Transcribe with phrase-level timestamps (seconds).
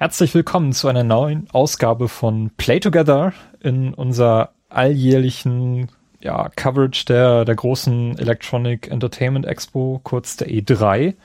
[0.00, 5.90] Herzlich willkommen zu einer neuen Ausgabe von Play Together in unserer alljährlichen
[6.20, 11.16] ja, Coverage der, der großen Electronic Entertainment Expo, kurz der E3.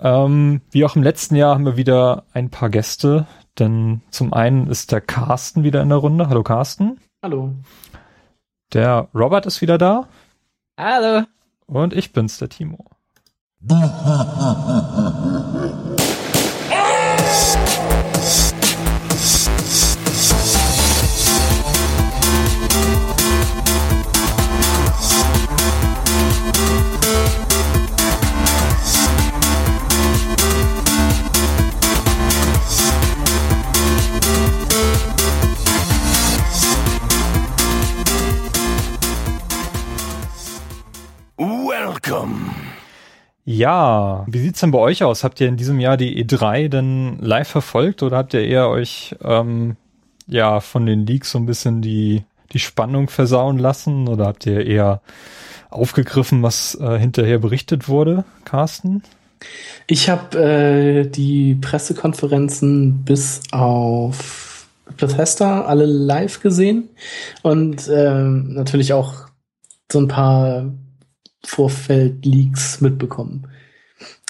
[0.00, 4.66] Ähm, wie auch im letzten Jahr haben wir wieder ein paar Gäste, denn zum einen
[4.66, 6.28] ist der Carsten wieder in der Runde.
[6.28, 6.98] Hallo Carsten.
[7.22, 7.54] Hallo.
[8.72, 10.08] Der Robert ist wieder da.
[10.76, 11.24] Hallo.
[11.66, 12.84] Und ich bin's, der Timo.
[43.48, 45.22] Ja, wie sieht's denn bei euch aus?
[45.22, 49.14] Habt ihr in diesem Jahr die E3 denn live verfolgt oder habt ihr eher euch
[49.22, 49.76] ähm,
[50.26, 54.66] ja von den Leaks so ein bisschen die die Spannung versauen lassen oder habt ihr
[54.66, 55.00] eher
[55.70, 59.04] aufgegriffen, was äh, hinterher berichtet wurde, Carsten?
[59.86, 64.66] Ich habe äh, die Pressekonferenzen bis auf
[64.96, 66.88] Bethesda alle live gesehen
[67.42, 69.28] und ähm, natürlich auch
[69.92, 70.72] so ein paar
[71.44, 73.48] Vorfeld-Leaks mitbekommen.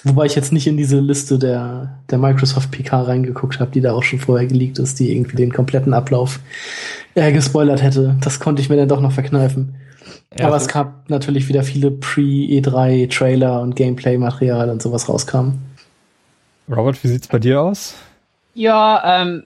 [0.04, 3.92] Wobei ich jetzt nicht in diese Liste der, der Microsoft PK reingeguckt habe, die da
[3.92, 6.38] auch schon vorher geleakt ist, die irgendwie den kompletten Ablauf
[7.14, 8.16] äh, gespoilert hätte.
[8.20, 9.74] Das konnte ich mir dann doch noch verkneifen.
[10.38, 15.54] Ja, Aber es gab natürlich wieder viele Pre-E3-Trailer und Gameplay-Material und sowas rauskam.
[16.68, 17.94] Robert, wie sieht's bei dir aus?
[18.54, 19.44] Ja, ähm,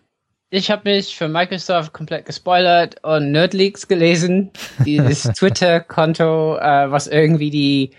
[0.50, 4.50] ich habe mich für Microsoft komplett gespoilert und Nerdleaks gelesen.
[4.84, 7.90] Dieses Twitter-Konto, äh, was irgendwie die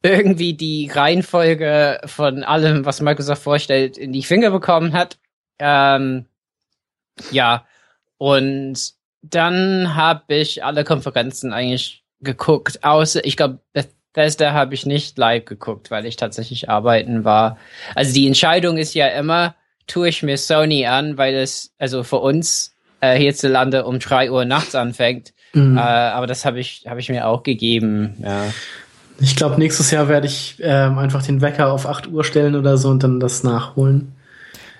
[0.00, 5.18] irgendwie die Reihenfolge von allem, was Microsoft vorstellt, in die Finger bekommen hat.
[5.58, 6.26] Ähm,
[7.32, 7.66] ja,
[8.16, 15.18] und dann habe ich alle Konferenzen eigentlich geguckt, außer ich glaube Bethesda habe ich nicht
[15.18, 17.58] live geguckt, weil ich tatsächlich arbeiten war.
[17.96, 19.56] Also die Entscheidung ist ja immer,
[19.88, 24.44] tue ich mir Sony an, weil es also für uns äh, hierzulande um drei Uhr
[24.44, 25.32] nachts anfängt.
[25.52, 25.76] Mhm.
[25.76, 28.14] Äh, aber das habe ich habe ich mir auch gegeben.
[28.22, 28.44] Ja.
[29.20, 32.76] Ich glaube, nächstes Jahr werde ich ähm, einfach den Wecker auf 8 Uhr stellen oder
[32.76, 34.12] so und dann das nachholen.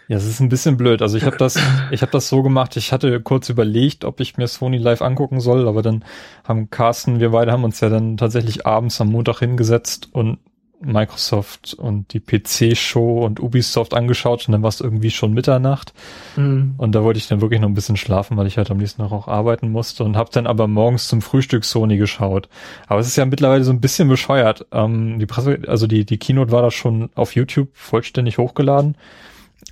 [0.07, 1.03] Ja, es ist ein bisschen blöd.
[1.03, 1.59] Also ich habe das,
[1.91, 2.77] ich habe das so gemacht.
[2.77, 6.05] Ich hatte kurz überlegt, ob ich mir Sony live angucken soll, aber dann
[6.45, 10.39] haben Carsten, wir beide haben uns ja dann tatsächlich abends am Montag hingesetzt und
[10.81, 15.93] Microsoft und die PC-Show und Ubisoft angeschaut und dann war es irgendwie schon Mitternacht.
[16.37, 16.75] Mhm.
[16.77, 19.03] Und da wollte ich dann wirklich noch ein bisschen schlafen, weil ich halt am nächsten
[19.03, 22.49] Tag auch arbeiten musste und habe dann aber morgens zum Frühstück Sony geschaut.
[22.87, 24.67] Aber es ist ja mittlerweile so ein bisschen bescheuert.
[24.73, 28.97] Ähm, die Presse, also die, die Keynote war da schon auf YouTube vollständig hochgeladen.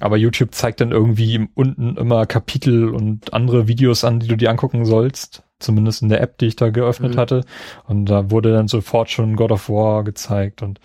[0.00, 4.50] Aber YouTube zeigt dann irgendwie unten immer Kapitel und andere Videos an, die du dir
[4.50, 7.18] angucken sollst zumindest in der App, die ich da geöffnet mhm.
[7.18, 7.44] hatte.
[7.86, 10.80] Und da wurde dann sofort schon God of War gezeigt und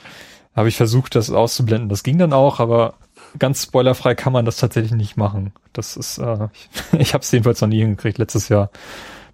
[0.55, 1.89] habe ich versucht, das auszublenden.
[1.89, 2.95] Das ging dann auch, aber
[3.39, 5.53] ganz spoilerfrei kann man das tatsächlich nicht machen.
[5.73, 6.47] Das ist, äh,
[6.93, 8.17] ich, ich habe es jedenfalls noch nie hingekriegt.
[8.17, 8.69] Letztes Jahr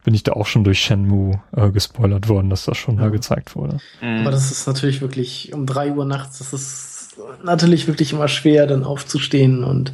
[0.03, 3.01] bin ich da auch schon durch Shenmue äh, gespoilert worden, dass das schon ja.
[3.01, 3.79] mal gezeigt wurde.
[4.01, 4.21] Mhm.
[4.21, 8.67] Aber das ist natürlich wirklich um drei Uhr nachts, das ist natürlich wirklich immer schwer,
[8.67, 9.91] dann aufzustehen und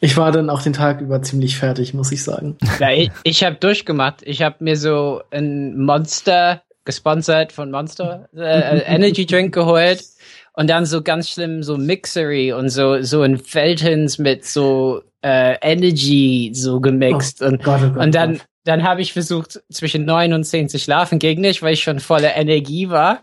[0.00, 2.56] ich war dann auch den Tag über ziemlich fertig, muss ich sagen.
[2.78, 4.22] Ja, ich, ich habe durchgemacht.
[4.24, 10.04] Ich habe mir so ein Monster, gesponsert von Monster, äh, Energy Drink geholt
[10.52, 15.56] und dann so ganz schlimm so Mixery und so so ein Feltons mit so äh,
[15.62, 18.46] Energy so gemixt oh, und, Gott, oh Gott, und dann Gott.
[18.64, 22.00] dann habe ich versucht zwischen neun und zehn zu schlafen gegen nicht, weil ich schon
[22.00, 23.22] voller Energie war.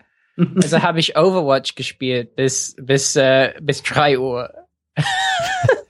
[0.55, 4.49] Also habe ich Overwatch gespielt bis bis äh, bis drei Uhr.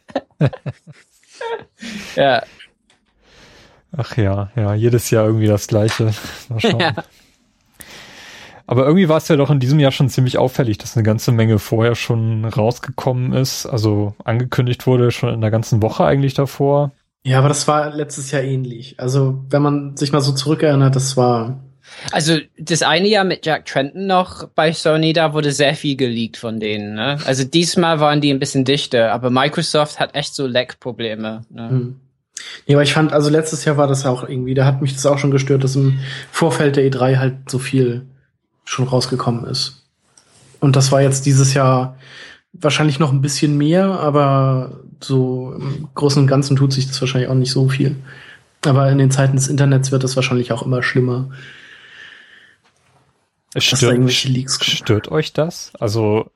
[2.15, 2.43] ja.
[3.95, 6.13] Ach ja, ja, jedes Jahr irgendwie das gleiche.
[6.49, 6.79] Mal schauen.
[6.79, 6.93] Ja.
[8.67, 11.33] Aber irgendwie war es ja doch in diesem Jahr schon ziemlich auffällig, dass eine ganze
[11.33, 13.65] Menge vorher schon rausgekommen ist.
[13.65, 16.91] Also angekündigt wurde schon in der ganzen Woche eigentlich davor.
[17.23, 18.97] Ja, aber das war letztes Jahr ähnlich.
[18.97, 21.59] Also wenn man sich mal so zurückerinnert, das war
[22.11, 26.37] also das eine Jahr mit Jack Trenton noch bei Sony, da wurde sehr viel geleakt
[26.37, 26.95] von denen.
[26.95, 27.17] Ne?
[27.25, 31.41] Also diesmal waren die ein bisschen dichter, aber Microsoft hat echt so Leck-Probleme.
[31.49, 31.69] Ne?
[31.69, 31.99] Hm.
[32.65, 35.05] Ja, aber ich fand, also letztes Jahr war das auch irgendwie, da hat mich das
[35.05, 35.99] auch schon gestört, dass im
[36.31, 38.07] Vorfeld der E3 halt so viel
[38.65, 39.83] schon rausgekommen ist.
[40.59, 41.97] Und das war jetzt dieses Jahr
[42.53, 47.29] wahrscheinlich noch ein bisschen mehr, aber so im Großen und Ganzen tut sich das wahrscheinlich
[47.29, 47.95] auch nicht so viel.
[48.65, 51.29] Aber in den Zeiten des Internets wird das wahrscheinlich auch immer schlimmer.
[53.57, 55.73] Stört, stört euch das?
[55.79, 56.31] Also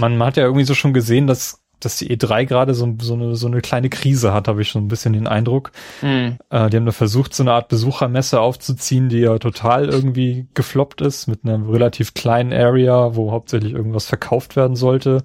[0.00, 3.36] man hat ja irgendwie so schon gesehen, dass dass die E3 gerade so, so, eine,
[3.36, 5.72] so eine kleine Krise hat, habe ich schon ein bisschen den Eindruck.
[6.00, 6.38] Mhm.
[6.50, 11.02] Äh, die haben da versucht, so eine Art Besuchermesse aufzuziehen, die ja total irgendwie gefloppt
[11.02, 15.22] ist, mit einer relativ kleinen Area, wo hauptsächlich irgendwas verkauft werden sollte.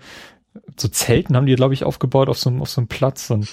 [0.77, 3.47] So Zelten haben die, glaube ich, aufgebaut auf so, einem auf so einem Platz und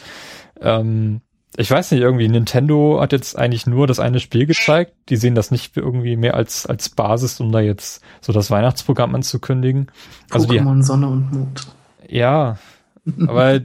[0.61, 1.21] ähm,
[1.57, 4.93] ich weiß nicht, irgendwie Nintendo hat jetzt eigentlich nur das eine Spiel gezeigt.
[5.09, 9.15] Die sehen das nicht irgendwie mehr als, als Basis, um da jetzt so das Weihnachtsprogramm
[9.15, 9.89] anzukündigen.
[10.31, 11.67] Also die, Pokémon Sonne und Mond.
[12.09, 12.59] ja,
[13.27, 13.61] aber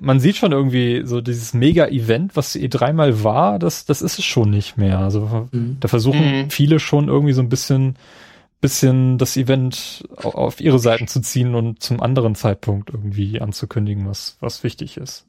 [0.00, 4.18] man sieht schon irgendwie so dieses Mega-Event, was die E3 mal war, das, das ist
[4.18, 4.98] es schon nicht mehr.
[4.98, 5.76] Also Mhm.
[5.78, 6.50] da versuchen Mhm.
[6.50, 7.94] viele schon irgendwie so ein bisschen,
[8.60, 14.04] bisschen das Event au- auf ihre Seiten zu ziehen und zum anderen Zeitpunkt irgendwie anzukündigen,
[14.08, 15.24] was, was wichtig ist.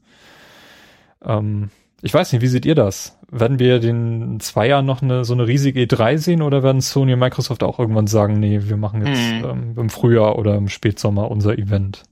[1.23, 1.69] Ähm,
[2.01, 3.18] ich weiß nicht, wie seht ihr das?
[3.30, 6.81] Werden wir den in zwei Jahren noch eine, so eine riesige E3 sehen oder werden
[6.81, 9.46] Sony und Microsoft auch irgendwann sagen, nee, wir machen jetzt Mhm.
[9.50, 12.04] ähm, im Frühjahr oder im Spätsommer unser Event?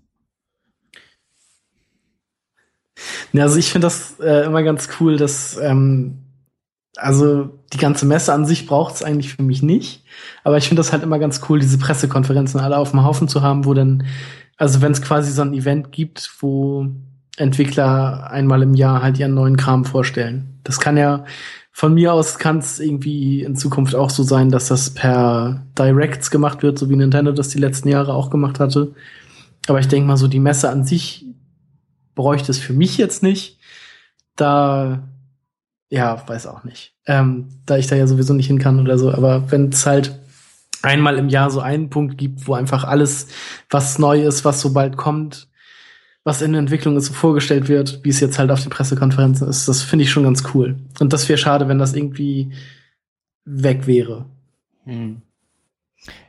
[3.34, 6.24] Ja, also ich finde das äh, immer ganz cool, dass ähm,
[6.96, 10.04] also die ganze Messe an sich braucht es eigentlich für mich nicht,
[10.44, 13.42] aber ich finde das halt immer ganz cool, diese Pressekonferenzen alle auf dem Haufen zu
[13.44, 14.08] haben, wo dann,
[14.58, 16.88] also wenn es quasi so ein Event gibt, wo
[17.38, 20.60] Entwickler einmal im Jahr halt ihren neuen Kram vorstellen.
[20.64, 21.24] Das kann ja
[21.78, 26.32] von mir aus kann es irgendwie in Zukunft auch so sein, dass das per Directs
[26.32, 28.96] gemacht wird, so wie Nintendo das die letzten Jahre auch gemacht hatte.
[29.68, 31.26] Aber ich denke mal so, die Messe an sich
[32.16, 33.60] bräuchte es für mich jetzt nicht.
[34.36, 35.04] Da,
[35.90, 36.96] ja, weiß auch nicht.
[37.06, 39.14] Ähm, da ich da ja sowieso nicht hin kann oder so.
[39.14, 40.20] Aber wenn es halt
[40.82, 43.28] einmal im Jahr so einen Punkt gibt, wo einfach alles,
[43.70, 45.47] was neu ist, was so bald kommt,
[46.28, 49.48] was in der Entwicklung ist, so vorgestellt wird, wie es jetzt halt auf den Pressekonferenzen
[49.48, 50.76] ist, das finde ich schon ganz cool.
[51.00, 52.52] Und das wäre schade, wenn das irgendwie
[53.46, 54.26] weg wäre.
[54.84, 55.22] Mhm.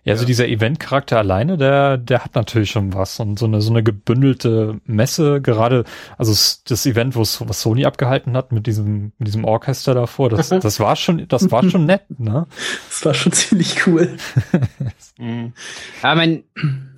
[0.04, 3.72] Ja, also dieser Event-Charakter alleine, der, der hat natürlich schon was und so eine, so
[3.72, 5.82] eine gebündelte Messe, gerade,
[6.16, 6.32] also
[6.68, 10.48] das Event, wo es, was Sony abgehalten hat mit diesem, mit diesem Orchester davor, das,
[10.60, 12.46] das war schon, das war schon nett, ne?
[12.88, 14.16] Das war schon ziemlich cool.
[15.20, 15.52] Mhm.
[16.00, 16.44] Ja, ich mein,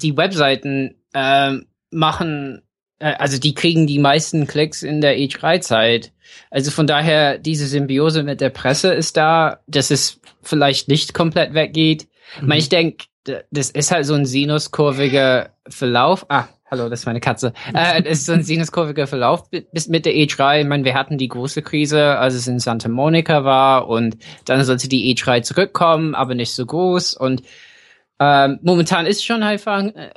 [0.03, 2.70] die Webseiten ähm, machen, äh,
[3.01, 6.13] also die kriegen die meisten Klicks in der E3-Zeit.
[6.51, 11.55] Also von daher, diese Symbiose mit der Presse ist da, dass es vielleicht nicht komplett
[11.55, 12.07] weggeht.
[12.37, 13.07] Ich meine, ich denke,
[13.51, 16.27] das ist halt so ein sinuskurviger Verlauf.
[16.29, 17.53] Ah, hallo, das ist meine Katze.
[17.75, 20.61] Äh, das ist so ein sinuskurviger Verlauf bi- bis mit der E3.
[20.61, 24.65] Ich meine, wir hatten die große Krise, als es in Santa Monica war und dann
[24.65, 27.43] sollte die E3 zurückkommen, aber nicht so groß und
[28.23, 30.11] ähm, momentan ist schon einfach äh,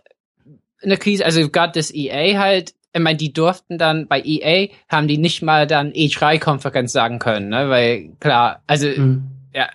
[0.83, 1.25] eine Krise.
[1.25, 5.41] Also gerade das EA halt, ich meine, die durften dann bei EA haben die nicht
[5.41, 7.69] mal dann E3-Konferenz sagen können, ne?
[7.69, 9.23] Weil klar, also Mhm.
[9.53, 9.69] ja,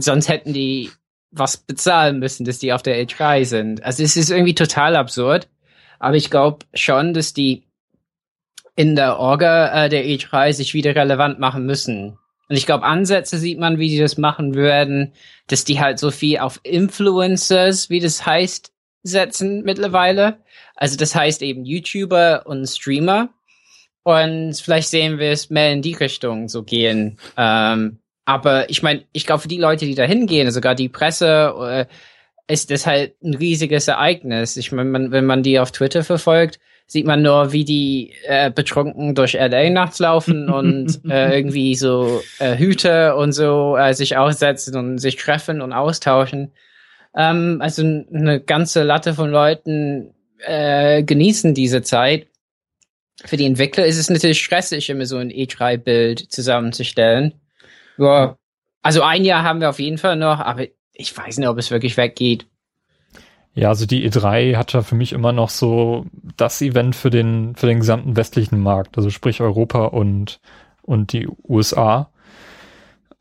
[0.00, 0.90] sonst hätten die
[1.30, 3.82] was bezahlen müssen, dass die auf der E3 sind.
[3.84, 5.48] Also es ist irgendwie total absurd.
[5.98, 7.64] Aber ich glaube schon, dass die
[8.76, 12.18] in der Orga äh, der E3 sich wieder relevant machen müssen.
[12.48, 15.12] Und ich glaube, Ansätze sieht man, wie die das machen würden,
[15.46, 18.70] dass die halt so viel auf Influencers, wie das heißt,
[19.04, 20.38] setzen mittlerweile.
[20.74, 23.28] Also das heißt eben YouTuber und Streamer.
[24.02, 27.18] Und vielleicht sehen wir es mehr in die Richtung so gehen.
[27.36, 31.54] Ähm, aber ich meine, ich glaube, für die Leute, die da hingehen, sogar die Presse,
[32.48, 34.56] äh, ist das halt ein riesiges Ereignis.
[34.56, 39.14] Ich meine, wenn man die auf Twitter verfolgt, sieht man nur, wie die äh, betrunken
[39.14, 44.76] durch LA nachts laufen und äh, irgendwie so äh, Hüte und so äh, sich aussetzen
[44.76, 46.52] und sich treffen und austauschen.
[47.16, 52.26] Ähm, also eine ganze Latte von Leuten äh, genießen diese Zeit.
[53.24, 57.34] Für die Entwickler ist es natürlich stressig, immer so ein E3-Bild zusammenzustellen.
[57.96, 58.36] Ja,
[58.82, 61.70] also ein Jahr haben wir auf jeden Fall noch, aber ich weiß nicht, ob es
[61.70, 62.46] wirklich weggeht.
[63.54, 66.06] Ja, also die E3 hat ja für mich immer noch so
[66.36, 70.40] das Event für den, für den gesamten westlichen Markt, also sprich Europa und,
[70.82, 72.10] und die USA.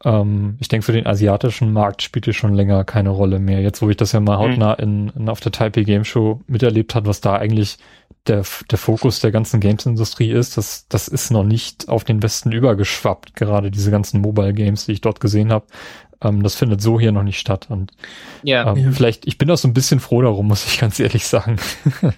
[0.05, 3.61] Ähm, ich denke, für den asiatischen Markt spielt es schon länger keine Rolle mehr.
[3.61, 6.93] Jetzt, wo ich das ja mal hautnah in, in auf der Taipei Game Show miterlebt
[6.95, 7.77] hat, was da eigentlich
[8.27, 12.51] der, der Fokus der ganzen Games-Industrie ist, das, das ist noch nicht auf den Westen
[12.51, 15.65] übergeschwappt, gerade diese ganzen Mobile Games, die ich dort gesehen habe.
[16.21, 17.67] Ähm, das findet so hier noch nicht statt.
[17.69, 17.91] Und
[18.43, 18.71] Ja.
[18.71, 18.91] ähm, Ja.
[18.91, 21.57] Vielleicht, ich bin auch so ein bisschen froh darum, muss ich ganz ehrlich sagen.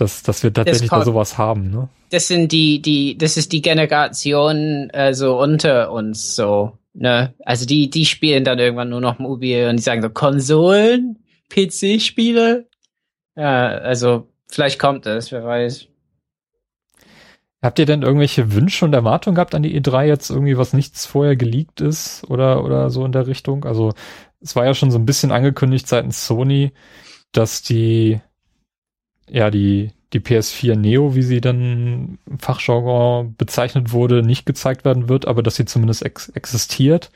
[0.00, 1.88] dass, dass wir tatsächlich da kommt- sowas haben, ne?
[2.10, 7.34] das sind die, die, das ist die Generation äh, so unter uns so, ne?
[7.44, 11.18] Also die, die spielen dann irgendwann nur noch mobil und die sagen so Konsolen,
[11.50, 12.66] PC-Spiele.
[13.36, 15.86] Ja, also vielleicht kommt es, wer weiß.
[17.60, 21.06] Habt ihr denn irgendwelche Wünsche und Erwartungen gehabt an die E3 jetzt irgendwie, was nichts
[21.06, 23.64] vorher geleakt ist oder, oder so in der Richtung?
[23.64, 23.94] Also,
[24.40, 26.72] es war ja schon so ein bisschen angekündigt seitens Sony,
[27.32, 28.20] dass die,
[29.30, 35.08] ja, die, die PS4 Neo, wie sie dann im Fachjargon bezeichnet wurde, nicht gezeigt werden
[35.08, 37.10] wird, aber dass sie zumindest ex existiert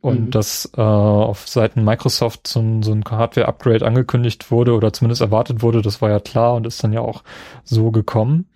[0.00, 0.30] und mhm.
[0.30, 5.62] dass äh, auf Seiten Microsoft so ein, so ein Hardware-Upgrade angekündigt wurde oder zumindest erwartet
[5.62, 7.22] wurde, das war ja klar und ist dann ja auch
[7.62, 8.46] so gekommen.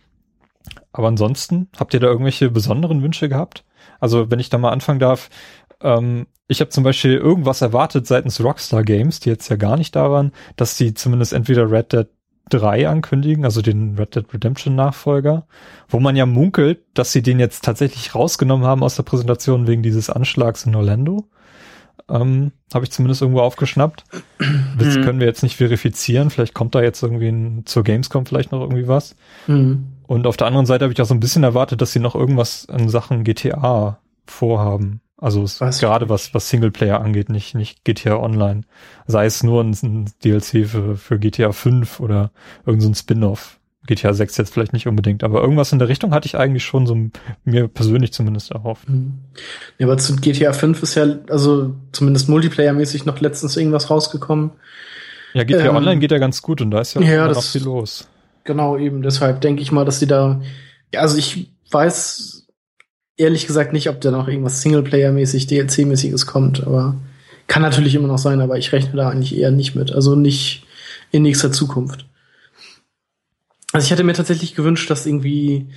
[0.92, 3.64] Aber ansonsten, habt ihr da irgendwelche besonderen Wünsche gehabt?
[4.00, 5.30] Also wenn ich da mal anfangen darf,
[5.80, 9.94] ähm, ich habe zum Beispiel irgendwas erwartet seitens Rockstar Games, die jetzt ja gar nicht
[9.94, 12.08] da waren, dass sie zumindest entweder Red Dead
[12.50, 15.46] 3 ankündigen, also den Red Dead Redemption Nachfolger,
[15.88, 19.82] wo man ja munkelt, dass sie den jetzt tatsächlich rausgenommen haben aus der Präsentation wegen
[19.82, 21.28] dieses Anschlags in Orlando.
[22.08, 24.04] Ähm, Habe ich zumindest irgendwo aufgeschnappt.
[24.78, 25.02] Das mhm.
[25.02, 26.28] können wir jetzt nicht verifizieren.
[26.28, 29.16] Vielleicht kommt da jetzt irgendwie ein, zur Gamescom vielleicht noch irgendwie was.
[29.46, 29.86] Mhm.
[30.06, 32.14] Und auf der anderen Seite habe ich auch so ein bisschen erwartet, dass sie noch
[32.14, 35.00] irgendwas in Sachen GTA vorhaben.
[35.18, 35.80] Also was?
[35.80, 38.62] gerade was, was Singleplayer angeht, nicht, nicht GTA Online.
[39.06, 42.30] Sei es nur ein, ein DLC für, für GTA 5 oder
[42.66, 43.58] irgendein so Spin-off.
[43.86, 46.86] GTA 6 jetzt vielleicht nicht unbedingt, aber irgendwas in der Richtung hatte ich eigentlich schon
[46.86, 46.98] so
[47.44, 48.88] mir persönlich zumindest erhofft.
[48.88, 49.18] Mhm.
[49.78, 54.50] Ja, aber zu GTA 5 ist ja, also zumindest Multiplayer-mäßig noch letztens irgendwas rausgekommen.
[55.34, 57.62] Ja, GTA ähm, Online geht ja ganz gut und da ist ja, ja noch viel
[57.62, 58.08] los.
[58.44, 59.02] Genau, eben.
[59.02, 60.40] Deshalb denke ich mal, dass die da,
[60.92, 62.45] ja, also ich weiß
[63.16, 66.96] ehrlich gesagt nicht, ob da noch irgendwas Singleplayer-mäßig, DLC-mäßiges kommt, aber
[67.46, 69.92] kann natürlich immer noch sein, aber ich rechne da eigentlich eher nicht mit.
[69.92, 70.66] Also nicht
[71.12, 72.06] in nächster Zukunft.
[73.72, 75.68] Also ich hätte mir tatsächlich gewünscht, dass irgendwie,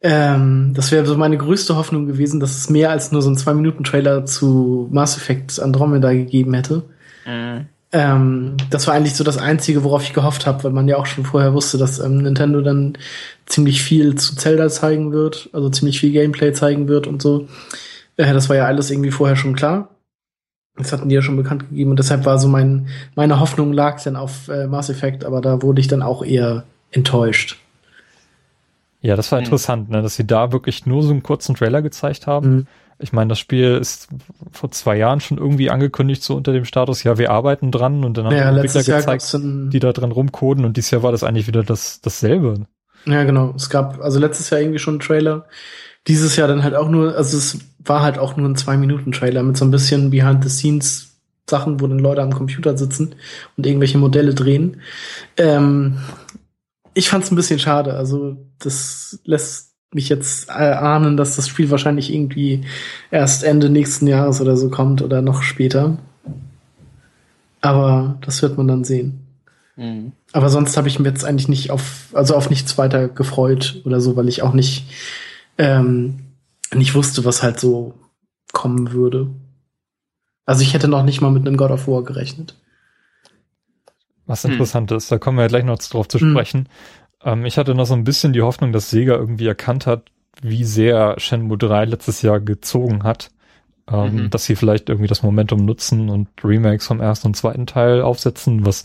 [0.00, 3.36] ähm, das wäre so meine größte Hoffnung gewesen, dass es mehr als nur so ein
[3.36, 6.84] Zwei-Minuten-Trailer zu Mass Effect Andromeda gegeben hätte.
[7.26, 7.66] Mhm.
[7.92, 11.06] Ähm, das war eigentlich so das Einzige, worauf ich gehofft habe, weil man ja auch
[11.06, 12.98] schon vorher wusste, dass ähm, Nintendo dann
[13.46, 17.48] ziemlich viel zu Zelda zeigen wird, also ziemlich viel Gameplay zeigen wird und so.
[18.16, 19.88] Äh, das war ja alles irgendwie vorher schon klar.
[20.76, 24.02] Das hatten die ja schon bekannt gegeben und deshalb war so mein, meine Hoffnung lag
[24.02, 27.58] dann auf äh, Mass Effect, aber da wurde ich dann auch eher enttäuscht.
[29.00, 29.44] Ja, das war mhm.
[29.44, 32.48] interessant, ne, dass sie da wirklich nur so einen kurzen Trailer gezeigt haben.
[32.48, 32.66] Mhm.
[32.98, 34.08] Ich meine, das Spiel ist
[34.52, 38.16] vor zwei Jahren schon irgendwie angekündigt, so unter dem Status, ja, wir arbeiten dran und
[38.16, 39.36] dann haben ja, die Entwickler gezeigt,
[39.72, 42.66] die da dran rumcoden und dieses Jahr war das eigentlich wieder das, dasselbe.
[43.04, 43.52] Ja, genau.
[43.56, 45.46] Es gab also letztes Jahr irgendwie schon einen Trailer.
[46.06, 49.56] Dieses Jahr dann halt auch nur, also es war halt auch nur ein Zwei-Minuten-Trailer mit
[49.56, 53.14] so ein bisschen Behind-the-Scenes-Sachen, wo dann Leute am Computer sitzen
[53.56, 54.80] und irgendwelche Modelle drehen.
[55.36, 55.98] Ähm,
[56.94, 57.94] ich fand es ein bisschen schade.
[57.94, 62.62] Also das lässt mich jetzt äh, ahnen, dass das Spiel wahrscheinlich irgendwie
[63.10, 65.98] erst Ende nächsten Jahres oder so kommt oder noch später.
[67.60, 69.26] Aber das wird man dann sehen.
[69.76, 70.12] Mhm.
[70.32, 74.00] Aber sonst habe ich mir jetzt eigentlich nicht auf, also auf nichts weiter gefreut oder
[74.00, 74.90] so, weil ich auch nicht,
[75.58, 76.20] ähm,
[76.74, 77.94] nicht wusste, was halt so
[78.52, 79.28] kommen würde.
[80.44, 82.56] Also ich hätte noch nicht mal mit einem God of War gerechnet.
[84.26, 84.52] Was hm.
[84.52, 84.96] interessant hm.
[84.96, 86.32] ist, da kommen wir ja gleich noch drauf zu hm.
[86.32, 86.60] sprechen.
[86.60, 86.66] Hm.
[87.24, 90.10] Ähm, ich hatte noch so ein bisschen die Hoffnung, dass Sega irgendwie erkannt hat,
[90.42, 93.30] wie sehr Shenmue 3 letztes Jahr gezogen hat.
[93.90, 94.30] Ähm, mhm.
[94.30, 98.66] Dass sie vielleicht irgendwie das Momentum nutzen und Remakes vom ersten und zweiten Teil aufsetzen,
[98.66, 98.82] was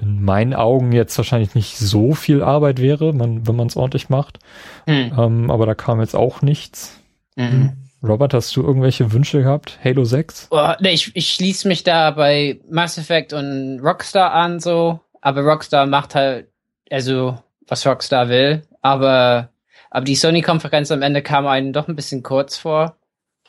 [0.00, 4.08] in meinen Augen jetzt wahrscheinlich nicht so viel Arbeit wäre, man, wenn man es ordentlich
[4.08, 4.38] macht.
[4.86, 5.12] Mhm.
[5.16, 6.98] Ähm, aber da kam jetzt auch nichts.
[7.36, 7.72] Mhm.
[8.02, 9.78] Robert, hast du irgendwelche Wünsche gehabt?
[9.82, 10.48] Halo 6?
[10.50, 15.00] Oh, nee, ich, ich schließe mich da bei Mass Effect und Rockstar an, so.
[15.20, 16.48] Aber Rockstar macht halt,
[16.90, 18.62] also, was Rockstar will.
[18.82, 19.50] Aber,
[19.90, 22.96] aber die Sony-Konferenz am Ende kam einem doch ein bisschen kurz vor.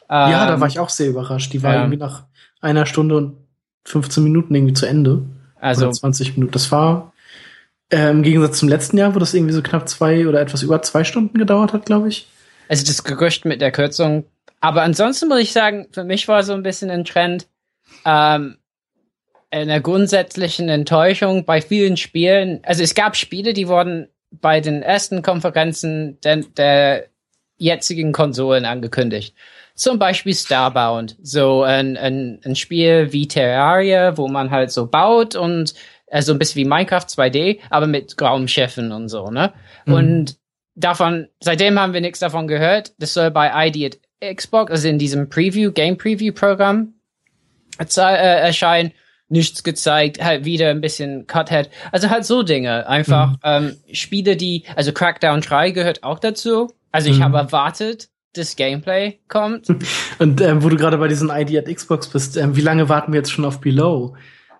[0.09, 1.51] Ja, ähm, da war ich auch sehr überrascht.
[1.53, 2.23] Die war ähm, irgendwie nach
[2.61, 3.37] einer Stunde und
[3.85, 5.23] 15 Minuten irgendwie zu Ende.
[5.59, 6.53] Also oder 20 Minuten.
[6.53, 7.13] Das war
[7.89, 10.81] äh, im Gegensatz zum letzten Jahr, wo das irgendwie so knapp zwei oder etwas über
[10.81, 12.27] zwei Stunden gedauert hat, glaube ich.
[12.69, 14.25] Also das Gerücht mit der Kürzung
[14.59, 17.47] aber ansonsten muss ich sagen, für mich war so ein bisschen ein Trend,
[18.05, 18.57] ähm,
[19.51, 22.59] eine grundsätzlichen Enttäuschung bei vielen Spielen.
[22.63, 27.07] Also es gab Spiele, die wurden bei den ersten Konferenzen der, der
[27.57, 29.35] jetzigen Konsolen angekündigt.
[29.73, 35.35] Zum Beispiel Starbound, so ein, ein, ein Spiel wie Terraria, wo man halt so baut
[35.35, 35.73] und
[36.07, 39.53] äh, so ein bisschen wie Minecraft 2D, aber mit Raumschiffen und so, ne?
[39.85, 39.93] Mhm.
[39.93, 40.37] Und
[40.75, 42.93] davon, seitdem haben wir nichts davon gehört.
[42.97, 46.93] Das soll bei ID Xbox, also in diesem Preview, Game Preview Programm
[47.79, 48.93] äh, erscheinen.
[49.29, 51.69] Nichts gezeigt, halt wieder ein bisschen Cuthead.
[51.91, 52.87] Also halt so Dinge.
[52.87, 53.37] Einfach mhm.
[53.43, 56.71] ähm, Spiele, die, also Crackdown 3 gehört auch dazu.
[56.91, 57.23] Also ich mhm.
[57.23, 59.67] habe erwartet, das Gameplay kommt.
[60.19, 63.11] Und ähm, wo du gerade bei diesen ID at Xbox bist, ähm, wie lange warten
[63.11, 64.15] wir jetzt schon auf Below?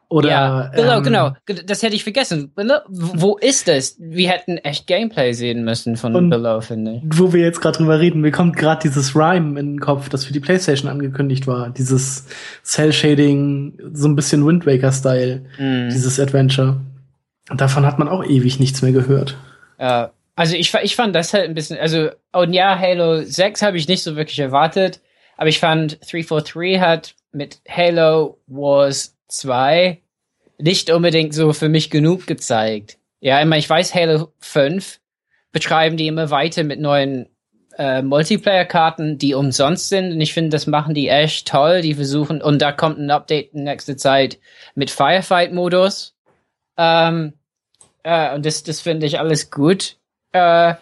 [0.10, 1.64] Oder, ja, genau, ähm, genau.
[1.66, 2.54] Das hätte ich vergessen.
[2.88, 3.98] Wo ist es?
[4.00, 7.02] Wir hätten echt Gameplay sehen müssen von Below, finde ich.
[7.04, 10.24] Wo wir jetzt gerade drüber reden, mir kommt gerade dieses Rhyme in den Kopf, das
[10.24, 11.72] für die Playstation angekündigt war.
[11.72, 12.26] Dieses
[12.64, 15.90] Cell-Shading, so ein bisschen Wind Waker-Style, mm.
[15.90, 16.80] dieses Adventure.
[17.50, 19.36] Und davon hat man auch ewig nichts mehr gehört.
[19.78, 23.76] Äh, also ich, ich fand das halt ein bisschen, also, und ja, Halo 6 habe
[23.76, 25.02] ich nicht so wirklich erwartet,
[25.36, 30.02] aber ich fand 343 hat mit Halo Wars 2
[30.60, 32.98] nicht unbedingt so für mich genug gezeigt.
[33.20, 35.00] Ja, meine, ich weiß, Halo 5
[35.52, 37.30] betreiben die immer weiter mit neuen
[37.78, 40.12] äh, Multiplayer-Karten, die umsonst sind.
[40.12, 41.82] Und ich finde, das machen die echt toll.
[41.82, 44.40] Die versuchen, und da kommt ein Update in nächster Zeit
[44.76, 46.16] mit Firefight-Modus.
[46.78, 47.34] Ähm,
[48.04, 49.98] äh, und das, das finde ich alles gut.
[50.32, 50.76] Äh,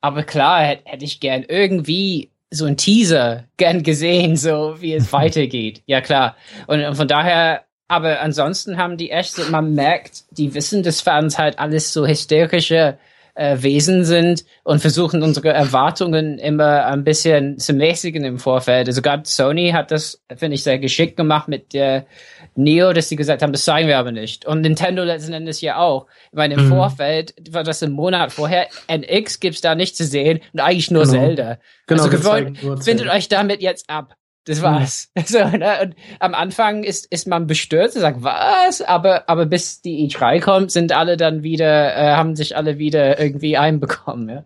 [0.00, 5.12] aber klar, hätte hätt ich gern irgendwie so ein Teaser gern gesehen, so wie es
[5.12, 5.82] weitergeht.
[5.86, 6.36] Ja, klar.
[6.66, 11.02] Und, und von daher, aber ansonsten haben die echt, so, man merkt, die wissen, dass
[11.02, 12.96] Fans halt alles so hysterische
[13.34, 18.88] äh, Wesen sind und versuchen unsere Erwartungen immer ein bisschen zu mäßigen im Vorfeld.
[18.88, 22.06] Also gerade Sony hat das, finde ich, sehr geschickt gemacht mit der
[22.54, 24.46] Neo, dass sie gesagt haben, das zeigen wir aber nicht.
[24.46, 26.06] Und Nintendo letzten Endes ja auch.
[26.30, 26.68] Ich meine, im mhm.
[26.70, 31.04] Vorfeld war das im Monat vorher, NX gibt's da nicht zu sehen und eigentlich nur
[31.04, 31.12] genau.
[31.12, 31.58] Zelda.
[31.86, 34.14] Genau, also gewollt, findet euch damit jetzt ab.
[34.44, 34.64] Das mhm.
[34.64, 35.10] war's.
[35.14, 35.22] Mhm.
[35.26, 35.78] So, ne?
[35.82, 38.82] Und am Anfang ist, ist man bestürzt und sagt, was?
[38.82, 43.18] Aber, aber bis die E3 kommt, sind alle dann wieder, äh, haben sich alle wieder
[43.20, 44.44] irgendwie einbekommen, ja.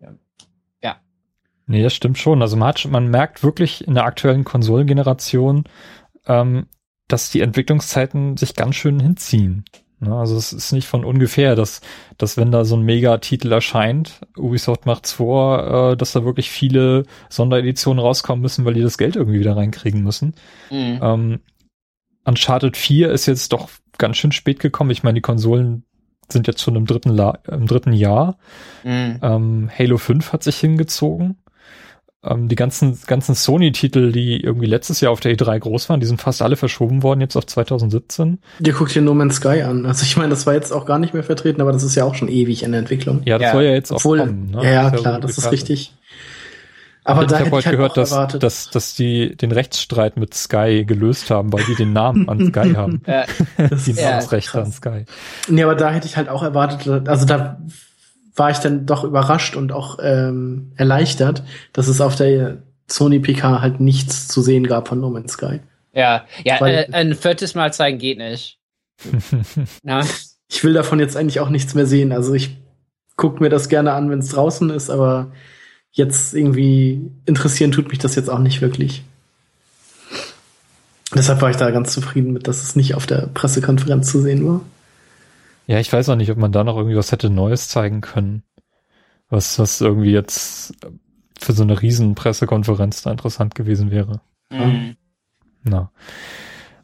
[0.00, 0.14] ja.
[0.82, 0.96] ja.
[1.66, 2.42] Nee, das stimmt schon.
[2.42, 5.64] Also man hat, man merkt wirklich in der aktuellen Konsolengeneration,
[6.26, 6.66] ähm,
[7.08, 9.64] dass die Entwicklungszeiten sich ganz schön hinziehen.
[10.02, 10.14] Ne?
[10.14, 11.80] Also es ist nicht von ungefähr, dass,
[12.18, 17.04] dass wenn da so ein Mega-Titel erscheint, Ubisoft macht's vor, äh, dass da wirklich viele
[17.28, 20.34] Sondereditionen rauskommen müssen, weil die das Geld irgendwie wieder reinkriegen müssen.
[20.70, 21.00] Mhm.
[21.00, 21.40] Ähm,
[22.24, 24.90] Uncharted 4 ist jetzt doch ganz schön spät gekommen.
[24.90, 25.84] Ich meine, die Konsolen
[26.28, 28.38] sind jetzt schon im dritten, La im dritten Jahr.
[28.84, 29.18] Mhm.
[29.22, 31.36] Ähm, Halo 5 hat sich hingezogen.
[32.24, 36.06] Ähm, die ganzen, ganzen Sony-Titel, die irgendwie letztes Jahr auf der E3 groß waren, die
[36.06, 38.38] sind fast alle verschoben worden jetzt auf 2017.
[38.64, 39.86] Ihr guckt hier No Man's Sky an.
[39.86, 42.04] Also ich meine, das war jetzt auch gar nicht mehr vertreten, aber das ist ja
[42.04, 43.22] auch schon ewig in der Entwicklung.
[43.24, 43.52] Ja, das ja.
[43.52, 44.50] soll ja jetzt Obwohl, auch kommen.
[44.52, 44.64] Ne?
[44.64, 45.94] Ja, ja klar, das ist richtig.
[47.04, 50.84] Aber da ich habe heute halt gehört, dass, dass, dass die den Rechtsstreit mit Sky
[50.86, 53.02] gelöst haben, weil die den Namen an Sky haben.
[53.06, 53.24] Ja,
[53.68, 55.04] das die Namensrechte ja, an Sky.
[55.48, 57.58] Nee, aber da hätte ich halt auch erwartet, also da
[58.34, 61.42] war ich dann doch überrascht und auch ähm, erleichtert,
[61.72, 65.60] dass es auf der Sony PK halt nichts zu sehen gab von No Man's Sky.
[65.92, 68.58] Ja, ja, Weil, äh, ein viertes Mal zeigen geht nicht.
[69.82, 70.04] Na?
[70.48, 72.12] Ich will davon jetzt eigentlich auch nichts mehr sehen.
[72.12, 72.56] Also ich
[73.16, 75.32] guck mir das gerne an, wenn es draußen ist, aber
[75.90, 79.02] jetzt irgendwie interessieren tut mich das jetzt auch nicht wirklich.
[81.14, 84.46] Deshalb war ich da ganz zufrieden mit, dass es nicht auf der Pressekonferenz zu sehen
[84.46, 84.62] war.
[85.66, 88.42] Ja, ich weiß auch nicht, ob man da noch irgendwie was hätte Neues zeigen können.
[89.28, 90.74] Was, was irgendwie jetzt
[91.38, 94.20] für so eine riesen Pressekonferenz da interessant gewesen wäre.
[94.50, 94.96] Mhm.
[95.64, 95.90] Na.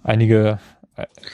[0.02, 0.58] Einige,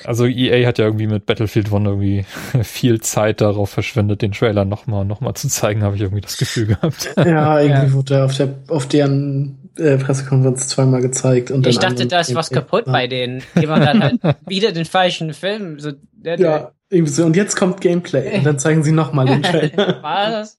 [0.04, 2.24] also EA hat ja irgendwie mit Battlefield One irgendwie
[2.62, 6.36] viel Zeit darauf verschwendet, den Trailer nochmal noch mal zu zeigen, habe ich irgendwie das
[6.36, 7.14] Gefühl gehabt.
[7.16, 7.92] Ja, irgendwie ja.
[7.92, 11.50] wurde auf, der, auf deren äh, Pressekonferenz zweimal gezeigt.
[11.50, 13.42] Und ich dachte, da ist was kaputt bei denen.
[13.58, 15.80] Jemand dann halt wieder den falschen Film.
[15.80, 17.24] So, der, der, ja, irgendwie so.
[17.24, 18.38] Und jetzt kommt Gameplay.
[18.38, 20.02] Und dann zeigen sie nochmal den Trailer.
[20.02, 20.58] Was?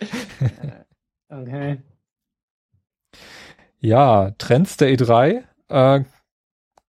[1.28, 1.78] okay.
[3.80, 6.04] Ja, Trends der E3 äh,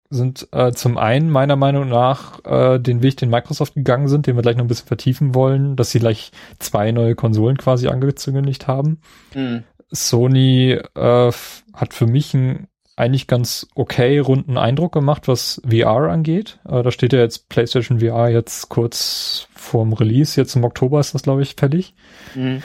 [0.09, 4.35] sind äh, zum einen meiner Meinung nach äh, den Weg, den Microsoft gegangen sind, den
[4.35, 8.67] wir gleich noch ein bisschen vertiefen wollen, dass sie gleich zwei neue Konsolen quasi angekündigt
[8.67, 8.99] haben.
[9.33, 9.63] Mhm.
[9.91, 11.31] Sony äh,
[11.73, 16.59] hat für mich einen eigentlich ganz okay runden Eindruck gemacht, was VR angeht.
[16.65, 21.13] Äh, da steht ja jetzt PlayStation VR jetzt kurz vorm Release, jetzt im Oktober ist
[21.13, 21.93] das, glaube ich, fertig.
[22.35, 22.61] Mhm.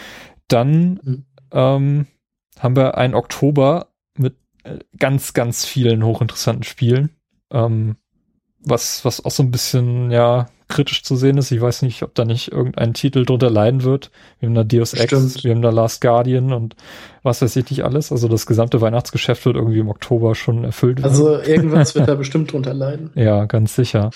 [0.48, 1.24] Dann mhm.
[1.52, 2.06] Ähm,
[2.58, 7.10] haben wir einen Oktober mit äh, ganz, ganz vielen hochinteressanten Spielen.
[7.50, 7.96] Ähm,
[8.60, 11.52] was, was auch so ein bisschen, ja, kritisch zu sehen ist.
[11.52, 14.11] Ich weiß nicht, ob da nicht irgendein Titel drunter leiden wird.
[14.40, 15.44] Wir haben da Deus Ex, Stimmt.
[15.44, 16.74] wir haben da Last Guardian und
[17.22, 18.11] was weiß ich nicht alles.
[18.11, 21.02] Also das gesamte Weihnachtsgeschäft wird irgendwie im Oktober schon erfüllt.
[21.05, 21.44] Also werden.
[21.46, 23.11] irgendwas wird da bestimmt drunter leiden.
[23.14, 24.11] Ja, ganz sicher.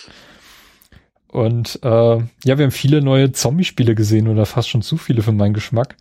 [1.29, 5.33] Und äh, ja, wir haben viele neue Zombie-Spiele gesehen oder fast schon zu viele für
[5.33, 5.97] meinen Geschmack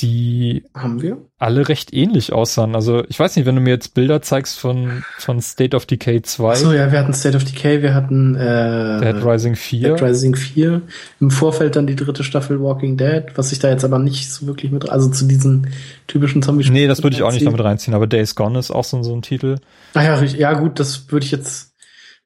[0.00, 2.74] die haben wir alle recht ähnlich aussahen.
[2.74, 6.20] Also ich weiß nicht, wenn du mir jetzt Bilder zeigst von von State of Decay
[6.20, 6.50] 2.
[6.50, 9.94] Ach so, ja, wir hatten State of Decay, wir hatten äh, Dead Rising 4.
[9.94, 10.82] Dead Rising 4.
[11.20, 14.46] Im Vorfeld dann die dritte Staffel Walking Dead, was ich da jetzt aber nicht so
[14.46, 15.68] wirklich mit also zu diesen
[16.06, 18.84] typischen Zombie Nee, das würde ich auch nicht damit reinziehen, aber Days Gone ist auch
[18.84, 19.56] so, so ein Titel.
[19.94, 21.72] Ah ja, ja gut, das würde ich jetzt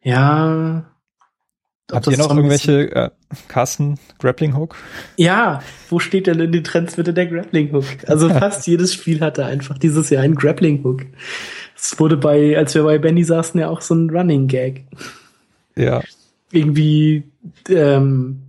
[0.03, 0.90] ja
[1.93, 3.11] Habt ihr noch irgendwelche, äh,
[3.49, 4.77] Carsten, Grappling Hook?
[5.17, 7.85] Ja, wo steht denn in den Trends bitte der Grappling Hook?
[8.07, 11.03] Also fast jedes Spiel hatte einfach dieses Jahr einen Grappling Hook.
[11.77, 14.85] Es wurde bei, als wir bei Benny saßen, ja auch so ein Running Gag.
[15.77, 16.03] Ja.
[16.53, 17.25] Irgendwie,
[17.69, 18.43] ähm,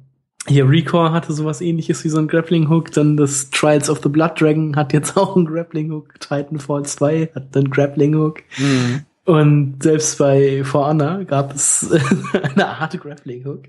[0.47, 4.09] hier Recore hatte sowas ähnliches wie so ein Grappling Hook, dann das Trials of the
[4.09, 8.43] Blood Dragon hat jetzt auch einen Grappling Hook, Titanfall 2 hat dann Grappling Hook.
[8.57, 9.05] Mhm.
[9.31, 11.89] Und selbst bei For Honor gab es
[12.33, 13.63] eine Art Grappling Hook.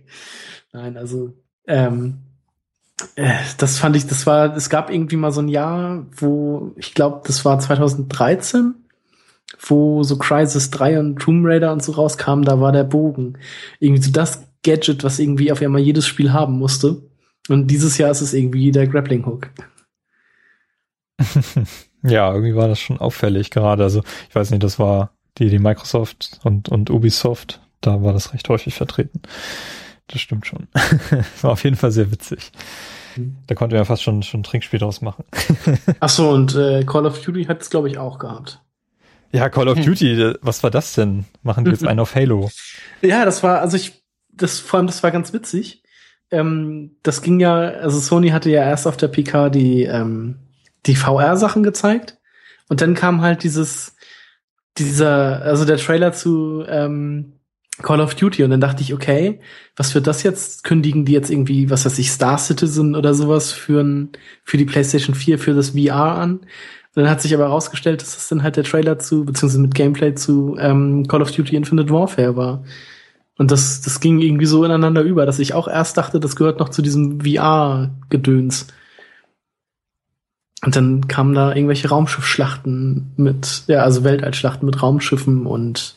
[0.73, 1.35] Nein, also
[1.69, 2.19] ähm,
[3.15, 6.95] äh, das fand ich, das war, es gab irgendwie mal so ein Jahr, wo ich
[6.95, 8.75] glaube, das war 2013,
[9.61, 13.39] wo so Crisis 3 und Tomb Raider und so rauskamen, da war der Bogen
[13.79, 17.03] irgendwie so das Gadget, was irgendwie auf einmal jedes Spiel haben musste.
[17.49, 19.51] Und dieses Jahr ist es irgendwie der Grappling Hook.
[22.03, 23.85] ja, irgendwie war das schon auffällig gerade.
[23.85, 28.33] Also ich weiß nicht, das war die, die Microsoft und, und Ubisoft, da war das
[28.33, 29.23] recht häufig vertreten.
[30.09, 30.69] Das stimmt schon.
[31.43, 32.53] war auf jeden Fall sehr witzig.
[33.17, 33.37] Mhm.
[33.47, 35.25] Da konnte man ja fast schon, schon ein Trinkspiel draus machen.
[36.01, 38.61] Ach so, und äh, Call of Duty hat es, glaube ich, auch gehabt.
[39.33, 41.25] Ja, Call of Duty, was war das denn?
[41.43, 42.51] Machen die jetzt einen auf Halo?
[43.01, 45.83] Ja, das war, also ich, das, vor allem, das war ganz witzig.
[46.31, 50.39] Ähm, das ging ja, also Sony hatte ja erst auf der PK die, ähm,
[50.87, 52.19] die VR-Sachen gezeigt.
[52.69, 53.97] Und dann kam halt dieses,
[54.79, 57.35] dieser, also der Trailer zu ähm,
[57.81, 59.41] Call of Duty und dann dachte ich, okay,
[59.77, 60.65] was wird das jetzt?
[60.65, 64.11] Kündigen die jetzt irgendwie, was weiß ich, Star Citizen oder sowas für, ein,
[64.45, 66.41] für die PlayStation 4, für das VR an?
[66.95, 69.75] Und dann hat sich aber herausgestellt, dass das dann halt der Trailer zu, beziehungsweise mit
[69.75, 72.65] Gameplay zu ähm, Call of Duty Infinite Warfare war.
[73.39, 76.61] Und das, das ging irgendwie so ineinander über, dass ich auch erst dachte, das gehört
[76.61, 78.67] noch zu diesem VR-Gedöns.
[80.65, 85.97] Und dann kamen da irgendwelche Raumschiffschlachten mit, ja, also Weltallschlachten mit Raumschiffen und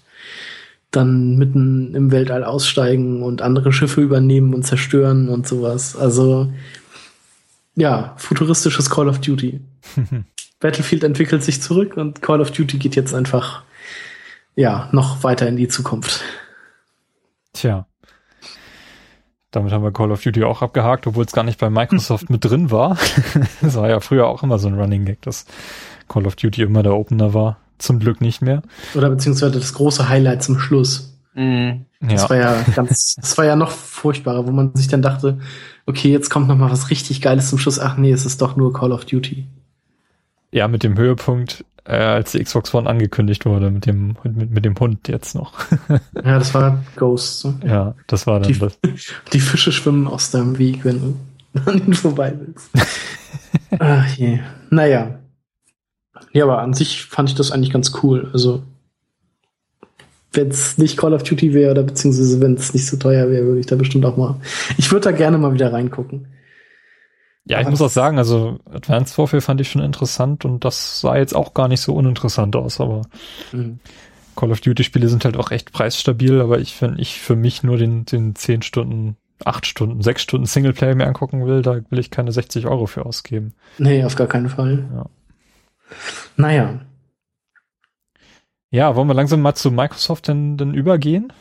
[0.90, 5.96] dann mitten im Weltall aussteigen und andere Schiffe übernehmen und zerstören und sowas.
[5.96, 6.52] Also
[7.76, 9.60] ja, futuristisches Call of Duty.
[10.60, 13.64] Battlefield entwickelt sich zurück und Call of Duty geht jetzt einfach
[14.56, 16.22] ja noch weiter in die Zukunft.
[17.54, 17.86] Tja.
[19.56, 22.44] Damit haben wir Call of Duty auch abgehakt, obwohl es gar nicht bei Microsoft mit
[22.44, 22.98] drin war.
[23.62, 25.46] das war ja früher auch immer so ein Running Gag, dass
[26.10, 27.58] Call of Duty immer der Opener war.
[27.78, 28.62] Zum Glück nicht mehr.
[28.96, 31.18] Oder beziehungsweise das große Highlight zum Schluss.
[31.34, 31.86] Mhm.
[32.02, 32.30] Das Ja.
[32.30, 35.40] war ja ganz, das war ja noch furchtbarer, wo man sich dann dachte,
[35.86, 37.80] okay, jetzt kommt noch mal was richtig Geiles zum Schluss.
[37.80, 39.46] Ach nee, es ist doch nur Call of Duty.
[40.52, 44.66] ja, mit dem Höhepunkt, äh, als die Xbox One angekündigt wurde, mit dem, mit, mit
[44.66, 45.54] dem Hund jetzt noch.
[46.16, 47.40] Ja, das war Ghost.
[47.40, 47.54] So.
[47.66, 48.78] ja, das war dann Die- das.
[49.34, 51.00] Die Fische schwimmen aus deinem Weg, wenn
[51.54, 52.70] du an ihnen vorbei willst.
[53.80, 54.40] Ach je.
[54.70, 55.20] Naja.
[56.34, 58.30] Ja, aber an sich fand ich das eigentlich ganz cool.
[58.34, 58.64] Also,
[60.34, 63.46] wenn es nicht Call of Duty wäre oder beziehungsweise wenn es nicht so teuer wäre,
[63.46, 64.36] würde ich da bestimmt auch mal.
[64.78, 66.28] Ich würde da gerne mal wieder reingucken.
[67.48, 71.16] Ja, ich muss auch sagen, also Advanced Warfare fand ich schon interessant und das sah
[71.16, 73.04] jetzt auch gar nicht so uninteressant aus, aber
[73.52, 73.80] Mhm.
[74.36, 77.64] Call of Duty Spiele sind halt auch echt preisstabil, aber ich, wenn ich für mich
[77.64, 82.00] nur den, den 10 Stunden, 8 Stunden, 6 Stunden Singleplayer mir angucken will, da will
[82.00, 83.54] ich keine 60 Euro für ausgeben.
[83.78, 84.90] Nee, auf gar keinen Fall.
[84.94, 85.06] Ja.
[86.36, 86.80] Naja.
[88.72, 91.32] Ja, wollen wir langsam mal zu Microsoft denn, denn übergehen?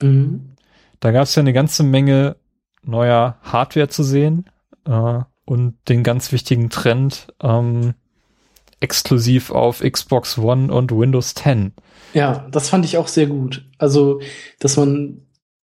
[0.00, 0.56] Mhm.
[0.98, 2.36] Da gab es ja eine ganze Menge
[2.82, 4.46] neuer Hardware zu sehen
[4.86, 7.94] äh, und den ganz wichtigen Trend ähm,
[8.80, 11.72] exklusiv auf Xbox One und Windows 10.
[12.14, 13.64] Ja, das fand ich auch sehr gut.
[13.78, 14.20] Also,
[14.58, 15.22] dass man,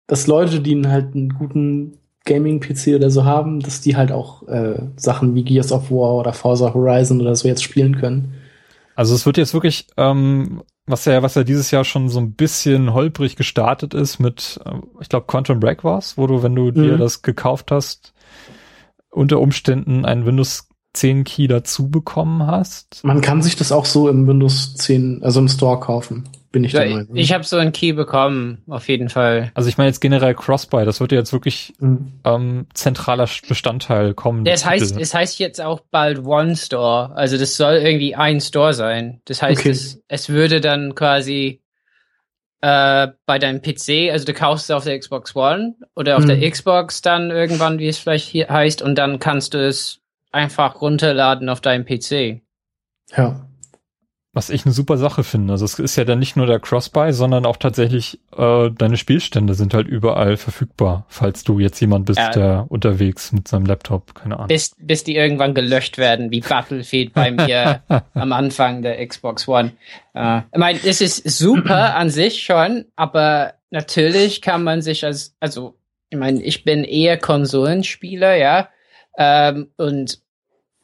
[0.07, 4.47] dass Leute, die einen halt einen guten Gaming-PC oder so haben, dass die halt auch
[4.47, 8.33] äh, Sachen wie Gears of War oder Forza Horizon oder so jetzt spielen können.
[8.95, 12.33] Also es wird jetzt wirklich, ähm, was ja, was ja dieses Jahr schon so ein
[12.33, 16.71] bisschen holprig gestartet ist mit, äh, ich glaube Quantum Break war's, wo du, wenn du
[16.71, 16.99] dir Mhm.
[16.99, 18.13] das gekauft hast,
[19.15, 23.04] unter Umständen einen Windows 10 Key dazu bekommen hast.
[23.04, 26.23] Man kann sich das auch so im Windows 10, also im Store kaufen,
[26.54, 27.15] bin ich Ja, der ich Meinung.
[27.17, 29.51] ich habe so einen Key bekommen, auf jeden Fall.
[29.56, 32.13] Also ich meine jetzt generell Crossbuy, das wird ja jetzt wirklich Mhm.
[32.23, 34.45] ähm, zentraler Bestandteil kommen.
[34.45, 37.12] Das heißt, es heißt jetzt auch bald One Store.
[37.13, 39.19] Also das soll irgendwie ein Store sein.
[39.25, 39.71] Das heißt, Okay.
[39.71, 41.62] es, es würde dann quasi
[42.65, 46.30] äh, bei deinem PC, also du kaufst es auf der Xbox One oder auf Mhm.
[46.30, 49.99] der Xbox dann irgendwann, wie es vielleicht hier heißt, und dann kannst du es
[50.32, 52.41] einfach runterladen auf deinem PC.
[53.15, 53.47] Ja.
[54.36, 55.54] Was ich eine super Sache finde.
[55.54, 59.54] Also es ist ja dann nicht nur der Crossbuy, sondern auch tatsächlich äh, deine Spielstände
[59.54, 62.30] sind halt überall verfügbar, falls du jetzt jemand bist, Ja.
[62.32, 64.50] der unterwegs mit seinem Laptop, keine Ahnung.
[64.50, 67.82] Bis, bis die irgendwann gelöscht werden, wie Battlefield bei mir
[68.13, 69.71] am Anfang der Xbox One.
[70.13, 75.34] Äh, ich meine, es ist super an sich schon, aber natürlich kann man sich als,
[75.39, 75.78] also,
[76.10, 78.67] ich meine, ich bin eher Konsolenspieler, ja,
[79.17, 80.19] ähm, und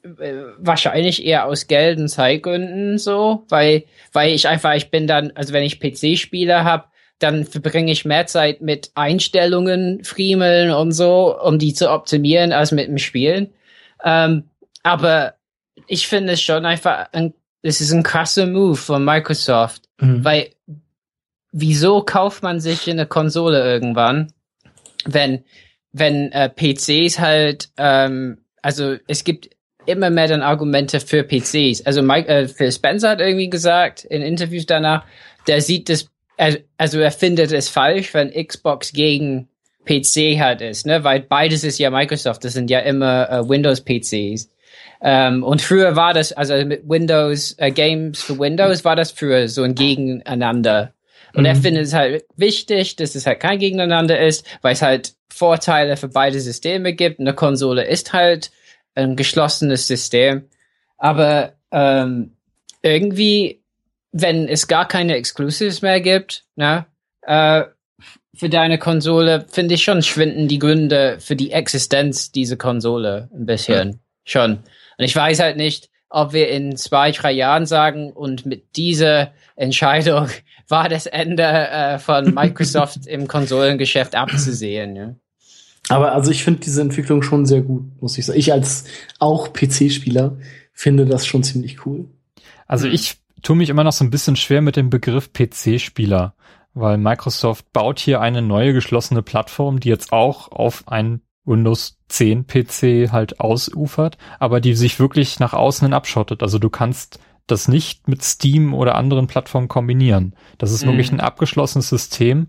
[0.03, 3.83] wahrscheinlich eher aus Geld- und Zeitgründen so, weil,
[4.13, 6.85] weil ich einfach, ich bin dann, also wenn ich PC-Spieler habe,
[7.19, 12.71] dann verbringe ich mehr Zeit mit Einstellungen, Friemeln und so, um die zu optimieren, als
[12.71, 13.53] mit dem Spielen.
[14.03, 14.49] Ähm,
[14.81, 15.35] aber
[15.87, 20.25] ich finde es schon einfach, ein, es ist ein krasser Move von Microsoft, mhm.
[20.25, 20.49] weil
[21.51, 24.33] wieso kauft man sich eine Konsole irgendwann,
[25.05, 25.43] wenn
[25.93, 29.49] wenn äh, PCs halt, ähm, also es gibt
[29.85, 31.85] immer mehr dann Argumente für PCs.
[31.85, 35.05] Also Mike, äh, Phil Spencer hat irgendwie gesagt in Interviews danach,
[35.47, 36.09] der sieht das,
[36.77, 39.47] also er findet es falsch, wenn Xbox gegen
[39.85, 43.81] PC halt ist, ne, weil beides ist ja Microsoft, das sind ja immer äh, Windows
[43.81, 44.49] PCs.
[45.03, 49.47] Ähm, und früher war das, also mit Windows, äh, Games für Windows war das früher
[49.47, 50.93] so ein Gegeneinander.
[51.33, 51.47] Und mhm.
[51.47, 55.97] er findet es halt wichtig, dass es halt kein Gegeneinander ist, weil es halt Vorteile
[55.97, 57.19] für beide Systeme gibt.
[57.19, 58.51] Eine Konsole ist halt
[58.95, 60.49] ein geschlossenes System.
[60.97, 62.35] Aber ähm,
[62.81, 63.63] irgendwie,
[64.11, 66.85] wenn es gar keine Exclusives mehr gibt, ne,
[67.23, 67.63] äh,
[68.33, 73.45] für deine Konsole, finde ich schon, schwinden die Gründe für die Existenz dieser Konsole ein
[73.45, 73.89] bisschen.
[73.89, 73.97] Ja.
[74.23, 74.51] Schon.
[74.97, 79.31] Und ich weiß halt nicht, ob wir in zwei, drei Jahren sagen und mit dieser
[79.55, 80.29] Entscheidung
[80.67, 84.95] war das Ende äh, von Microsoft im Konsolengeschäft abzusehen.
[84.95, 85.15] Ja.
[85.91, 88.39] Aber also ich finde diese Entwicklung schon sehr gut, muss ich sagen.
[88.39, 88.85] Ich als
[89.19, 90.37] auch PC-Spieler
[90.73, 92.05] finde das schon ziemlich cool.
[92.67, 92.93] Also mhm.
[92.93, 96.35] ich tue mich immer noch so ein bisschen schwer mit dem Begriff PC-Spieler,
[96.73, 102.45] weil Microsoft baut hier eine neue geschlossene Plattform, die jetzt auch auf ein Windows 10
[102.45, 106.43] PC halt ausufert, aber die sich wirklich nach außen hin abschottet.
[106.43, 110.35] Also du kannst das nicht mit Steam oder anderen Plattformen kombinieren.
[110.57, 110.89] Das ist mhm.
[110.89, 112.47] wirklich ein abgeschlossenes System,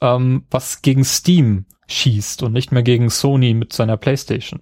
[0.00, 4.60] ähm, was gegen Steam schießt und nicht mehr gegen Sony mit seiner PlayStation.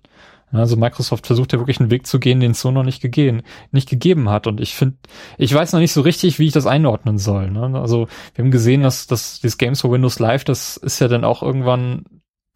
[0.52, 3.42] Also Microsoft versucht ja wirklich einen Weg zu gehen, den es so noch nicht gegeben,
[3.72, 4.46] nicht gegeben hat.
[4.46, 4.96] Und ich finde,
[5.38, 7.50] ich weiß noch nicht so richtig, wie ich das einordnen soll.
[7.50, 7.78] Ne?
[7.78, 11.24] Also wir haben gesehen, dass, dass das Games for Windows Live, das ist ja dann
[11.24, 12.04] auch irgendwann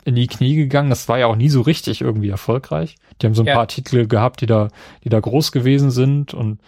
[0.05, 0.88] in die Knie gegangen.
[0.88, 2.97] Das war ja auch nie so richtig irgendwie erfolgreich.
[3.21, 3.55] Die haben so ein ja.
[3.55, 4.69] paar Titel gehabt, die da,
[5.05, 6.61] die da groß gewesen sind und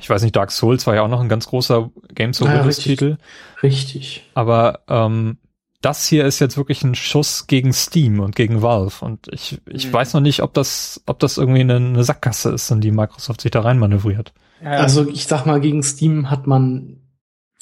[0.00, 2.78] ich weiß nicht, Dark Souls war ja auch noch ein ganz großer Games for Windows
[2.78, 3.16] Titel.
[3.62, 4.28] Richtig.
[4.34, 5.38] Aber ähm,
[5.80, 9.04] das hier ist jetzt wirklich ein Schuss gegen Steam und gegen Valve.
[9.04, 9.92] Und ich, ich mhm.
[9.92, 13.42] weiß noch nicht, ob das, ob das irgendwie eine, eine Sackgasse ist, in die Microsoft
[13.42, 14.32] sich da rein manövriert.
[14.62, 17.00] Also ich sag mal, gegen Steam hat man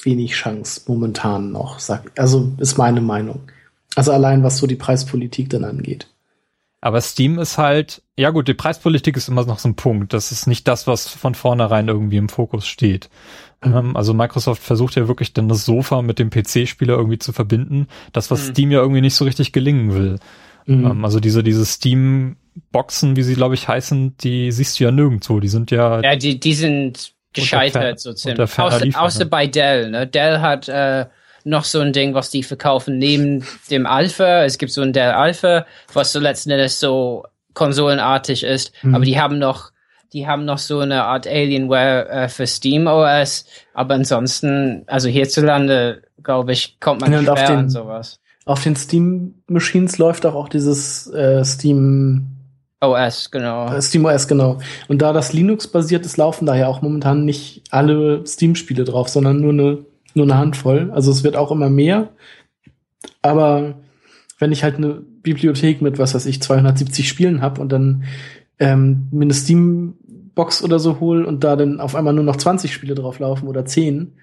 [0.02, 1.80] wenig Chance momentan noch.
[1.80, 3.50] Sag, also ist meine Meinung.
[3.96, 6.08] Also allein was so die Preispolitik dann angeht.
[6.84, 10.12] Aber Steam ist halt, ja gut, die Preispolitik ist immer noch so ein Punkt.
[10.12, 13.08] Das ist nicht das, was von vornherein irgendwie im Fokus steht.
[13.64, 13.96] Mhm.
[13.96, 17.86] Also Microsoft versucht ja wirklich dann das Sofa mit dem PC-Spieler irgendwie zu verbinden.
[18.12, 18.50] Das, was mhm.
[18.50, 20.18] Steam ja irgendwie nicht so richtig gelingen will.
[20.66, 20.84] Mhm.
[20.84, 25.38] Ähm, also diese, diese Steam-Boxen, wie sie glaube ich heißen, die siehst du ja nirgendwo.
[25.38, 26.00] Die sind ja.
[26.00, 28.58] Ja, die, die sind gescheitert so ziemlich.
[28.58, 30.08] Außer, außer bei Dell, ne?
[30.08, 31.06] Dell hat äh,
[31.44, 34.44] noch so ein Ding, was die verkaufen neben dem Alpha.
[34.44, 37.24] Es gibt so ein Dell Alpha, was so letzten Endes so
[37.54, 38.94] konsolenartig ist, mhm.
[38.94, 39.72] aber die haben noch
[40.12, 46.02] die haben noch so eine Art Alienware äh, für Steam OS, aber ansonsten, also hierzulande,
[46.22, 48.20] glaube ich, kommt man nicht den, an sowas.
[48.44, 52.26] Auf den Steam Machines läuft auch, auch dieses äh, Steam
[52.80, 53.72] OS, genau.
[53.72, 54.58] Äh, Steam OS, genau.
[54.88, 59.52] Und da das Linux-basiert ist, laufen daher auch momentan nicht alle Steam-Spiele drauf, sondern nur
[59.52, 59.78] eine,
[60.16, 60.90] nur eine Handvoll.
[60.92, 62.10] Also es wird auch immer mehr.
[63.20, 63.74] Aber
[64.38, 68.04] wenn ich halt eine Bibliothek mit, was weiß ich, 270 Spielen habe und dann
[68.58, 69.94] ähm, mir eine Steam
[70.34, 73.48] Box oder so hole und da dann auf einmal nur noch 20 Spiele drauf laufen
[73.48, 74.14] oder 10,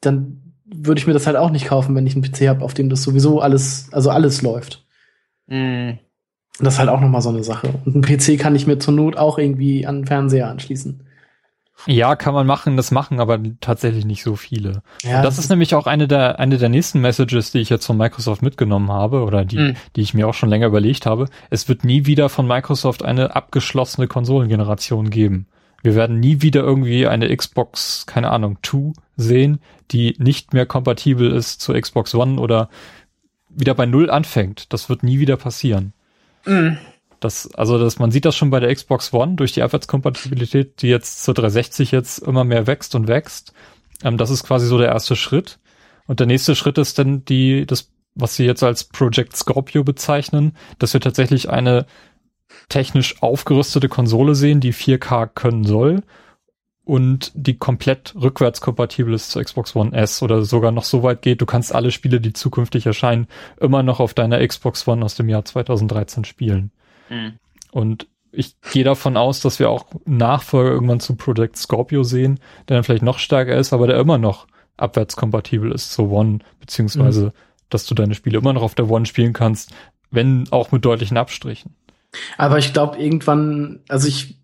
[0.00, 2.74] dann würde ich mir das halt auch nicht kaufen, wenn ich einen PC habe, auf
[2.74, 4.84] dem das sowieso alles, also alles läuft.
[5.46, 5.92] Mm.
[6.60, 7.74] Das ist halt auch noch mal so eine Sache.
[7.84, 11.03] Und einen PC kann ich mir zur Not auch irgendwie an den Fernseher anschließen.
[11.86, 14.82] Ja, kann man machen, das machen aber tatsächlich nicht so viele.
[15.02, 17.86] Ja, das, das ist nämlich auch eine der, eine der nächsten Messages, die ich jetzt
[17.86, 19.76] von Microsoft mitgenommen habe oder die, mhm.
[19.96, 21.26] die ich mir auch schon länger überlegt habe.
[21.50, 25.46] Es wird nie wieder von Microsoft eine abgeschlossene Konsolengeneration geben.
[25.82, 31.30] Wir werden nie wieder irgendwie eine Xbox, keine Ahnung, 2 sehen, die nicht mehr kompatibel
[31.30, 32.70] ist zu Xbox One oder
[33.50, 34.72] wieder bei Null anfängt.
[34.72, 35.92] Das wird nie wieder passieren.
[36.46, 36.78] Mhm.
[37.24, 40.88] Das, also das, man sieht das schon bei der Xbox One durch die Abwärtskompatibilität, die
[40.88, 43.54] jetzt zur 360 jetzt immer mehr wächst und wächst.
[44.02, 45.58] Ähm, das ist quasi so der erste Schritt.
[46.06, 50.54] Und der nächste Schritt ist dann die, das, was sie jetzt als Project Scorpio bezeichnen,
[50.78, 51.86] dass wir tatsächlich eine
[52.68, 56.02] technisch aufgerüstete Konsole sehen, die 4K können soll
[56.84, 61.40] und die komplett rückwärtskompatibel ist zur Xbox One S oder sogar noch so weit geht,
[61.40, 65.30] du kannst alle Spiele, die zukünftig erscheinen, immer noch auf deiner Xbox One aus dem
[65.30, 66.70] Jahr 2013 spielen.
[67.14, 67.32] Mhm.
[67.70, 72.76] Und ich gehe davon aus, dass wir auch Nachfolger irgendwann zu Project Scorpio sehen, der
[72.76, 74.46] dann vielleicht noch stärker ist, aber der immer noch
[74.76, 77.32] abwärtskompatibel ist zur One, beziehungsweise, mhm.
[77.70, 79.72] dass du deine Spiele immer noch auf der One spielen kannst,
[80.10, 81.74] wenn auch mit deutlichen Abstrichen.
[82.36, 84.38] Aber ich glaube, irgendwann, also ich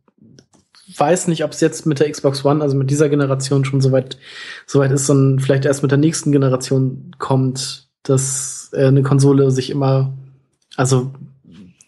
[0.96, 4.18] weiß nicht, ob es jetzt mit der Xbox One, also mit dieser Generation schon soweit
[4.66, 9.70] soweit ist und vielleicht erst mit der nächsten Generation kommt, dass äh, eine Konsole sich
[9.70, 10.12] immer
[10.76, 11.12] also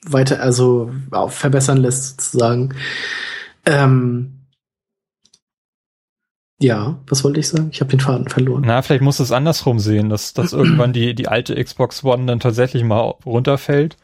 [0.04, 0.90] weiter also
[1.28, 2.74] verbessern lässt sozusagen.
[3.66, 4.42] Ähm,
[6.60, 7.70] ja, was wollte ich sagen?
[7.72, 8.62] Ich habe den Faden verloren.
[8.64, 12.40] Na, vielleicht muss es andersrum sehen, dass, dass irgendwann die, die alte Xbox One dann
[12.40, 13.96] tatsächlich mal runterfällt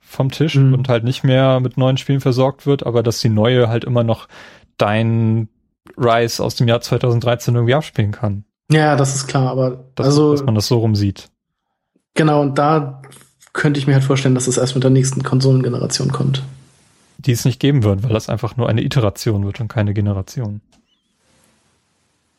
[0.00, 0.74] vom Tisch mhm.
[0.74, 4.02] und halt nicht mehr mit neuen Spielen versorgt wird, aber dass die neue halt immer
[4.02, 4.28] noch
[4.76, 5.48] dein
[5.96, 8.44] Rise aus dem Jahr 2013 irgendwie abspielen kann.
[8.70, 11.28] Ja, das ist klar, aber das, also, dass man das so rum sieht.
[12.14, 13.02] Genau, und da
[13.52, 16.42] könnte ich mir halt vorstellen, dass es erst mit der nächsten Konsolengeneration kommt.
[17.18, 20.60] Die es nicht geben wird, weil das einfach nur eine Iteration wird und keine Generation.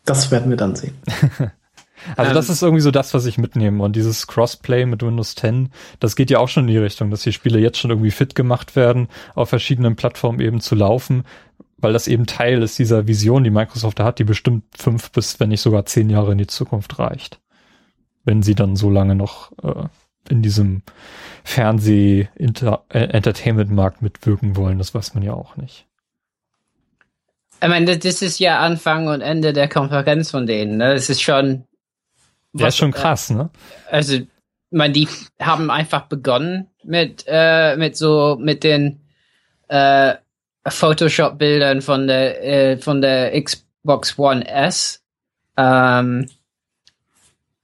[0.06, 0.96] Das werden wir dann sehen.
[2.18, 3.84] Also das ähm, ist irgendwie so das, was ich mitnehme.
[3.84, 5.70] Und dieses Crossplay mit Windows 10,
[6.00, 8.36] das geht ja auch schon in die Richtung, dass die Spiele jetzt schon irgendwie fit
[8.36, 11.24] gemacht werden, auf verschiedenen Plattformen eben zu laufen,
[11.78, 15.40] weil das eben Teil ist dieser Vision, die Microsoft da hat, die bestimmt fünf bis,
[15.40, 17.40] wenn nicht sogar zehn Jahre in die Zukunft reicht.
[18.24, 19.86] Wenn sie dann so lange noch äh,
[20.30, 20.84] in diesem
[21.44, 25.86] Fernseh-Entertainment-Markt mitwirken wollen, das weiß man ja auch nicht.
[27.62, 30.78] Ich meine, das ist ja Anfang und Ende der Konferenz von denen.
[30.78, 30.94] Ne?
[30.94, 31.66] Das ist schon
[32.54, 33.50] ja, ist schon krass, ne?
[33.90, 34.20] Also,
[34.72, 35.08] man, die
[35.40, 39.02] haben einfach begonnen mit, äh, mit so, mit den
[39.68, 40.16] äh,
[40.68, 45.04] Photoshop-Bildern von der, äh, von der Xbox One S.
[45.58, 46.30] Ähm,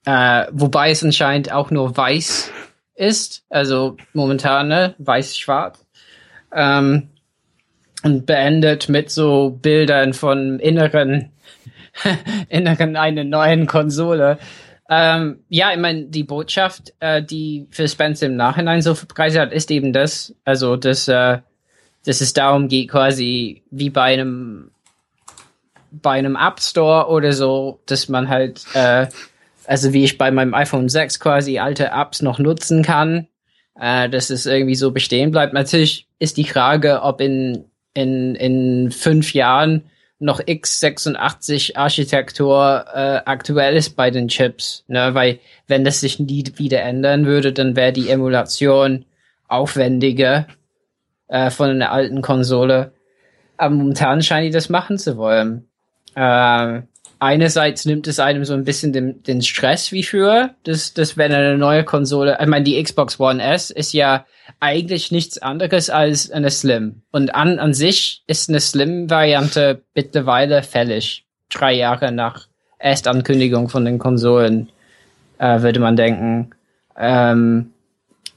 [0.07, 2.49] äh, wobei es anscheinend auch nur weiß
[2.95, 4.95] ist, also momentan, ne?
[4.99, 5.85] Weiß-schwarz.
[6.55, 7.09] Ähm,
[8.03, 11.33] und beendet mit so Bildern von inneren,
[12.49, 14.39] inneren einer neuen Konsole.
[14.89, 19.51] Ähm, ja, ich meine, die Botschaft, äh, die für Spencer im Nachhinein so verbreitet hat,
[19.51, 21.39] ist eben das, also dass, äh,
[22.05, 24.71] dass es darum geht, quasi wie bei einem
[25.91, 29.07] bei einem App Store oder so, dass man halt, äh,
[29.67, 33.27] also wie ich bei meinem iPhone 6 quasi alte Apps noch nutzen kann,
[33.79, 35.53] äh, dass es irgendwie so bestehen bleibt.
[35.53, 39.83] Natürlich ist die Frage, ob in, in, in fünf Jahren
[40.19, 45.13] noch x86 Architektur äh, aktuell ist bei den Chips, ne?
[45.13, 49.05] Weil wenn das sich nie wieder ändern würde, dann wäre die Emulation
[49.47, 50.47] aufwendiger
[51.27, 52.93] äh, von einer alten Konsole.
[53.57, 55.67] Aber momentan scheinen die das machen zu wollen.
[56.15, 56.81] Äh,
[57.19, 61.31] einerseits nimmt es einem so ein bisschen den, den Stress wie früher, dass, dass wenn
[61.31, 64.25] eine neue Konsole, ich meine, die Xbox One S ist ja
[64.59, 67.01] eigentlich nichts anderes als eine Slim.
[67.11, 71.25] Und an, an sich ist eine Slim-Variante mittlerweile fällig.
[71.49, 72.47] Drei Jahre nach
[72.79, 74.69] Erstankündigung von den Konsolen,
[75.39, 76.51] äh, würde man denken.
[76.97, 77.71] Ähm,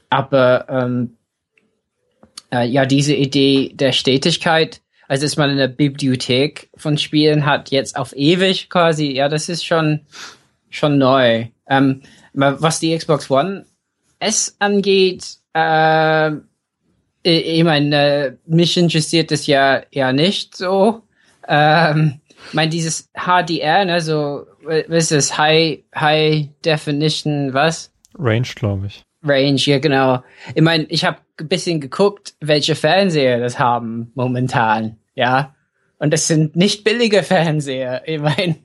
[0.09, 1.17] aber ähm,
[2.51, 7.97] äh, ja, diese Idee der Stetigkeit, also dass man eine Bibliothek von Spielen hat, jetzt
[7.97, 10.05] auf ewig quasi, ja, das ist schon,
[10.69, 11.47] schon neu.
[11.67, 13.65] Ähm, was die Xbox One
[14.19, 16.31] S angeht, äh,
[17.23, 21.01] ich meine, äh, mich interessiert das ja ja nicht so.
[21.45, 25.37] Ähm, ich meine, dieses HDR, ne, so, was ist das?
[25.37, 27.91] High, High Definition, was?
[28.17, 29.03] Range, glaube ich.
[29.23, 30.23] Range, ja, genau.
[30.55, 35.55] Ich meine, ich habe ein bisschen geguckt, welche Fernseher das haben momentan, ja.
[35.97, 38.01] Und das sind nicht billige Fernseher.
[38.07, 38.55] Ich meine,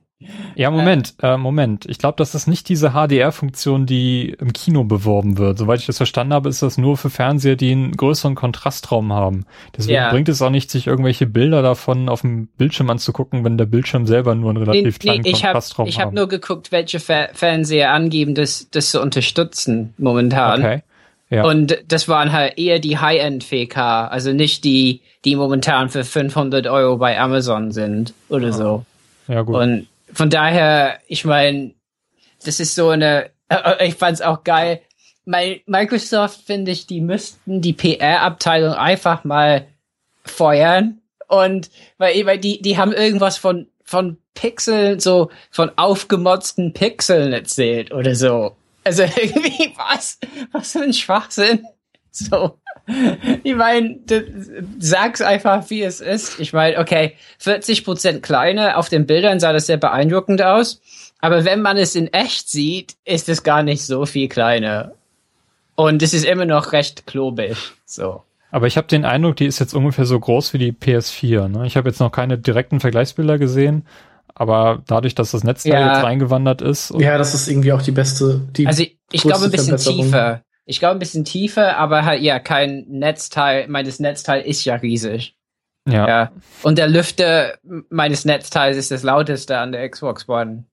[0.54, 1.84] ja, Moment, äh, Moment.
[1.84, 5.58] Ich glaube, das ist nicht diese HDR-Funktion, die im Kino beworben wird.
[5.58, 9.44] Soweit ich das verstanden habe, ist das nur für Fernseher, die einen größeren Kontrastraum haben.
[9.76, 10.10] Deswegen ja.
[10.10, 14.06] bringt es auch nicht, sich irgendwelche Bilder davon auf dem Bildschirm anzugucken, wenn der Bildschirm
[14.06, 15.94] selber nur einen relativ nee, kleinen nee, ich Kontrastraum hab, hat.
[15.94, 20.60] Ich habe nur geguckt, welche Fer Fernseher angeben, das, das zu unterstützen momentan.
[20.60, 20.82] Okay.
[21.28, 21.44] Ja.
[21.44, 26.66] Und das waren halt eher die High-End VK, also nicht die, die momentan für 500
[26.68, 28.84] Euro bei Amazon sind oder so.
[29.26, 29.56] Ja, gut.
[29.56, 31.74] Und von daher, ich meine,
[32.44, 34.80] das ist so eine, äh, ich fand's auch geil.
[35.24, 39.66] Microsoft finde ich, die müssten die PR-Abteilung einfach mal
[40.24, 47.32] feuern und weil, weil die, die haben irgendwas von, von Pixeln, so von aufgemotzten Pixeln
[47.32, 48.54] erzählt oder so.
[48.86, 50.18] Also irgendwie was,
[50.52, 51.66] was für ein Schwachsinn.
[52.12, 52.60] So.
[53.42, 53.98] Ich meine,
[54.78, 56.38] sag's einfach, wie es ist.
[56.38, 60.80] Ich meine, okay, 40 Prozent kleiner, auf den Bildern sah das sehr beeindruckend aus.
[61.20, 64.92] Aber wenn man es in echt sieht, ist es gar nicht so viel kleiner.
[65.74, 67.56] Und es ist immer noch recht klobig.
[67.84, 68.22] So.
[68.52, 71.48] Aber ich habe den Eindruck, die ist jetzt ungefähr so groß wie die PS4.
[71.48, 71.66] Ne?
[71.66, 73.84] Ich habe jetzt noch keine direkten Vergleichsbilder gesehen,
[74.38, 75.94] aber dadurch, dass das Netzteil Ja.
[75.94, 79.22] jetzt reingewandert ist, und Ja, das ist irgendwie auch die beste, die Also ich, ich
[79.22, 80.42] glaube ein bisschen tiefer.
[80.66, 83.66] Ich glaube ein bisschen tiefer, aber halt ja, kein Netzteil.
[83.68, 85.36] Meines Netzteil ist ja riesig.
[85.88, 86.32] ja, Ja.
[86.62, 87.54] Und der Lüfter
[87.88, 90.64] meines Netzteils ist das lauteste an der Xbox One.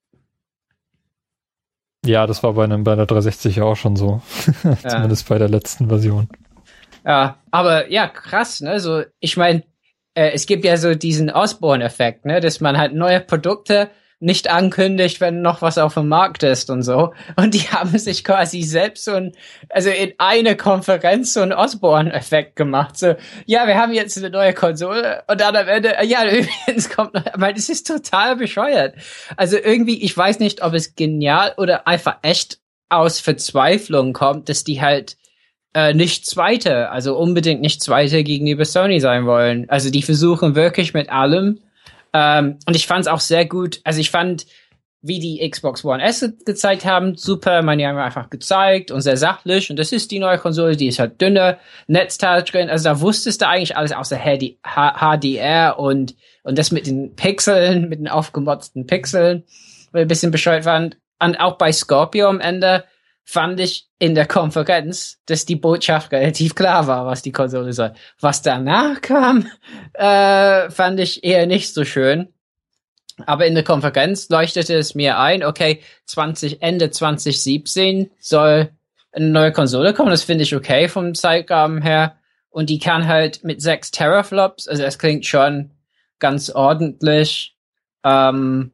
[2.06, 4.22] ja, das war bei einem bei der 360 ja auch schon so,
[4.64, 4.76] Ja.
[4.90, 6.28] zumindest bei der letzten Version.
[7.06, 8.80] Ja, aber ja, krass, ne?
[8.80, 9.64] So, ich meine,
[10.14, 13.90] äh, es gibt ja so diesen Osborne-Effekt, ne, dass man halt neue Produkte
[14.24, 17.14] nicht ankündigt, wenn noch was auf dem Markt ist und so.
[17.36, 19.34] Und die haben sich quasi selbst so ein,
[19.70, 22.98] also in eine Konferenz so einen Osborne-Effekt gemacht.
[22.98, 26.90] So, ja, wir haben jetzt eine neue Konsole und dann am Ende, äh, ja, übrigens
[26.90, 28.96] kommt noch, weil das ist total bescheuert.
[29.36, 34.64] Also irgendwie, ich weiß nicht, ob es genial oder einfach echt aus Verzweiflung kommt, dass
[34.64, 35.18] die halt
[35.74, 39.70] äh, nicht Zweite, also unbedingt nicht Zweite gegenüber Sony sein wollen.
[39.70, 41.60] Also die versuchen wirklich mit allem.
[42.14, 43.82] Ähm, und ich fand es auch sehr gut.
[43.84, 44.46] Also ich fand,
[45.02, 47.62] wie die Xbox One S gezeigt haben, super.
[47.64, 49.70] Man, haben einfach gezeigt und sehr sachlich.
[49.70, 51.58] Und das ist die neue Konsole, die ist halt dünner,
[51.88, 52.70] Netzteil drin.
[52.70, 58.00] Also da wusstest du eigentlich alles außer HDR und, und das mit den Pixeln, mit
[58.00, 59.44] den aufgemotzten Pixeln,
[59.92, 60.98] weil ein bisschen bescheuert fand.
[61.20, 62.84] Und auch bei Scorpio am Ende
[63.26, 67.94] fand ich in der Konferenz, dass die Botschaft relativ klar war, was die Konsole soll.
[68.20, 69.50] Was danach kam,
[69.94, 72.30] äh, fand ich eher nicht so schön.
[73.26, 78.72] Aber in der Konferenz leuchtete es mir ein, okay, 20, Ende 2017 soll
[79.12, 80.10] eine neue Konsole kommen.
[80.10, 82.18] Das finde ich okay vom Zeitrahmen her.
[82.50, 85.72] Und die kann halt mit sechs Teraflops, also es klingt schon
[86.20, 87.56] ganz ordentlich.
[88.04, 88.73] Ähm,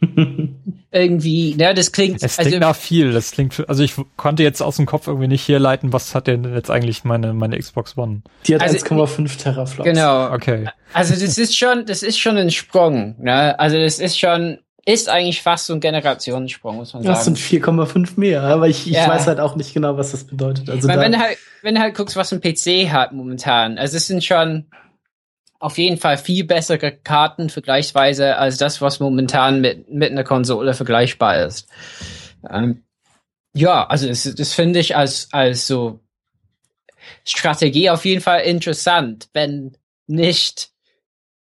[0.92, 3.12] irgendwie, ne, das klingt, Es also, klingt nach viel.
[3.12, 6.44] Das klingt, also ich konnte jetzt aus dem Kopf irgendwie nicht herleiten, was hat denn
[6.54, 8.22] jetzt eigentlich meine meine Xbox One?
[8.46, 9.88] Die hat Also- 1,5 Teraflops.
[9.88, 10.32] genau.
[10.32, 13.58] Okay, Also das ist schon, das ist schon ein Sprung, ne?
[13.58, 17.36] Also das ist schon, ist eigentlich fast so ein Generationssprung, muss man Das sagen.
[17.36, 19.08] sind 4,5 mehr, aber ich, ich Ja.
[19.08, 20.68] weiß halt auch nicht genau, was das bedeutet.
[20.70, 23.78] Also Weil da, wenn du halt, wenn du halt guckst, was ein PC hat momentan,
[23.78, 24.64] also es sind schon
[25.60, 30.72] auf jeden Fall viel bessere Karten vergleichsweise als das, was momentan mit, mit einer Konsole
[30.74, 31.68] vergleichbar ist.
[32.48, 32.82] Ähm,
[33.52, 36.00] ja, also das, das finde ich als, als so
[37.24, 40.70] Strategie auf jeden Fall interessant, wenn nicht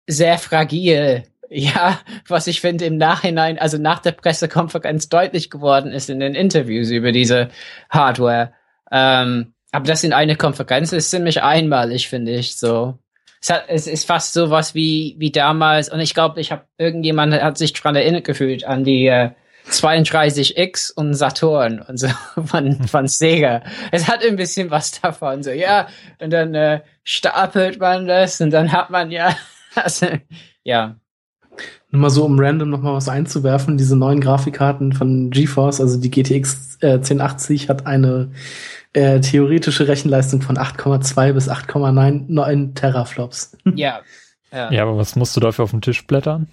[0.06, 1.24] sehr fragil.
[1.50, 6.34] Ja, was ich finde im Nachhinein, also nach der Pressekonferenz deutlich geworden ist in den
[6.34, 7.50] Interviews über diese
[7.90, 8.54] Hardware.
[8.90, 12.98] Ähm, aber das in eine Konferenz ist ziemlich einmalig, finde ich so.
[13.44, 16.64] Es, hat, es ist fast so was wie, wie damals, und ich glaube, ich habe
[16.78, 19.32] irgendjemand hat sich dran erinnert gefühlt an die äh,
[19.68, 22.08] 32X und Saturn und so
[22.46, 23.62] von, von Sega.
[23.92, 25.88] Es hat ein bisschen was davon, so, ja,
[26.20, 29.36] und dann äh, stapelt man das und dann hat man ja,
[29.74, 30.06] also,
[30.62, 30.96] ja.
[31.90, 36.00] nur mal so, um random noch mal was einzuwerfen, diese neuen Grafikkarten von GeForce, also
[36.00, 38.30] die GTX äh, 1080 hat eine
[38.94, 43.56] äh, theoretische Rechenleistung von 8,2 bis 8,9 Teraflops.
[43.76, 44.00] Ja.
[44.52, 44.70] Ja.
[44.70, 46.46] ja, aber was musst du dafür auf den Tisch blättern?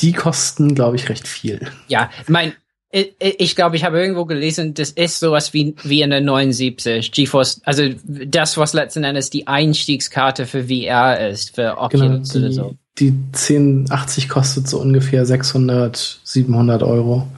[0.00, 1.68] Die kosten, glaube ich, recht viel.
[1.86, 2.54] Ja, mein,
[2.90, 7.60] ich, ich glaube, ich habe irgendwo gelesen, das ist sowas wie, wie eine 79 GeForce,
[7.64, 12.54] also das, was letzten Endes die Einstiegskarte für VR ist, für Genau, Oculus oder die,
[12.54, 12.74] so.
[12.98, 17.28] die 1080 kostet so ungefähr 600, 700 Euro.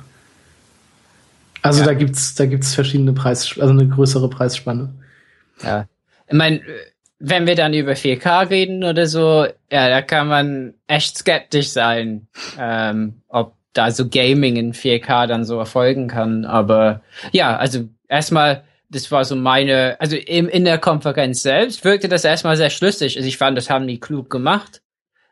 [1.63, 1.87] Also Ja.
[1.87, 4.95] da gibt's, da gibt's verschiedene Preis, also eine größere Preisspanne.
[5.63, 5.87] Ja.
[6.27, 6.61] Ich meine,
[7.19, 12.27] wenn wir dann über 4K reden oder so, ja, da kann man echt skeptisch sein,
[12.59, 16.45] ähm, ob da so Gaming in 4K dann so erfolgen kann.
[16.45, 22.09] Aber ja, also erstmal, das war so meine, also im, in der Konferenz selbst wirkte
[22.09, 23.17] das erstmal sehr schlüssig.
[23.17, 24.83] Also ich fand, das haben die klug gemacht.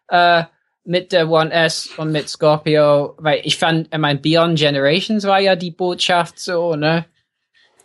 [0.09, 0.45] Äh,
[0.91, 5.39] mit der One S und mit Scorpio, weil ich fand, ich mein, Beyond Generations war
[5.39, 7.05] ja die Botschaft so, ne?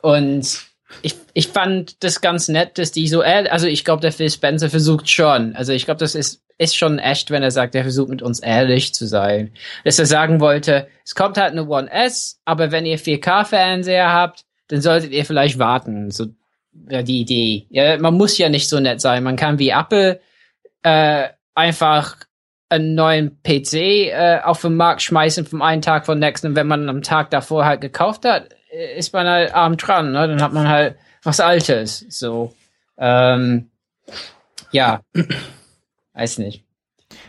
[0.02, 0.66] Und
[1.04, 4.32] ich, ich fand das ganz nett, dass die so, ehrlich- also ich glaube, der Phil
[4.32, 7.84] Spencer versucht schon, also ich glaube, das ist, ist schon echt, wenn er sagt, er
[7.84, 9.52] versucht mit uns ehrlich zu sein.
[9.84, 14.46] Dass er sagen wollte, es kommt halt eine One S, aber wenn ihr 4K-Fernseher habt,
[14.70, 16.10] dann solltet ihr vielleicht warten.
[16.10, 16.26] So
[16.90, 17.68] ja, die Idee.
[17.70, 19.24] Ja, man muss ja nicht so nett sein.
[19.24, 20.20] Man kann wie Apple
[20.82, 22.18] äh, einfach
[22.70, 26.48] einen neuen PC äh, auf den Markt schmeißen vom einen Tag vom nächsten.
[26.48, 30.12] Und wenn man am Tag davor halt gekauft hat, äh, ist man halt arm dran.
[30.12, 30.28] Ne?
[30.28, 32.06] Dann hat man halt was Altes.
[32.10, 32.54] So.
[32.98, 33.70] Ähm,
[34.72, 35.02] ja.
[36.14, 36.64] Weiß nicht.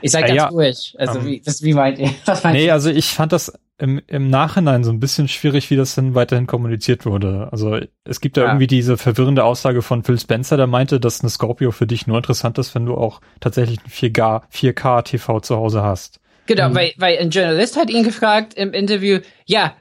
[0.00, 0.46] Ich seid Äh, ganz ja.
[0.48, 0.94] ruhig.
[0.98, 1.26] Also, Ähm.
[1.26, 2.10] wie, das, wie meint ihr?
[2.24, 2.72] Was meint Nee, ihr?
[2.72, 6.46] also ich fand das im, im Nachhinein so ein bisschen schwierig, wie das dann weiterhin
[6.46, 7.48] kommuniziert wurde.
[7.52, 8.46] Also es gibt da Ja.
[8.48, 12.16] irgendwie diese verwirrende Aussage von Phil Spencer, der meinte, dass eine Scorpio für dich nur
[12.16, 16.20] interessant ist, wenn du auch tatsächlich ein 4K, 4K TV zu Hause hast.
[16.46, 19.74] Genau, weil, weil ein Journalist hat ihn gefragt im Interview, ja,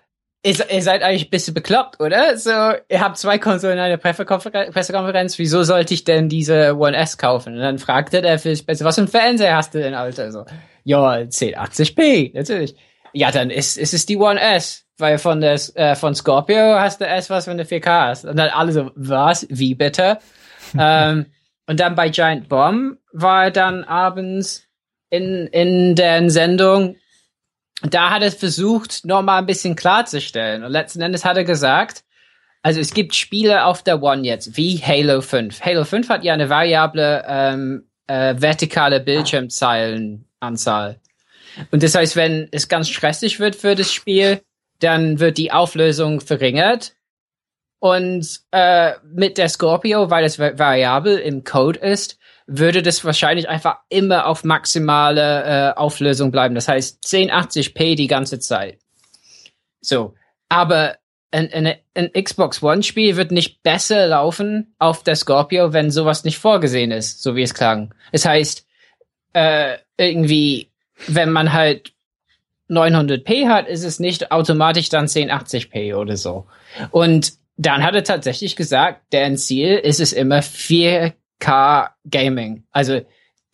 [0.44, 2.38] ihr, ihr seid eigentlich ein bisschen bekloppt, oder?
[2.38, 6.98] So, ihr habt zwei Konsolen in einer Pressekonfer- Pressekonferenz, wieso sollte ich denn diese One
[6.98, 7.54] S kaufen?
[7.54, 10.32] Und dann fragte der Phil Spencer, was für ein Fernseher hast du denn, Alter?
[10.32, 10.44] So,
[10.84, 11.00] ja,
[11.60, 12.76] 1080p, natürlich.
[13.16, 17.00] Ja, dann ist, ist es die One S, weil von der, äh, von Scorpio hast
[17.00, 18.26] du S, was von der 4K hast.
[18.26, 19.48] Und dann alle so, was?
[19.50, 20.20] Wie bitte?
[20.78, 21.28] ähm,
[21.66, 24.68] und dann bei Giant Bomb war er dann abends
[25.10, 26.98] in, in der Sendung,
[27.84, 30.64] da hat er versucht, nochmal ein bisschen klarzustellen.
[30.64, 32.04] Und letzten Endes hat er gesagt,
[32.64, 35.62] also es gibt Spiele auf der One jetzt, wie Halo 5.
[35.62, 41.00] Halo 5 hat ja eine variable ähm, äh, vertikale Bildschirmzeilenanzahl.
[41.72, 44.42] Und das heißt, wenn es ganz stressig wird für das Spiel,
[44.80, 46.96] dann wird die Auflösung verringert.
[47.80, 53.78] Und äh, mit der Scorpio, weil es variabel im Code ist, würde das wahrscheinlich einfach
[53.90, 56.56] immer auf maximale äh, Auflösung bleiben.
[56.56, 58.80] Das heißt 1080p die ganze Zeit.
[59.82, 60.16] So,
[60.50, 60.98] aber
[61.32, 66.24] ein, ein, ein Xbox One Spiel wird nicht besser laufen auf der Scorpio, wenn sowas
[66.24, 67.94] nicht vorgesehen ist, so wie es klang.
[68.12, 68.66] Es heißt,
[69.34, 70.72] äh, irgendwie,
[71.08, 71.94] wenn man halt
[72.70, 76.46] 900p hat, ist es nicht automatisch dann 1080p oder so.
[76.92, 82.64] Und dann hat er tatsächlich gesagt, deren Ziel ist es immer 4K Gaming.
[82.72, 83.02] Also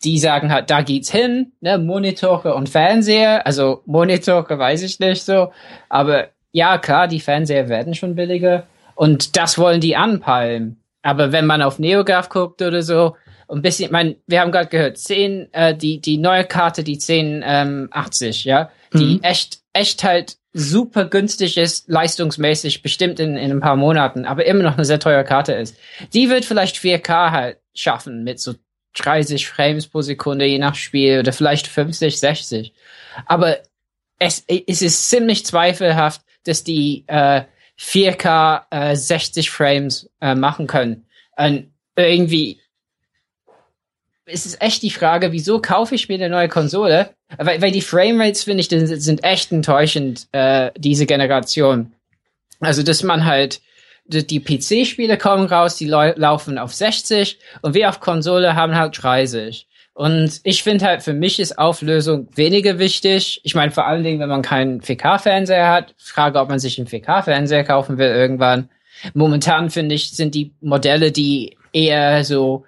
[0.04, 3.46] die sagen halt, da geht's hin, ne, Monitore und Fernseher.
[3.46, 5.52] Also Monitore weiß ich nicht so,
[5.88, 10.82] aber ja klar, die Fernseher werden schon billiger und das wollen die anpeilen.
[11.02, 13.16] Aber wenn man auf NeoGAF guckt oder so,
[13.54, 16.94] ein bisschen, ich mein, wir haben gerade gehört, 10, äh, die die neue Karte, die
[16.94, 19.22] 1080, ähm, ja, die mhm.
[19.22, 24.62] echt echt halt super günstig ist, leistungsmäßig, bestimmt in, in ein paar Monaten, aber immer
[24.62, 25.76] noch eine sehr teure Karte ist.
[26.12, 28.54] Die wird vielleicht 4K halt schaffen mit so
[28.98, 32.74] 30 Frames pro Sekunde je nach Spiel oder vielleicht 50, 60.
[33.24, 33.58] Aber
[34.18, 37.44] es, es ist ziemlich zweifelhaft, dass die äh,
[37.80, 41.06] 4K äh, 60 Frames äh, machen können.
[41.36, 42.60] Und irgendwie
[44.32, 47.10] ist es echt die Frage, wieso kaufe ich mir eine neue Konsole?
[47.38, 51.92] Weil, weil die Framerates, finde ich, sind echt enttäuschend, äh, diese Generation.
[52.60, 53.60] Also, dass man halt,
[54.04, 59.66] die PC-Spiele kommen raus, die laufen auf 60 und wir auf Konsole haben halt 30.
[59.94, 63.40] Und ich finde halt, für mich ist Auflösung weniger wichtig.
[63.44, 66.88] Ich meine, vor allen Dingen, wenn man keinen 4K-Fernseher hat, frage, ob man sich einen
[66.88, 68.70] 4K-Fernseher kaufen will irgendwann.
[69.14, 72.64] Momentan finde ich, sind die Modelle, die eher so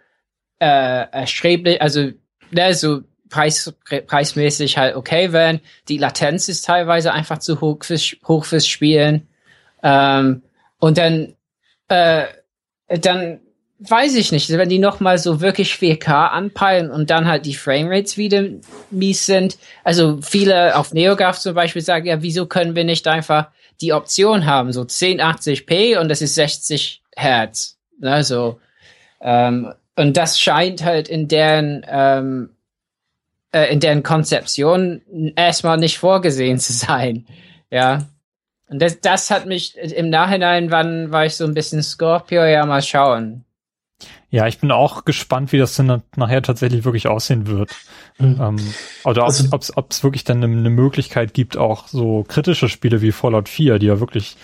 [0.64, 2.10] äh, erstreblich, also
[2.50, 3.70] ne, so preis,
[4.06, 5.60] preismäßig halt okay wären.
[5.88, 9.28] Die Latenz ist teilweise einfach zu hoch fürs, hoch fürs Spielen.
[9.82, 10.42] Ähm,
[10.78, 11.34] und dann,
[11.88, 12.24] äh,
[12.88, 13.40] dann
[13.80, 18.16] weiß ich nicht, wenn die nochmal so wirklich 4K anpeilen und dann halt die Framerates
[18.16, 18.44] wieder
[18.90, 19.58] mies sind.
[19.82, 23.48] Also viele auf NeoGAF zum Beispiel sagen, ja, wieso können wir nicht einfach
[23.82, 27.76] die Option haben, so 1080p und das ist 60 Hertz.
[27.98, 28.60] Ne, so,
[29.20, 32.50] ähm, und das scheint halt in deren ähm,
[33.54, 35.00] äh, in deren Konzeption
[35.36, 37.26] erstmal nicht vorgesehen zu sein.
[37.70, 38.06] Ja.
[38.68, 42.66] Und das, das hat mich im Nachhinein, wann war ich so ein bisschen Scorpio, ja,
[42.66, 43.44] mal schauen.
[44.30, 47.70] Ja, ich bin auch gespannt, wie das dann nachher tatsächlich wirklich aussehen wird.
[48.18, 48.40] Mhm.
[48.40, 48.74] Ähm,
[49.04, 53.12] oder ob es also, wirklich dann eine, eine Möglichkeit gibt, auch so kritische Spiele wie
[53.12, 54.36] Fallout 4, die ja wirklich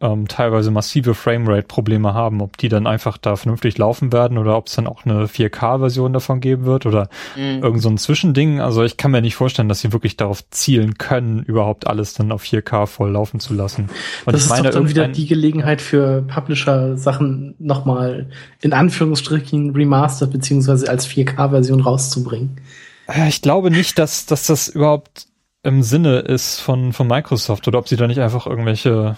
[0.00, 4.68] ähm, teilweise massive Framerate-Probleme haben, ob die dann einfach da vernünftig laufen werden oder ob
[4.68, 7.62] es dann auch eine 4K-Version davon geben wird oder mhm.
[7.62, 8.60] irgend so ein Zwischending.
[8.60, 12.30] Also ich kann mir nicht vorstellen, dass sie wirklich darauf zielen können, überhaupt alles dann
[12.30, 13.88] auf 4K voll laufen zu lassen.
[14.24, 18.30] Und das ich meine, ist doch dann wieder die Gelegenheit für Publisher, Sachen nochmal
[18.60, 22.60] in Anführungsstrichen remastered beziehungsweise als 4K-Version rauszubringen.
[23.08, 25.26] Äh, ich glaube nicht, dass, dass das überhaupt
[25.64, 29.16] im Sinne ist von, von Microsoft oder ob sie da nicht einfach irgendwelche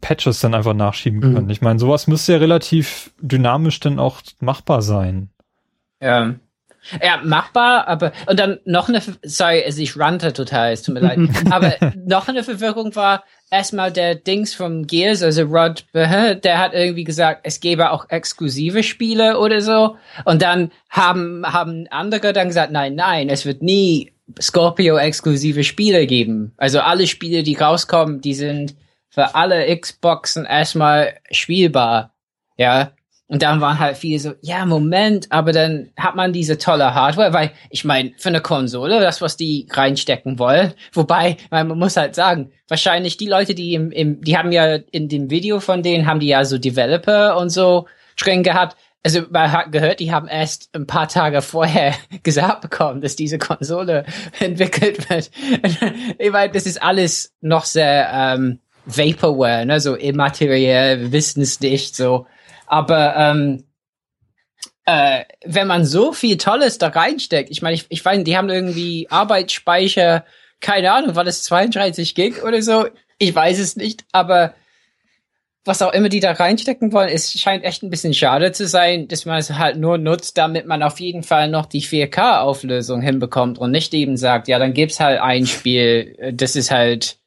[0.00, 1.44] Patches dann einfach nachschieben können.
[1.44, 1.50] Mhm.
[1.50, 5.30] Ich meine, sowas müsste ja relativ dynamisch dann auch machbar sein.
[6.00, 6.34] Ja.
[7.02, 11.00] Ja, machbar, aber und dann noch eine, sorry, also ich rante total, es tut mir
[11.00, 11.18] leid,
[11.50, 17.02] aber noch eine Verwirrung war erstmal der Dings vom Gears, also Rod, der hat irgendwie
[17.02, 22.70] gesagt, es gäbe auch exklusive Spiele oder so und dann haben, haben andere dann gesagt,
[22.70, 26.52] nein, nein, es wird nie Scorpio exklusive Spiele geben.
[26.56, 28.74] Also alle Spiele, die rauskommen, die sind
[29.16, 32.14] für alle Xboxen erstmal spielbar.
[32.58, 32.92] Ja.
[33.28, 37.32] Und dann waren halt viele so, ja, Moment, aber dann hat man diese tolle Hardware,
[37.32, 42.14] weil ich meine, für eine Konsole, das, was die reinstecken wollen, wobei, man muss halt
[42.14, 46.06] sagen, wahrscheinlich die Leute, die im, im, die haben ja in dem Video von denen,
[46.06, 47.86] haben die ja so Developer und so
[48.18, 48.76] drin gehabt.
[49.02, 53.38] also man hat gehört, die haben erst ein paar Tage vorher gesagt bekommen, dass diese
[53.38, 54.04] Konsole
[54.40, 55.30] entwickelt wird.
[56.18, 61.60] ich meine, das ist alles noch sehr ähm, Vaporware, ne, so immateriell, wir wissen es
[61.60, 62.26] nicht so.
[62.66, 63.64] Aber ähm,
[64.86, 68.48] äh, wenn man so viel Tolles da reinsteckt, ich meine, ich, ich weiß, die haben
[68.48, 70.24] irgendwie Arbeitsspeicher,
[70.60, 72.86] keine Ahnung, war das 32 Gig oder so?
[73.18, 74.54] Ich weiß es nicht, aber
[75.64, 79.08] was auch immer die da reinstecken wollen, es scheint echt ein bisschen schade zu sein,
[79.08, 83.58] dass man es halt nur nutzt, damit man auf jeden Fall noch die 4K-Auflösung hinbekommt
[83.58, 87.18] und nicht eben sagt, ja, dann gibt's halt ein Spiel, das ist halt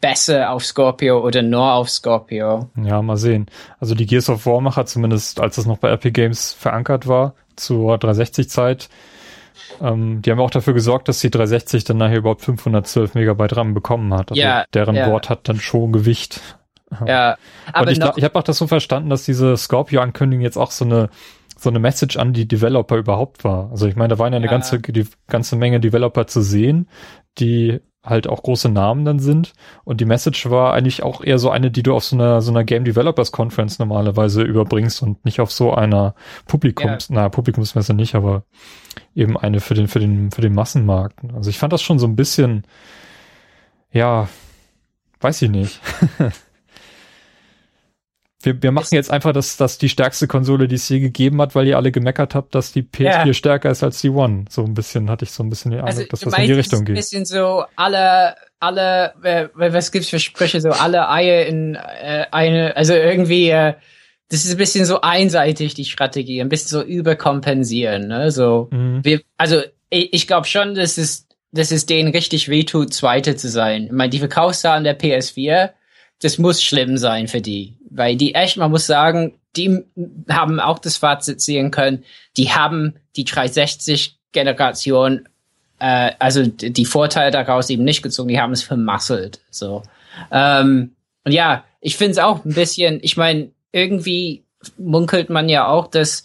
[0.00, 2.70] besser auf Scorpio oder nur auf Scorpio.
[2.76, 3.46] Ja, mal sehen.
[3.80, 7.34] Also die Gears of War Macher, zumindest als das noch bei Epic Games verankert war,
[7.56, 8.88] zur 360-Zeit,
[9.80, 13.74] ähm, die haben auch dafür gesorgt, dass die 360 dann nachher überhaupt 512 Megabyte RAM
[13.74, 14.30] bekommen hat.
[14.30, 15.10] Also ja, deren ja.
[15.10, 16.40] Wort hat dann schon Gewicht.
[17.06, 17.36] Ja,
[17.72, 20.84] aber Und ich, ich habe auch das so verstanden, dass diese Scorpio-Ankündigung jetzt auch so
[20.84, 21.10] eine
[21.60, 23.70] so eine Message an die Developer überhaupt war.
[23.72, 24.52] Also ich meine, da waren ja eine Ja.
[24.52, 26.88] ganze die ganze Menge Developer zu sehen,
[27.38, 29.52] die halt auch große Namen dann sind.
[29.84, 32.50] Und die Message war eigentlich auch eher so eine, die du auf so einer so
[32.50, 36.14] einer Game Developers Conference normalerweise überbringst und nicht auf so einer
[36.46, 38.44] Publikums, na Publikumsmesse nicht, aber
[39.14, 41.18] eben eine für den für den für den Massenmarkt.
[41.34, 42.64] Also ich fand das schon so ein bisschen,
[43.92, 44.28] ja,
[45.20, 45.80] weiß ich nicht.
[48.42, 51.56] Wir, wir machen jetzt einfach das, das die stärkste Konsole, die es je gegeben hat,
[51.56, 53.34] weil ihr alle gemeckert habt, dass die PS4 Ja.
[53.34, 54.44] stärker ist als die One.
[54.48, 56.36] So ein bisschen hatte ich so ein bisschen die Ahnung, also dass das in die
[56.36, 56.94] meinst, es ist Richtung ein geht.
[56.94, 62.76] bisschen so alle, alle, äh, was gibt's für Sprüche, so alle Eier in äh, eine,
[62.76, 63.74] also irgendwie, äh,
[64.30, 68.68] das ist ein bisschen so einseitig, die Strategie, ein bisschen so überkompensieren, ne, so.
[68.70, 69.04] Mhm.
[69.04, 73.48] Wir, also ich, ich glaube schon, dass es, dass es denen richtig wehtut, Zweite zu
[73.48, 73.86] sein.
[73.86, 75.70] Ich meine, die Verkaufszahlen der PS4,
[76.20, 77.76] das muss schlimm sein für die.
[77.90, 79.84] Weil die echt, man muss sagen, die
[80.28, 82.04] haben auch das Fazit ziehen können,
[82.36, 85.28] die haben die 360-Generation,
[85.78, 89.40] äh, also die Vorteile daraus eben nicht gezogen, die haben es vermasselt.
[89.50, 89.82] So.
[90.30, 94.44] Ähm, und ja, ich finde es auch ein bisschen, ich meine, irgendwie
[94.76, 96.24] munkelt man ja auch, dass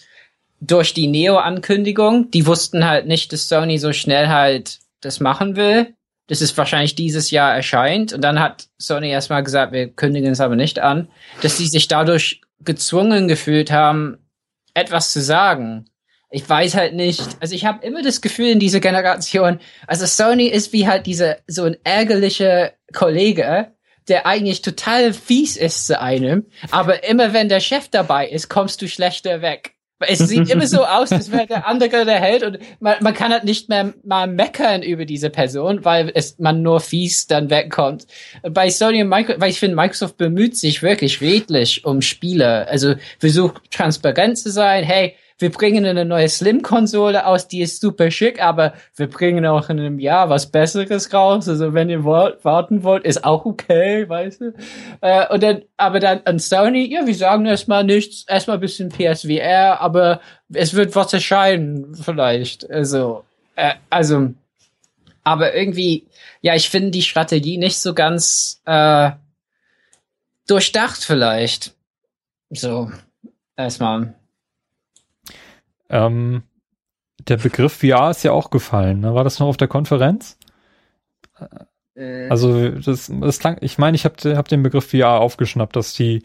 [0.60, 5.94] durch die Neo-Ankündigung, die wussten halt nicht, dass Sony so schnell halt das machen will.
[6.28, 8.14] Das ist wahrscheinlich dieses Jahr erscheint.
[8.14, 11.10] Und dann hat Sony erstmal gesagt, wir kündigen es aber nicht an,
[11.42, 14.18] dass sie sich dadurch gezwungen gefühlt haben,
[14.74, 15.86] etwas zu sagen.
[16.30, 17.22] Ich weiß halt nicht.
[17.42, 21.38] Also ich habe immer das Gefühl in dieser Generation, also Sony ist wie halt dieser
[21.46, 23.72] so ein ärgerlicher Kollege,
[24.08, 28.82] der eigentlich total fies ist zu einem, aber immer wenn der Chef dabei ist, kommst
[28.82, 29.76] du schlechter weg.
[30.08, 33.32] Es sieht immer so aus, als wäre der andere der Held und man, man kann
[33.32, 38.08] halt nicht mehr mal meckern über diese Person, weil es man nur fies dann wegkommt.
[38.44, 42.68] Bei Sony und Microsoft, weil ich finde, Microsoft bemüht sich wirklich redlich um Spiele.
[42.68, 44.84] Also versucht transparent zu sein.
[44.84, 49.70] Hey, wir bringen eine neue Slim-Konsole aus, die ist super schick, aber wir bringen auch
[49.70, 51.50] in einem Jahr was Besseres raus.
[51.50, 54.54] Also wenn ihr warten wollt, ist auch okay, weißt du.
[55.02, 58.90] Äh, und dann, aber dann an Sony, ja, wir sagen erstmal nichts, erstmal ein bisschen
[58.90, 60.22] PSVR, aber
[60.54, 62.70] es wird was erscheinen, vielleicht.
[62.70, 63.24] Also,
[63.56, 64.34] äh, also,
[65.24, 66.08] aber irgendwie,
[66.42, 69.12] ja, ich finde die Strategie nicht so ganz äh,
[70.48, 71.74] durchdacht, vielleicht.
[72.50, 72.92] So,
[73.56, 74.16] erstmal.
[75.90, 76.44] Ähm,
[77.28, 79.02] der Begriff VR ist ja auch gefallen.
[79.02, 79.14] Ne?
[79.14, 80.38] War das noch auf der Konferenz?
[81.96, 85.94] Äh, Also das, das klang, ich meine, ich habe hab den Begriff VR aufgeschnappt, dass
[85.94, 86.24] die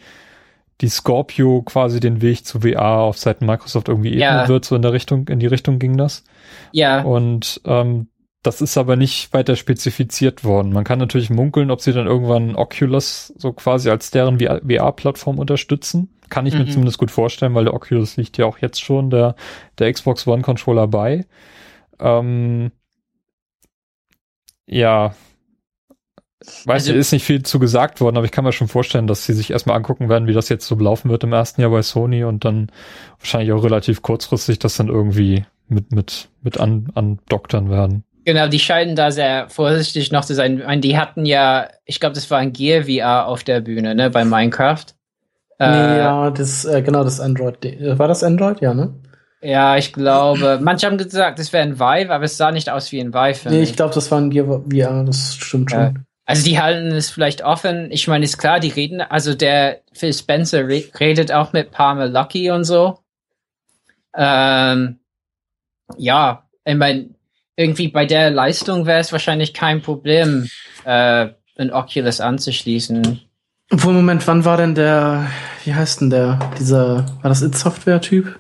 [0.81, 4.49] die Scorpio quasi den Weg zu VR auf Seiten Microsoft irgendwie ebnen Ja.
[4.49, 6.23] wird, so in der Richtung, in die Richtung ging das.
[6.73, 8.09] ja, Und ähm,
[8.43, 10.73] das ist aber nicht weiter spezifiziert worden.
[10.73, 16.09] Man kann natürlich munkeln, ob sie dann irgendwann Oculus so quasi als deren VR-Plattform unterstützen.
[16.29, 16.71] Kann ich mir Mhm.
[16.71, 19.35] zumindest gut vorstellen, weil der Oculus liegt ja auch jetzt schon der,
[19.79, 21.27] der Xbox One Controller bei.
[21.99, 22.71] Ähm,
[24.67, 25.15] ja.
[26.65, 29.27] Weiß Also- ist nicht viel zu gesagt worden, aber ich kann mir schon vorstellen, dass
[29.27, 31.83] sie sich erstmal angucken werden, wie das jetzt so laufen wird im ersten Jahr bei
[31.83, 32.71] Sony und dann
[33.19, 38.05] wahrscheinlich auch relativ kurzfristig das dann irgendwie mit, mit, mit an, andoktern werden.
[38.29, 40.59] Genau, die scheinen da sehr vorsichtig noch zu sein.
[40.59, 43.95] Ich meine, die hatten ja, ich glaube, das war ein Gear VR auf der Bühne,
[43.95, 44.85] ne, bei Minecraft.
[45.59, 47.57] Nee, Äh, ja, das, äh, genau, das Android.
[47.99, 48.61] War das Android?
[48.61, 48.93] Ja, ne?
[49.41, 52.93] ja, ich glaube, manche haben gesagt, das wäre ein Vive, aber es sah nicht aus
[52.93, 53.49] wie ein Vive.
[53.49, 55.81] Nee, ich glaube, das war ein Gear VR, das stimmt schon.
[55.81, 55.95] Ja.
[56.27, 57.91] Also die halten es vielleicht offen.
[57.91, 62.09] Ich meine, ist klar, die reden, also der Phil Spencer re redet auch mit Palmer
[62.09, 62.99] Lucky und so.
[64.15, 64.99] Ähm,
[65.97, 67.09] ja, ich meine,
[67.59, 70.49] irgendwie bei der Leistung wäre es wahrscheinlich kein Problem,
[70.85, 71.29] äh,
[71.59, 73.21] ein Oculus anzuschließen.
[73.73, 75.27] Obwohl, Moment, wann war denn der,
[75.65, 78.39] wie heißt denn der, dieser, war das It-Software-Typ?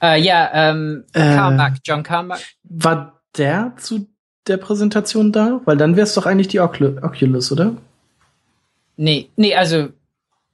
[0.00, 1.34] Äh, ja, ähm, Äh.
[1.34, 2.40] Carmack, John Carmack.
[2.62, 4.06] War der zu
[4.46, 5.60] der Präsentation da?
[5.64, 7.74] Weil dann wäre es doch eigentlich die Ocul Oculus, oder?
[8.96, 9.88] Nee, nee, also,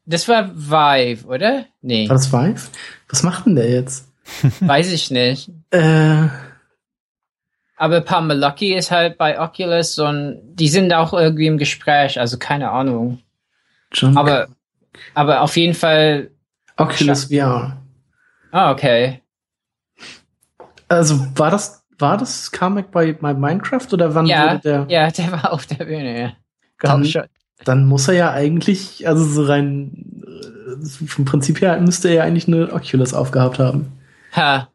[0.06, 1.66] das war Vive, oder?
[1.82, 2.68] Nee, War das Vive?
[3.10, 4.06] Was macht denn der jetzt?
[4.60, 5.50] weiß ich nicht.
[5.70, 6.28] Äh,
[7.79, 12.70] Aber Pamelucky ist halt bei Oculus und die sind auch irgendwie im Gespräch, also keine
[12.70, 13.20] Ahnung.
[13.93, 14.49] John Aber,
[15.14, 16.31] aber auf jeden Fall,
[16.76, 17.76] Oculus VR.
[18.53, 19.22] ah, okay.
[20.89, 24.87] Also war das war das Carmack bei, bei Minecraft oder wann Ja, wurde der?
[24.89, 26.33] ja, der war auf der Bühne, ja.
[26.81, 27.24] Dann- schon.
[27.64, 30.22] Dann muss er ja eigentlich, also so rein
[31.09, 33.99] vom Prinzip her müsste er ja eigentlich eine Oculus aufgehabt haben.
[34.37, 34.68] Ha,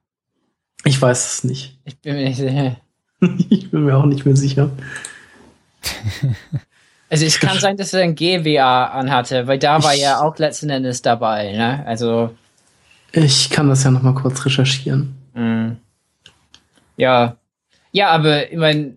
[0.84, 1.80] Ich weiß es nicht.
[1.86, 2.76] ich bin mir nicht sicher.
[3.50, 4.70] ich bin mir auch nicht mehr sicher.
[7.10, 10.72] Also es kann sein, dass er ein GWA anhatte, weil da war ja auch letzten
[10.72, 11.84] Endes dabei, ne?
[11.86, 12.34] Also,
[13.12, 15.16] Ich kann das ja noch mal kurz recherchieren.
[15.36, 15.76] mh.
[16.98, 17.38] ja.
[17.92, 18.96] Ja, aber ich meine,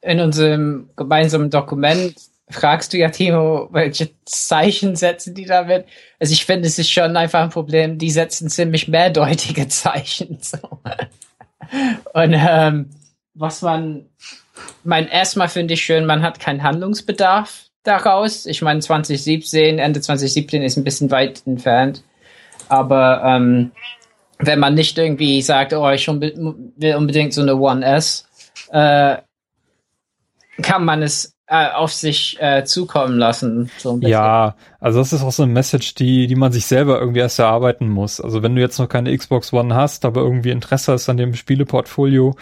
[0.00, 2.14] in unserem gemeinsamen Dokument
[2.48, 5.84] fragst du ja, Timo, welche Zeichen setzen die damit?
[6.18, 10.38] Also ich finde, es ist schon einfach ein Problem, die setzen ziemlich mehrdeutige Zeichen.
[10.40, 10.56] So.
[12.14, 12.88] Und ähm,
[13.34, 14.06] was man,
[14.84, 18.46] mein erstmal finde ich schön, man hat keinen Handlungsbedarf daraus.
[18.46, 22.02] Ich meine, 2017, Ende 2017 ist ein bisschen weit entfernt.
[22.68, 23.72] Aber ähm,
[24.38, 28.26] wenn man nicht irgendwie sagt, oh, ich will unbedingt so eine One S,
[28.70, 29.16] äh,
[30.62, 33.70] kann man es äh, auf sich äh, zukommen lassen.
[33.78, 33.98] So.
[34.00, 37.38] Ja, also das ist auch so eine Message, die, die man sich selber irgendwie erst
[37.38, 38.20] erarbeiten muss.
[38.20, 41.34] Also wenn du jetzt noch keine Xbox One hast, aber irgendwie Interesse hast an dem
[41.34, 42.34] Spieleportfolio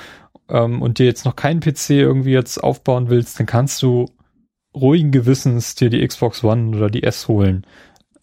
[0.49, 4.11] ähm, und dir jetzt noch keinen PC irgendwie jetzt aufbauen willst, dann kannst du
[4.74, 7.66] ruhigen Gewissens dir die Xbox One oder die S holen.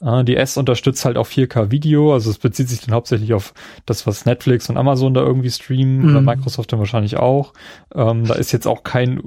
[0.01, 3.53] Ah, die S unterstützt halt auch 4K Video, also es bezieht sich dann hauptsächlich auf
[3.85, 6.09] das, was Netflix und Amazon da irgendwie streamen Mhm.
[6.09, 7.53] oder Microsoft dann wahrscheinlich auch.
[7.93, 9.21] Ähm, da ist jetzt auch kein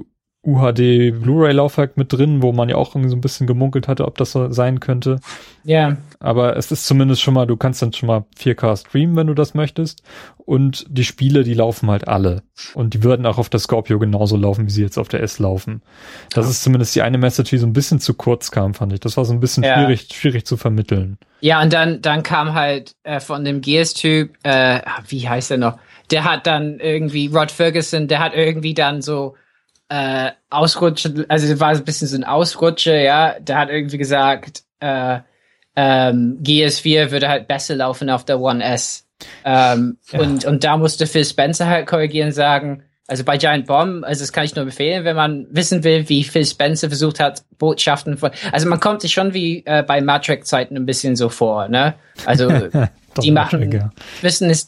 [0.45, 4.17] UHD Blu-ray-Laufwerk mit drin, wo man ja auch irgendwie so ein bisschen gemunkelt hatte, ob
[4.17, 5.19] das so sein könnte.
[5.63, 9.27] Ja, Aber es ist zumindest schon mal, du kannst dann schon mal 4K streamen, wenn
[9.27, 10.03] du das möchtest.
[10.37, 12.43] Und die Spiele, die laufen halt alle.
[12.73, 15.39] Und die würden auch auf der Scorpio genauso laufen, wie sie jetzt auf der S
[15.39, 15.81] laufen.
[16.31, 16.51] Das Ja.
[16.51, 18.99] ist zumindest die eine Message, die so ein bisschen zu kurz kam, fand ich.
[18.99, 19.75] Das war so ein bisschen Ja.
[19.75, 21.17] schwierig, schwierig zu vermitteln.
[21.39, 25.77] Ja, und dann, dann kam halt äh, von dem Gears-Typ, äh, wie heißt er noch?
[26.11, 29.35] Der hat dann irgendwie, Rod Ferguson, der hat irgendwie dann so
[29.93, 33.35] äh, Ausrutsche, also war ein bisschen so ein Ausrutsche, ja.
[33.39, 35.19] Der hat irgendwie gesagt, äh,
[35.75, 39.05] ähm, Gears 4 würde halt besser laufen auf der One S.
[39.45, 40.19] Ähm, Ja.
[40.19, 44.33] und, und da musste Phil Spencer halt korrigieren sagen, also bei Giant Bomb, also das
[44.33, 48.31] kann ich nur empfehlen, wenn man wissen will, wie Phil Spencer versucht hat, Botschaften von,
[48.51, 51.93] also man kommt sich schon wie äh, bei Matrix-Zeiten ein bisschen so vor, ne?
[52.25, 52.49] Also
[53.21, 53.91] die machen, Patrick, ja.
[54.21, 54.67] wissen es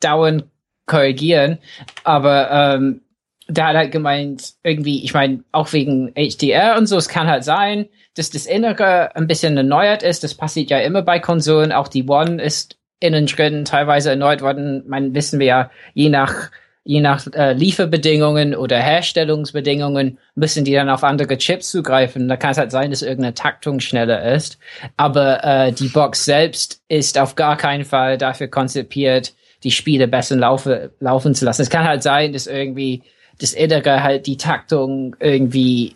[0.00, 0.44] dauernd
[0.86, 1.58] korrigieren,
[2.04, 3.02] aber ähm,
[3.48, 7.26] da hat er halt gemeint, irgendwie, ich meine, auch wegen HDR und so, es kann
[7.26, 10.22] halt sein, dass das Innere ein bisschen erneuert ist.
[10.22, 11.72] Das passiert ja immer bei Konsolen.
[11.72, 14.84] Auch die One ist innen drin teilweise erneuert worden.
[14.86, 16.50] Man wissen wir ja, je nach
[16.84, 22.28] je nach äh, Lieferbedingungen oder Herstellungsbedingungen müssen die dann auf andere Chips zugreifen.
[22.28, 24.58] Da kann es halt sein, dass irgendeine Taktung schneller ist.
[24.96, 29.34] Aber äh, die Box selbst ist auf gar keinen Fall dafür konzipiert,
[29.64, 31.60] die Spiele besser laufe, laufen zu lassen.
[31.60, 33.02] Es kann halt sein, dass irgendwie
[33.38, 35.94] das Innere halt die Taktung irgendwie,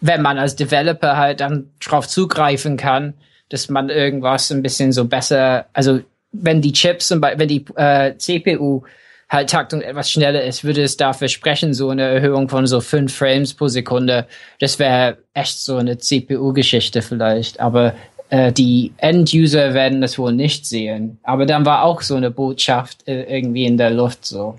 [0.00, 3.14] wenn man als Developer halt dann drauf zugreifen kann,
[3.48, 6.00] dass man irgendwas ein bisschen so besser, also
[6.32, 8.82] wenn die Chips und wenn die äh, CPU
[9.28, 13.14] halt Taktung etwas schneller ist, würde es dafür sprechen, so eine Erhöhung von so fünf
[13.14, 14.26] Frames pro Sekunde.
[14.58, 17.60] Das wäre echt so eine CPU-Geschichte vielleicht.
[17.60, 17.94] Aber
[18.30, 21.18] äh, die End-User werden das wohl nicht sehen.
[21.22, 24.58] Aber dann war auch so eine Botschaft äh, irgendwie in der Luft so.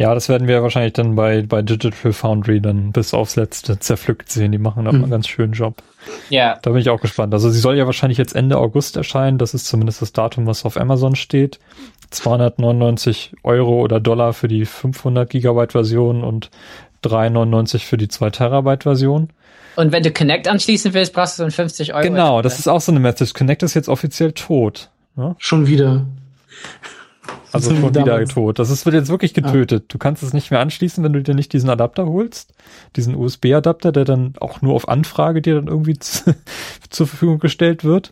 [0.00, 4.30] Ja, das werden wir wahrscheinlich dann bei, bei Digital Foundry dann bis aufs Letzte zerpflückt
[4.30, 4.50] sehen.
[4.50, 4.98] Die machen da Mhm.
[4.98, 5.82] mal einen ganz schönen Job.
[6.30, 7.34] Ja, Da bin ich auch gespannt.
[7.34, 9.36] Also sie soll ja wahrscheinlich jetzt Ende August erscheinen.
[9.36, 11.58] Das ist zumindest das Datum, was auf Amazon steht.
[12.10, 16.48] 299 Euro oder Dollar für die 500 Gigabyte Version und
[17.04, 19.28] 3,99 für die 2 Terabyte Version.
[19.76, 22.02] Und wenn du Connect anschließen willst, brauchst du dann 50 Euro.
[22.02, 23.34] Genau, das ist auch so eine Message.
[23.34, 24.88] Connect ist jetzt offiziell tot.
[25.16, 25.34] Ne?
[25.38, 26.06] Schon wieder.
[27.52, 28.58] Also schon wieder tot.
[28.58, 29.86] Das ist, wird jetzt wirklich getötet.
[29.88, 32.54] Du kannst es nicht mehr anschließen, wenn du dir nicht diesen Adapter holst.
[32.96, 36.34] Diesen USB-Adapter, der dann auch nur auf Anfrage dir dann irgendwie zu,
[36.88, 38.10] zur Verfügung gestellt wird.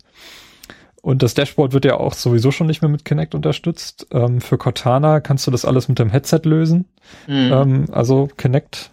[1.01, 4.09] Und das Dashboard wird ja auch sowieso schon nicht mehr mit Kinect unterstützt.
[4.11, 6.87] Ähm, für Cortana kannst du das alles mit dem Headset lösen.
[7.27, 7.53] Mhm.
[7.53, 8.91] Ähm, also Kinect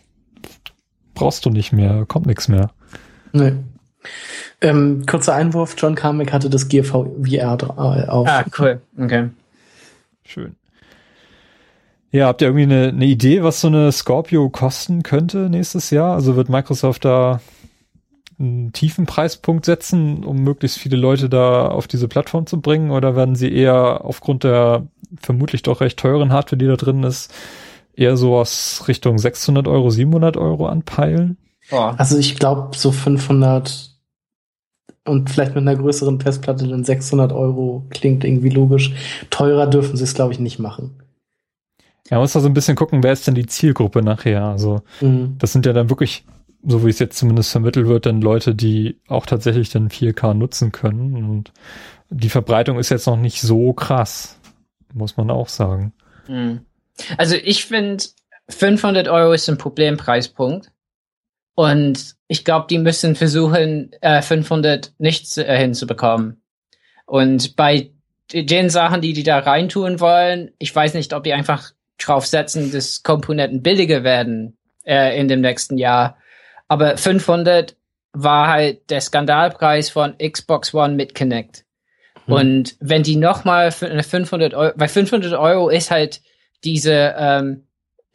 [1.15, 2.69] brauchst du nicht mehr, kommt nichts mehr.
[3.33, 3.53] Nee.
[4.61, 8.27] Ähm, kurzer Einwurf, John Carmack hatte das GV VR äh, auf.
[8.29, 8.81] Ah, cool.
[8.97, 9.29] Okay.
[10.25, 10.55] Schön.
[12.11, 16.13] Ja, habt ihr irgendwie eine, eine Idee, was so eine Scorpio kosten könnte nächstes Jahr?
[16.13, 17.41] Also wird Microsoft da
[18.39, 22.91] einen tiefen Preispunkt setzen, um möglichst viele Leute da auf diese Plattform zu bringen?
[22.91, 24.87] Oder werden sie eher aufgrund der
[25.21, 27.33] vermutlich doch recht teuren Hardware, die da drin ist,
[27.93, 31.37] eher sowas Richtung 600 Euro, 700 Euro anpeilen?
[31.71, 33.94] Also ich glaube so 500
[35.05, 38.93] und vielleicht mit einer größeren Festplatte dann 600 Euro klingt irgendwie logisch.
[39.29, 41.01] Teurer dürfen sie es glaube ich nicht machen.
[42.09, 44.43] Ja, man muss da so ein bisschen gucken, wer ist denn die Zielgruppe nachher?
[44.43, 45.35] Also, mhm.
[45.39, 46.23] das sind ja dann wirklich,
[46.63, 50.71] so wie es jetzt zumindest vermittelt wird, dann Leute, die auch tatsächlich dann 4K nutzen
[50.71, 51.15] können.
[51.15, 51.51] Und
[52.11, 54.39] die Verbreitung ist jetzt noch nicht so krass,
[54.93, 55.93] muss man auch sagen.
[56.27, 56.61] Mhm.
[57.17, 58.03] Also, ich finde,
[58.49, 60.71] 500 Euro ist ein Problempreispunkt.
[61.55, 66.41] Und ich glaube, die müssen versuchen, äh, 500 nicht äh, hinzubekommen.
[67.05, 67.91] Und bei
[68.33, 72.71] den Sachen, die die da reintun wollen, ich weiß nicht, ob die einfach drauf setzen,
[72.71, 76.17] dass Komponenten billiger werden äh, in dem nächsten Jahr.
[76.67, 77.75] Aber 500
[78.13, 81.65] war halt der Skandalpreis von Xbox One mit Connect.
[82.25, 82.33] Hm.
[82.33, 86.21] Und wenn die nochmal für eine 500 Euro, weil 500 Euro ist halt
[86.63, 87.64] diese ähm,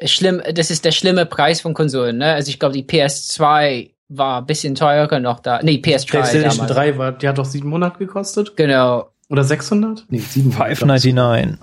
[0.05, 2.19] schlimm, das ist der schlimme Preis von Konsolen.
[2.19, 2.33] Ne?
[2.33, 5.61] Also ich glaube, die PS2 war ein bisschen teurer noch da.
[5.63, 6.07] Nee, PS3.
[6.11, 8.57] PlayStation 3 war, die hat doch 700 gekostet.
[8.57, 9.11] Genau.
[9.29, 10.07] Oder 600?
[10.09, 10.77] Nee, 700.
[10.79, 11.59] 599.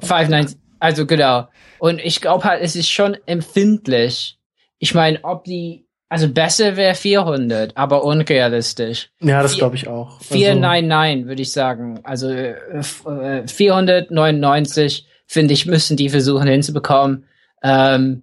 [0.00, 0.58] 599.
[0.80, 1.48] Also genau.
[1.78, 4.38] Und ich glaube halt, es ist schon empfindlich.
[4.78, 9.10] Ich meine, ob die, also besser wäre 400, aber unrealistisch.
[9.20, 10.20] Ja, das glaube ich auch.
[10.20, 12.00] 499 also, würde ich sagen.
[12.02, 17.24] Also äh, 499 äh, finde ich, müssen die versuchen hinzubekommen.
[17.62, 18.22] Ähm,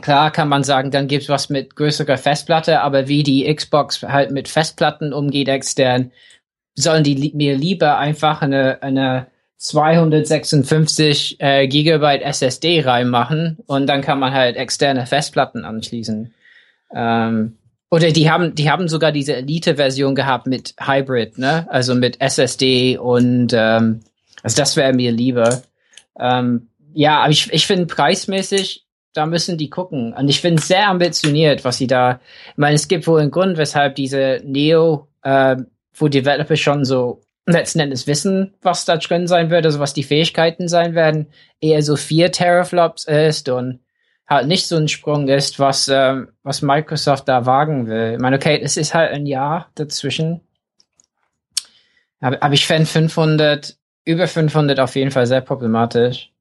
[0.00, 4.30] klar kann man sagen, dann gibt's was mit größerer Festplatte, aber wie die Xbox halt
[4.30, 6.12] mit Festplatten umgeht extern,
[6.74, 9.26] sollen die li mir lieber einfach eine, eine
[9.58, 16.32] 256 äh, Gigabyte SSD reinmachen und dann kann man halt externe Festplatten anschließen.
[16.94, 17.58] Ähm,
[17.90, 21.66] oder die haben, die haben sogar diese Elite-Version gehabt mit Hybrid, ne?
[21.70, 24.00] Also mit SSD und ähm,
[24.42, 25.62] also das wäre mir lieber.
[26.18, 30.12] Ähm, ja, aber ich, ich finde preismäßig, da müssen die gucken.
[30.12, 32.20] Und ich finde sehr ambitioniert, was sie da.
[32.50, 35.56] Ich meine, es gibt wohl einen Grund, weshalb diese Neo, äh,
[35.94, 40.02] wo Developer schon so letzten Endes wissen, was da drin sein wird, also was die
[40.02, 41.28] Fähigkeiten sein werden,
[41.60, 43.80] eher so vier Teraflops ist und
[44.28, 48.14] halt nicht so ein Sprung ist, was, ähm, was Microsoft da wagen will.
[48.14, 50.42] Ich meine, okay, es ist halt ein Jahr dazwischen.
[52.20, 53.77] Aber, aber ich fände 500,
[54.08, 56.32] über 500 auf jeden Fall sehr problematisch.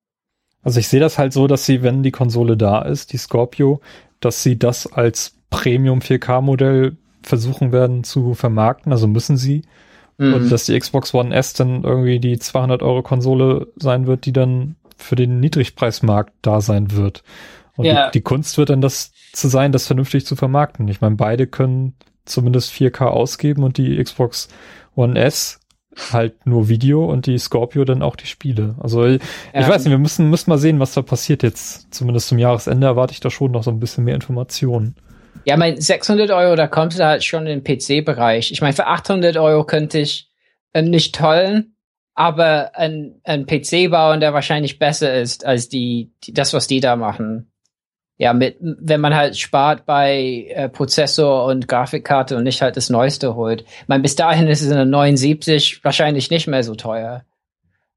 [0.63, 3.81] Also ich sehe das halt so, dass sie, wenn die Konsole da ist, die Scorpio,
[4.21, 9.63] dass sie das als Premium 4K Modell versuchen werden zu vermarkten, also müssen sie.
[10.17, 10.33] Mhm.
[10.33, 14.33] Und dass die Xbox One S dann irgendwie die 200 Euro Konsole sein wird, die
[14.33, 17.23] dann für den Niedrigpreismarkt da sein wird.
[17.75, 18.07] Und ja.
[18.07, 20.87] die, die, Kunst wird dann das zu sein, das vernünftig zu vermarkten.
[20.87, 24.47] Ich meine, beide können zumindest 4K ausgeben und die Xbox
[24.95, 25.59] One S
[26.11, 28.75] halt nur Video und die Scorpio dann auch die Spiele.
[28.79, 29.21] Also ich,
[29.53, 31.93] ich weiß nicht, wir müssen, müssen mal sehen, was da passiert jetzt.
[31.93, 34.95] Zumindest zum Jahresende erwarte ich da schon noch so ein bisschen mehr Informationen.
[35.45, 38.51] Ja, mein 600 Euro, da kommt halt schon in den PC-Bereich.
[38.51, 40.29] Ich meine, für 800 Euro könnte ich
[40.73, 41.75] äh, nicht tollen,
[42.13, 46.79] aber ein, ein PC bauen, der wahrscheinlich besser ist als die, die das, was die
[46.79, 47.51] da machen.
[48.19, 52.89] Ja, mit, wenn man halt spart bei äh, Prozessor und Grafikkarte und nicht halt das
[52.89, 53.61] Neueste holt.
[53.61, 57.25] Ich meine, bis dahin ist es eine 79 wahrscheinlich nicht mehr so teuer.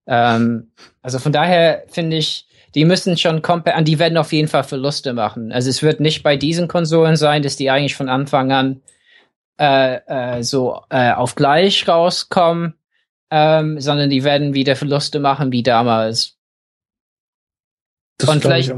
[0.07, 4.65] Ähm, also von daher finde ich, die müssen schon komplett, die werden auf jeden Fall
[4.65, 5.53] Verluste machen.
[5.53, 8.83] Also es wird nicht bei diesen Konsolen sein, dass die eigentlich von Anfang an
[9.59, 10.01] äh,
[10.39, 12.75] äh, so äh, auf gleich rauskommen,
[13.31, 16.37] ähm, sondern die werden wieder Verluste machen wie damals.
[18.19, 18.73] Das Und vielleicht,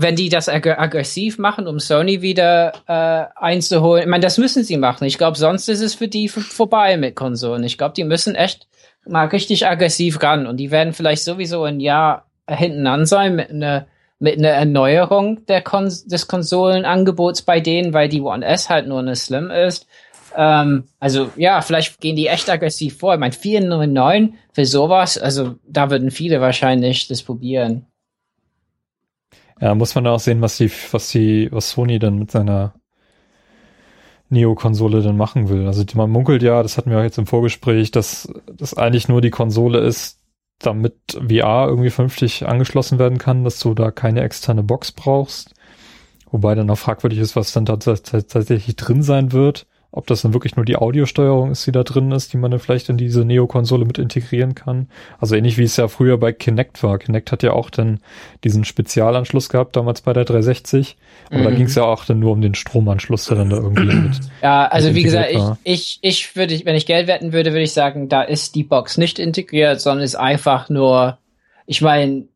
[0.00, 4.62] wenn die das ag aggressiv machen, um Sony wieder äh, einzuholen, ich meine, das müssen
[4.62, 5.04] sie machen.
[5.04, 7.64] Ich glaube, sonst ist es für die vorbei mit Konsolen.
[7.64, 8.68] Ich glaube, die müssen echt
[9.04, 13.50] mal richtig aggressiv ran und die werden vielleicht sowieso ein Jahr hinten an sein mit
[13.50, 13.86] einer
[14.20, 19.00] mit einer Erneuerung der Kon des Konsolenangebots bei denen, weil die One S halt nur
[19.00, 19.88] eine Slim ist.
[20.36, 23.14] Ähm, also ja, vielleicht gehen die echt aggressiv vor.
[23.14, 27.86] Ich meine, 499 für sowas, also da würden viele wahrscheinlich das probieren.
[29.60, 32.74] Ja, muss man auch sehen, was die, was die, was Sony dann mit seiner
[34.30, 35.66] Neo-Konsole dann machen will.
[35.66, 39.20] Also man munkelt ja, das hatten wir auch jetzt im Vorgespräch, dass das eigentlich nur
[39.20, 40.20] die Konsole ist,
[40.58, 45.54] damit VR irgendwie vernünftig angeschlossen werden kann, dass du da keine externe Box brauchst.
[46.30, 49.66] Wobei dann auch fragwürdig ist, was dann tatsächlich drin sein wird.
[49.90, 52.60] Ob das dann wirklich nur die Audiosteuerung ist, die da drin ist, die man dann
[52.60, 54.88] vielleicht in diese Neo-Konsole mit integrieren kann.
[55.18, 56.98] Also ähnlich wie es ja früher bei Kinect war.
[56.98, 58.00] Kinect hat ja auch dann
[58.44, 60.98] diesen Spezialanschluss gehabt, damals bei der 360.
[61.30, 61.44] Aber mhm.
[61.44, 64.20] da ging es ja auch dann nur um den Stromanschluss, der dann da irgendwie mit.
[64.42, 67.72] Ja, also wie gesagt, ich, ich, ich würde, wenn ich Geld wetten würde, würde ich
[67.72, 71.18] sagen, da ist die Box nicht integriert, sondern ist einfach nur,
[71.66, 72.28] ich meine,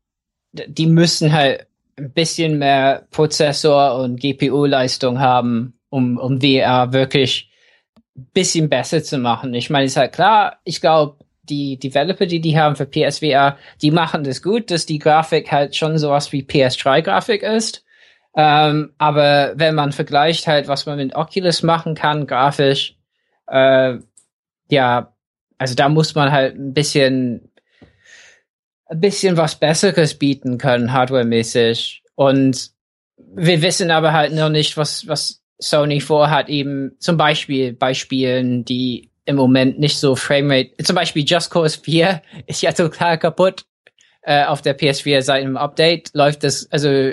[0.52, 1.66] die müssen halt
[1.98, 7.50] ein bisschen mehr Prozessor und GPU-Leistung haben, um, um VR wirklich
[8.14, 9.54] bisschen besser zu machen.
[9.54, 13.90] Ich meine, ist halt klar, ich glaube, die Developer, die die haben für PSVR, die
[13.90, 17.84] machen das gut, dass die Grafik halt schon sowas wie PS3-Grafik ist.
[18.34, 22.96] Ähm, aber wenn man vergleicht halt, was man mit Oculus machen kann, grafisch,
[23.48, 23.98] äh,
[24.70, 25.12] ja,
[25.58, 27.52] also da muss man halt ein bisschen,
[28.86, 32.02] ein bisschen was Besseres bieten können, hardware-mäßig.
[32.14, 32.70] Und
[33.16, 38.64] wir wissen aber halt noch nicht, was, was Sony vorhat, eben zum Beispiel bei Spielen,
[38.64, 43.64] die im Moment nicht so Framerate, zum Beispiel Just Cause 4 ist ja total kaputt.
[44.24, 47.12] Äh, auf der PS4 seit dem Update läuft das also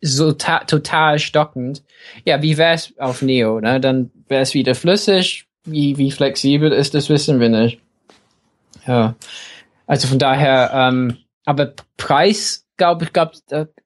[0.00, 1.82] so total stockend.
[2.24, 3.80] Ja, wie wär's auf Neo, ne?
[3.80, 5.46] Dann wär's wieder flüssig.
[5.64, 7.80] Wie, wie flexibel ist, das wissen wir nicht.
[8.86, 9.16] Ja.
[9.86, 13.34] Also von daher, ähm, aber Preis, glaube ich, gab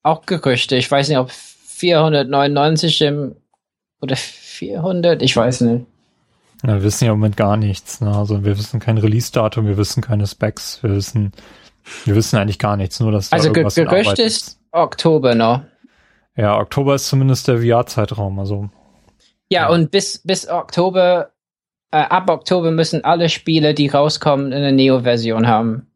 [0.03, 0.77] auch Gerüchte.
[0.77, 3.37] Ich weiß nicht, ob 499 im
[4.01, 5.87] oder 400, ich weiß nicht.
[6.63, 8.01] Ja, wir wissen ja im Moment gar nichts.
[8.01, 8.15] Ne?
[8.15, 11.33] Also wir wissen kein Release-Datum, wir wissen keine Specs, wir wissen,
[12.05, 15.63] wir wissen eigentlich gar nichts, nur dass da Also irgendwas Gerücht ist, ist Oktober noch.
[16.37, 18.69] Ja, Oktober ist zumindest der VR-Zeitraum, also.
[19.49, 21.33] Ja, ja, und bis, bis Oktober,
[21.91, 25.91] äh, ab Oktober müssen alle Spiele, die rauskommen, eine Neo-Version haben.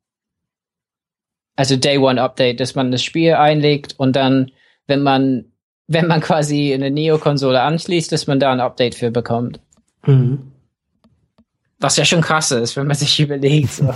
[1.56, 4.50] Also Day One Update, dass man das Spiel einlegt und dann,
[4.86, 5.52] wenn man
[5.86, 9.60] wenn man quasi eine Neo-Konsole anschließt, dass man da ein Update für bekommt.
[10.06, 10.52] Mhm.
[11.78, 13.72] Was ja schon krass ist, wenn man sich überlegt.
[13.72, 13.94] So.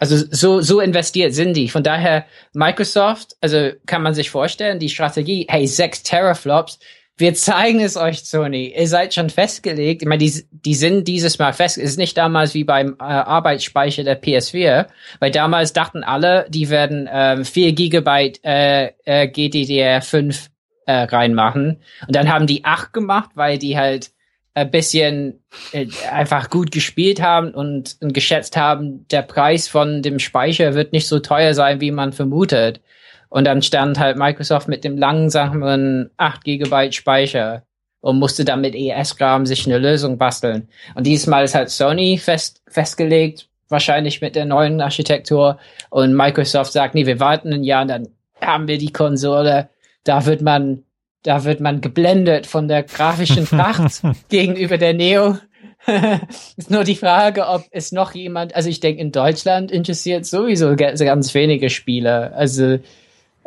[0.00, 1.68] Also so, so investiert sind die.
[1.68, 6.78] Von daher, Microsoft, also kann man sich vorstellen, die Strategie, hey, sechs Teraflops,
[7.18, 8.74] wir zeigen es euch, Sony.
[8.76, 10.02] Ihr seid schon festgelegt.
[10.02, 11.76] Ich meine, die, die sind dieses Mal fest.
[11.76, 14.86] Es ist nicht damals wie beim äh, Arbeitsspeicher der PS4,
[15.18, 20.48] weil damals dachten alle, die werden ähm, 4 Gigabyte äh, äh, GDDR5
[20.86, 21.82] äh, reinmachen.
[22.06, 24.12] Und dann haben die 8 gemacht, weil die halt
[24.54, 25.42] ein bisschen
[25.72, 30.92] äh, einfach gut gespielt haben und, und geschätzt haben, der Preis von dem Speicher wird
[30.92, 32.80] nicht so teuer sein, wie man vermutet.
[33.28, 37.62] Und dann stand halt Microsoft mit dem langsamen 8 GB Speicher
[38.00, 40.68] und musste dann mit ES-Rahmen sich eine Lösung basteln.
[40.94, 45.58] Und dieses Mal ist halt Sony fest, festgelegt, wahrscheinlich mit der neuen Architektur.
[45.90, 48.08] Und Microsoft sagt, nee, wir warten ein Jahr und dann
[48.40, 49.68] haben wir die Konsole.
[50.04, 50.84] Da wird man,
[51.22, 55.38] da wird man geblendet von der grafischen Pracht gegenüber der Neo.
[56.56, 60.76] ist nur die Frage, ob es noch jemand, also ich denke, in Deutschland interessiert sowieso
[60.76, 62.32] ganz wenige Spiele.
[62.34, 62.78] Also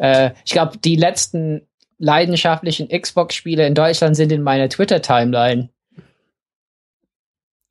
[0.01, 1.61] äh, ich glaube, die letzten
[1.99, 5.69] leidenschaftlichen Xbox-Spiele in Deutschland sind in meiner Twitter-Timeline.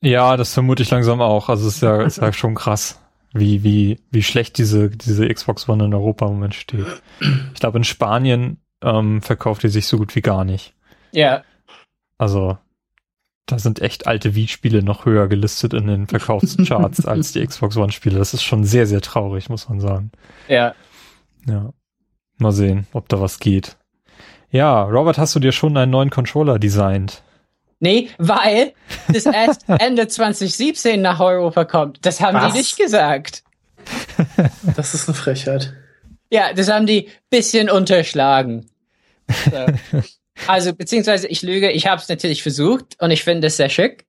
[0.00, 1.48] Ja, das vermute ich langsam auch.
[1.48, 3.00] Also es ist ja, ist ja schon krass,
[3.32, 6.86] wie, wie, wie schlecht diese, diese Xbox One in Europa im Moment steht.
[7.52, 10.72] Ich glaube, in Spanien ähm, verkauft die sich so gut wie gar nicht.
[11.10, 11.42] Ja.
[12.16, 12.58] Also,
[13.46, 18.18] da sind echt alte Wii-Spiele noch höher gelistet in den Verkaufscharts als die Xbox One-Spiele.
[18.18, 20.12] Das ist schon sehr, sehr traurig, muss man sagen.
[20.46, 20.74] Ja.
[21.46, 21.72] Ja.
[22.40, 23.76] Mal sehen, ob da was geht.
[24.50, 27.22] Ja, Robert, hast du dir schon einen neuen Controller designt?
[27.78, 28.74] Nee, weil
[29.12, 32.04] das erst Ende 2017 nach Europa kommt.
[32.04, 32.52] Das haben was?
[32.52, 33.42] die nicht gesagt.
[34.76, 35.72] Das ist eine Frechheit.
[36.30, 38.66] Ja, das haben die bisschen unterschlagen.
[39.28, 40.00] So.
[40.46, 44.06] Also, beziehungsweise ich lüge, ich habe es natürlich versucht und ich finde es sehr schick.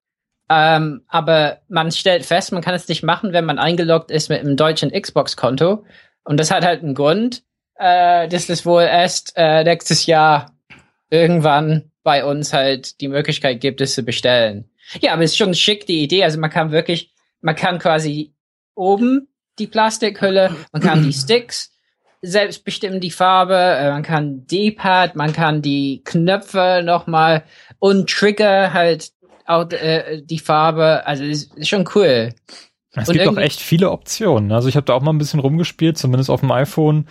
[0.50, 4.40] Ähm, aber man stellt fest, man kann es nicht machen, wenn man eingeloggt ist mit
[4.40, 5.84] einem deutschen Xbox-Konto.
[6.24, 7.44] Und das hat halt einen Grund
[7.82, 10.52] äh, dass es wohl erst äh, nächstes Jahr
[11.10, 14.70] irgendwann bei uns halt die Möglichkeit gibt, es zu bestellen.
[15.00, 16.24] Ja, aber es ist schon schick, die Idee.
[16.24, 17.12] Also man kann wirklich,
[17.42, 18.34] man kann quasi
[18.76, 19.28] oben
[19.58, 21.72] die Plastikhülle, man kann die Sticks
[22.22, 27.44] selbst bestimmen, die Farbe, äh, man kann D-Pad, man kann die Knöpfe nochmal
[27.80, 29.12] und Trigger halt
[29.48, 31.08] auch äh, die Farbe.
[31.08, 32.36] Also ist, ist schon cool.
[32.94, 34.52] Es und gibt auch echt viele Optionen.
[34.52, 37.08] Also ich habe da auch mal ein bisschen rumgespielt, zumindest auf dem iPhone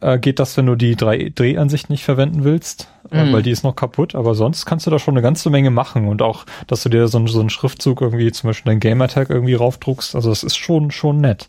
[0.00, 3.32] äh, geht das, wenn du die 3D-Ansicht nicht verwenden willst, äh, mhm.
[3.32, 4.14] weil die ist noch kaputt.
[4.14, 7.08] Aber sonst kannst du da schon eine ganze Menge machen und auch, dass du dir
[7.08, 10.14] so, so einen Schriftzug irgendwie, zum Beispiel dein Gamertag irgendwie raufdruckst.
[10.14, 11.48] Also das ist schon, schon nett.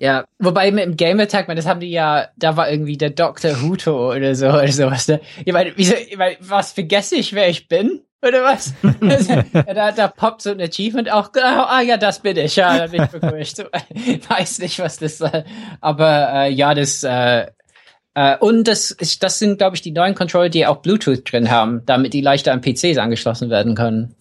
[0.00, 3.62] Ja, wobei mit dem Game Attack, das haben die ja, da war irgendwie der Dr.
[3.62, 5.08] Huto oder so oder sowas.
[5.08, 5.20] Ne?
[5.44, 8.00] Ich meine, wieso, ich meine, was vergesse ich, wer ich bin?
[8.26, 8.74] Oder was?
[9.74, 13.04] da, da poppt so ein Achievement auch, ah ja, das bin ich, ja, da bin
[13.04, 13.66] ich begrüßt.
[14.28, 15.44] Weiß nicht, was das soll.
[15.80, 17.46] Aber äh, ja, das äh,
[18.14, 21.50] äh, und das ist, das sind, glaube ich, die neuen Controller, die auch Bluetooth drin
[21.50, 24.14] haben, damit die leichter an PCs angeschlossen werden können.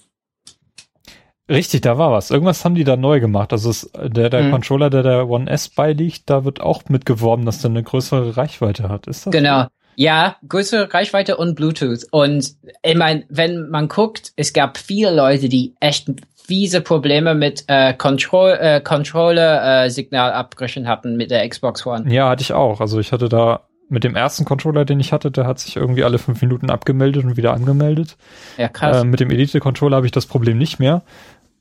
[1.50, 2.32] Richtig, da war was.
[2.32, 3.52] Irgendwas haben die da neu gemacht.
[3.52, 4.52] Also es, der, der mhm.
[4.52, 8.90] Controller, der der One S beiliegt, da wird auch mitgeworben, dass der eine größere Reichweite
[8.90, 9.08] hat.
[9.08, 9.32] Ist das?
[9.32, 9.64] Genau.
[9.64, 9.68] So?
[9.96, 12.06] Ja, größere Reichweite und Bluetooth.
[12.12, 17.66] Und ich meine, wenn man guckt, es gab viele Leute, die echt fiese Probleme mit
[17.68, 22.12] äh, Control, äh, Controller-Signalabbrüchen äh, hatten mit der Xbox One.
[22.12, 22.82] Ja, hatte ich auch.
[22.82, 26.04] Also ich hatte da mit dem ersten Controller, den ich hatte, der hat sich irgendwie
[26.04, 28.18] alle fünf Minuten abgemeldet und wieder angemeldet.
[28.58, 29.02] Ja, krass.
[29.02, 31.04] Äh, mit dem Elite-Controller habe ich das Problem nicht mehr.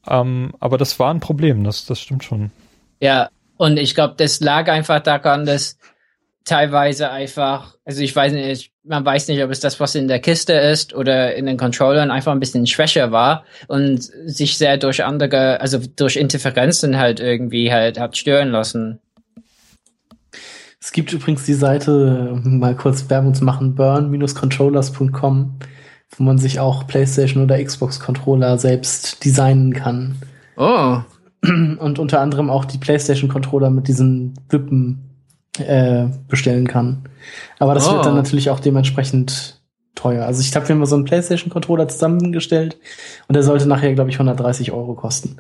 [0.09, 2.51] Ähm, aber das war ein Problem, das, das stimmt schon.
[3.01, 5.79] Ja, und ich glaube, das lag einfach daran, dass
[6.45, 10.19] teilweise einfach, also ich weiß nicht, man weiß nicht, ob es das, was in der
[10.19, 15.05] Kiste ist oder in den Controllern einfach ein bisschen schwächer war und sich sehr durch
[15.05, 18.99] andere, also durch Interferenzen halt irgendwie halt hat stören lassen.
[20.83, 25.55] Es gibt übrigens die Seite, mal kurz Werbung zu machen, burn-controllers.com,
[26.17, 30.17] wo man sich auch PlayStation oder Xbox Controller selbst designen kann.
[30.57, 30.99] Oh.
[31.45, 35.09] Und unter anderem auch die PlayStation Controller mit diesen Wippen
[35.59, 37.05] äh, bestellen kann.
[37.61, 37.93] Aber das oh.
[37.93, 38.17] wird dann oh.
[38.17, 39.63] natürlich auch dementsprechend
[39.95, 40.27] teuer.
[40.27, 42.77] Also ich habe mir mal so einen PlayStation Controller zusammengestellt
[43.29, 45.37] und der sollte nachher, glaube ich, 130 Euro kosten.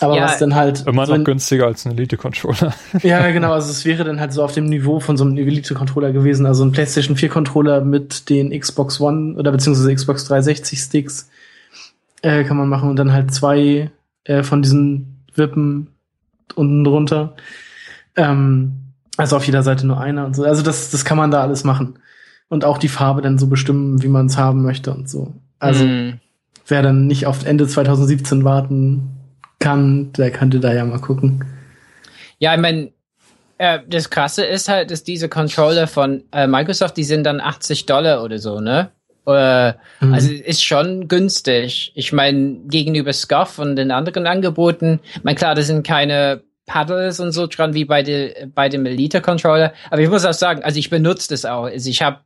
[0.00, 0.86] Aber ja, was dann halt.
[0.86, 2.74] Immer so noch günstiger als ein Elite-Controller.
[3.02, 3.52] ja, genau.
[3.52, 6.44] Also es wäre dann halt so auf dem Niveau von so einem Elite-Controller gewesen.
[6.44, 11.30] Also ein PlayStation 4-Controller mit den Xbox One oder beziehungsweise Xbox 360 Sticks
[12.22, 13.90] äh, kann man machen und dann halt zwei
[14.24, 15.88] äh, von diesen Wippen
[16.54, 17.34] unten drunter.
[18.16, 18.72] Ähm,
[19.16, 20.44] also auf jeder Seite nur einer und so.
[20.44, 21.98] Also das, das kann man da alles machen.
[22.48, 25.34] Und auch die Farbe dann so bestimmen, wie man es haben möchte und so.
[25.58, 26.20] Also mm.
[26.66, 29.15] wer dann nicht auf Ende 2017 warten
[29.58, 31.44] kann, der könnte da ja mal gucken.
[32.38, 32.92] Ja, ich meine,
[33.58, 37.86] äh, das Krasse ist halt, dass diese Controller von äh, Microsoft, die sind dann 80
[37.86, 38.90] Dollar oder so, ne?
[39.26, 40.14] Äh, mhm.
[40.14, 41.92] Also ist schon günstig.
[41.94, 47.32] Ich meine, gegenüber Scuff und den anderen Angeboten, mein klar, das sind keine Paddles und
[47.32, 49.72] so dran wie bei, de, bei dem Elite-Controller.
[49.90, 51.64] Aber ich muss auch sagen, also ich benutze das auch.
[51.64, 52.18] Also ich habe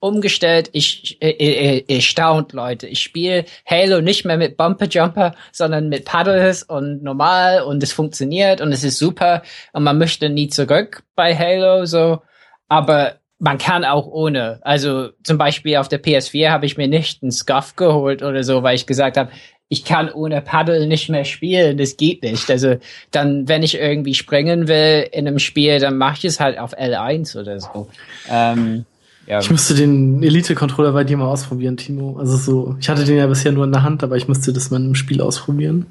[0.00, 0.70] umgestellt.
[0.72, 2.86] Ich, ich, ich, ich staunt, Leute.
[2.86, 7.92] Ich spiele Halo nicht mehr mit Bumper Jumper, sondern mit Paddles und normal und es
[7.92, 9.42] funktioniert und es ist super
[9.72, 12.22] und man möchte nie zurück bei Halo so.
[12.68, 14.58] Aber man kann auch ohne.
[14.62, 18.62] Also zum Beispiel auf der PS4 habe ich mir nicht einen Scuff geholt oder so,
[18.62, 19.30] weil ich gesagt habe,
[19.72, 22.50] ich kann ohne Paddle nicht mehr spielen, das geht nicht.
[22.50, 22.76] Also
[23.12, 26.76] dann, wenn ich irgendwie springen will in einem Spiel, dann mache ich es halt auf
[26.76, 27.88] L1 oder so.
[28.28, 28.84] Ähm,
[29.30, 29.38] ja.
[29.38, 32.18] Ich müsste den Elite-Controller bei dir mal ausprobieren, Timo.
[32.18, 34.72] Also so, ich hatte den ja bisher nur in der Hand, aber ich müsste das
[34.72, 35.86] mal im Spiel ausprobieren.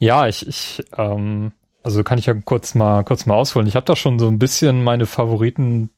[0.00, 1.52] Ja, ich, ich ähm,
[1.84, 3.68] also kann ich ja kurz mal kurz mal ausholen.
[3.68, 5.90] Ich habe da schon so ein bisschen meine Favoriten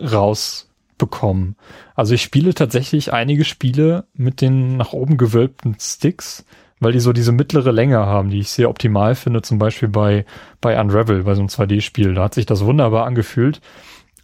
[0.00, 1.56] rausbekommen.
[1.96, 6.44] Also ich spiele tatsächlich einige Spiele mit den nach oben gewölbten Sticks,
[6.78, 10.24] weil die so diese mittlere Länge haben, die ich sehr optimal finde, zum Beispiel bei,
[10.60, 12.14] bei Unravel, bei so einem 2D-Spiel.
[12.14, 13.60] Da hat sich das wunderbar angefühlt.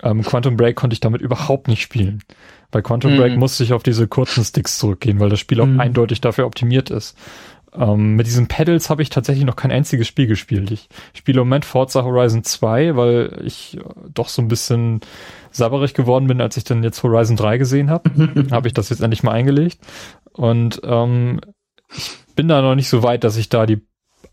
[0.04, 2.22] Ähm, Quantum Break konnte ich damit überhaupt nicht spielen.
[2.70, 3.16] Bei Quantum mhm.
[3.16, 5.80] Break musste ich auf diese kurzen Sticks zurückgehen, weil das Spiel auch mhm.
[5.80, 7.16] eindeutig dafür optimiert ist.
[7.72, 10.70] Ähm, mit diesen Pedals habe ich tatsächlich noch kein einziges Spiel gespielt.
[10.70, 13.80] Ich spiele im Moment Forza Horizon 2, weil ich äh,
[14.12, 15.00] doch so ein bisschen
[15.50, 18.10] sabberig geworden bin, als ich dann jetzt Horizon 3 gesehen habe.
[18.50, 19.78] habe ich das jetzt endlich mal eingelegt.
[20.32, 21.40] Und ähm,
[21.96, 23.80] ich bin da noch nicht so weit, dass ich da die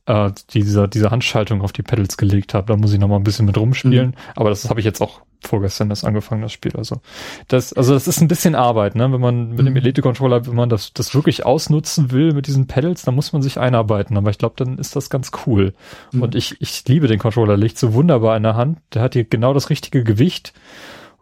[0.06, 2.68] äh, diese, diese Handschaltung auf die Pedals gelegt habe.
[2.68, 4.10] Da muss ich noch mal ein bisschen mit rumspielen.
[4.10, 4.14] Mhm.
[4.36, 6.76] Aber das habe ich jetzt auch vorgestern erst angefangen, das Spiel.
[6.76, 7.02] Also
[7.48, 9.12] das, also das ist ein bisschen Arbeit, ne?
[9.12, 9.78] Wenn man mit dem mhm.
[9.78, 13.60] Elite-Controller, wenn man das, das wirklich ausnutzen will mit diesen Pedals, dann muss man sich
[13.60, 14.18] einarbeiten.
[14.18, 15.74] Aber ich glaube, dann ist das ganz cool.
[16.12, 16.22] Mhm.
[16.22, 18.80] Und ich, ich liebe den Controller, liegt so wunderbar in der Hand.
[18.94, 20.54] Der hat hier genau das richtige Gewicht.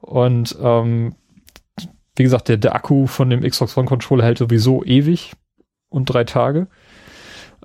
[0.02, 1.16] Und ähm,
[2.16, 5.34] wie gesagt, der, der Akku von dem Xbox One Controller hält sowieso ewig
[5.90, 6.68] und drei Tage.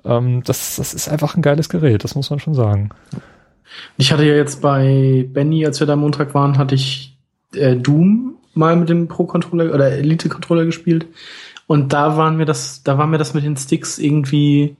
[0.05, 2.89] Ähm, das, das ist einfach ein geiles Gerät, das muss man schon sagen.
[3.97, 7.17] Ich hatte ja jetzt bei Benny, als wir da am Montag waren, hatte ich
[7.53, 11.07] äh, Doom mal mit dem Pro-Controller oder Elite-Controller gespielt.
[11.67, 14.77] Und da waren mir das, da war mir das mit den Sticks irgendwie,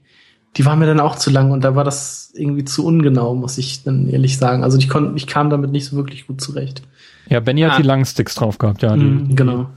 [0.56, 3.58] die waren mir dann auch zu lang und da war das irgendwie zu ungenau, muss
[3.58, 4.62] ich dann ehrlich sagen.
[4.62, 6.82] Also ich konnte, ich kam damit nicht so wirklich gut zurecht.
[7.28, 7.70] Ja, Benny ah.
[7.70, 8.96] hat die langen Sticks drauf gehabt, ja.
[8.96, 9.68] Die, mm, genau.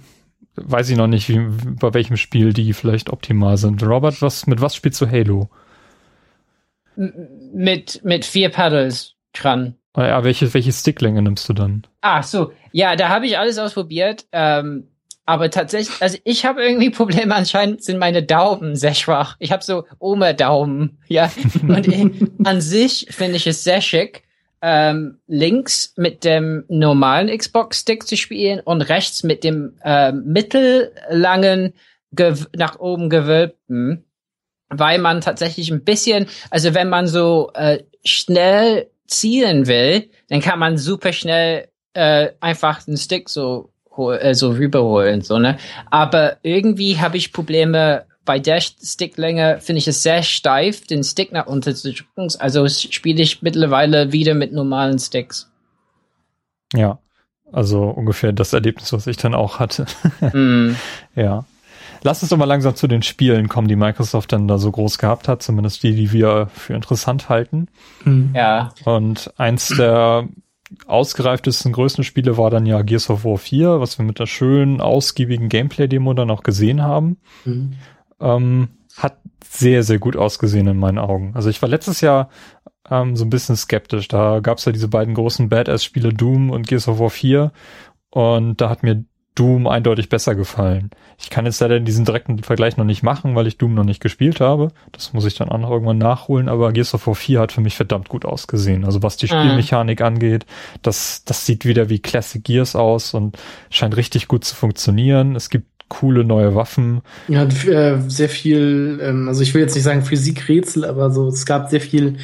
[0.63, 1.39] Weiß ich noch nicht, wie,
[1.79, 3.83] bei welchem Spiel die vielleicht optimal sind.
[3.83, 5.49] Robert, was, mit was spielst du Halo?
[7.53, 9.75] mit, mit vier Paddles dran.
[9.93, 11.87] Ah Ja, welche, welche Sticklänge nimmst du dann?
[12.01, 12.51] Ah, so.
[12.71, 14.25] Ja, da habe ich alles ausprobiert.
[14.31, 14.87] Ähm,
[15.25, 17.33] aber tatsächlich, also ich habe irgendwie Probleme.
[17.35, 19.35] Anscheinend sind meine Daumen sehr schwach.
[19.39, 21.31] Ich habe so Oma-Daumen, ja.
[21.61, 22.11] Und ich,
[22.43, 24.23] an sich finde ich es sehr schick,
[24.61, 31.73] ähm, links mit dem normalen Xbox-Stick zu spielen und rechts mit dem ähm, mittellangen,
[32.55, 34.03] nach oben gewölbten,
[34.69, 40.59] weil man tatsächlich ein bisschen, also wenn man so äh, schnell zielen will, dann kann
[40.59, 45.57] man super schnell äh, einfach den Stick so äh, so rüberholen, so ne.
[45.89, 49.59] Aber irgendwie habe ich Probleme bei der Sticklänge.
[49.61, 52.27] Finde ich es sehr steif, den Stick nach unten zu drücken.
[52.39, 55.51] Also spiele ich mittlerweile wieder mit normalen Sticks.
[56.73, 56.99] Ja.
[57.51, 59.85] Also ungefähr das Erlebnis, was ich dann auch hatte.
[60.33, 60.75] mm.
[61.15, 61.45] ja.
[62.03, 64.99] Lass uns doch mal langsam zu den Spielen kommen, die Microsoft dann da so groß
[64.99, 67.67] gehabt hat, zumindest die, die wir für interessant halten.
[68.03, 68.31] Hm.
[68.33, 68.69] Ja.
[68.85, 70.29] Und eins der
[70.87, 74.81] ausgereiftesten, größten Spiele war dann ja Gears of War 4, was wir mit der schönen,
[74.81, 77.17] ausgiebigen Gameplay-Demo dann auch gesehen haben.
[77.43, 77.73] Hm.
[78.19, 81.31] Ähm, hat sehr, sehr gut ausgesehen in meinen Augen.
[81.35, 82.29] Also ich war letztes Jahr
[82.89, 84.07] ähm, so ein bisschen skeptisch.
[84.07, 87.51] Da gab es ja diese beiden großen Badass-Spiele Doom und Gears of War 4
[88.11, 89.05] und da hat mir
[89.35, 90.89] Doom eindeutig besser gefallen.
[91.17, 94.01] Ich kann jetzt leider diesen direkten Vergleich noch nicht machen, weil ich Doom noch nicht
[94.01, 94.69] gespielt habe.
[94.91, 97.61] Das muss ich dann auch noch irgendwann nachholen, aber Gears of War 4 hat für
[97.61, 98.83] mich verdammt gut ausgesehen.
[98.83, 99.29] Also was die Mhm.
[99.29, 100.45] Spielmechanik angeht,
[100.81, 103.37] das, das sieht wieder wie Classic Gears aus und
[103.69, 105.35] scheint richtig gut zu funktionieren.
[105.37, 107.01] Es gibt coole neue Waffen.
[107.27, 111.45] Ja, äh, sehr viel, ähm, also ich will jetzt nicht sagen Physikrätsel, aber so, es
[111.45, 112.17] gab sehr viel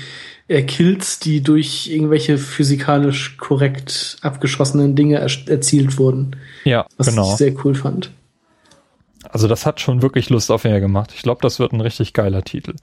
[0.47, 6.35] äh, Kills, die durch irgendwelche physikalisch korrekt abgeschossenen Dinge er erzielt wurden.
[6.63, 7.31] Ja, Was genau.
[7.31, 8.11] ich sehr cool fand.
[9.29, 11.11] Also das hat schon wirklich Lust auf mehr gemacht.
[11.15, 12.75] Ich glaube, das wird ein richtig geiler Titel.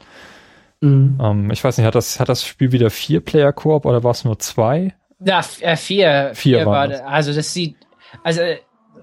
[0.80, 1.18] Mhm.
[1.22, 4.10] Ähm, ich weiß nicht, hat das, hat das Spiel wieder vier Player Koop oder war
[4.10, 4.94] es nur zwei?
[5.20, 6.32] Ja, äh, vier.
[6.34, 7.04] Vier war waren da.
[7.04, 7.76] Also das sieht,
[8.24, 8.40] also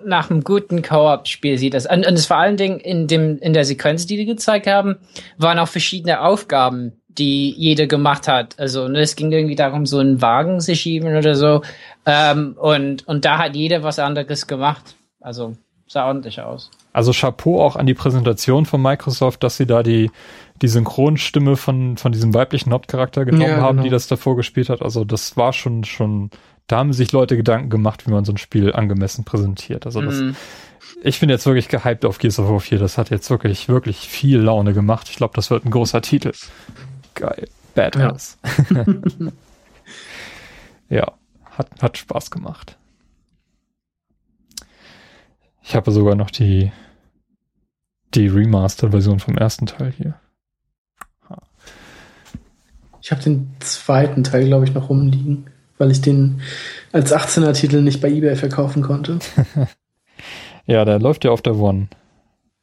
[0.05, 1.85] nach einem guten Co-op-Spiel sieht das.
[1.85, 4.97] Und, und es vor allen Dingen in dem, in der Sequenz, die die gezeigt haben,
[5.37, 8.57] waren auch verschiedene Aufgaben, die jeder gemacht hat.
[8.59, 11.61] Also ne, es ging irgendwie darum, so einen Wagen zu schieben oder so.
[12.05, 14.95] Ähm, und, und da hat jeder was anderes gemacht.
[15.19, 15.55] Also
[15.87, 16.71] sah ordentlich aus.
[16.93, 20.11] Also Chapeau auch an die Präsentation von Microsoft, dass sie da die,
[20.61, 23.83] die Synchronstimme von, von diesem weiblichen Hauptcharakter genommen Ja, haben, genau.
[23.83, 24.81] die das davor gespielt hat.
[24.81, 26.29] Also das war schon, schon,
[26.69, 29.85] da haben sich Leute Gedanken gemacht, wie man so ein Spiel angemessen präsentiert.
[29.85, 30.35] Also das, Mhm.
[31.03, 32.79] ich bin jetzt wirklich gehypt auf Gears of War 4.
[32.79, 35.09] Das hat jetzt wirklich, wirklich viel Laune gemacht.
[35.09, 36.31] Ich glaube, das wird ein großer Titel.
[37.15, 37.47] Geil.
[37.75, 38.37] Badass.
[40.89, 41.13] Ja,
[41.51, 42.77] hat, hat Spaß gemacht.
[45.61, 46.71] Ich habe sogar noch die,
[48.15, 50.15] die Remastered-Version vom ersten Teil hier.
[53.01, 55.45] Ich habe den zweiten Teil, glaube ich, noch rumliegen,
[55.79, 56.41] weil ich den
[56.91, 59.17] als 18er-Titel nicht bei eBay verkaufen konnte.
[60.65, 61.87] Ja, der läuft ja auf der One.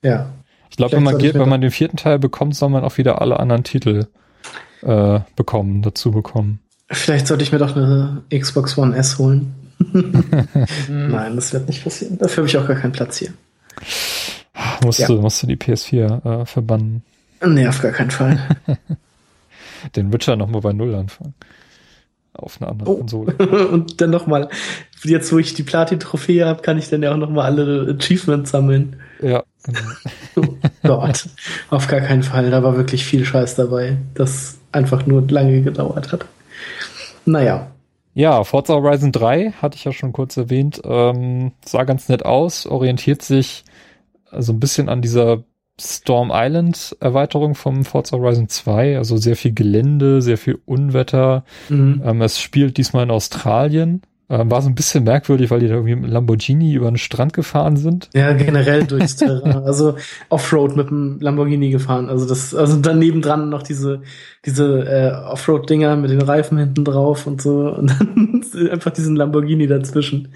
[0.00, 0.30] Ja.
[0.70, 3.20] Ich glaube, wenn man geht, wenn man den vierten Teil bekommt, soll man auch wieder
[3.20, 4.06] alle anderen Titel
[4.82, 6.60] äh, bekommen, dazu bekommen.
[6.88, 9.52] Vielleicht sollte ich mir doch eine Xbox One S holen.
[10.88, 12.16] Nein, das wird nicht passieren.
[12.18, 13.30] Dafür habe ich auch gar keinen Platz hier.
[14.84, 15.08] Musst, Ja.
[15.08, 17.02] du, musst du die PS4 äh, verbannen.
[17.44, 18.38] Nee, auf gar keinen Fall.
[19.96, 21.34] Den Witcher nochmal bei Null anfangen.
[22.36, 22.96] Auf einer anderen Oh.
[22.98, 23.34] Konsole.
[23.70, 24.48] Und dann nochmal,
[25.04, 28.96] jetzt wo ich die Platin-Trophäe habe, kann ich dann ja auch nochmal alle Achievements sammeln.
[29.22, 30.56] Ja, genau.
[30.82, 31.28] Gott,
[31.70, 32.50] auf gar keinen Fall.
[32.50, 36.26] Da war wirklich viel Scheiß dabei, das einfach nur lange gedauert hat.
[37.24, 37.70] Naja,
[38.14, 42.66] Ja, Forza Horizon 3 hatte ich ja schon kurz erwähnt, ähm, sah ganz nett aus,
[42.66, 43.64] orientiert sich
[44.38, 45.42] so ein bisschen an dieser
[45.80, 51.44] Storm Island Erweiterung vom Forza Horizon 2, also sehr viel Gelände, sehr viel Unwetter.
[51.68, 52.02] mhm.
[52.04, 54.02] Ähm, es spielt diesmal in Australien.
[54.28, 56.96] Ähm, war so ein bisschen merkwürdig, weil die da irgendwie mit einem Lamborghini über den
[56.96, 58.08] Strand gefahren sind.
[58.12, 59.62] ja, generell durchs Terrain.
[59.64, 59.96] Also
[60.30, 62.08] Offroad mit dem Lamborghini gefahren.
[62.08, 64.02] Also das, also daneben dran noch diese,
[64.44, 67.72] diese äh, Offroad-Dinger mit den Reifen hinten drauf und so.
[67.76, 70.28] Und dann einfach diesen Lamborghini dazwischen.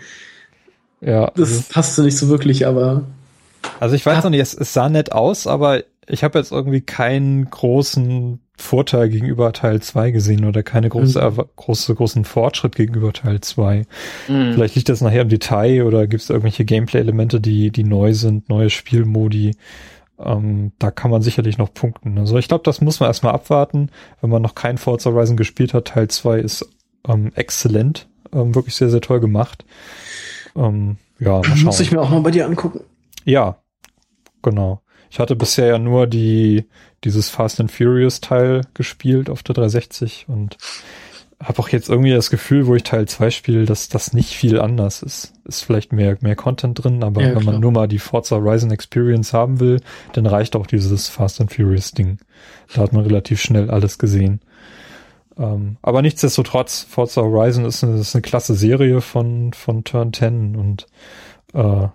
[1.00, 3.06] Ja, Das also, passte nicht so wirklich, aber
[3.78, 6.80] also ich weiß noch nicht, es, es sah nett aus, aber ich habe jetzt irgendwie
[6.80, 11.42] keinen großen Vorteil gegenüber Teil 2 gesehen oder keine große, Mhm.
[11.56, 13.86] Große, großen Fortschritt gegenüber Teil 2.
[14.28, 14.52] Mhm.
[14.52, 18.48] Vielleicht liegt das nachher im Detail oder gibt es irgendwelche Gameplay-Elemente, die, die neu sind,
[18.48, 19.56] neue Spielmodi.
[20.18, 22.18] Ähm, da kann man sicherlich noch punkten.
[22.18, 23.88] Also ich glaube, das muss man erstmal abwarten.
[24.20, 26.68] Wenn man noch kein Forza Horizon gespielt hat, Teil 2 ist
[27.08, 28.08] ähm, exzellent.
[28.32, 29.64] Ähm, wirklich sehr, sehr toll gemacht.
[30.54, 31.62] Ähm, ja, mal schauen.
[31.64, 32.80] muss ich mir auch mal bei dir angucken.
[33.24, 33.58] Ja,
[34.42, 34.82] genau.
[35.10, 36.66] Ich hatte bisher ja nur die,
[37.04, 40.56] dieses Fast and Furious Teil gespielt auf der 360 und
[41.42, 44.60] habe auch jetzt irgendwie das Gefühl, wo ich Teil 2 spiele, dass das nicht viel
[44.60, 45.32] anders ist.
[45.46, 47.52] Ist vielleicht mehr, mehr Content drin, aber Ja, wenn klar.
[47.54, 49.80] man nur mal die Forza Horizon Experience haben will,
[50.12, 52.18] dann reicht auch dieses Fast and Furious Ding.
[52.74, 54.40] Da hat man relativ schnell alles gesehen.
[55.38, 60.56] Ähm, aber nichtsdestotrotz, Forza Horizon ist eine, ist eine klasse Serie von, von Turn 10
[60.56, 60.86] und
[61.54, 61.88] äh,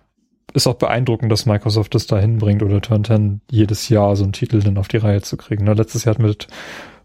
[0.55, 4.33] ist auch beeindruckend, dass Microsoft das da hinbringt oder Turn 10 jedes Jahr so einen
[4.33, 5.65] Titel dann auf die Reihe zu kriegen.
[5.65, 6.47] Ne, letztes Jahr hat mit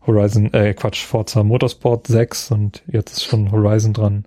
[0.06, 4.24] Horizon, äh, Quatsch, Forza Motorsport 6 und jetzt ist schon Horizon dran.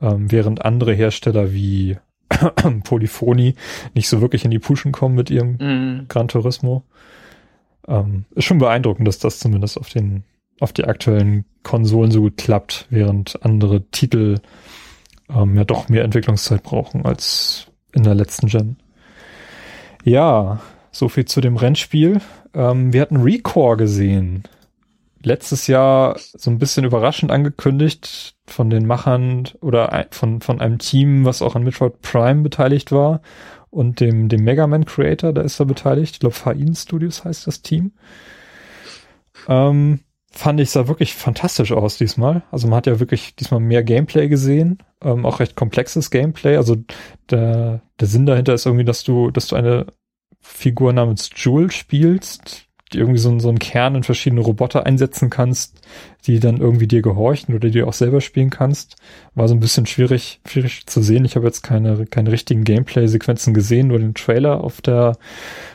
[0.00, 1.98] Ähm, während andere Hersteller wie
[2.84, 3.54] Polyphony
[3.94, 6.06] nicht so wirklich in die Puschen kommen mit ihrem Mhm.
[6.08, 6.84] Gran Turismo.
[7.86, 10.24] Ähm, ist schon beeindruckend, dass das zumindest auf den,
[10.58, 14.40] auf die aktuellen Konsolen so gut klappt, während andere Titel
[15.28, 18.76] ähm, ja doch mehr Entwicklungszeit brauchen als in der letzten Gen.
[20.04, 20.60] Ja,
[20.90, 22.20] so viel zu dem Rennspiel.
[22.52, 24.44] Ähm, wir hatten Recore gesehen.
[25.22, 31.24] Letztes Jahr so ein bisschen überraschend angekündigt von den Machern oder von, von einem Team,
[31.24, 33.22] was auch an Metroid Prime beteiligt war
[33.70, 36.14] und dem, dem Mega Man Creator, da ist er beteiligt.
[36.14, 37.92] Ich glaube, Fain Studios heißt das Team.
[39.48, 40.00] Ähm,
[40.30, 42.42] fand ich, sah wirklich fantastisch aus diesmal.
[42.50, 46.56] Also man hat ja wirklich diesmal mehr Gameplay gesehen, ähm, auch recht komplexes Gameplay.
[46.56, 46.76] Also
[47.30, 49.86] der, der Sinn dahinter ist irgendwie, dass du, dass du eine
[50.40, 55.80] Figur namens Jewel spielst, die irgendwie so, so einen Kern in verschiedene Roboter einsetzen kannst,
[56.26, 58.96] die dann irgendwie dir gehorchen oder die du auch selber spielen kannst.
[59.34, 61.24] War so ein bisschen schwierig, schwierig zu sehen.
[61.24, 65.16] Ich habe jetzt keine, keine richtigen Gameplay-Sequenzen gesehen, nur den Trailer auf der,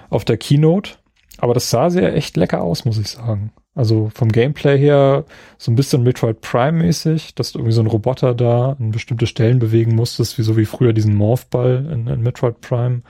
[0.09, 0.91] auf der Keynote.
[1.39, 3.51] Aber das sah sehr echt lecker aus, muss ich sagen.
[3.79, 5.23] Also vom Gameplay her
[5.57, 9.59] so ein bisschen Metroid Prime-mäßig, dass du irgendwie so einen Roboter da an bestimmte Stellen
[9.59, 13.03] bewegen musstest, wie so wie früher diesen Morph-Ball in, in Metroid Prime.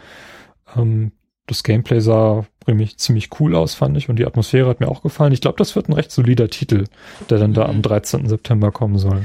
[0.77, 1.11] Ähm,
[1.47, 5.01] das Gameplay sah ziemlich, ziemlich cool aus, fand ich, und die Atmosphäre hat mir auch
[5.01, 5.33] gefallen.
[5.33, 6.83] Ich glaube, das wird ein recht solider Titel,
[7.31, 8.27] der dann da am 13.
[8.29, 9.23] September kommen soll.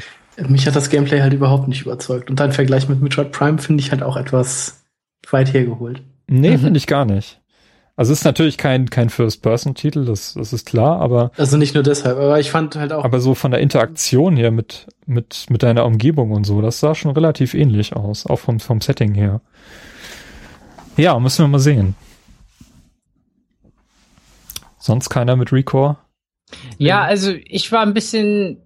[0.48, 2.30] Mich hat das Gameplay halt überhaupt nicht überzeugt.
[2.30, 4.82] Und dein Vergleich mit Metroid Prime finde ich halt auch etwas
[5.30, 6.02] weit hergeholt.
[6.26, 6.60] Nee, Mhm.
[6.60, 7.38] finde ich gar nicht.
[7.96, 11.84] Also es ist natürlich kein, kein First-Person-Titel, das, das ist klar, aber Also nicht nur
[11.84, 13.04] deshalb, aber ich fand halt auch.
[13.04, 16.96] Aber so von der Interaktion her mit, mit, mit deiner Umgebung und so, das sah
[16.96, 19.40] schon relativ ähnlich aus, auch vom, vom Setting her.
[20.96, 21.94] Ja, müssen wir mal sehen.
[24.78, 25.96] Sonst keiner mit Recore?
[26.78, 28.58] Ja, also ich war ein bisschen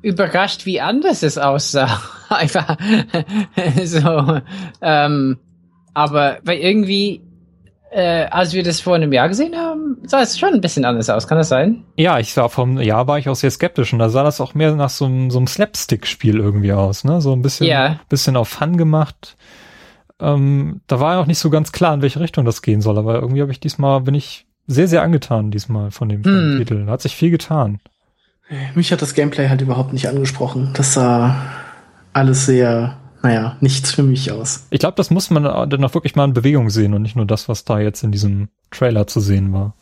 [0.00, 2.02] überrascht, wie anders es aussah.
[2.30, 2.76] Einfach
[3.84, 4.40] so.
[4.80, 5.38] Ähm,
[5.94, 7.20] aber weil irgendwie,
[7.92, 11.10] äh, als wir das vor einem Jahr gesehen haben, sah es schon ein bisschen anders
[11.10, 11.28] aus.
[11.28, 11.84] Kann das sein?
[11.96, 14.54] Ja, ich sah vom Jahr war ich auch sehr skeptisch und da sah das auch
[14.54, 17.20] mehr nach so einem, so einem Slapstick-Spiel irgendwie aus, ne?
[17.20, 17.98] So ein bisschen, Ja.
[18.08, 19.36] bisschen auf Fun gemacht.
[20.20, 22.96] Ähm, da war ja auch nicht so ganz klar, in welche Richtung das gehen soll,
[22.98, 26.50] aber irgendwie habe ich diesmal, bin ich sehr, sehr angetan diesmal von dem, von dem
[26.52, 26.58] Hm.
[26.58, 26.86] Titel.
[26.86, 27.80] Da hat sich viel getan.
[28.74, 30.70] Mich hat das Gameplay halt überhaupt nicht angesprochen.
[30.74, 31.34] Das sah
[32.12, 34.66] alles sehr, naja, nichts für mich aus.
[34.70, 37.26] Ich glaube, das muss man dann auch wirklich mal in Bewegung sehen und nicht nur
[37.26, 39.74] das, was da jetzt in diesem Trailer zu sehen war.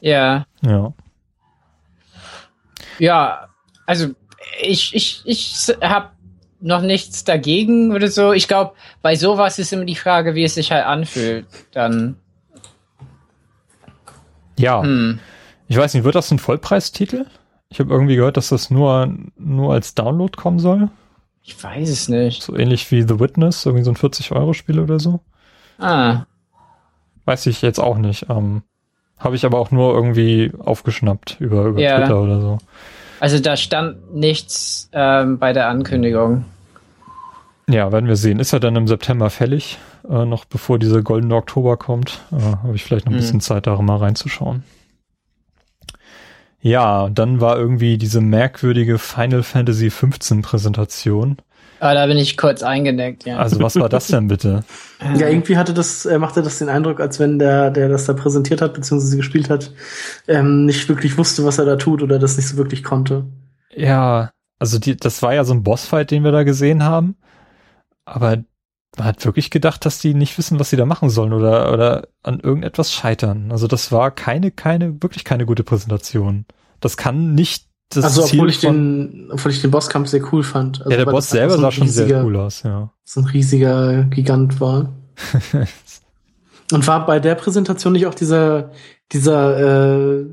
[0.00, 0.46] Ja.
[0.62, 0.92] Ja.
[2.98, 3.48] Ja,
[3.86, 4.08] also
[4.62, 6.10] ich, ich, ich habe
[6.60, 8.32] noch nichts dagegen oder so.
[8.32, 8.72] Ich glaube,
[9.02, 11.46] bei sowas ist immer die Frage, wie es sich halt anfühlt.
[11.72, 12.16] Dann,
[14.58, 14.82] Ja.
[14.82, 15.18] hm.
[15.68, 17.26] Ich weiß nicht, wird das ein Vollpreistitel?
[17.68, 20.88] Ich habe irgendwie gehört, dass das nur, nur als Download kommen soll.
[21.48, 22.42] Ich weiß es nicht.
[22.42, 25.20] So ähnlich wie The Witness, irgendwie so ein 40-Euro-Spiel oder so.
[25.78, 26.24] Ah,
[27.24, 28.26] Weiß ich jetzt auch nicht.
[28.28, 28.62] Ähm,
[29.18, 31.98] habe ich aber auch nur irgendwie aufgeschnappt über, über Ja.
[32.00, 32.58] Twitter oder so.
[33.20, 36.44] also da stand nichts ähm, bei der Ankündigung.
[37.68, 38.38] Ja, werden wir sehen.
[38.38, 39.78] Ist er dann im September fällig?
[40.08, 42.20] Äh, noch bevor dieser goldene Oktober kommt.
[42.32, 43.20] Äh, habe ich vielleicht noch ein Hm.
[43.20, 44.62] bisschen Zeit, da mal reinzuschauen.
[46.66, 51.36] Ja, und dann war irgendwie diese merkwürdige Final Fantasy 15 Präsentation.
[51.78, 53.36] Ah, da bin ich kurz eingenickt, ja.
[53.36, 54.64] Also was war das denn bitte?
[55.16, 58.14] Ja, irgendwie hatte das, äh, machte das den Eindruck, als wenn der, der das da
[58.14, 59.70] präsentiert hat, beziehungsweise gespielt hat,
[60.26, 63.26] ähm, nicht wirklich wusste, was er da tut oder das nicht so wirklich konnte.
[63.72, 67.14] Ja, also die, das war ja so ein Bossfight, den wir da gesehen haben.
[68.06, 68.38] Aber
[68.96, 72.08] man hat wirklich gedacht, dass die nicht wissen, was sie da machen sollen oder, oder
[72.24, 73.52] an irgendetwas scheitern.
[73.52, 76.44] Also das war keine, keine, wirklich keine gute Präsentation.
[76.80, 80.22] Das kann nicht das also, Ziel obwohl ich von, den, obwohl ich den Bosskampf sehr
[80.32, 80.80] cool fand.
[80.80, 82.90] Also, ja, der Boss selber so sah schon sehr cool aus, ja.
[83.04, 84.92] So ein riesiger Gigant war.
[86.72, 88.72] Und war bei der Präsentation nicht auch dieser,
[89.12, 90.26] dieser, äh,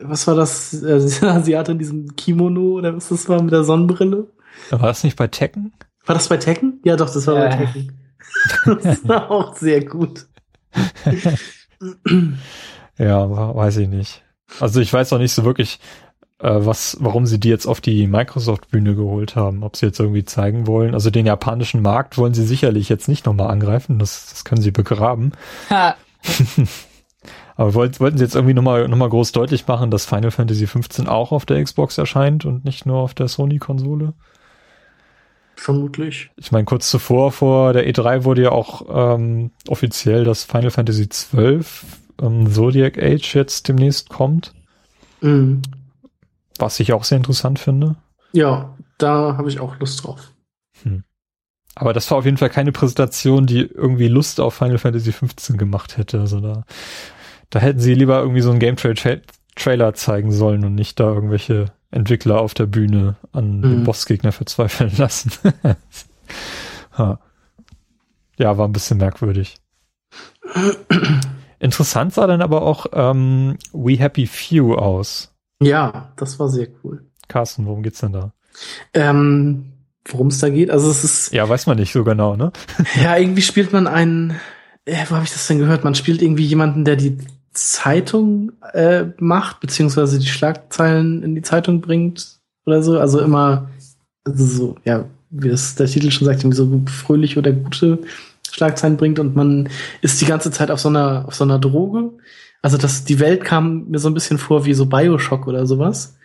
[0.00, 3.62] was war das, äh, dieser Asiate in diesem Kimono oder was das war mit der
[3.64, 4.26] Sonnenbrille?
[4.70, 5.72] War das nicht bei Tekken?
[6.06, 6.80] War das bei Tekken?
[6.84, 7.56] Ja, doch, das war bei Ja.
[7.56, 7.92] Tekken.
[8.82, 10.26] Das war auch sehr gut.
[12.98, 14.22] Ja, weiß ich nicht.
[14.60, 15.78] Also ich weiß auch nicht so wirklich,
[16.40, 19.62] äh, was, warum sie die jetzt auf die Microsoft-Bühne geholt haben.
[19.62, 20.94] Ob sie jetzt irgendwie zeigen wollen.
[20.94, 23.98] Also den japanischen Markt wollen sie sicherlich jetzt nicht nochmal angreifen.
[23.98, 25.32] Das, das können sie begraben.
[25.70, 25.96] Ha.
[27.56, 30.68] Aber wollt, wollten sie jetzt irgendwie nochmal noch mal groß deutlich machen, dass Final Fantasy
[30.68, 34.12] 15 auch auf der Xbox erscheint und nicht nur auf der Sony-Konsole?
[35.56, 36.30] Vermutlich.
[36.36, 41.08] Ich meine, kurz zuvor, vor der E3 wurde ja auch ähm, offiziell, dass Final Fantasy
[41.08, 41.84] 12
[42.20, 44.54] ähm, Zodiac Age jetzt demnächst kommt.
[45.20, 45.62] Mhm.
[46.58, 47.96] Was ich auch sehr interessant finde.
[48.32, 50.32] Ja, da habe ich auch Lust drauf.
[51.74, 55.56] Aber das war auf jeden Fall keine Präsentation, die irgendwie Lust auf Final Fantasy 15
[55.56, 56.18] gemacht hätte.
[56.18, 56.64] Also da,
[57.50, 59.16] da hätten sie lieber irgendwie so einen Game Tra Tra
[59.54, 63.84] Trailer zeigen sollen und nicht da irgendwelche Entwickler auf der Bühne an Mhm.
[63.84, 65.30] Bossgegner verzweifeln lassen.
[68.38, 69.56] Ja, war ein bisschen merkwürdig.
[71.60, 75.34] Interessant sah dann aber auch ähm, We Happy Few aus.
[75.60, 77.04] Ja, das war sehr cool.
[77.26, 78.32] Carsten, worum geht's denn da?
[78.94, 79.72] Ähm,
[80.06, 80.70] worum es da geht?
[80.70, 82.52] Also es ist, Ja, weiß man nicht so genau, ne?
[83.02, 84.36] ja, irgendwie spielt man einen,
[84.84, 85.84] äh, wo habe ich das denn gehört?
[85.84, 87.18] Man spielt irgendwie jemanden, der die
[87.52, 92.98] Zeitung äh, macht, beziehungsweise die Schlagzeilen in die Zeitung bringt oder so.
[92.98, 93.68] Also immer,
[94.24, 97.98] also so, ja, wie das der Titel schon sagt, irgendwie so fröhlich oder gute
[98.52, 99.68] Schlagzeilen bringt und man
[100.00, 102.12] ist die ganze Zeit auf so einer, auf so einer Droge.
[102.62, 106.16] Also das, die Welt kam mir so ein bisschen vor wie so Bioshock oder sowas.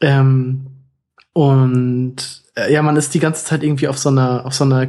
[0.00, 0.66] Ähm,
[1.32, 2.16] und
[2.56, 4.88] äh, ja, man ist die ganze Zeit irgendwie auf so einer, auf so einer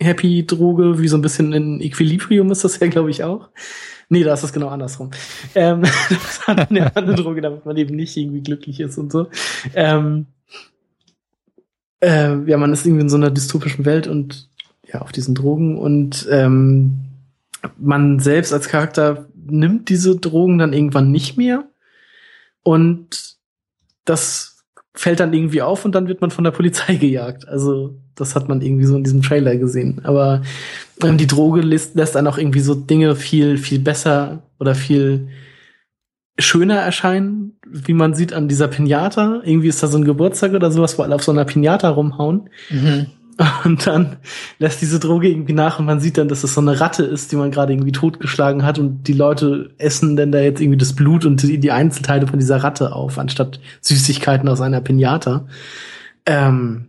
[0.00, 3.50] Happy-Droge, wie so ein bisschen in Equilibrium ist das ja, glaube ich, auch.
[4.08, 5.10] Nee, da ist es genau andersrum.
[5.54, 9.28] Ähm, das hat eine andere Droge, damit man eben nicht irgendwie glücklich ist und so.
[9.74, 10.26] Ähm,
[12.00, 14.49] äh, ja, man ist irgendwie in so einer dystopischen Welt und
[14.92, 17.00] ja, auf diesen Drogen und ähm,
[17.78, 21.64] man selbst als Charakter nimmt diese Drogen dann irgendwann nicht mehr
[22.62, 23.36] und
[24.04, 24.64] das
[24.94, 27.48] fällt dann irgendwie auf und dann wird man von der Polizei gejagt.
[27.48, 30.00] Also das hat man irgendwie so in diesem Trailer gesehen.
[30.04, 30.42] Aber
[31.02, 35.28] ähm, die Droge lässt, lässt dann auch irgendwie so Dinge viel, viel besser oder viel
[36.38, 39.40] schöner erscheinen, wie man sieht an dieser Pinata.
[39.44, 42.50] Irgendwie ist da so ein Geburtstag oder sowas, wo alle auf so einer Pinata rumhauen.
[42.70, 43.06] Mhm.
[43.64, 44.16] Und dann
[44.58, 47.32] lässt diese Droge irgendwie nach und man sieht dann, dass es so eine Ratte ist,
[47.32, 50.94] die man gerade irgendwie totgeschlagen hat und die Leute essen dann da jetzt irgendwie das
[50.94, 55.46] Blut und die, die Einzelteile von dieser Ratte auf, anstatt Süßigkeiten aus einer Pinata.
[56.26, 56.88] Ähm,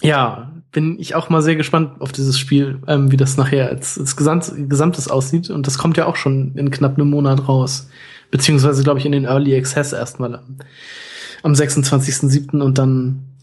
[0.00, 3.98] ja, bin ich auch mal sehr gespannt auf dieses Spiel, ähm, wie das nachher als,
[3.98, 5.50] als Gesamt, Gesamtes aussieht.
[5.50, 7.88] Und das kommt ja auch schon in knapp einem Monat raus.
[8.30, 10.58] Beziehungsweise, glaube ich, in den Early Access erstmal am,
[11.42, 12.60] am 26.07.
[12.60, 13.33] und dann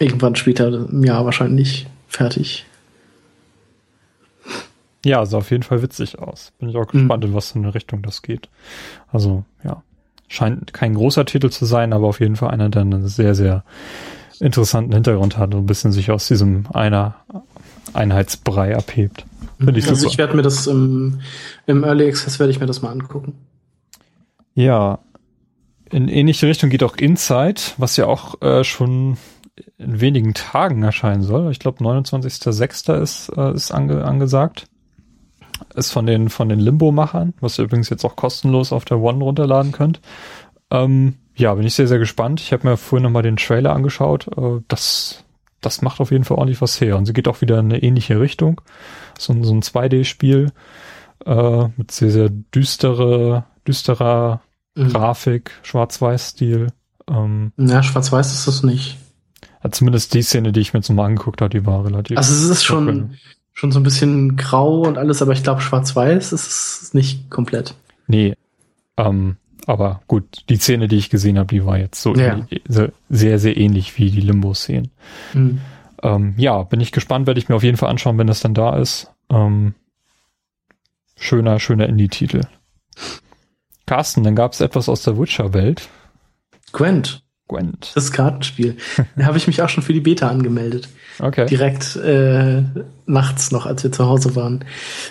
[0.00, 2.64] irgendwann später im Jahr wahrscheinlich fertig.
[5.04, 6.52] Ja, sah auf jeden Fall witzig aus.
[6.58, 6.98] Bin ich auch Mhm.
[7.00, 8.48] gespannt, in was für eine Richtung das geht.
[9.12, 9.82] Also, ja.
[10.30, 13.64] Scheint kein großer Titel zu sein, aber auf jeden Fall einer, der einen sehr, sehr
[14.40, 17.14] interessanten Hintergrund hat und ein bisschen sich aus diesem einer
[17.94, 19.24] Einheitsbrei abhebt.
[19.58, 20.12] Finde ich also super.
[20.12, 21.20] ich werde mir das im,
[21.66, 23.34] im Early Access werde ich mir das mal angucken.
[24.54, 24.98] Ja,
[25.90, 29.16] in ähnliche Richtung geht auch Inside, was ja auch äh, schon
[29.78, 31.50] in wenigen Tagen erscheinen soll.
[31.50, 33.00] Ich glaube, 29.06.
[33.00, 34.66] ist, äh, ist ange angesagt.
[35.74, 39.22] Ist von den, von den Limbo-Machern, was ihr übrigens jetzt auch kostenlos auf der One
[39.24, 40.00] runterladen könnt.
[40.70, 42.40] Ähm, ja, bin ich sehr, sehr gespannt.
[42.40, 44.28] Ich habe mir vorhin nochmal den Trailer angeschaut.
[44.36, 45.24] Äh, das,
[45.60, 46.96] das macht auf jeden Fall ordentlich was her.
[46.96, 48.60] Und sie geht auch wieder in eine ähnliche Richtung.
[49.18, 50.52] So, ein- so ein 2D-Spiel
[51.26, 54.40] äh, mit sehr, sehr düstere, düsterer
[54.76, 54.90] Mhm.
[54.90, 56.68] Grafik, Schwarz-Weiß-Stil.
[57.10, 58.96] Ähm, Ja, schwarz-weiß ist das nicht.
[59.62, 62.16] Ja, zumindest die Szene, die ich mir jetzt nochmal angeguckt habe, die war relativ.
[62.16, 63.14] Also es ist schon,
[63.52, 67.74] schon so ein bisschen grau und alles, aber ich glaube, schwarz-weiß ist es nicht komplett.
[68.06, 68.34] Nee.
[68.96, 69.36] Ähm,
[69.66, 72.40] aber gut, die Szene, die ich gesehen habe, die war jetzt so Ja.
[73.08, 74.90] sehr, sehr ähnlich wie die Limbo-Szenen.
[75.34, 75.60] Mhm.
[76.02, 78.54] Ähm, ja, bin ich gespannt, werde ich mir auf jeden Fall anschauen, wenn das dann
[78.54, 79.10] da ist.
[79.30, 79.74] Ähm,
[81.16, 82.42] schöner, schöner Indie-Titel.
[83.86, 85.88] Carsten, dann gab es etwas aus der Witcher-Welt.
[86.72, 87.92] Gwent, Gwent.
[87.94, 88.76] das Kartenspiel.
[89.16, 90.88] da habe ich mich auch schon für die Beta angemeldet.
[91.20, 91.46] Okay.
[91.46, 92.62] Direkt äh,
[93.06, 94.64] nachts noch, als wir zu Hause waren.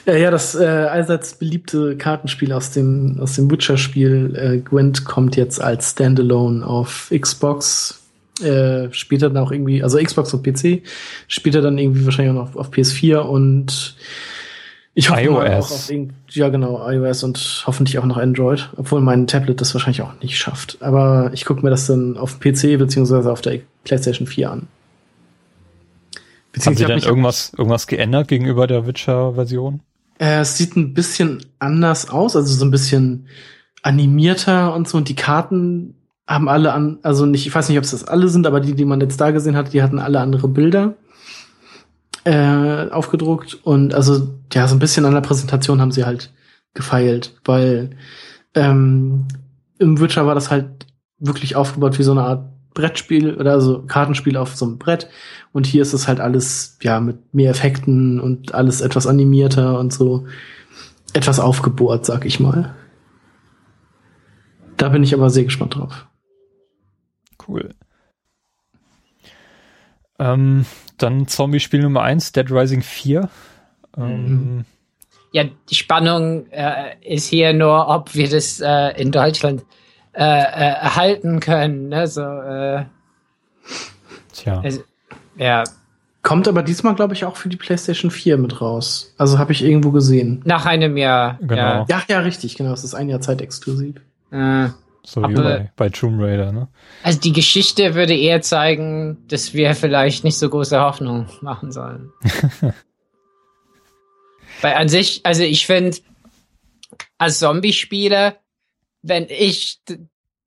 [0.06, 5.36] Äh, ja, das äh, allseits beliebte Kartenspiel aus dem, aus dem Witcher-Spiel äh, Gwent kommt
[5.36, 8.04] jetzt als Standalone auf Xbox.
[8.42, 10.84] Äh, später dann auch irgendwie, also Xbox und PC,
[11.28, 13.96] später dann irgendwie wahrscheinlich auch noch auf PS4 und
[14.98, 15.38] ich hoffe iOS.
[15.38, 15.91] auch auf
[16.32, 20.40] ja genau, iOS und hoffentlich auch noch Android, obwohl mein Tablet das wahrscheinlich auch nicht
[20.40, 20.80] schafft.
[20.82, 24.68] Aber ich gucke mir das dann auf dem PC beziehungsweise auf der PlayStation 4 an.
[26.65, 29.82] Haben Sie denn irgendwas, irgendwas geändert gegenüber der Witcher-Version?
[30.18, 33.28] Äh, es sieht ein bisschen anders aus, also so ein bisschen
[33.84, 34.98] animierter und so.
[34.98, 35.94] Und die Karten
[36.28, 38.74] haben alle an, also nicht, ich weiß nicht, ob es das alle sind, aber die,
[38.74, 40.95] die man jetzt da gesehen hat, die hatten alle andere Bilder
[42.28, 42.57] äh,
[42.91, 46.34] aufgedruckt und also ja, so ein bisschen an der Präsentation haben sie halt
[46.74, 47.91] gefeilt, weil
[48.54, 49.28] ähm,
[49.80, 50.88] im Witcher war das halt
[51.20, 55.10] wirklich aufgebaut wie so eine Art Brettspiel oder so Kartenspiel auf so einem Brett
[55.52, 59.91] und hier ist es halt alles ja mit mehr Effekten und alles etwas animierter und
[59.91, 60.28] so
[61.14, 62.76] etwas aufgebohrt, sag ich mal.
[64.78, 66.06] Da bin ich aber sehr gespannt drauf.
[67.48, 67.74] Cool.
[70.20, 70.66] Ähm,
[70.98, 73.30] dann Zombie-Spiel Nummer 1, Dead Rising 4.
[73.98, 74.65] Ähm,
[75.32, 79.64] Ja, die Spannung äh, ist hier nur, ob wir das äh, in Deutschland
[80.14, 81.90] äh, äh, erhalten können.
[81.90, 82.07] Ne?
[82.07, 82.86] So, äh,
[84.34, 84.61] Tja.
[84.64, 84.84] es,
[85.38, 85.64] ja,
[86.28, 89.14] Kommt aber diesmal, glaube ich, auch für die PlayStation 4 mit raus.
[89.18, 90.41] Also habe ich irgendwo gesehen.
[90.44, 91.38] nach einem Jahr.
[91.40, 91.86] Genau.
[91.88, 92.74] Ja, ja, richtig, genau.
[92.74, 93.95] Es ist ein Jahr zeitexklusiv.
[94.30, 94.65] Ja.
[94.65, 94.69] Äh,
[95.03, 96.68] So wie Aber- bei, bei Tomb Raider, ne?
[97.03, 102.11] Also die Geschichte würde eher zeigen, dass wir vielleicht nicht so große Hoffnung machen sollen.
[104.61, 105.98] Weil an sich, also ich finde,
[107.18, 108.38] als Zombie-Spieler,
[109.02, 109.80] wenn ich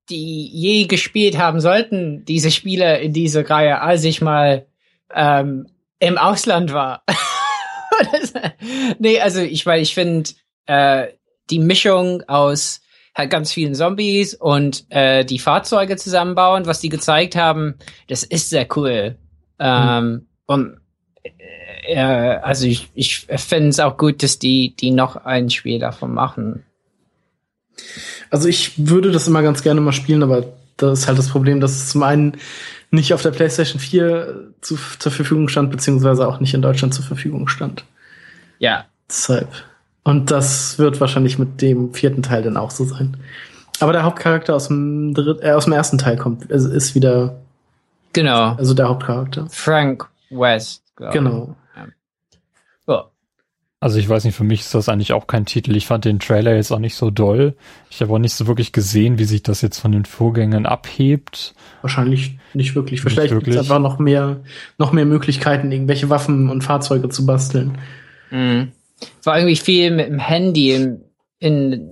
[0.08, 4.66] die je gespielt haben sollten, diese Spiele in dieser Reihe, als ich mal
[5.14, 5.68] ähm,
[6.00, 7.04] im Ausland war.
[8.98, 10.30] Nee, also ich, weil ich finde,
[10.66, 11.08] äh,
[11.50, 12.80] die Mischung aus
[13.20, 17.74] halt ganz vielen Zombies und äh, die Fahrzeuge zusammenbauen, was die gezeigt haben,
[18.08, 19.16] das ist sehr cool.
[19.58, 20.80] Ähm, und
[21.86, 26.12] äh, also ich, ich finde es auch gut, dass die, die noch ein Spiel davon
[26.12, 26.64] machen.
[28.30, 30.44] Also ich würde das immer ganz gerne mal spielen, aber
[30.76, 32.36] das ist halt das Problem, dass es zum einen
[32.90, 37.04] nicht auf der PlayStation 4 zu, zur Verfügung stand, beziehungsweise auch nicht in Deutschland zur
[37.04, 37.84] Verfügung stand.
[38.58, 38.86] Ja.
[39.08, 39.48] Deshalb.
[40.02, 43.16] Und das wird wahrscheinlich mit dem vierten Teil dann auch so sein.
[43.80, 47.36] Aber der Hauptcharakter aus dem, dritt, äh, aus dem ersten Teil kommt, ist, ist wieder,
[48.12, 48.54] Genau.
[48.54, 49.46] also der Hauptcharakter.
[49.50, 50.82] Frank West.
[50.96, 51.56] Genau.
[52.86, 53.06] Ja.
[53.82, 55.74] Also ich weiß nicht, für mich ist das eigentlich auch kein Titel.
[55.74, 57.54] Ich fand den Trailer jetzt auch nicht so doll.
[57.88, 61.54] Ich habe auch nicht so wirklich gesehen, wie sich das jetzt von den Vorgängern abhebt.
[61.80, 63.00] Wahrscheinlich nicht wirklich.
[63.00, 64.40] Vielleicht gibt es einfach noch mehr,
[64.76, 67.78] noch mehr Möglichkeiten, irgendwelche Waffen und Fahrzeuge zu basteln.
[68.30, 68.72] Mhm.
[69.24, 71.04] War irgendwie viel mit dem Handy in,
[71.38, 71.90] in,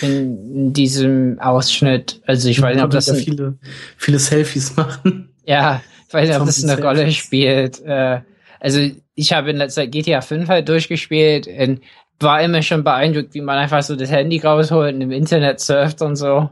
[0.00, 2.20] in diesem Ausschnitt.
[2.26, 3.58] Also ich weiß nicht, ob das ein, viele,
[3.96, 5.34] viele Selfies machen.
[5.46, 6.82] Ja, ich weiß nicht, ob das eine.
[6.82, 7.80] Rolle spielt.
[7.82, 8.20] Äh,
[8.60, 8.80] also
[9.14, 11.80] ich habe in letzter Zeit GTA 5 halt durchgespielt und
[12.20, 16.00] war immer schon beeindruckt, wie man einfach so das Handy rausholt und im Internet surft
[16.02, 16.48] und so.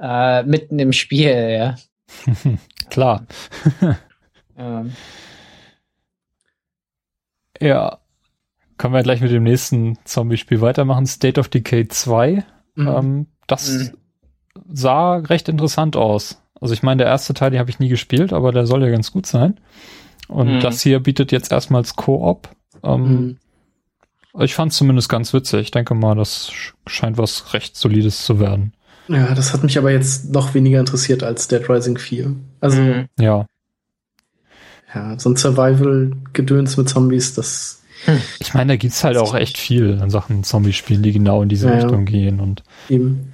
[0.00, 1.76] Äh, mitten im Spiel, ja.
[2.90, 3.26] Klar.
[4.56, 4.92] Ähm,
[7.60, 7.97] Ja.
[8.78, 11.06] Können wir gleich mit dem nächsten Zombie-Spiel weitermachen.
[11.06, 12.44] State of Decay 2.
[12.76, 12.86] Mhm.
[12.88, 13.90] Ähm, das Mhm.
[14.72, 16.40] sah recht interessant aus.
[16.60, 18.90] Also ich meine, der erste Teil, den habe ich nie gespielt, aber der soll ja
[18.90, 19.58] ganz gut sein.
[20.28, 20.60] Und Mhm.
[20.60, 22.48] das hier bietet jetzt erstmals Koop.
[22.82, 23.36] Ähm, Mhm.
[24.40, 25.60] Ich fand es zumindest ganz witzig.
[25.62, 28.72] Ich denke mal, das sch- scheint was recht Solides zu werden.
[29.08, 32.36] Ja, das hat mich aber jetzt noch weniger interessiert als Dead Rising 4.
[32.60, 32.80] Also.
[33.18, 33.46] Ja.
[34.94, 37.77] ja, so ein Survival-Gedöns mit Zombies, das,
[38.40, 41.68] Ich meine, da gibt's halt auch echt viel an Sachen Zombie-Spielen, die genau in diese
[41.68, 41.82] Ja, ja.
[41.82, 42.40] Richtung gehen.
[42.40, 43.32] Und eben,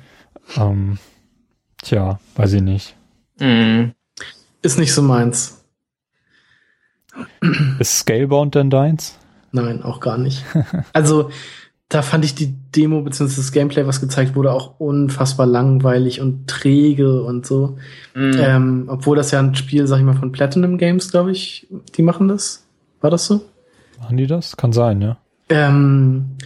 [0.56, 0.98] ähm,
[1.82, 2.96] tja, weiß ich nicht.
[3.40, 3.92] Mhm.
[4.62, 5.64] ist nicht so meins.
[7.78, 9.18] Ist Scalebound denn deins?
[9.52, 10.44] Nein, auch gar nicht.
[10.92, 11.30] also,
[11.88, 13.36] da fand ich die Demo bzw.
[13.36, 17.76] das Gameplay, was gezeigt wurde, auch unfassbar langweilig und träge und so.
[18.14, 18.36] Mhm.
[18.38, 22.02] Ähm, obwohl das ja ein Spiel, sag ich mal, von Platinum Games, glaube ich, die
[22.02, 22.66] machen das.
[23.00, 23.44] War das so?
[24.00, 24.56] Machen die das?
[24.56, 25.16] Kann sein, ja.
[25.48, 26.36] Ähm,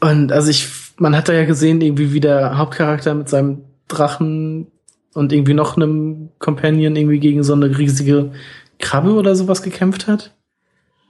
[0.00, 4.66] und also ich, man hat da ja gesehen, irgendwie wie der Hauptcharakter mit seinem Drachen
[5.14, 8.32] und irgendwie noch einem Companion irgendwie gegen so eine riesige
[8.78, 10.34] Krabbe oder sowas gekämpft hat.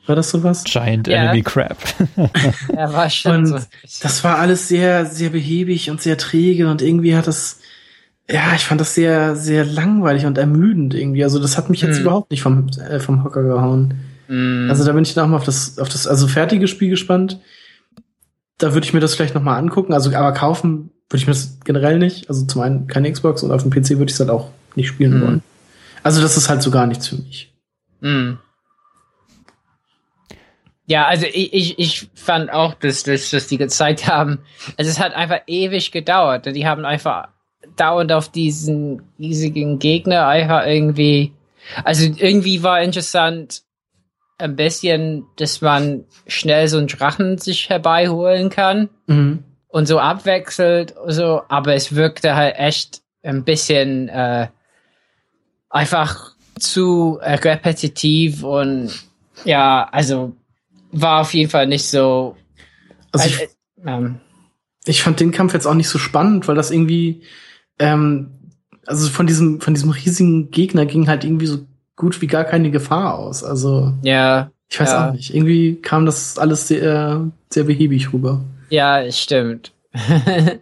[0.07, 0.65] War das sowas?
[0.65, 1.25] Giant Ja.
[1.25, 1.77] Enemy Crab.
[2.75, 3.59] Er war schon Und so.
[4.03, 7.61] das war alles sehr, sehr behäbig und sehr träge und irgendwie hat das,
[8.31, 11.25] ja, ich fand das sehr, sehr langweilig und ermüdend irgendwie.
[11.25, 12.03] Also das hat mich jetzt Hm.
[12.05, 13.95] überhaupt nicht vom, äh, vom Hocker gehauen.
[14.29, 14.69] Mhm.
[14.71, 17.41] Also da bin ich dann auch mal auf das, auf das, also fertige Spiel gespannt.
[18.59, 19.93] Da würde ich mir das vielleicht noch mal angucken.
[19.93, 22.29] Also, aber kaufen würde ich mir das generell nicht.
[22.29, 24.89] Also zum einen keine Xbox und auf dem PC würde ich es halt auch nicht
[24.89, 25.23] spielen Mhm.
[25.23, 25.43] wollen.
[26.03, 27.53] Also das ist halt so gar nichts für mich.
[28.01, 28.39] Mhm.
[30.87, 34.39] Ja, also ich, ich, ich fand auch, dass, dass, dass die gezeigt haben,
[34.79, 36.47] also es hat einfach ewig gedauert.
[36.47, 37.29] Die haben einfach
[37.77, 41.33] dauernd auf diesen riesigen Gegner einfach irgendwie,
[41.85, 43.63] also irgendwie war interessant
[44.39, 49.43] ein bisschen, dass man schnell so einen Drachen sich herbeiholen kann Mhm.
[49.69, 54.49] und so abwechselt, so, aber es wirkte halt echt ein bisschen äh,
[55.71, 58.91] einfach zu äh, repetitiv und
[59.45, 60.35] ja, also
[60.91, 62.37] war auf jeden Fall nicht so.
[63.13, 63.49] Also ich, äh,
[63.87, 64.21] ähm,
[64.87, 67.23] ich fand den Kampf jetzt auch nicht so spannend, weil das irgendwie,
[67.79, 68.31] ähm,
[68.87, 71.59] also von diesem, von diesem riesigen Gegner ging halt irgendwie so
[71.99, 73.45] gut wie gar keine Gefahr aus.
[73.45, 74.51] Also ja.
[74.71, 75.09] Ich weiß ja.
[75.09, 75.35] auch nicht.
[75.35, 78.41] Irgendwie kam das alles sehr, sehr behäbig rüber.
[78.71, 79.73] Ja, stimmt.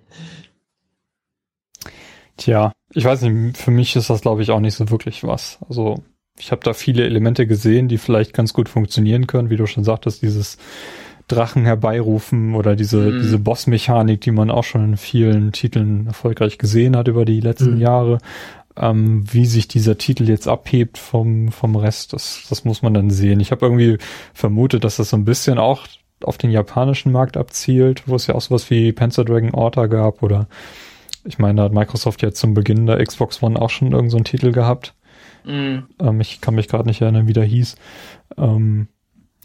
[2.36, 5.58] Tja, ich weiß nicht, für mich ist das, glaube ich, auch nicht so wirklich was.
[5.68, 6.02] Also
[6.38, 9.84] ich habe da viele Elemente gesehen, die vielleicht ganz gut funktionieren können, wie du schon
[9.84, 10.58] sagtest, dieses
[11.28, 13.22] Drachen herbeirufen oder diese, Mhm.
[13.22, 17.74] diese Boss-Mechanik, die man auch schon in vielen Titeln erfolgreich gesehen hat über die letzten
[17.76, 17.80] Mhm.
[17.80, 18.18] Jahre.
[18.78, 23.10] Ähm, wie sich dieser Titel jetzt abhebt vom, vom Rest, das, das muss man dann
[23.10, 23.40] sehen.
[23.40, 23.98] Ich habe irgendwie
[24.34, 25.86] vermutet, dass das so ein bisschen auch
[26.22, 30.22] auf den japanischen Markt abzielt, wo es ja auch sowas wie Panzer Dragon Orta gab
[30.22, 30.48] oder
[31.24, 34.16] ich meine, da hat Microsoft ja zum Beginn der Xbox One auch schon irgendeinen so
[34.18, 34.94] einen Titel gehabt.
[35.44, 37.76] Mm, Ähm, ich kann mich gerade nicht erinnern, wie der hieß.
[38.38, 38.88] Ähm,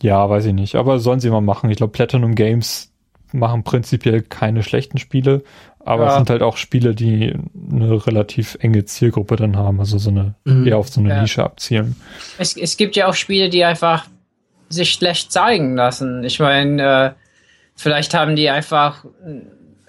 [0.01, 0.75] ja, weiß ich nicht.
[0.75, 1.69] Aber sollen sie mal machen.
[1.69, 2.91] Ich glaube, Platinum Games
[3.33, 5.43] machen prinzipiell keine schlechten Spiele,
[5.85, 6.17] aber es Ja.
[6.17, 7.33] sind halt auch Spiele, die
[7.71, 10.67] eine relativ enge Zielgruppe dann haben, also so eine Mhm.
[10.67, 11.21] eher auf so eine Ja.
[11.21, 11.95] Nische abzielen.
[12.37, 14.05] es, es gibt ja auch Spiele, die einfach
[14.69, 16.23] sich schlecht zeigen lassen.
[16.23, 17.11] Ich meine, äh,
[17.75, 19.03] vielleicht haben die einfach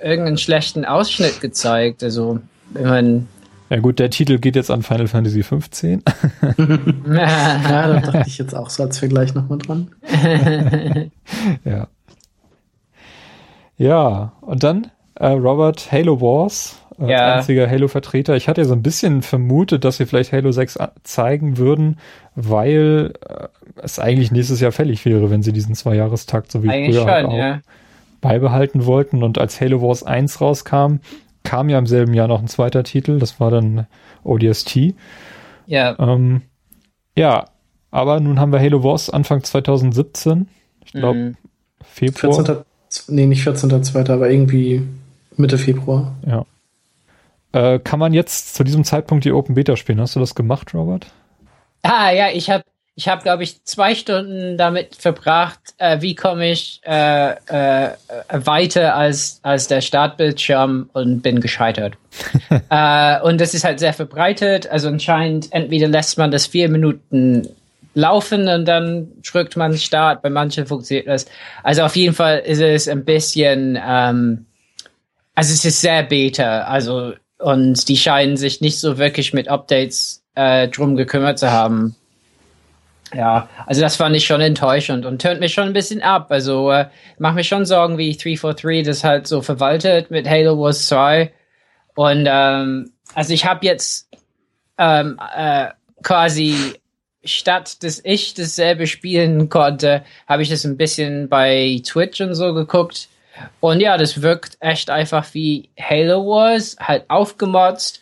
[0.02, 2.02] irgendeinen schlechten Ausschnitt gezeigt.
[2.02, 2.40] Also,
[2.70, 3.28] wenn man
[3.70, 6.02] Ja gut, der Titel geht jetzt an Final Fantasy 15.
[7.06, 9.90] Ja, da dachte ich jetzt auch so als Vergleich nochmal dran.
[11.64, 11.86] ja.
[13.78, 14.88] Ja, und dann
[15.22, 17.34] äh, Robert Halo Wars, äh, Ja.
[17.36, 18.36] einziger Halo-Vertreter.
[18.36, 21.98] Ich hatte ja so ein bisschen vermutet, dass sie vielleicht Halo 6 a- zeigen würden,
[22.34, 23.46] weil äh,
[23.82, 27.24] es eigentlich nächstes Jahr fällig wäre, wenn sie diesen Zwei-Jahrestakt so wie Eigentlich früher halt
[27.26, 27.60] schon, auch ja.
[28.20, 29.22] beibehalten wollten.
[29.22, 30.96] Und als Halo Wars 1 rauskam,
[31.44, 33.86] kam ja im selben Jahr noch ein zweiter Titel, das war dann
[34.24, 34.94] ODST.
[35.66, 36.42] Ja, Ähm,
[37.16, 37.46] ja,
[37.90, 40.48] aber nun haben wir Halo Wars Anfang 2017.
[40.84, 41.36] Ich glaube, Mhm.
[41.84, 42.34] Februar.
[42.34, 42.56] 14.
[43.08, 44.82] Nee, nicht 14.2., aber irgendwie
[45.36, 46.14] Mitte Februar.
[46.26, 46.44] Ja.
[47.52, 50.00] Äh, kann man jetzt zu diesem Zeitpunkt die Open Beta spielen?
[50.00, 51.06] Hast du das gemacht, Robert?
[51.82, 52.64] Ah, ja, ich habe,
[52.94, 57.90] ich hab, glaube ich, zwei Stunden damit verbracht, äh, wie komme ich äh, äh,
[58.30, 61.94] weiter als, als der Startbildschirm und bin gescheitert.
[62.70, 64.66] äh, und das ist halt sehr verbreitet.
[64.68, 67.48] Also anscheinend, entweder lässt man das vier Minuten
[67.94, 70.22] laufen und dann drückt man Start.
[70.22, 71.26] Bei manchen funktioniert das.
[71.62, 74.46] Also auf jeden Fall ist es ein bisschen, ähm,
[75.34, 76.62] also es ist sehr beta.
[76.62, 81.96] Also und die scheinen sich nicht so wirklich mit Updates äh, drum gekümmert zu haben.
[83.14, 86.28] Ja, also das fand ich schon enttäuschend und tönt mich schon ein bisschen ab.
[86.30, 86.86] Also äh,
[87.18, 91.30] macht mir schon Sorgen, wie 343 das halt so verwaltet mit Halo Wars 2.
[91.94, 94.08] Und ähm, also ich habe jetzt
[94.78, 95.68] ähm, äh,
[96.02, 96.56] quasi
[97.24, 102.54] statt dass ich dasselbe spielen konnte, habe ich das ein bisschen bei Twitch und so
[102.54, 103.08] geguckt.
[103.60, 108.00] Und ja, das wirkt echt einfach wie Halo Wars, halt aufgemotzt,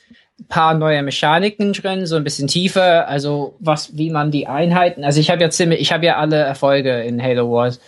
[0.49, 5.21] paar neue Mechaniken drin, so ein bisschen tiefer, also was, wie man die Einheiten, also
[5.21, 7.81] ich habe ja ziemlich, ich habe ja alle Erfolge in Halo Wars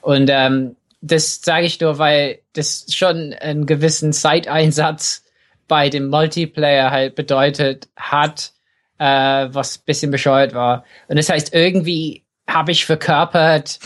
[0.00, 5.24] und ähm, das sage ich nur, weil das schon einen gewissen Zeiteinsatz
[5.68, 8.52] bei dem Multiplayer halt bedeutet hat,
[8.98, 10.84] äh, was bisschen bescheuert war.
[11.06, 13.78] Und das heißt, irgendwie habe ich verkörpert,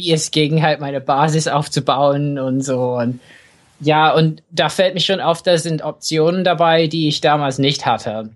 [0.00, 2.94] wie es ging, halt meine Basis aufzubauen und so.
[2.94, 3.20] Und
[3.80, 7.86] ja, und da fällt mich schon auf, da sind Optionen dabei, die ich damals nicht
[7.86, 8.30] hatte.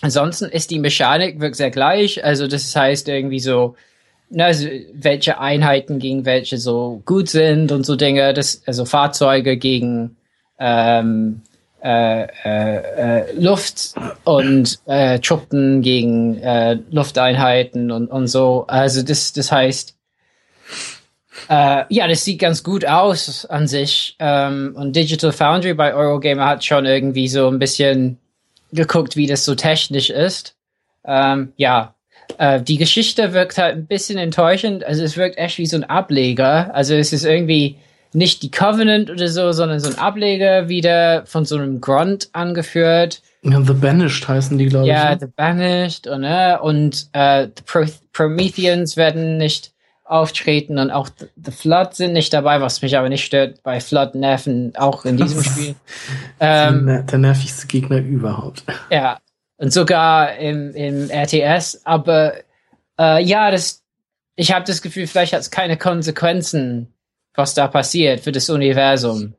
[0.00, 2.24] Ansonsten ist die Mechanik wirklich sehr gleich.
[2.24, 3.76] Also das heißt irgendwie so,
[4.30, 9.56] na, also welche Einheiten gegen welche so gut sind und so Dinge, das, also Fahrzeuge
[9.56, 10.16] gegen
[10.58, 11.42] ähm,
[11.82, 12.76] äh, äh,
[13.26, 13.94] äh, Luft
[14.24, 18.64] und äh, Truppen gegen äh, Lufteinheiten und, und so.
[18.68, 19.94] Also das, das heißt,
[21.48, 24.16] äh, ja, das sieht ganz gut aus an sich.
[24.18, 28.18] Ähm, und Digital Foundry bei Eurogamer hat schon irgendwie so ein bisschen
[28.72, 30.56] geguckt, wie das so technisch ist.
[31.04, 31.94] Ähm, ja,
[32.38, 34.84] äh, die Geschichte wirkt halt ein bisschen enttäuschend.
[34.84, 36.74] Also es wirkt echt wie so ein Ableger.
[36.74, 37.76] Also es ist irgendwie
[38.12, 43.22] nicht die Covenant oder so, sondern so ein Ableger wieder von so einem Grunt angeführt.
[43.42, 45.20] Ja, The Banished heißen die, glaube Ja, ich.
[45.20, 49.73] The Banished und, äh, und äh, the Pro Prometheans werden nicht
[50.04, 54.14] auftreten und auch The, Flood sind nicht dabei, was mich aber nicht stört bei Flood
[54.14, 55.74] nerven auch in diesem Spiel.
[56.40, 58.64] Ähm, der, der nervigste Gegner überhaupt.
[58.90, 59.18] ja,
[59.56, 62.34] und sogar im, im RTS, aber
[62.98, 63.82] äh, ja, das,
[64.36, 66.92] ich habe das Gefühl, vielleicht hat es keine Konsequenzen,
[67.34, 69.34] was da passiert für das Universum.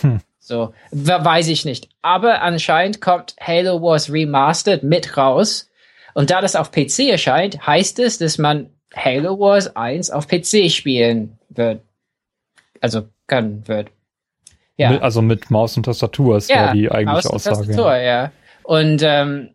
[0.00, 0.20] Hm.
[0.38, 1.88] So, weiß ich nicht.
[2.02, 5.70] Aber anscheinend kommt Halo Wars Remastered mit raus.
[6.12, 10.70] Und da das auf PC erscheint, heißt es, dass man Halo Wars 1 auf PC
[10.70, 11.82] spielen wird.
[12.80, 13.88] Also können wird.
[14.76, 14.90] Ja.
[14.90, 17.58] Mit, also mit Maus und Tastatur ist ja, die eigentliche Maus Aussage.
[17.58, 18.02] Und Tastatur, ja.
[18.02, 18.32] ja.
[18.62, 19.50] Und ähm,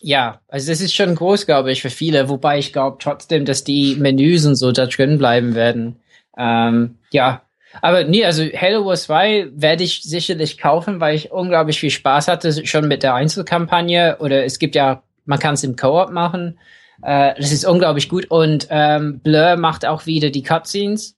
[0.00, 3.64] ja, also das ist schon groß, glaube ich, für viele, wobei ich glaube trotzdem, dass
[3.64, 5.96] die Menüs und so da drin bleiben werden.
[6.36, 7.42] Ähm, ja,
[7.80, 12.28] aber nee, also Halo Wars 2 werde ich sicherlich kaufen, weil ich unglaublich viel Spaß
[12.28, 14.18] hatte, schon mit der Einzelkampagne.
[14.20, 16.58] Oder es gibt ja, man kann es im Koop machen.
[17.02, 18.26] Äh, das ist unglaublich gut.
[18.26, 21.16] Und ähm, Blur macht auch wieder die Cutscenes.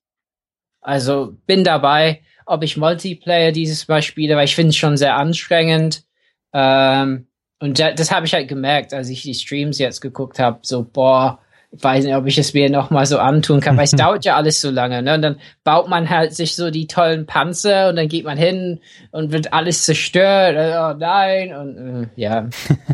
[0.81, 5.17] Also bin dabei, ob ich Multiplayer dieses Mal spiele, weil ich finde es schon sehr
[5.17, 6.05] anstrengend.
[6.53, 7.27] Ähm,
[7.59, 10.61] und das, das habe ich halt gemerkt, als ich die Streams jetzt geguckt habe.
[10.63, 11.41] So, boah,
[11.71, 14.25] ich weiß nicht, ob ich es mir noch mal so antun kann, weil es dauert
[14.25, 15.03] ja alles so lange.
[15.03, 15.15] Ne?
[15.15, 18.81] Und dann baut man halt sich so die tollen Panzer und dann geht man hin
[19.11, 20.57] und wird alles zerstört.
[20.57, 22.49] Oh nein und äh, ja.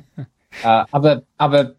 [0.65, 1.75] äh, aber aber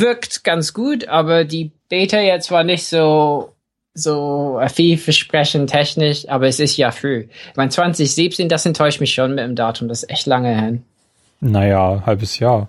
[0.00, 3.52] wirkt ganz gut, aber die Beta jetzt war nicht so
[3.94, 7.26] so vielversprechend technisch, aber es ist ja früh.
[7.50, 10.82] Ich meine 2017, das enttäuscht mich schon mit dem Datum, das ist echt lange hin.
[11.40, 12.68] Naja, halbes Jahr.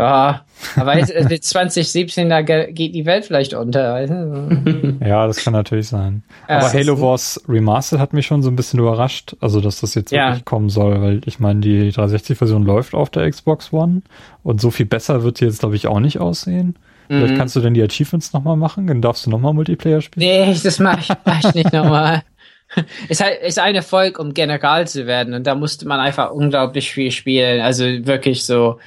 [0.00, 0.44] Ja,
[0.76, 4.00] aber mit 2017, da geht die Welt vielleicht unter.
[5.06, 6.22] ja, das kann natürlich sein.
[6.48, 9.94] Ja, aber Halo Wars Remastered hat mich schon so ein bisschen überrascht, also dass das
[9.94, 10.28] jetzt ja.
[10.28, 14.00] wirklich kommen soll, weil ich meine, die 360-Version läuft auf der Xbox One
[14.42, 16.76] und so viel besser wird sie jetzt, glaube ich, auch nicht aussehen.
[17.08, 17.38] Vielleicht mhm.
[17.38, 20.26] kannst du denn die Achievements nochmal machen, dann darfst du nochmal Multiplayer spielen.
[20.26, 22.22] Nee, das mache ich, mach ich nicht nochmal.
[23.08, 26.90] ist halt ist ein Erfolg, um General zu werden und da musste man einfach unglaublich
[26.90, 27.60] viel spielen.
[27.60, 28.78] Also wirklich so.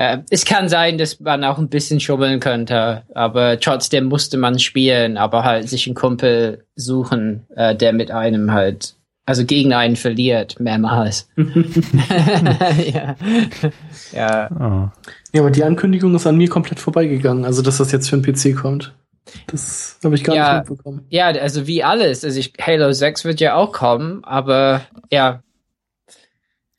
[0.00, 4.58] Äh, es kann sein, dass man auch ein bisschen schummeln könnte, aber trotzdem musste man
[4.58, 8.94] spielen, aber halt sich einen Kumpel suchen, äh, der mit einem halt,
[9.26, 11.28] also gegen einen verliert, mehrmals.
[11.36, 13.14] ja.
[14.12, 14.50] Ja.
[14.58, 14.88] Oh.
[15.34, 18.22] ja, aber die Ankündigung ist an mir komplett vorbeigegangen, also dass das jetzt für einen
[18.22, 18.94] PC kommt.
[19.48, 21.04] Das habe ich gar ja, nicht mitbekommen.
[21.10, 22.24] Ja, also wie alles.
[22.24, 25.42] Also ich, Halo 6 wird ja auch kommen, aber ja.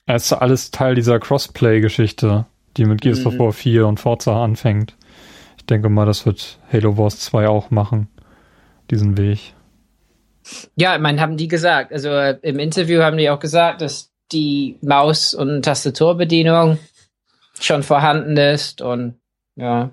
[0.08, 3.40] Es ist alles Teil dieser Crossplay-Geschichte, die mit Gears of mhm.
[3.40, 4.96] War 4 und Forza anfängt.
[5.58, 8.08] Ich denke mal, das wird Halo Wars 2 auch machen,
[8.90, 9.54] diesen Weg.
[10.76, 11.92] Ja, ich meine, haben die gesagt.
[11.92, 16.78] Also äh, im Interview haben die auch gesagt, dass die Maus- und Tastaturbedienung
[17.60, 19.16] schon vorhanden ist und
[19.56, 19.92] ja.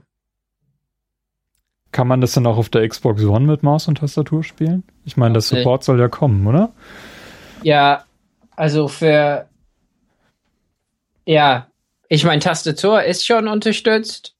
[1.90, 4.84] Kann man das dann auch auf der Xbox One mit Maus und Tastatur spielen?
[5.04, 6.72] Ich meine, das Support soll ja kommen, oder?
[7.62, 8.04] Ja,
[8.56, 9.48] also für
[11.28, 11.66] ja,
[12.08, 14.34] ich meine, Tastatur ist schon unterstützt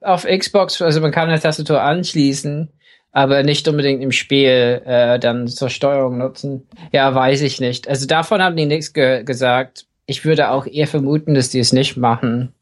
[0.00, 2.70] auf Xbox, also man kann eine Tastatur anschließen,
[3.12, 6.68] aber nicht unbedingt im Spiel äh, dann zur Steuerung nutzen.
[6.92, 7.88] Ja, weiß ich nicht.
[7.88, 9.86] Also davon haben die nichts ge gesagt.
[10.06, 12.52] Ich würde auch eher vermuten, dass die es nicht machen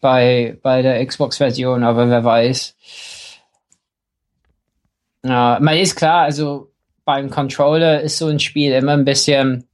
[0.00, 2.74] bei, bei der Xbox-Version, aber wer weiß.
[5.24, 6.70] Ja, man ist klar, also
[7.04, 9.65] beim Controller ist so ein Spiel immer ein bisschen,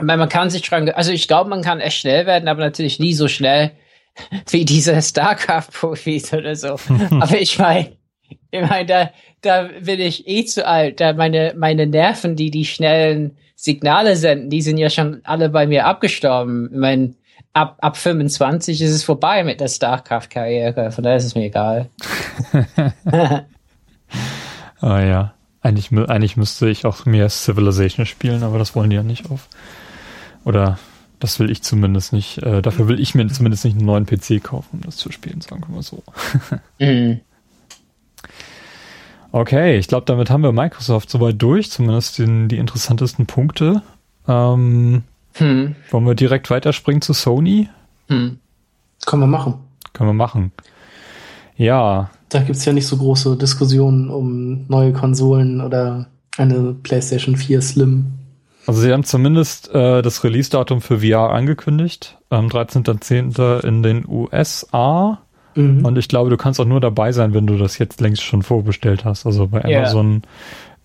[0.00, 3.14] man kann sich dran, also ich glaube, man kann echt schnell werden, aber natürlich nie
[3.14, 3.72] so schnell
[4.50, 6.76] wie diese StarCraft-Profis oder so.
[7.20, 7.92] aber ich meine,
[8.50, 9.10] ich meine, da,
[9.40, 11.00] da bin ich eh zu alt.
[11.00, 15.66] Da meine, meine Nerven, die die schnellen Signale senden, die sind ja schon alle bei
[15.66, 16.68] mir abgestorben.
[16.72, 17.14] Ich meine,
[17.52, 20.90] ab, ab 25 ist es vorbei mit der StarCraft-Karriere.
[20.90, 21.88] Von daher ist es mir egal.
[24.82, 25.34] oh ja.
[25.64, 29.48] Eigentlich, eigentlich müsste ich auch mehr Civilization spielen, aber das wollen die ja nicht auf.
[30.44, 30.78] Oder
[31.18, 32.38] das will ich zumindest nicht.
[32.38, 35.40] Äh, dafür will ich mir zumindest nicht einen neuen PC kaufen, um das zu spielen,
[35.40, 36.02] sagen wir mal so.
[36.80, 37.20] mhm.
[39.30, 43.82] Okay, ich glaube, damit haben wir Microsoft soweit durch, zumindest den, die interessantesten Punkte.
[44.28, 45.04] Ähm,
[45.34, 45.74] hm.
[45.90, 47.68] Wollen wir direkt weiterspringen zu Sony?
[48.08, 48.38] Hm.
[49.06, 49.54] Können wir machen.
[49.94, 50.52] Können wir machen.
[51.56, 52.10] Ja.
[52.28, 56.06] Da gibt's ja nicht so große Diskussionen um neue Konsolen oder
[56.36, 58.06] eine PlayStation 4 Slim.
[58.66, 63.60] Also sie haben zumindest äh, das Release-Datum für VR angekündigt, am 13.10.
[63.66, 65.18] in den USA.
[65.54, 65.84] Mhm.
[65.84, 68.42] Und ich glaube, du kannst auch nur dabei sein, wenn du das jetzt längst schon
[68.42, 69.26] vorbestellt hast.
[69.26, 70.22] Also bei Amazon yeah.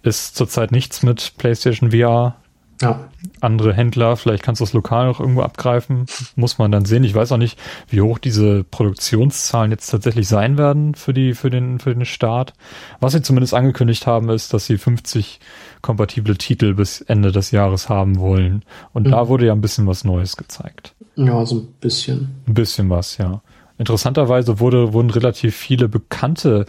[0.03, 2.35] ist zurzeit nichts mit PlayStation VR.
[2.81, 3.09] Ja.
[3.41, 6.05] Andere Händler, vielleicht kannst du es lokal noch irgendwo abgreifen.
[6.35, 7.03] Muss man dann sehen.
[7.03, 7.57] Ich weiß auch nicht,
[7.89, 12.53] wie hoch diese Produktionszahlen jetzt tatsächlich sein werden für die, für den, für den Start.
[12.99, 15.39] Was sie zumindest angekündigt haben, ist, dass sie 50
[15.81, 18.63] kompatible Titel bis Ende des Jahres haben wollen.
[18.93, 19.11] Und mhm.
[19.11, 20.95] da wurde ja ein bisschen was Neues gezeigt.
[21.15, 22.29] Ja, so ein bisschen.
[22.47, 23.41] Ein bisschen was, ja.
[23.77, 26.65] Interessanterweise wurde, wurden relativ viele bekannte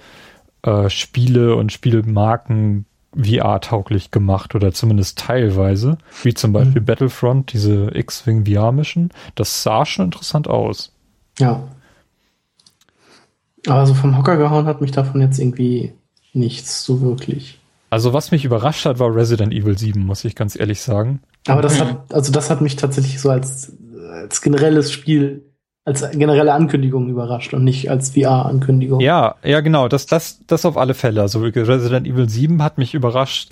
[0.62, 2.85] äh, Spiele und Spielmarken
[3.16, 6.86] VR-tauglich gemacht oder zumindest teilweise, wie zum Beispiel Mhm.
[6.86, 9.10] Battlefront, diese X-Wing VR-Mission.
[9.35, 10.93] Das sah schon interessant aus.
[11.39, 11.62] Ja.
[13.66, 15.93] Aber so vom Hocker gehauen hat mich davon jetzt irgendwie
[16.32, 17.57] nichts so wirklich.
[17.90, 21.23] Also was mich überrascht hat, war Resident Evil 7, muss ich ganz ehrlich sagen.
[21.47, 23.73] Aber das hat, also das hat mich tatsächlich so als,
[24.12, 25.44] als generelles Spiel,
[25.85, 29.01] als generelle Ankündigung überrascht und nicht als VR-Ankündigung.
[29.01, 31.23] Ja, ja, genau, das, das, das auf alle Fälle.
[31.23, 33.51] Also Resident Evil 7 hat mich überrascht,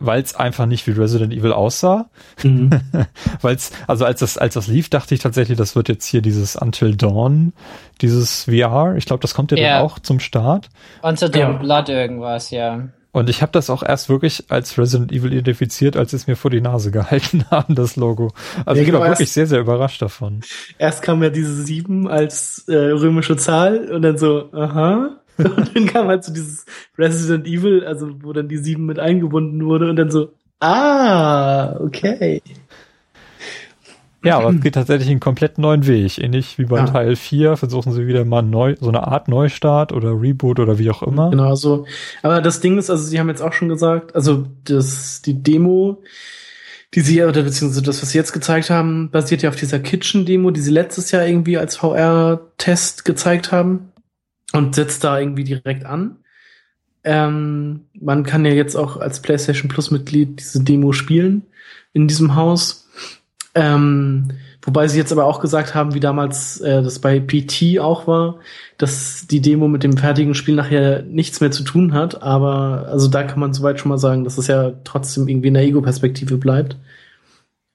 [0.00, 2.08] weil es einfach nicht wie Resident Evil aussah.
[2.42, 2.70] Mhm.
[3.42, 6.22] Weil es, also als das, als das lief, dachte ich tatsächlich, das wird jetzt hier
[6.22, 7.52] dieses Until Dawn,
[8.00, 8.94] dieses VR.
[8.96, 9.76] Ich glaube, das kommt ja, Ja.
[9.78, 10.68] dann auch zum Start.
[11.02, 11.52] Unter dem Ja.
[11.52, 12.88] Blood irgendwas, ja.
[13.10, 16.36] Und ich habe das auch erst wirklich als Resident Evil identifiziert, als sie es mir
[16.36, 18.32] vor die Nase gehalten haben, das Logo.
[18.66, 20.40] Also Ja, ich genau, war wirklich erst- sehr, sehr überrascht davon.
[20.78, 25.16] Erst kam ja diese sieben als äh, römische Zahl und dann so, aha.
[25.38, 26.64] Und dann kam halt so dieses
[26.98, 32.42] Resident Evil, also wo dann die sieben mit eingebunden wurde und dann so, ah, okay.
[34.24, 36.18] Ja, aber es geht tatsächlich einen komplett neuen Weg.
[36.18, 36.86] Ähnlich wie bei Ja.
[36.86, 40.90] Teil 4 versuchen sie wieder mal neu, so eine Art Neustart oder Reboot oder wie
[40.90, 41.30] auch immer.
[41.30, 41.86] Genau so.
[42.22, 46.02] Aber das Ding ist, also sie haben jetzt auch schon gesagt, also das, die Demo,
[46.94, 50.50] die sie, oder beziehungsweise das, was sie jetzt gezeigt haben, basiert ja auf dieser Kitchen-Demo,
[50.50, 53.92] die sie letztes Jahr irgendwie als VR-Test gezeigt haben
[54.52, 56.16] und setzt da irgendwie direkt an.
[57.04, 61.42] Ähm, man kann ja jetzt auch als PlayStation Plus-Mitglied diese Demo spielen
[61.92, 62.87] in diesem Haus.
[63.54, 64.28] Ähm,
[64.62, 68.36] wobei sie jetzt aber auch gesagt haben, wie damals äh, das bei PT auch war,
[68.76, 72.22] dass die Demo mit dem fertigen Spiel nachher nichts mehr zu tun hat.
[72.22, 75.54] Aber also da kann man soweit schon mal sagen, dass es ja trotzdem irgendwie in
[75.54, 76.76] der Ego-Perspektive bleibt.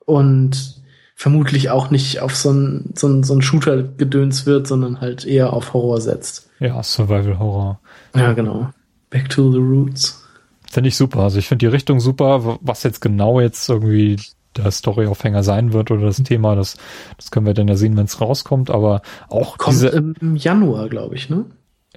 [0.06, 0.82] Und
[1.16, 5.54] vermutlich auch nicht auf so ein, so ein, so ein Shooter-Gedöns wird, sondern halt eher
[5.54, 6.50] auf Horror setzt.
[6.60, 7.80] Ja, Survival Horror.
[8.16, 8.70] Ja, genau.
[9.10, 10.24] Back to the roots.
[10.70, 11.20] Finde ich super.
[11.20, 12.58] Also ich finde die Richtung super.
[12.62, 14.20] Was jetzt genau jetzt irgendwie
[14.58, 16.78] der Storyaufhänger sein wird oder das Thema, das,
[17.18, 18.70] das können wir dann ja sehen, wenn es rauskommt.
[18.70, 21.46] Aber auch Kommt diese, im Januar, glaube ich, ne?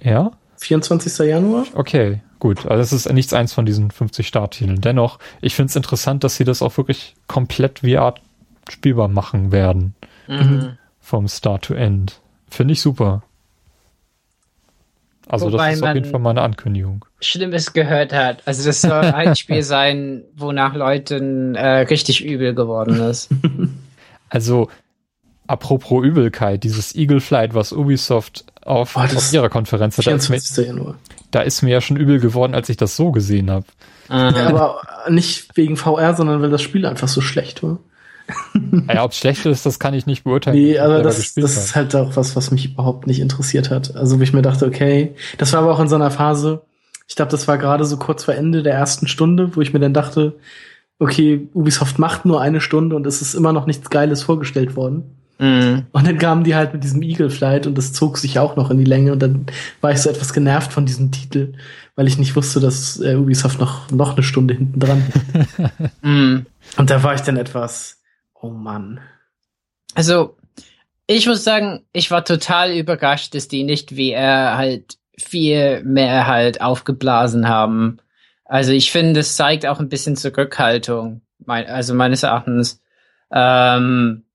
[0.01, 1.27] ja, 24.
[1.27, 1.65] Januar?
[1.75, 2.65] okay, gut.
[2.65, 4.81] Also es ist nichts eins von diesen 50 Starttiteln.
[4.81, 8.15] Dennoch, ich finde es interessant, dass sie das auch wirklich komplett VR
[8.69, 9.95] spielbar machen werden.
[10.27, 10.77] Mhm.
[10.99, 12.21] Vom Start to End.
[12.49, 13.23] Finde ich super.
[15.29, 17.05] Also Wobei das ist auf jeden Fall meine Ankündigung.
[17.19, 18.41] Schlimmes gehört hat.
[18.45, 23.29] Also das soll ein Spiel sein, wonach Leuten äh, richtig übel geworden ist.
[24.29, 24.69] Also,
[25.47, 30.27] apropos Übelkeit, dieses Eagle Flight, was Ubisoft auf, das auf ihrer Konferenz hat, da ist,
[30.29, 30.67] mir, 24.
[30.67, 30.95] Januar.
[31.31, 33.65] da ist mir ja schon übel geworden, als ich das so gesehen habe.
[34.09, 37.79] Ja, aber nicht wegen VR, sondern weil das Spiel einfach so schlecht war.
[38.89, 40.57] Ja, ob es schlecht ist, das kann ich nicht beurteilen.
[40.57, 43.95] Nee, aber das, das ist halt auch was, was mich überhaupt nicht interessiert hat.
[43.95, 46.61] Also, wo ich mir dachte, okay, das war aber auch in so einer Phase,
[47.07, 49.79] ich glaube, das war gerade so kurz vor Ende der ersten Stunde, wo ich mir
[49.79, 50.35] dann dachte,
[50.99, 55.15] okay, Ubisoft macht nur eine Stunde und es ist immer noch nichts Geiles vorgestellt worden.
[55.39, 55.85] Mhm.
[55.91, 58.71] Und dann kamen die halt mit diesem Eagle Flight und das zog sich auch noch
[58.71, 59.45] in die Länge und dann
[59.81, 61.53] war ich so etwas genervt von diesem Titel,
[61.95, 65.03] weil ich nicht wusste, dass äh, Ubisoft noch, noch eine Stunde hinten dran.
[66.01, 66.45] Mhm.
[66.77, 67.96] Und da war ich dann etwas,
[68.41, 68.99] oh Mann.
[69.95, 70.37] Also,
[71.07, 76.61] ich muss sagen, ich war total überrascht, dass die nicht VR halt viel mehr halt
[76.61, 77.99] aufgeblasen haben.
[78.45, 82.81] Also ich finde, es zeigt auch ein bisschen Zurückhaltung, mein, also meines Erachtens.
[83.31, 84.25] Ähm,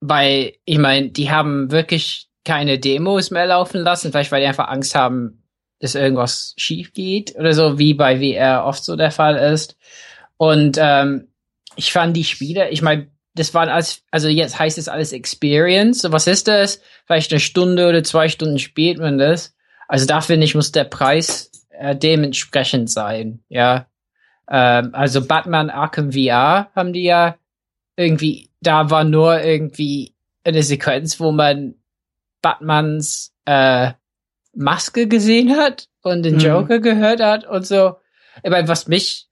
[0.00, 4.68] weil, ich meine, die haben wirklich keine Demos mehr laufen lassen, vielleicht weil die einfach
[4.68, 5.42] Angst haben,
[5.80, 9.76] dass irgendwas schief geht oder so, wie bei VR oft so der Fall ist.
[10.36, 11.28] Und ähm,
[11.76, 16.00] ich fand die Spiele, ich meine, das waren alles, also jetzt heißt es alles Experience.
[16.00, 16.80] So, was ist das?
[17.06, 19.54] Vielleicht eine Stunde oder zwei Stunden spielt man das.
[19.88, 23.86] Also da finde ich, muss der Preis äh, dementsprechend sein, ja.
[24.48, 27.36] Ähm, also Batman Arkham VR haben die ja
[27.96, 31.74] irgendwie, da war nur irgendwie eine Sequenz, wo man
[32.42, 33.92] Batmans äh,
[34.54, 36.40] Maske gesehen hat und den Mhm.
[36.40, 37.96] Joker gehört hat und so.
[38.42, 39.28] Aber was mich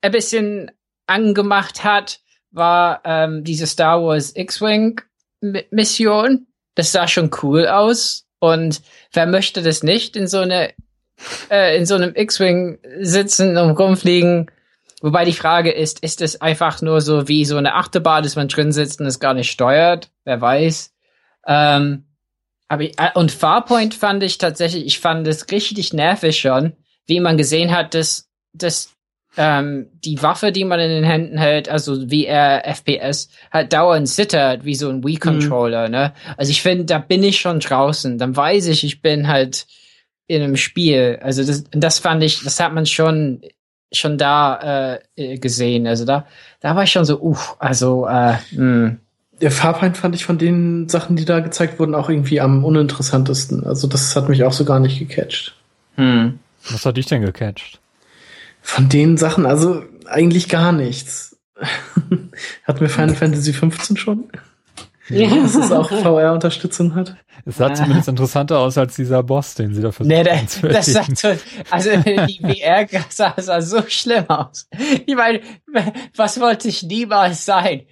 [0.00, 0.70] ein bisschen
[1.06, 2.20] angemacht hat,
[2.50, 5.00] war ähm, diese Star Wars X-Wing
[5.40, 6.46] Mi- Mission.
[6.74, 8.26] Das sah schon cool aus.
[8.38, 10.72] Und wer möchte das nicht in so eine
[11.50, 14.50] äh, in so einem X-Wing sitzen und rumfliegen?
[15.00, 18.48] Wobei die Frage ist, ist es einfach nur so wie so eine Achterbahn, dass man
[18.48, 20.10] drin sitzt und es gar nicht steuert?
[20.24, 20.92] Wer weiß.
[21.46, 22.04] Ähm,
[22.68, 26.74] aber äh, und Farpoint fand ich tatsächlich, ich fand es richtig nervig schon,
[27.06, 28.90] wie man gesehen hat, dass, dass
[29.36, 34.08] ähm, die Waffe, die man in den Händen hält, also wie er FPS, halt dauernd
[34.08, 36.12] zittert, wie so ein Wii-Controller, ne?
[36.36, 38.18] Also ich finde, da bin ich schon draußen.
[38.18, 39.66] Dann weiß ich, ich bin halt
[40.26, 41.18] in einem Spiel.
[41.22, 43.42] Also das, das fand ich, das hat man schon
[43.94, 45.86] schon da äh, gesehen.
[45.86, 46.26] Also da,
[46.60, 48.96] da war ich schon so, uff, also äh, mh.
[49.40, 53.66] Der Farbind fand ich von den Sachen, die da gezeigt wurden, auch irgendwie am uninteressantesten.
[53.66, 55.56] Also das hat mich auch so gar nicht gecatcht.
[55.96, 56.38] Hm.
[56.70, 57.81] Was hat dich denn gecatcht?
[58.62, 61.36] Von den Sachen, also eigentlich gar nichts.
[62.64, 64.30] Hatten wir Final Fantasy 15 schon?
[65.08, 65.28] Ja.
[65.28, 67.16] Dass es auch VR-Unterstützung hat.
[67.44, 70.86] Es sah zumindest interessanter aus als dieser Boss, den sie da versucht nee, das, das
[70.86, 71.28] sah so,
[71.70, 74.68] Also die VR sah, sah so schlimm aus.
[75.06, 75.40] Ich meine,
[76.14, 77.82] was wollte ich niemals sein?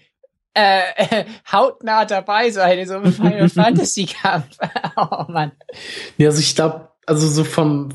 [0.54, 4.56] Äh, äh, hautnah dabei sein in so einem Final Fantasy Kampf.
[4.96, 5.52] oh Mann.
[6.16, 7.90] Ja, also ich glaube, also so vom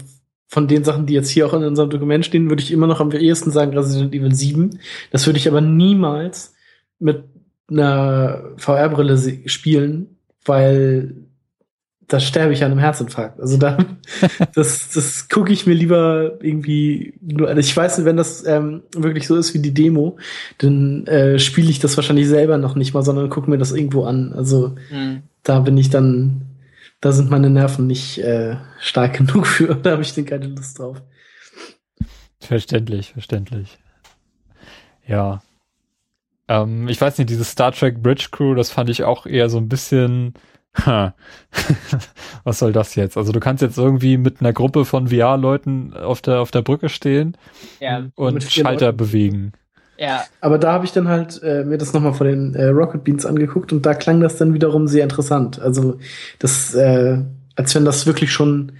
[0.55, 3.01] von den Sachen, die jetzt hier auch in unserem Dokument stehen, würde ich immer noch
[3.01, 4.79] am ehesten sagen Resident Evil 7.
[5.11, 6.55] Das würde ich aber niemals
[6.97, 7.25] mit
[7.69, 9.17] einer VR-Brille
[9.47, 10.15] spielen,
[10.45, 11.13] weil
[12.07, 13.41] da sterbe ich an einem Herzinfarkt.
[13.41, 13.79] Also da,
[14.55, 17.49] das, das gucke ich mir lieber irgendwie nur.
[17.49, 20.15] Also ich weiß nicht, wenn das ähm, wirklich so ist wie die Demo,
[20.59, 24.05] dann äh, spiele ich das wahrscheinlich selber noch nicht mal, sondern gucke mir das irgendwo
[24.05, 24.31] an.
[24.31, 25.23] Also mhm.
[25.43, 26.44] da bin ich dann,
[27.05, 29.75] da sind meine Nerven nicht äh, stark genug für.
[29.83, 31.03] Da habe ich denn keine Lust drauf.
[32.39, 33.77] Verständlich, verständlich.
[35.05, 35.43] Ja,
[36.47, 39.59] ähm, ich weiß nicht, dieses Star Trek Bridge Crew, das fand ich auch eher so
[39.59, 40.33] ein bisschen.
[40.83, 41.13] Ha.
[42.43, 43.17] Was soll das jetzt?
[43.17, 46.89] Also du kannst jetzt irgendwie mit einer Gruppe von VR-Leuten auf der auf der Brücke
[46.89, 47.37] stehen
[47.79, 48.97] ja, und Schalter Leuten.
[48.97, 49.51] bewegen.
[49.97, 50.25] Ja.
[50.41, 53.25] Aber da habe ich dann halt äh, mir das nochmal von den äh, Rocket Beans
[53.25, 55.59] angeguckt und da klang das dann wiederum sehr interessant.
[55.59, 55.99] Also
[56.39, 57.19] das, äh,
[57.55, 58.73] als wenn das wirklich schon,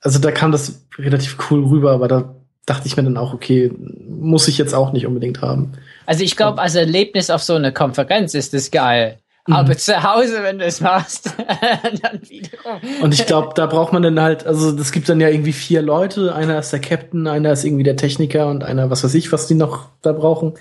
[0.00, 2.34] also da kam das relativ cool rüber, aber da
[2.66, 3.72] dachte ich mir dann auch, okay,
[4.08, 5.72] muss ich jetzt auch nicht unbedingt haben.
[6.04, 9.18] Also ich glaube, als Erlebnis auf so einer Konferenz ist das geil.
[9.46, 9.54] Mhm.
[9.54, 11.34] Aber zu Hause, wenn du es machst,
[12.02, 12.80] dann wiederum.
[13.02, 15.82] Und ich glaube, da braucht man dann halt, also es gibt dann ja irgendwie vier
[15.82, 16.34] Leute.
[16.34, 19.46] Einer ist der Captain, einer ist irgendwie der Techniker und einer, was weiß ich, was
[19.46, 20.54] die noch da brauchen.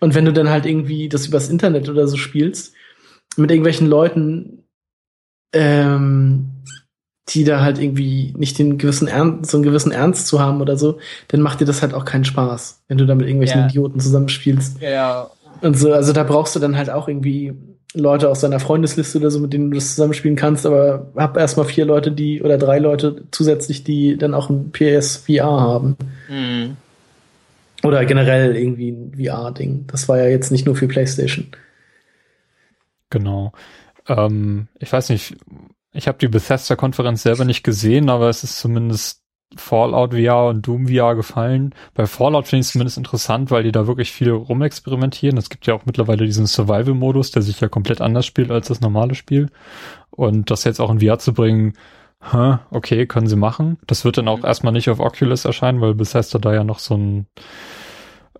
[0.00, 2.74] Und wenn du dann halt irgendwie das übers Internet oder so spielst,
[3.36, 4.64] mit irgendwelchen Leuten,
[5.54, 6.50] ähm,
[7.28, 10.76] die da halt irgendwie nicht den gewissen Ernst, so einen gewissen Ernst zu haben oder
[10.76, 10.98] so,
[11.28, 13.68] dann macht dir das halt auch keinen Spaß, wenn du da mit irgendwelchen yeah.
[13.68, 14.80] Idioten zusammenspielst.
[14.80, 15.30] Ja.
[15.60, 17.54] Und so, also da brauchst du dann halt auch irgendwie
[17.94, 21.66] Leute aus deiner Freundesliste oder so, mit denen du das zusammenspielen kannst, aber hab erstmal
[21.66, 25.96] vier Leute, die, oder drei Leute zusätzlich, die dann auch ein PSVR haben.
[26.28, 26.76] Mhm.
[27.82, 29.86] Oder generell irgendwie ein VR-Ding.
[29.86, 31.46] Das war ja jetzt nicht nur für PlayStation.
[33.08, 33.52] Genau.
[34.06, 35.36] Ähm, ich weiß nicht,
[35.92, 39.17] ich habe die Bethesda-Konferenz selber nicht gesehen, aber es ist zumindest
[39.56, 41.74] Fallout VR und Doom VR gefallen.
[41.94, 45.38] Bei Fallout finde ich es zumindest interessant, weil die da wirklich viel rumexperimentieren.
[45.38, 48.80] Es gibt ja auch mittlerweile diesen Survival-Modus, der sich ja komplett anders spielt als das
[48.80, 49.48] normale Spiel.
[50.10, 51.72] Und das jetzt auch in VR zu bringen,
[52.32, 53.78] huh, okay, können sie machen.
[53.86, 54.44] Das wird dann auch mhm.
[54.44, 57.26] erstmal nicht auf Oculus erscheinen, weil Bethesda da ja noch so ein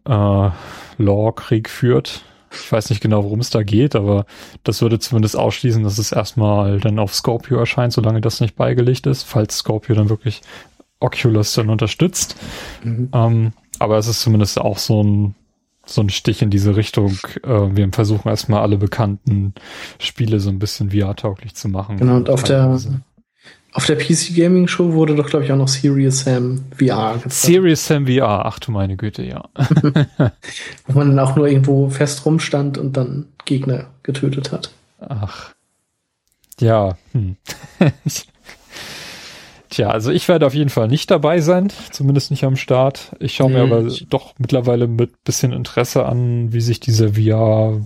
[0.05, 0.51] äh,
[0.99, 2.23] Law-Krieg führt.
[2.51, 4.25] Ich weiß nicht genau, worum es da geht, aber
[4.65, 9.07] das würde zumindest ausschließen, dass es erstmal dann auf Scorpio erscheint, solange das nicht beigelegt
[9.07, 10.41] ist, falls Scorpio dann wirklich
[11.01, 12.37] Oculus dann unterstützt.
[12.83, 13.09] Mhm.
[13.13, 15.35] Ähm, aber es ist zumindest auch so ein,
[15.87, 17.19] so ein Stich in diese Richtung.
[17.43, 19.55] Äh, wir versuchen erstmal alle bekannten
[19.99, 21.99] Spiele so ein bisschen VR-tauglich zu machen.
[21.99, 22.79] Genau, und auf der,
[23.73, 27.33] auf der PC Gaming Show wurde doch, glaube ich, auch noch Serious Sam VR gezeigt.
[27.33, 29.45] Serious Sam VR, ach du meine Güte, ja.
[30.87, 34.73] Wo man dann auch nur irgendwo fest rumstand und dann Gegner getötet hat.
[35.01, 35.55] Ach.
[36.61, 37.37] Ja, hm.
[39.71, 43.15] Tja, also ich werde auf jeden Fall nicht dabei sein, zumindest nicht am Start.
[43.21, 43.73] Ich schaue mir hm.
[43.73, 47.81] aber doch mittlerweile mit bisschen Interesse an, wie sich dieser VR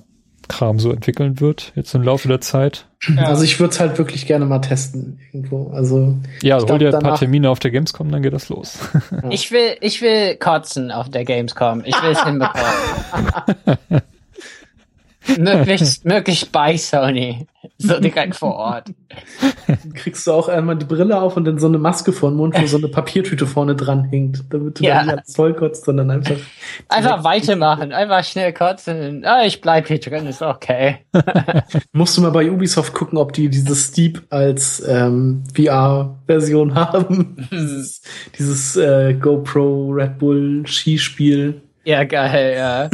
[0.48, 2.86] Kram so entwickeln wird, jetzt im Laufe der Zeit.
[3.16, 3.24] Ja.
[3.24, 5.70] Also ich würde es halt wirklich gerne mal testen irgendwo.
[5.70, 8.78] Also ja, hol dir ein paar Termine auf der Gamescom, dann geht das los.
[9.10, 9.30] Ja.
[9.30, 11.82] Ich will, ich will kotzen auf der Gamescom.
[11.84, 12.66] Ich will es hinbekommen.
[15.38, 17.46] möglichst, möglichst bei Sony.
[17.78, 18.92] So direkt vor Ort.
[19.66, 22.36] Dann kriegst du auch einmal die Brille auf und dann so eine Maske vor den
[22.36, 24.96] Mund, wo so eine Papiertüte vorne dran hängt, damit du ja.
[24.96, 26.36] dann nicht alles voll kotzt, sondern einfach.
[26.88, 29.24] Einfach weitermachen, einfach schnell kotzen.
[29.24, 30.98] Ah, ich bleib hier drin, ist okay.
[31.92, 37.48] Musst du mal bei Ubisoft gucken, ob die dieses Steep als ähm, VR-Version haben.
[37.50, 38.02] dieses
[38.38, 41.62] dieses äh, GoPro Red Bull Skispiel.
[41.84, 42.90] Ja, geil, ja.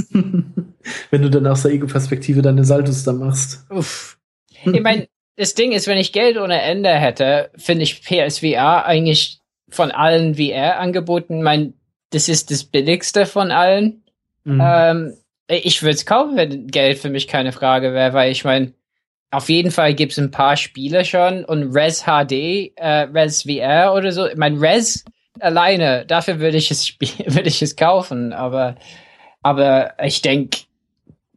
[1.11, 3.67] wenn du dann aus der Ego-Perspektive deine Saltos da machst.
[3.71, 4.18] Uff.
[4.65, 9.41] Ich meine, das Ding ist, wenn ich Geld ohne Ende hätte, finde ich PSVR eigentlich
[9.69, 11.75] von allen VR-Angeboten, mein,
[12.11, 14.03] das ist das billigste von allen.
[14.45, 14.63] Mhm.
[14.65, 15.15] Ähm,
[15.47, 18.73] ich würde es kaufen, wenn Geld für mich keine Frage wäre, weil ich meine,
[19.31, 23.95] auf jeden Fall gibt es ein paar Spiele schon und Res HD, äh, Res VR
[23.95, 24.27] oder so.
[24.27, 25.05] Ich meine, Res
[25.39, 28.77] alleine, dafür würde ich es würde ich es kaufen, aber
[29.43, 30.61] aber ich denke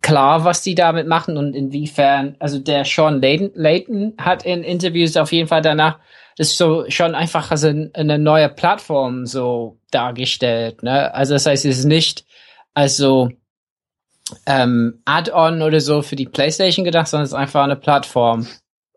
[0.02, 5.16] klar, was die damit machen und inwiefern, also der Sean Layton, Layton hat in Interviews
[5.18, 6.00] auf jeden Fall danach
[6.38, 11.14] das so schon einfach als eine, neue Plattform so dargestellt, ne?
[11.14, 12.26] Also das heißt, es ist nicht
[12.74, 13.30] also
[14.46, 18.48] ähm, Add-on oder so für die PlayStation gedacht, sondern es ist einfach eine Plattform.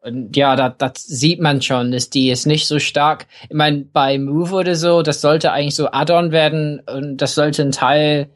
[0.01, 3.26] Und ja, das, das sieht man schon, dass die ist nicht so stark.
[3.48, 7.62] Ich meine, bei Move oder so, das sollte eigentlich so Add-on werden und das sollte
[7.62, 8.31] ein Teil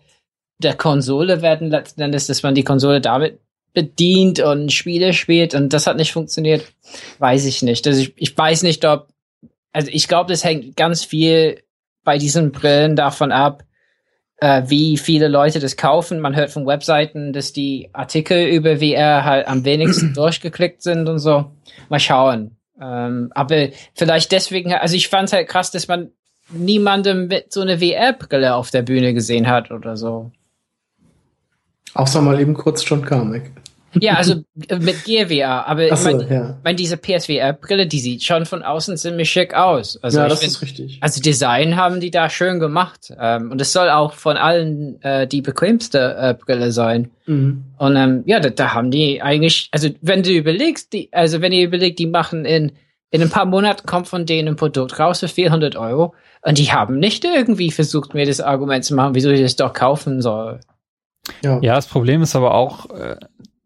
[0.58, 3.40] der Konsole werden letzten Endes, dass man die Konsole damit
[3.74, 6.64] bedient und Spiele spielt und das hat nicht funktioniert.
[7.18, 7.86] Weiß ich nicht.
[7.86, 9.08] Also ich, ich weiß nicht, ob,
[9.72, 11.62] also ich glaube, das hängt ganz viel
[12.02, 13.64] bei diesen Brillen davon ab,
[14.38, 16.20] äh, wie viele Leute das kaufen.
[16.20, 21.18] Man hört von Webseiten, dass die Artikel über VR halt am wenigsten durchgeklickt sind und
[21.18, 21.52] so.
[21.88, 22.56] Mal schauen.
[22.80, 26.10] Ähm, aber vielleicht deswegen, also ich fand es halt krass, dass man
[26.50, 30.30] niemandem mit so eine VR-Brille auf der Bühne gesehen hat oder so.
[31.94, 33.50] Außer mal eben kurz John Carmack.
[33.94, 36.58] Ja, also mit Gear VR, aber so, ich meine, ja.
[36.62, 39.98] mein, diese PSVR-Brille, die sieht schon von außen ziemlich schick aus.
[40.02, 40.98] Also ja, das find, ist richtig.
[41.00, 43.12] Also Design haben die da schön gemacht.
[43.18, 47.10] Ähm, und es soll auch von allen äh, die bequemste äh, Brille sein.
[47.26, 47.64] Mhm.
[47.78, 51.52] Und ähm, ja, da, da haben die eigentlich, also wenn du überlegst, die, also wenn
[51.52, 52.72] ihr überlegt, die machen in,
[53.10, 56.14] in ein paar Monaten kommt von denen ein Produkt raus für 400 Euro.
[56.42, 59.72] Und die haben nicht irgendwie versucht, mir das Argument zu machen, wieso ich das doch
[59.72, 60.60] kaufen soll.
[61.42, 61.60] Ja.
[61.62, 63.16] Ja, das Problem ist aber auch, äh,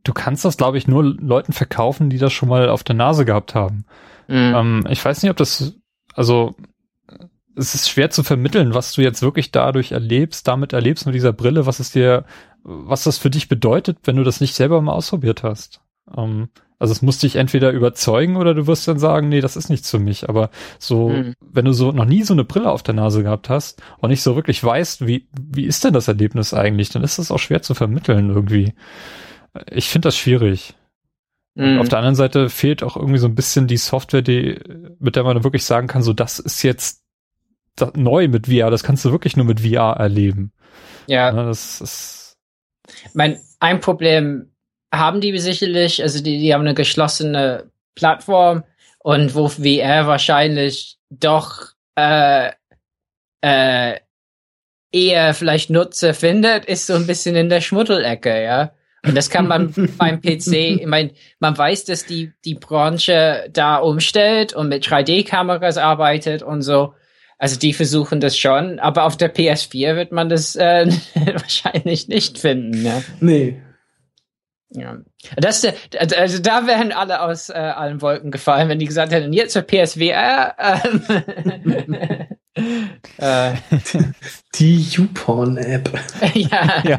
[0.04, 3.24] du kannst das, glaube ich, nur Leuten verkaufen, die das schon mal auf der Nase
[3.24, 3.84] gehabt haben.
[4.28, 4.54] Mhm.
[4.54, 5.74] Ähm, ich weiß nicht, ob das,
[6.14, 6.54] also
[7.54, 11.32] es ist schwer zu vermitteln, was du jetzt wirklich dadurch erlebst, damit erlebst mit dieser
[11.32, 12.24] Brille, was es dir,
[12.62, 15.80] was das für dich bedeutet, wenn du das nicht selber mal ausprobiert hast.
[16.16, 16.48] Ähm,
[16.82, 19.90] also es muss dich entweder überzeugen oder du wirst dann sagen, nee, das ist nichts
[19.90, 20.28] für mich.
[20.28, 21.34] Aber so, Mhm.
[21.40, 24.22] wenn du so noch nie so eine Brille auf der Nase gehabt hast und nicht
[24.22, 27.62] so wirklich weißt, wie, wie ist denn das Erlebnis eigentlich, dann ist das auch schwer
[27.62, 28.74] zu vermitteln irgendwie.
[29.70, 30.74] Ich finde das schwierig.
[31.54, 31.78] Mhm.
[31.80, 34.58] Auf der anderen Seite fehlt auch irgendwie so ein bisschen die Software, die,
[34.98, 37.02] mit der man dann wirklich sagen kann, so das ist jetzt
[37.76, 40.52] da, neu mit VR, das kannst du wirklich nur mit VR erleben.
[41.06, 41.30] ja.
[41.32, 42.36] Ne, das ist,
[43.14, 44.51] mein, ein Problem
[44.92, 48.64] haben die sicherlich, also die, die haben eine geschlossene Plattform
[48.98, 52.50] und wo VR wahrscheinlich doch äh,
[53.40, 53.98] äh,
[54.92, 58.72] eher vielleicht Nutzer findet, ist so ein bisschen in der Schmuddelecke, ja.
[59.04, 61.10] Und das kann man beim PC, ich meine,
[61.40, 66.94] man weiß, dass die, die Branche da umstellt und mit 3D-Kameras arbeitet und so.
[67.38, 70.86] Also die versuchen das schon, aber auf der PS4 wird man das äh,
[71.32, 72.82] wahrscheinlich nicht finden.
[72.82, 73.02] Ne?
[73.20, 73.62] Nee.
[74.74, 74.98] Ja.
[75.36, 75.66] Das,
[75.98, 79.62] also da wären alle aus äh, allen Wolken gefallen, wenn die gesagt hätten, jetzt für
[79.62, 80.54] PSVR.
[80.58, 82.26] Ähm,
[83.18, 83.52] äh,
[84.54, 85.90] Die YouPorn-App.
[86.34, 86.82] ja.
[86.84, 86.98] ja,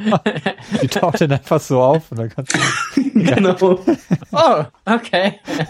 [0.82, 2.60] die taucht dann einfach so auf und dann kannst du,
[3.14, 3.80] genau.
[4.32, 5.40] Oh, okay.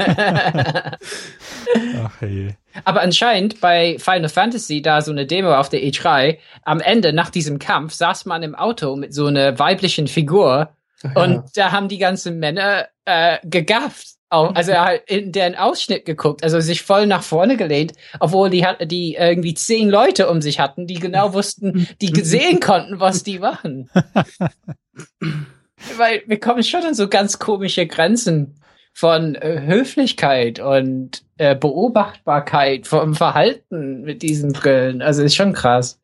[2.01, 2.55] ach hey.
[2.85, 7.29] Aber anscheinend bei Final Fantasy, da so eine Demo auf der E3, am Ende nach
[7.29, 10.69] diesem Kampf saß man im Auto mit so einer weiblichen Figur
[11.15, 14.07] und da haben die ganzen Männer äh, gegafft.
[14.29, 18.65] Also er hat in deren Ausschnitt geguckt, also sich voll nach vorne gelehnt, obwohl die
[18.65, 23.21] hat, die irgendwie zehn Leute um sich hatten, die genau wussten, die gesehen konnten, was
[23.21, 23.91] die machen.
[25.97, 28.55] Weil wir kommen schon an so ganz komische Grenzen
[28.93, 35.03] von äh, Höflichkeit und äh, Beobachtbarkeit vom Verhalten mit diesen Brillen.
[35.03, 35.99] Also ist schon krass.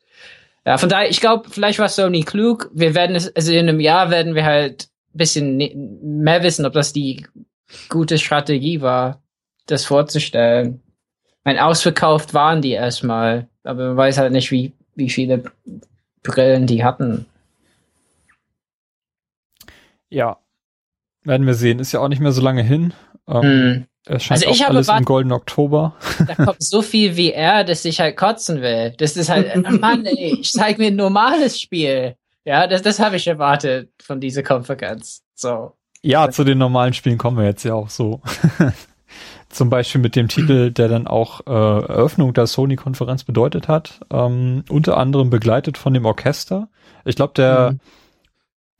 [0.65, 2.69] Ja, von daher, ich glaube, vielleicht war Sony klug.
[2.73, 6.65] Wir werden es, also in einem Jahr werden wir halt ein bisschen ne- mehr wissen,
[6.65, 7.25] ob das die
[7.87, 9.21] gute Strategie war,
[9.67, 10.81] das vorzustellen.
[11.43, 15.43] Mein ausverkauft waren die erstmal, aber man weiß halt nicht, wie, wie viele
[16.23, 17.25] Brillen die hatten.
[20.09, 20.37] Ja.
[21.23, 21.79] Werden wir sehen.
[21.79, 22.93] Ist ja auch nicht mehr so lange hin.
[23.27, 23.85] Ähm, Hm.
[24.05, 25.95] Es scheint Also ich habe alles im goldenen Oktober.
[26.27, 28.93] Da kommt so viel VR, dass ich halt kotzen will.
[28.97, 32.15] Das ist halt, äh, Mann, ey, ich zeig mir ein normales Spiel.
[32.45, 35.21] Ja, das, das habe ich erwartet von dieser Konferenz.
[35.35, 35.73] So.
[36.01, 38.21] Ja, zu den normalen Spielen kommen wir jetzt ja auch so.
[39.49, 43.99] Zum Beispiel mit dem Titel, der dann auch äh, Eröffnung der Sony-Konferenz bedeutet hat.
[44.11, 46.69] Ähm, unter anderem begleitet von dem Orchester.
[47.03, 47.79] Ich glaube, der, Mhm.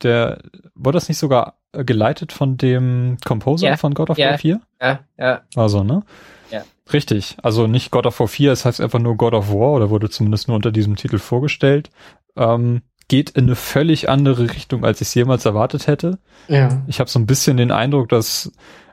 [0.02, 0.38] der,
[0.74, 4.30] wurde das nicht sogar geleitet von dem Composer Ja, von God of ja.
[4.30, 4.60] War 4?
[4.80, 5.42] Ja, ja.
[5.56, 6.02] Also, ne?
[6.50, 6.62] Ja.
[6.92, 7.36] Richtig.
[7.42, 10.10] Also nicht God of War 4, es heißt einfach nur God of War oder wurde
[10.10, 11.90] zumindest nur unter diesem Titel vorgestellt.
[12.36, 16.18] Ähm, geht in eine völlig andere Richtung, als ich es jemals erwartet hätte.
[16.48, 16.82] Ja.
[16.86, 18.52] Ich habe so ein bisschen den Eindruck, dass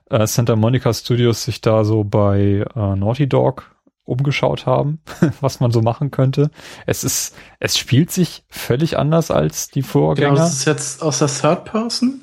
[0.09, 3.75] äh, Santa Monica Studios sich da so bei äh, Naughty Dog
[4.05, 5.01] umgeschaut haben,
[5.41, 6.49] was man so machen könnte.
[6.85, 10.29] Es ist, es spielt sich völlig anders als die Vorgänger.
[10.29, 12.21] Genau, das ist jetzt aus der Third Person.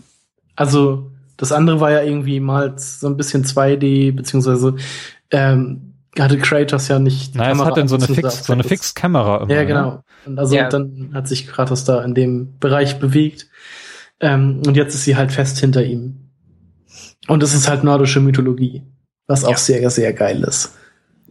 [0.56, 4.76] Also das andere war ja irgendwie mal so ein bisschen 2D, beziehungsweise
[5.30, 7.34] ähm, hatte Kratos ja nicht.
[7.34, 9.46] Nein, es hat dann so eine Fix, so eine Fix-Kamera.
[9.48, 9.90] Ja, genau.
[9.90, 10.02] Ne?
[10.26, 10.68] Und also ja.
[10.68, 13.48] dann hat sich Kratos da in dem Bereich bewegt.
[14.20, 16.30] Ähm, und jetzt ist sie halt fest hinter ihm.
[17.26, 18.82] Und es ist halt nordische Mythologie,
[19.26, 19.56] was auch ja.
[19.56, 20.76] sehr, sehr geil ist.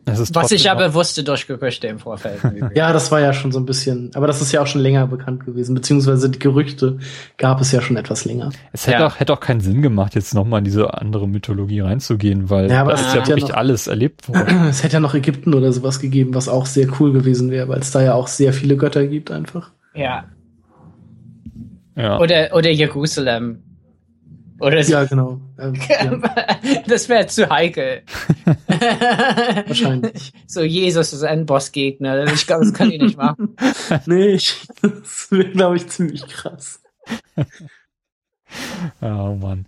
[0.05, 2.39] Was ich aber wusste durch Gerüchte im Vorfeld.
[2.75, 5.07] ja, das war ja schon so ein bisschen, aber das ist ja auch schon länger
[5.07, 6.97] bekannt gewesen, beziehungsweise die Gerüchte
[7.37, 8.51] gab es ja schon etwas länger.
[8.73, 9.07] Es hätte, ja.
[9.07, 12.81] auch, hätte auch keinen Sinn gemacht, jetzt nochmal in diese andere Mythologie reinzugehen, weil ja,
[12.81, 14.67] aber das ist ja wirklich noch, alles erlebt worden.
[14.67, 17.79] Es hätte ja noch Ägypten oder sowas gegeben, was auch sehr cool gewesen wäre, weil
[17.79, 19.71] es da ja auch sehr viele Götter gibt einfach.
[19.95, 20.25] Ja.
[21.95, 22.19] Ja.
[22.19, 23.63] Oder, oder Jerusalem.
[24.63, 24.93] Oder so.
[24.93, 25.39] Ja, genau.
[25.59, 26.19] Ähm, ja.
[26.87, 28.03] Das wäre zu heikel.
[29.67, 30.31] Wahrscheinlich.
[30.47, 32.25] So, Jesus ist ein Bossgegner.
[32.31, 33.55] Ich glaube, das kann ich nicht machen.
[34.05, 36.81] nee, ich, das wäre, glaube ich, ziemlich krass.
[39.01, 39.65] oh Mann.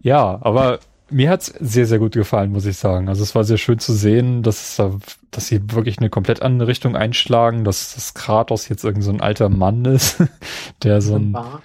[0.00, 3.08] Ja, aber mir hat's sehr, sehr gut gefallen, muss ich sagen.
[3.08, 4.82] Also es war sehr schön zu sehen, dass,
[5.30, 9.20] dass sie wirklich eine komplett andere Richtung einschlagen, dass das Kratos jetzt irgend so ein
[9.20, 10.22] alter Mann ist,
[10.82, 11.62] der so ein, Bar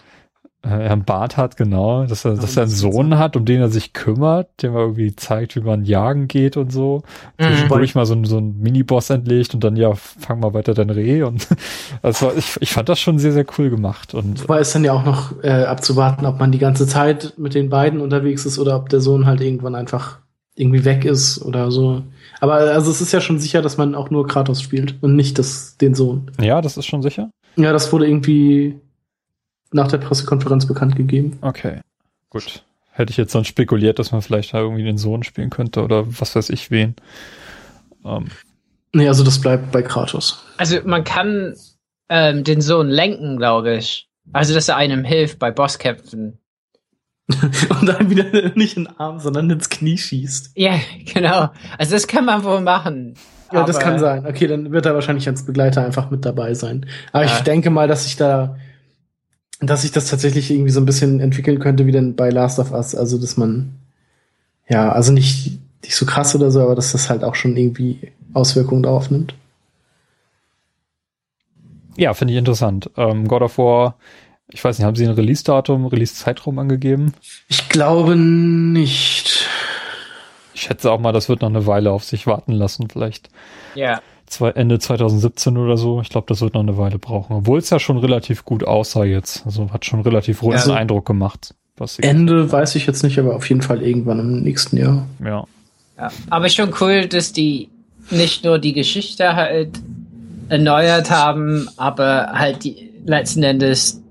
[0.63, 3.61] äh, er einen Bart hat, genau, dass er, dass er einen Sohn hat, um den
[3.61, 7.03] er sich kümmert, dem er irgendwie zeigt, wie man jagen geht und so.
[7.39, 7.45] Mhm.
[7.45, 11.23] Zwischendurch mal so, so ein Miniboss entlegt und dann, ja, fang mal weiter dein Reh
[11.23, 11.47] und
[12.01, 14.13] also ich, ich fand das schon sehr, sehr cool gemacht.
[14.13, 17.55] Und Wobei es dann ja auch noch äh, abzuwarten, ob man die ganze Zeit mit
[17.55, 20.19] den beiden unterwegs ist oder ob der Sohn halt irgendwann einfach
[20.55, 22.03] irgendwie weg ist oder so.
[22.39, 25.39] Aber also es ist ja schon sicher, dass man auch nur Kratos spielt und nicht
[25.39, 26.29] das, den Sohn.
[26.39, 27.31] Ja, das ist schon sicher.
[27.55, 28.79] Ja, das wurde irgendwie
[29.71, 31.37] nach der Pressekonferenz bekannt gegeben.
[31.41, 31.81] Okay,
[32.29, 32.63] gut.
[32.91, 36.05] Hätte ich jetzt sonst spekuliert, dass man vielleicht da irgendwie den Sohn spielen könnte oder
[36.19, 36.95] was weiß ich wen.
[38.05, 38.27] Ähm.
[38.93, 40.43] Nee, also das bleibt bei Kratos.
[40.57, 41.55] Also man kann
[42.09, 44.09] ähm, den Sohn lenken, glaube ich.
[44.33, 46.37] Also dass er einem hilft bei Bosskämpfen.
[47.69, 50.51] Und dann wieder nicht in den Arm, sondern ins Knie schießt.
[50.55, 50.79] Ja,
[51.13, 51.49] genau.
[51.77, 53.15] Also das kann man wohl machen.
[53.53, 54.25] Ja, das kann sein.
[54.25, 56.85] Okay, dann wird er wahrscheinlich als Begleiter einfach mit dabei sein.
[57.11, 57.33] Aber ja.
[57.33, 58.57] ich denke mal, dass sich da
[59.67, 62.71] dass sich das tatsächlich irgendwie so ein bisschen entwickeln könnte wie denn bei Last of
[62.71, 62.95] Us.
[62.95, 63.75] Also, dass man,
[64.67, 68.11] ja, also nicht, nicht so krass oder so, aber dass das halt auch schon irgendwie
[68.33, 69.35] Auswirkungen darauf nimmt.
[71.97, 72.89] Ja, finde ich interessant.
[72.97, 73.97] Ähm, God of War,
[74.49, 77.13] ich weiß nicht, haben Sie ein Release-Datum, Release-Zeitraum angegeben?
[77.47, 79.47] Ich glaube nicht.
[80.53, 83.29] Ich schätze auch mal, das wird noch eine Weile auf sich warten lassen, vielleicht.
[83.75, 84.01] Ja
[84.31, 86.01] zwei, Ende 2017 oder so.
[86.01, 87.35] Ich glaube, das wird noch eine Weile brauchen.
[87.35, 89.45] Obwohl es ja schon relativ gut aussah jetzt.
[89.45, 91.53] Also hat schon relativ runden also, Eindruck gemacht.
[91.99, 95.05] Ende weiß ich jetzt nicht, aber auf jeden Fall irgendwann im nächsten Jahr.
[95.23, 95.45] Ja.
[95.97, 96.11] ja.
[96.29, 97.69] Aber schon cool, dass die
[98.11, 99.79] nicht nur die Geschichte halt
[100.49, 104.01] erneuert haben, aber halt die letzten Endes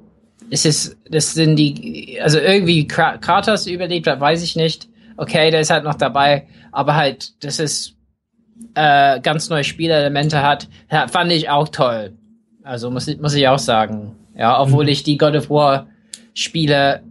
[0.48, 4.88] ist es, das sind die, also irgendwie Kratos überlebt hat, weiß ich nicht.
[5.16, 7.94] Okay, der ist halt noch dabei, aber halt, das ist
[8.74, 10.68] äh, ganz neue Spielelemente hat,
[11.08, 12.12] fand ich auch toll.
[12.62, 14.12] Also muss, muss ich auch sagen.
[14.36, 14.90] Ja, obwohl mhm.
[14.90, 15.86] ich die God of War
[16.34, 17.02] Spiele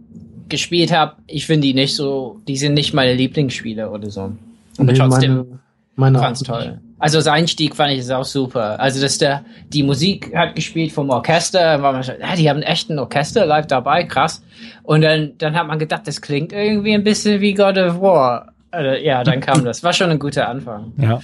[0.48, 4.32] gespielt habe, ich finde die nicht so, die sind nicht meine Lieblingsspiele oder so.
[4.78, 5.60] Aber nee, trotzdem meine,
[5.96, 6.80] meine fand's toll.
[6.98, 8.78] Also das Einstieg fand ich es auch super.
[8.78, 12.62] Also dass der die Musik hat gespielt vom Orchester, war man schon, ja, die haben
[12.62, 14.42] echt ein Orchester live dabei, krass.
[14.82, 18.52] Und dann dann hat man gedacht, das klingt irgendwie ein bisschen wie God of War.
[18.70, 19.82] Also, ja, dann kam das.
[19.82, 20.92] War schon ein guter Anfang.
[20.96, 21.20] Ja.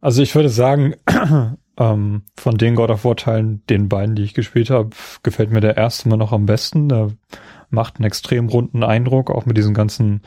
[0.00, 0.94] Also ich würde sagen,
[1.78, 4.90] ähm, von den God of War Teilen, den beiden, die ich gespielt habe,
[5.22, 6.88] gefällt mir der erste immer noch am besten.
[6.88, 7.10] Der
[7.70, 10.22] macht einen extrem runden Eindruck, auch mit diesen ganzen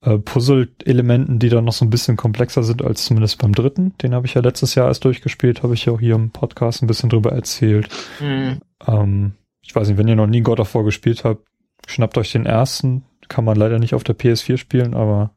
[0.00, 3.94] äh, Puzzle-Elementen, die dann noch so ein bisschen komplexer sind als zumindest beim dritten.
[4.02, 6.82] Den habe ich ja letztes Jahr erst durchgespielt, habe ich ja auch hier im Podcast
[6.82, 7.88] ein bisschen drüber erzählt.
[8.20, 8.60] Mhm.
[8.86, 9.32] Ähm,
[9.62, 11.46] ich weiß nicht, wenn ihr noch nie God of War gespielt habt,
[11.86, 15.34] schnappt euch den ersten, kann man leider nicht auf der PS4 spielen, aber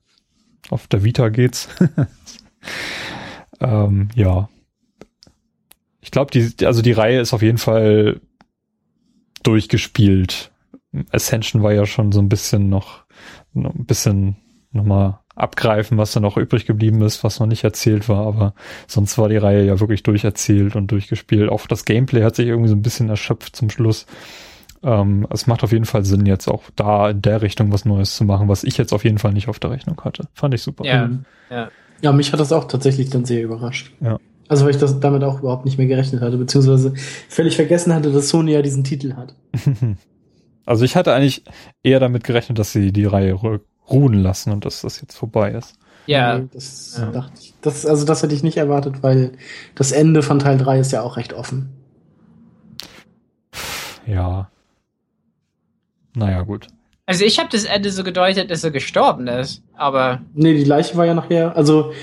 [0.69, 1.69] auf der Vita geht's.
[3.59, 4.49] ähm, ja.
[6.01, 8.21] Ich glaube, die, also die Reihe ist auf jeden Fall
[9.43, 10.51] durchgespielt.
[11.11, 13.05] Ascension war ja schon so ein bisschen noch,
[13.53, 14.37] noch ein bisschen
[14.71, 18.53] nochmal abgreifen, was da noch übrig geblieben ist, was noch nicht erzählt war, aber
[18.87, 21.49] sonst war die Reihe ja wirklich durcherzählt und durchgespielt.
[21.49, 24.07] Auch das Gameplay hat sich irgendwie so ein bisschen erschöpft zum Schluss.
[24.83, 28.15] Ähm, es macht auf jeden Fall Sinn, jetzt auch da in der Richtung was Neues
[28.15, 30.27] zu machen, was ich jetzt auf jeden Fall nicht auf der Rechnung hatte.
[30.33, 30.85] Fand ich super.
[30.85, 31.25] Ja, mhm.
[31.49, 31.69] ja.
[32.01, 33.93] ja mich hat das auch tatsächlich dann sehr überrascht.
[33.99, 34.17] Ja.
[34.47, 36.93] Also weil ich das damit auch überhaupt nicht mehr gerechnet hatte, beziehungsweise
[37.27, 39.35] völlig vergessen hatte, dass Sony ja diesen Titel hat.
[40.67, 41.45] Also ich hatte eigentlich
[41.81, 43.39] eher damit gerechnet, dass sie die Reihe
[43.89, 45.75] ruhen lassen und dass das jetzt vorbei ist.
[46.07, 46.39] Ja.
[46.39, 47.09] Nee, das Ja.
[47.09, 47.53] dachte ich.
[47.61, 49.31] Das, also das hätte ich nicht erwartet, weil
[49.75, 51.69] das Ende von Teil 3 ist ja auch recht offen.
[54.05, 54.49] Ja.
[56.17, 56.67] Naja, gut.
[57.05, 60.97] Also ich habe das Ende so gedeutet, dass er gestorben ist, aber Nee, die Leiche
[60.97, 61.93] war ja nachher, also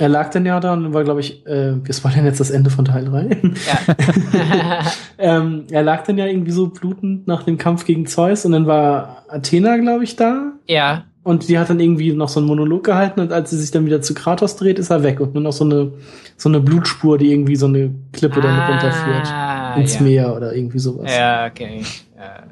[0.00, 2.50] er lag dann ja da und war, glaube ich, äh, das war denn jetzt das
[2.50, 3.36] Ende von Teil 3.
[3.66, 4.84] ja.
[5.18, 8.66] ähm, er lag dann ja irgendwie so blutend nach dem Kampf gegen Zeus und dann
[8.66, 10.52] war Athena, glaube ich, da.
[10.66, 11.04] ja.
[11.24, 13.84] Und die hat dann irgendwie noch so einen Monolog gehalten und als sie sich dann
[13.84, 15.92] wieder zu Kratos dreht, ist er weg und nur noch so eine,
[16.38, 19.26] so eine Blutspur, die irgendwie so eine Klippe dann runterführt.
[19.26, 20.00] Ah, Ins ja.
[20.00, 21.14] Meer oder irgendwie sowas.
[21.14, 21.82] Ja, okay.
[22.16, 22.44] Ja.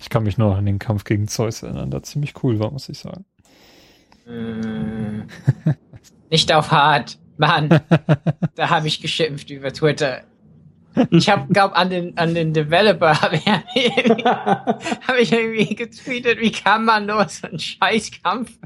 [0.00, 2.70] Ich kann mich nur noch an den Kampf gegen Zeus erinnern, der ziemlich cool war,
[2.70, 3.24] muss ich sagen.
[4.26, 5.22] Mm.
[6.30, 7.68] Nicht auf hart, Mann.
[8.54, 10.22] da habe ich geschimpft über Twitter.
[11.10, 16.40] Ich habe, glaub, an den an den Developer habe ich, irgendwie- hab ich irgendwie getweetet,
[16.40, 18.58] wie kann man nur so einen Scheißkampf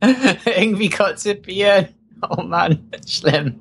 [0.56, 1.88] irgendwie konzipieren?
[2.28, 3.56] Oh Mann, schlimm.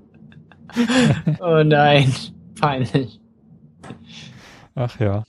[1.41, 2.13] Oh nein,
[2.59, 3.19] peinlich.
[4.75, 5.23] Ach ja.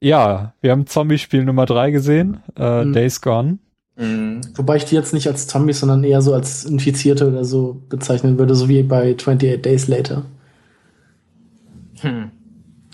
[0.00, 2.92] Ja, wir haben Zombie-Spiel Nummer drei gesehen, äh, Mhm.
[2.94, 3.58] Days Gone.
[3.96, 4.40] Mm.
[4.54, 8.38] Wobei ich die jetzt nicht als Zombies, sondern eher so als Infizierte oder so bezeichnen
[8.38, 10.24] würde, so wie bei 28 Days Later.
[12.00, 12.30] Hm.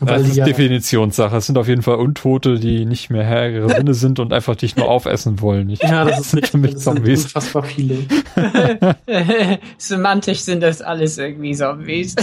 [0.00, 1.36] Weil Das die ist ja, Definitionssache.
[1.36, 4.56] Es sind auf jeden Fall Untote, die nicht mehr Herr ihrer Sinne sind und einfach
[4.56, 5.70] dich nur aufessen wollen.
[5.70, 7.24] Ich, ja, das ist sind für mich das sind Zombies.
[7.24, 7.98] unfassbar viele.
[9.78, 12.14] Semantisch sind das alles irgendwie Zombies.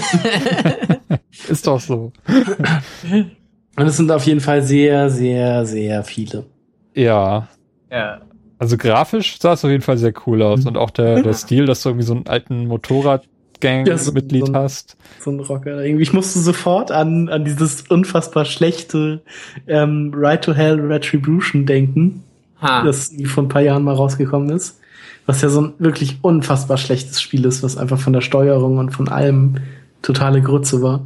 [1.49, 2.11] Ist doch so.
[3.75, 6.45] Und es sind auf jeden Fall sehr, sehr, sehr viele.
[6.93, 7.47] Ja.
[7.91, 8.21] ja.
[8.59, 10.61] Also grafisch sah es auf jeden Fall sehr cool aus.
[10.61, 10.67] Mhm.
[10.67, 14.95] Und auch der, der Stil, dass du irgendwie so einen alten Motorradgang-Mitglied Ja, so- hast.
[15.21, 15.83] So ein Rocker.
[15.83, 19.21] Irgendwie, ich musste sofort an, an dieses unfassbar schlechte
[19.67, 22.23] ähm, Right to Hell Retribution denken,
[22.61, 22.83] Ha.
[22.83, 24.79] das irgendwie vor ein paar Jahren mal rausgekommen ist.
[25.25, 28.91] Was ja so ein wirklich unfassbar schlechtes Spiel ist, was einfach von der Steuerung und
[28.91, 29.55] von allem
[30.01, 31.05] totale Grütze war.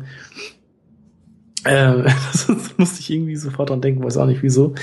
[1.67, 4.73] Äh, das musste ich irgendwie sofort dran denken, weiß auch nicht wieso.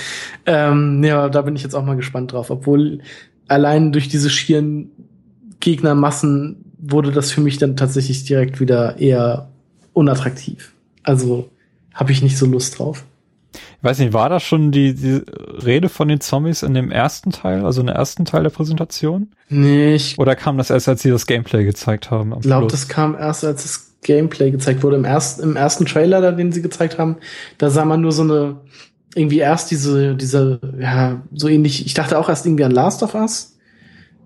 [0.47, 3.01] Ähm, ja, da bin ich jetzt auch mal gespannt drauf, obwohl
[3.49, 4.91] allein durch diese schieren
[5.61, 9.49] Gegnermassen wurde das für mich dann tatsächlich direkt wieder eher
[9.93, 10.75] unattraktiv.
[11.03, 11.49] Also
[11.95, 13.05] habe ich nicht so Lust drauf.
[13.53, 15.23] Ich weiß nicht, war das schon die, die
[15.65, 19.29] Rede von den Zombies in dem ersten Teil, also in der ersten Teil der Präsentation?
[19.49, 22.33] Nee, ich Oder kam das erst, als sie das Gameplay gezeigt haben?
[22.33, 24.97] am glaube, das kam erst, als das Gameplay gezeigt wurde.
[24.97, 27.17] Im ersten, im ersten Trailer, da, den sie gezeigt haben,
[27.59, 28.57] da sah man nur so eine,
[29.17, 33.15] irgendwie erst diese, diese, ja, so ähnlich, ich dachte auch erst irgendwie an Last of
[33.15, 33.57] Us,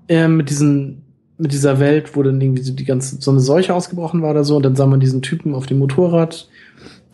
[0.09, 1.03] äh, mit diesen,
[1.39, 4.45] mit dieser Welt, wo dann irgendwie so die ganze, so eine Seuche ausgebrochen war oder
[4.45, 6.49] so, und dann sah man diesen Typen auf dem Motorrad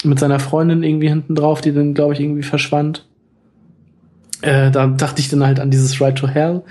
[0.03, 3.07] mit seiner Freundin irgendwie hinten drauf, die dann, glaube ich, irgendwie verschwand.
[4.43, 6.63] Äh, da dachte ich dann halt an dieses Ride to Hell.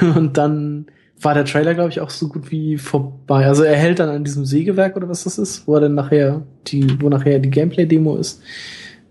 [0.00, 0.86] Und dann
[1.22, 3.46] war der Trailer, glaube ich, auch so gut wie vorbei.
[3.46, 6.42] Also er hält dann an diesem Sägewerk oder was das ist, wo er dann nachher
[6.66, 8.42] die, wo nachher die Gameplay-Demo ist.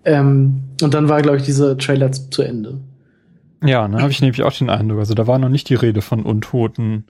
[0.03, 2.79] Ähm, und dann war, glaube ich, dieser Trailer zu, zu Ende.
[3.63, 4.99] Ja, ne, habe ich nämlich auch den Eindruck.
[4.99, 7.05] Also da war noch nicht die Rede von Untoten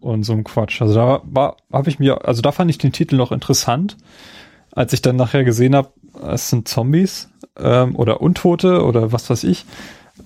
[0.00, 0.80] und so einem Quatsch.
[0.80, 3.96] Also da war, habe ich mir, also da fand ich den Titel noch interessant,
[4.70, 5.90] als ich dann nachher gesehen habe,
[6.30, 7.28] es sind Zombies
[7.58, 9.64] ähm, oder Untote oder was weiß ich,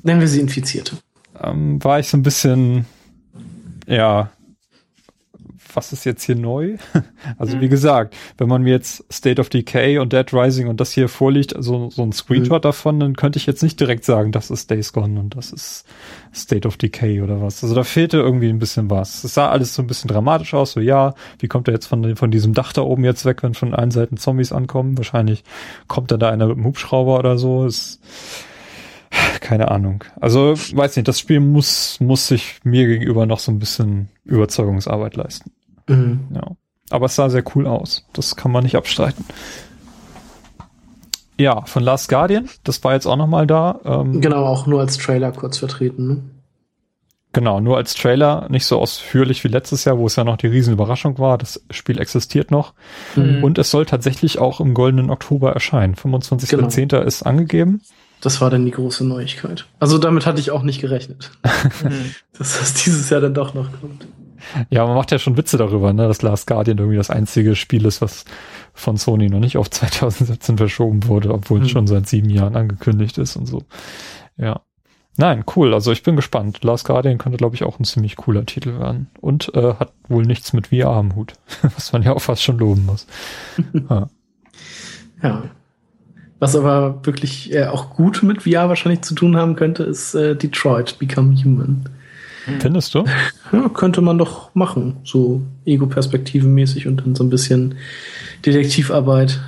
[0.02, 0.96] Nennen wir sie Infizierte.
[1.42, 2.84] ähm, war ich so ein bisschen,
[3.86, 4.30] ja,
[5.76, 6.76] was ist jetzt hier neu?
[7.38, 10.92] Also wie gesagt, wenn man mir jetzt State of Decay und Dead Rising und das
[10.92, 14.50] hier vorliegt, also so ein Screenshot davon, dann könnte ich jetzt nicht direkt sagen, das
[14.50, 15.84] ist Days Gone und das ist
[16.32, 17.64] State of Decay oder was.
[17.64, 19.24] Also da fehlte irgendwie ein bisschen was.
[19.24, 22.14] Es sah alles so ein bisschen dramatisch aus, so ja, wie kommt er jetzt von,
[22.16, 24.96] von diesem Dach da oben jetzt weg, wenn von allen Seiten Zombies ankommen?
[24.96, 25.42] Wahrscheinlich
[25.88, 27.66] kommt da da einer mit dem Hubschrauber oder so.
[27.66, 28.00] Es,
[29.40, 30.04] keine Ahnung.
[30.20, 35.16] Also, weiß nicht, das Spiel muss, muss sich mir gegenüber noch so ein bisschen Überzeugungsarbeit
[35.16, 35.52] leisten.
[35.88, 36.28] Mhm.
[36.34, 36.50] Ja.
[36.90, 38.06] Aber es sah sehr cool aus.
[38.12, 39.24] Das kann man nicht abstreiten.
[41.38, 43.80] Ja, von Last Guardian, das war jetzt auch nochmal da.
[43.84, 46.08] Ähm, Genau, auch nur als Trailer kurz vertreten.
[46.08, 46.22] Ne?
[47.32, 50.46] Genau, nur als Trailer, nicht so ausführlich wie letztes Jahr, wo es ja noch die
[50.46, 51.36] Riesenüberraschung war.
[51.36, 52.72] Das Spiel existiert noch.
[53.14, 53.44] Mhm.
[53.44, 55.94] Und es soll tatsächlich auch im goldenen Oktober erscheinen.
[55.94, 57.02] 25.10.
[57.02, 57.82] ist angegeben.
[58.20, 59.66] Das war dann die große Neuigkeit.
[59.78, 61.30] Also damit hatte ich auch nicht gerechnet,
[62.38, 64.06] dass das dieses Jahr dann doch noch kommt.
[64.70, 67.84] Ja, man macht ja schon Witze darüber, ne, dass Last Guardian irgendwie das einzige Spiel
[67.84, 68.24] ist, was
[68.74, 71.70] von Sony noch nicht auf 2017 verschoben wurde, obwohl es Hm.
[71.72, 73.62] schon seit sieben Jahren angekündigt ist und so.
[74.36, 74.60] Ja.
[75.18, 75.72] Nein, cool.
[75.72, 76.62] Also ich bin gespannt.
[76.62, 79.08] Last Guardian könnte, glaube ich, auch ein ziemlich cooler Titel werden.
[79.22, 81.32] Und äh, hat wohl nichts mit VR am Hut,
[81.62, 83.06] was man ja auch fast schon loben muss.
[83.88, 84.08] ja.
[85.22, 85.42] Ja.
[86.38, 90.36] Was aber wirklich äh, auch gut mit VR wahrscheinlich zu tun haben könnte, ist äh,
[90.36, 91.88] Detroit Become Human.
[92.60, 93.04] Findest du?
[93.52, 97.76] Ja, könnte man doch machen, so Ego-Perspektiven-mäßig und dann so ein bisschen
[98.44, 99.40] Detektivarbeit.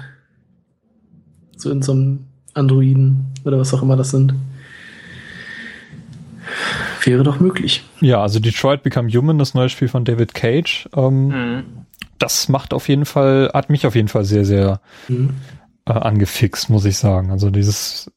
[1.56, 2.20] So in so einem
[2.54, 4.34] Androiden oder was auch immer das sind.
[7.04, 7.84] Wäre doch möglich.
[8.00, 10.88] Ja, also Detroit Become Human, das neue Spiel von David Cage.
[10.96, 11.62] Ähm, Mhm.
[12.18, 15.30] Das macht auf jeden Fall, hat mich auf jeden Fall sehr, sehr Mhm.
[15.88, 17.30] Äh, angefixt, muss ich sagen.
[17.30, 18.10] Also dieses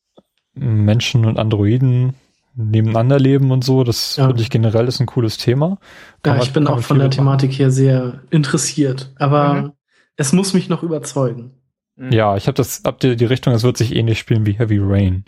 [0.54, 2.14] Menschen und Androiden
[2.56, 4.28] nebeneinander leben und so, das Ja.
[4.28, 5.78] finde ich generell ist ein cooles Thema.
[6.22, 7.38] Kann Ja, man- ich bin auch von der mitmachen.
[7.40, 9.12] Thematik her sehr interessiert.
[9.18, 9.72] Aber Mhm.
[10.18, 11.52] es muss mich noch überzeugen.
[11.96, 12.12] Mhm.
[12.12, 14.80] Ja, ich habe das, ab die, die Richtung, es wird sich ähnlich spielen wie Heavy
[14.82, 15.24] Rain.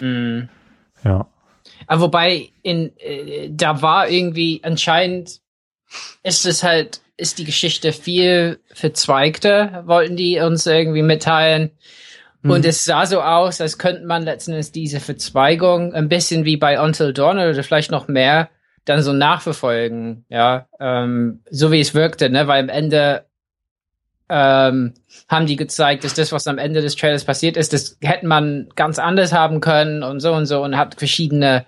[0.00, 0.48] Mhm.
[1.04, 1.28] Ja.
[1.86, 5.40] Aber wobei in äh, da war irgendwie anscheinend
[6.24, 11.70] ist es halt ist die Geschichte viel verzweigter, wollten die uns irgendwie mitteilen.
[12.42, 12.68] Und Mhm.
[12.68, 16.80] es sah so aus, als könnte man letzten Endes diese Verzweigung ein bisschen wie bei
[16.80, 18.50] Until Dawn oder vielleicht noch mehr
[18.84, 23.24] dann so nachverfolgen, ja, ähm, so wie es wirkte, ne, weil am Ende
[24.28, 24.92] ähm,
[25.28, 28.68] haben die gezeigt, dass das, was am Ende des Trailers passiert ist, das hätte man
[28.74, 31.64] ganz anders haben können und so und so und hat verschiedene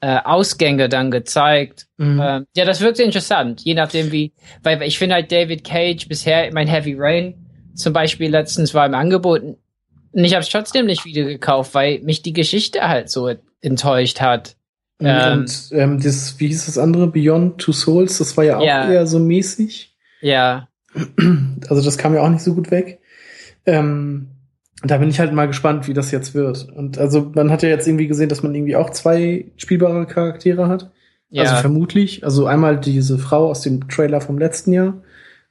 [0.00, 1.86] äh, Ausgänge dann gezeigt.
[1.96, 2.20] Mhm.
[2.22, 4.32] Ähm, ja, das wirkte interessant, je nachdem wie,
[4.62, 7.34] weil ich finde halt David Cage bisher, mein Heavy Rain
[7.74, 12.00] zum Beispiel letztens war im Angebot und ich habe es trotzdem nicht wieder gekauft, weil
[12.00, 14.56] mich die Geschichte halt so enttäuscht hat.
[15.00, 17.06] Ähm, und ähm, das, wie hieß das andere?
[17.08, 18.90] Beyond Two Souls, das war ja auch Ja.
[18.90, 19.94] eher so mäßig.
[20.22, 20.68] Ja,
[21.68, 23.00] Also das kam ja auch nicht so gut weg.
[23.66, 24.28] Ähm,
[24.90, 26.68] da bin ich halt mal gespannt, wie das jetzt wird.
[26.74, 30.68] Und also man hat ja jetzt irgendwie gesehen, dass man irgendwie auch zwei spielbare Charaktere
[30.68, 30.90] hat.
[31.30, 32.24] ja, Also vermutlich.
[32.24, 34.94] Also einmal diese Frau aus dem Trailer vom letzten Jahr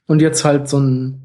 [0.06, 1.22] und jetzt halt so ein,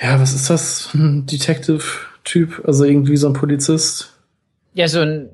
[0.00, 0.90] ja, was ist das?
[0.94, 4.10] Ein Detective-Typ, also irgendwie so ein Polizist
[4.74, 5.28] ja, so ein,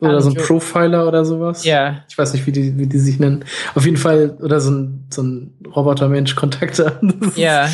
[0.00, 1.64] oder so ein Profiler oder sowas.
[1.64, 3.44] ja, Ich weiß nicht, wie die, wie die sich nennen.
[3.74, 7.00] Auf jeden Fall, oder so ein, so ein Roboter-Mensch-Kontakter.
[7.36, 7.68] Ja,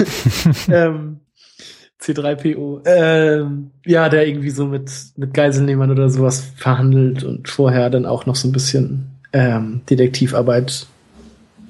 [0.70, 1.20] ähm,
[2.00, 2.82] C3PO.
[2.86, 8.26] Ähm, ja, der irgendwie so mit, mit Geiselnehmern oder sowas verhandelt und vorher dann auch
[8.26, 10.86] noch so ein bisschen ähm, Detektivarbeit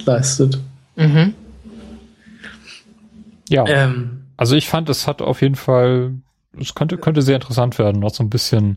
[0.05, 0.59] leistet.
[0.97, 1.35] mhm.
[3.49, 3.67] Ja.
[3.67, 6.13] Ähm, Also ich fand, es hat auf jeden Fall,
[6.59, 8.01] es könnte, könnte sehr interessant werden.
[8.01, 8.77] Noch so ein bisschen,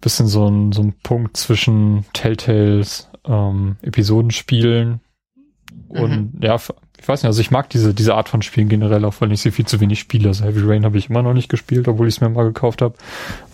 [0.00, 5.00] bisschen so ein, so ein Punkt zwischen Telltales, ähm, Episodenspielen
[5.88, 9.04] und ja, f- ich weiß nicht, also ich mag diese, diese Art von Spielen generell
[9.04, 10.28] auch, weil ich sie viel zu wenig spiele.
[10.28, 12.82] Also Heavy Rain habe ich immer noch nicht gespielt, obwohl ich es mir mal gekauft
[12.82, 12.94] habe.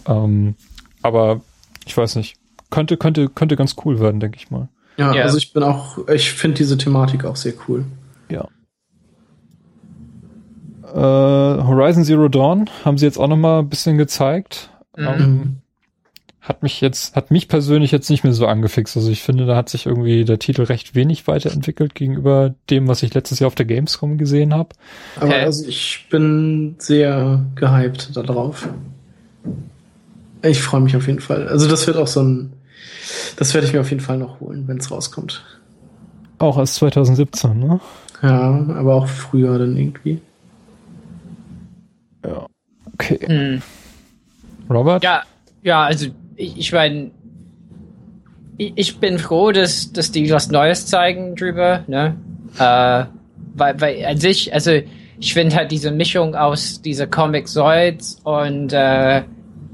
[0.06, 0.55] Ähm,
[1.02, 1.40] aber
[1.86, 2.36] ich weiß nicht,
[2.70, 4.69] könnte, könnte, könnte ganz cool werden, denke ich mal.
[4.97, 5.23] ja, Ja.
[5.24, 7.85] also ich bin auch, ich finde diese Thematik auch sehr cool.
[8.31, 8.47] Ja.
[10.94, 14.70] Äh, Horizon Zero Dawn haben sie jetzt auch noch mal ein bisschen gezeigt.
[14.97, 15.06] Mhm.
[15.06, 15.61] Ähm,
[16.44, 18.97] hat mich jetzt, hat mich persönlich jetzt nicht mehr so angefixt.
[18.97, 23.05] Also ich finde, da hat sich irgendwie der Titel recht wenig weiterentwickelt gegenüber dem, was
[23.05, 24.70] ich letztes Jahr auf der Gamescom gesehen habe.
[25.16, 25.44] Aber Okay.
[25.44, 28.69] also ich bin sehr gehypt darauf.
[30.43, 31.47] Ich freue mich auf jeden Fall.
[31.47, 32.52] Also das wird auch so ein,
[33.36, 35.44] das werde ich mir auf jeden Fall noch holen, wenn es rauskommt.
[36.39, 37.78] Auch erst 2017, ne?
[38.20, 40.20] Ja, aber auch früher dann irgendwie.
[42.24, 42.47] Ja.
[42.94, 43.20] Okay.
[43.28, 43.62] Mhm.
[44.69, 45.05] Robert?
[45.05, 45.23] Ja,
[45.62, 46.06] ja, also
[46.37, 47.11] ich, ich meine,
[48.59, 52.17] ich, ich bin froh, dass, dass die was Neues zeigen drüber, ne?
[52.59, 53.05] Äh,
[53.55, 54.73] weil, weil an sich, also
[55.19, 59.23] ich finde halt diese Mischung aus dieser Comic Zoids und äh,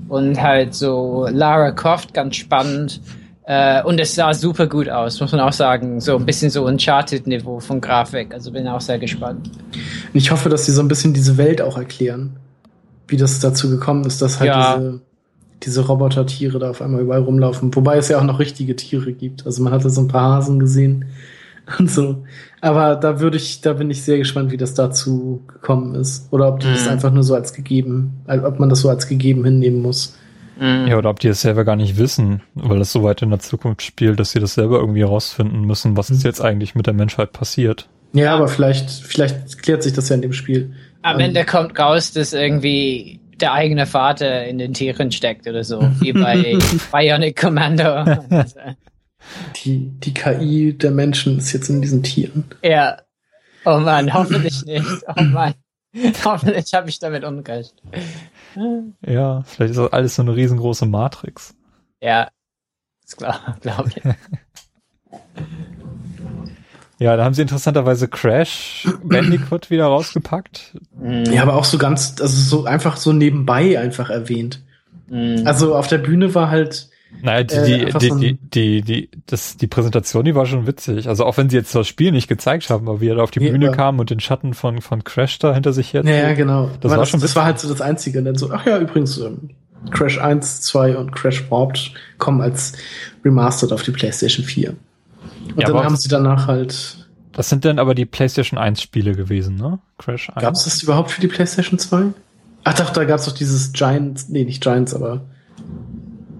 [0.09, 3.01] und halt so Lara Croft ganz spannend.
[3.45, 6.01] Äh, und es sah super gut aus, muss man auch sagen.
[6.01, 8.35] So ein bisschen so Uncharted-Niveau von Grafik.
[8.35, 9.51] Also bin auch sehr gespannt.
[10.13, 12.37] Und ich hoffe, dass sie so ein bisschen diese Welt auch erklären.
[13.07, 14.77] Wie das dazu gekommen ist, dass halt Ja.
[14.77, 15.01] diese,
[15.63, 17.75] diese Robotertiere da auf einmal überall rumlaufen.
[17.75, 19.45] Wobei es ja auch noch richtige Tiere gibt.
[19.47, 21.07] Also man hatte so ein paar Hasen gesehen
[21.79, 22.25] und so.
[22.61, 26.29] Aber da würde ich, da bin ich sehr gespannt, wie das dazu gekommen ist.
[26.33, 26.91] Oder ob die das Mhm.
[26.93, 30.17] einfach nur so als gegeben, also ob man das so als gegeben hinnehmen muss.
[30.61, 30.87] Mhm.
[30.89, 33.39] Ja, oder ob die es selber gar nicht wissen, weil das so weit in der
[33.39, 36.95] Zukunft spielt, dass sie das selber irgendwie herausfinden müssen, was ist jetzt eigentlich mit der
[36.95, 37.89] Menschheit passiert.
[38.13, 40.73] Ja, aber vielleicht, vielleicht klärt sich das ja in dem Spiel.
[41.03, 45.65] Am Ähm, Ende kommt raus, dass irgendwie der eigene Vater in den Tieren steckt oder
[45.65, 46.59] so, wie bei
[46.93, 48.05] Bionic Commando.
[49.57, 52.45] Die, die KI der Menschen ist jetzt in diesen Tieren.
[52.63, 52.99] ja.
[53.65, 54.87] Oh Mann, hoffentlich nicht.
[55.09, 55.55] Oh Mann.
[56.25, 57.75] Hoffentlich habe ich damit unrecht.
[59.05, 61.55] Ja, vielleicht ist das alles so eine riesengroße Matrix.
[62.01, 62.31] Ja,
[63.05, 64.03] ist klar, glaube ich.
[66.99, 70.73] Ja, da haben sie interessanterweise Crash Bandicoot wieder rausgepackt.
[71.31, 74.63] Ja, aber auch so ganz, also so einfach so nebenbei einfach erwähnt.
[75.09, 75.43] Mhm.
[75.45, 76.89] Also auf der Bühne war halt,
[77.23, 80.45] Naja, die, Äh, die, einfach die, so die, die, die, das, die Präsentation, die war
[80.47, 81.09] schon witzig.
[81.09, 83.31] Also auch wenn sie jetzt das Spiel nicht gezeigt haben, aber wie er da auf
[83.31, 86.03] die Nee, Bühne aber- kam und den Schatten von, von Crash da hinter sich her.
[86.05, 86.69] ja, ja, genau.
[86.81, 88.19] Das war schon das war halt so das Einzige.
[88.19, 89.51] Und dann so, ach ja, übrigens, ähm,
[89.93, 92.73] Crash 1, 2 und Crash Warped kommen als
[93.25, 94.75] Remastered auf die PlayStation 4.
[95.55, 99.15] Und Ja, dann haben sie danach halt, Das sind dann aber die PlayStation 1 Spiele
[99.15, 99.79] gewesen, ne?
[99.99, 100.43] Crash 1.
[100.43, 102.07] gab es das überhaupt für die PlayStation 2?
[102.65, 105.23] Ach doch, da gab es doch dieses Giants, nee, nicht Giants, aber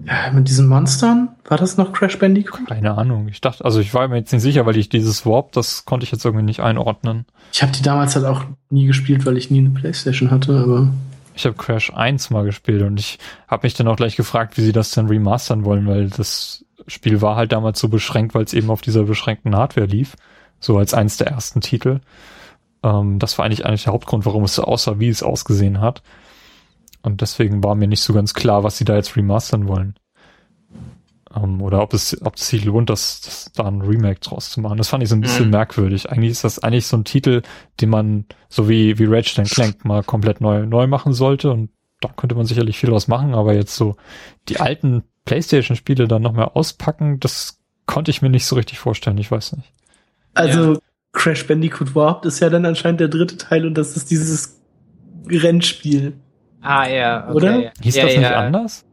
[0.05, 1.29] ja, mit diesen Monstern?
[1.47, 2.67] War das noch Crash Bandicoot?
[2.67, 3.27] Keine Ahnung.
[3.27, 6.03] Ich dachte, also ich war mir jetzt nicht sicher, weil ich dieses Warp, das konnte
[6.03, 7.25] ich jetzt irgendwie nicht einordnen.
[7.53, 10.89] Ich habe die damals halt auch nie gespielt, weil ich nie eine PlayStation hatte, aber
[11.35, 14.61] Ich habe Crash 1 mal gespielt und ich habe mich dann auch gleich gefragt, wie
[14.61, 18.53] sie das denn remastern wollen, weil das Spiel war halt damals so beschränkt, weil es
[18.53, 20.15] eben auf dieser beschränkten Hardware lief,
[20.59, 22.01] so als eins der ersten Titel.
[22.83, 26.01] Ähm, das war eigentlich eigentlich der Hauptgrund, warum es so aussah, wie es ausgesehen hat.
[27.01, 29.95] Und deswegen war mir nicht so ganz klar, was sie da jetzt remastern wollen.
[31.35, 34.61] Ähm, oder ob es, ob es sich lohnt, das, das da ein Remake draus zu
[34.61, 34.77] machen.
[34.77, 35.51] Das fand ich so ein bisschen Mhm.
[35.51, 36.09] merkwürdig.
[36.09, 37.41] Eigentlich ist das eigentlich so ein Titel,
[37.81, 41.51] den man, so wie, wie Ratchet Clank mal komplett neu, neu machen sollte.
[41.51, 41.69] Und
[42.01, 43.95] da könnte man sicherlich viel draus machen, aber jetzt so
[44.47, 49.17] die alten Playstation-Spiele dann noch mehr auspacken, das konnte ich mir nicht so richtig vorstellen.
[49.19, 49.71] Ich weiß nicht.
[50.33, 50.79] Also
[51.13, 54.59] Crash Bandicoot Warped ist ja dann anscheinend der dritte Teil und das ist dieses
[55.27, 56.13] Rennspiel.
[56.61, 57.35] Ah, ja, okay.
[57.35, 57.71] Oder?
[57.81, 58.19] Hieß ja, das ja.
[58.19, 58.85] nicht anders?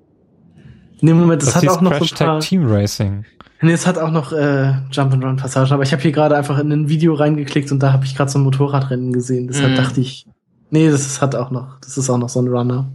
[1.00, 3.24] Nee, Moment, das, Das hat hieß auch noch Crash so ein paar, Tag Team Racing.
[3.60, 6.36] nee, es hat auch noch äh, Jump and Run Passagen, aber ich habe hier gerade
[6.36, 9.46] einfach in ein Video reingeklickt und da habe ich gerade so ein Motorradrennen gesehen.
[9.48, 9.76] Deshalb Mhm.
[9.76, 10.26] dachte ich,
[10.70, 12.86] nee, das ist, hat auch noch, das ist auch noch so ein Runner.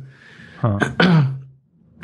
[0.64, 0.78] Ha.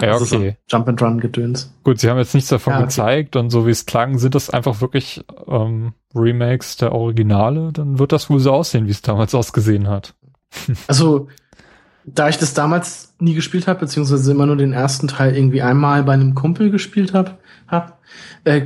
[0.01, 0.57] Ja, Das ist so okay.
[0.69, 1.73] Jump and Run Gedöns.
[1.83, 2.87] Gut, sie haben jetzt nichts davon Ja, okay.
[2.87, 7.71] gezeigt und so wie es klang, sind das einfach wirklich ähm, Remakes der Originale.
[7.73, 10.13] Dann wird das wohl so aussehen, wie es damals ausgesehen hat.
[10.87, 11.27] Also,
[12.05, 16.03] da ich das damals nie gespielt habe, beziehungsweise immer nur den ersten Teil irgendwie einmal
[16.03, 17.37] bei einem Kumpel gespielt habe,
[17.67, 17.99] hab,
[18.45, 18.61] äh,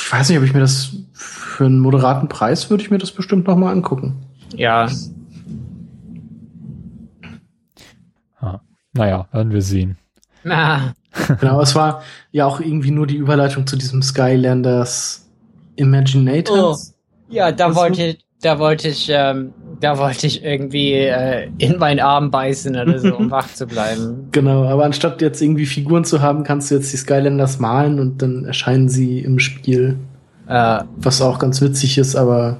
[0.00, 3.10] ich weiß nicht, ob ich mir das für einen moderaten Preis würde ich mir das
[3.10, 4.24] bestimmt noch mal angucken.
[4.54, 4.88] Ja,
[8.40, 8.60] Ha.
[8.92, 9.96] Naja, werden wir sehen.
[10.44, 10.94] Na,
[11.40, 12.02] Genau, es war
[12.32, 15.28] ja auch irgendwie nur die Überleitung zu diesem Skylanders
[15.76, 16.94] Imaginators.
[17.28, 22.30] ja, da wollte, da wollte ich, ähm, da wollte ich irgendwie äh, in meinen Arm
[22.30, 24.28] beißen oder so, um wach zu bleiben.
[24.32, 28.22] Genau, aber anstatt jetzt irgendwie Figuren zu haben, kannst du jetzt die Skylanders malen und
[28.22, 29.96] dann erscheinen sie im Spiel.
[30.46, 32.58] Äh, Was auch ganz witzig ist, aber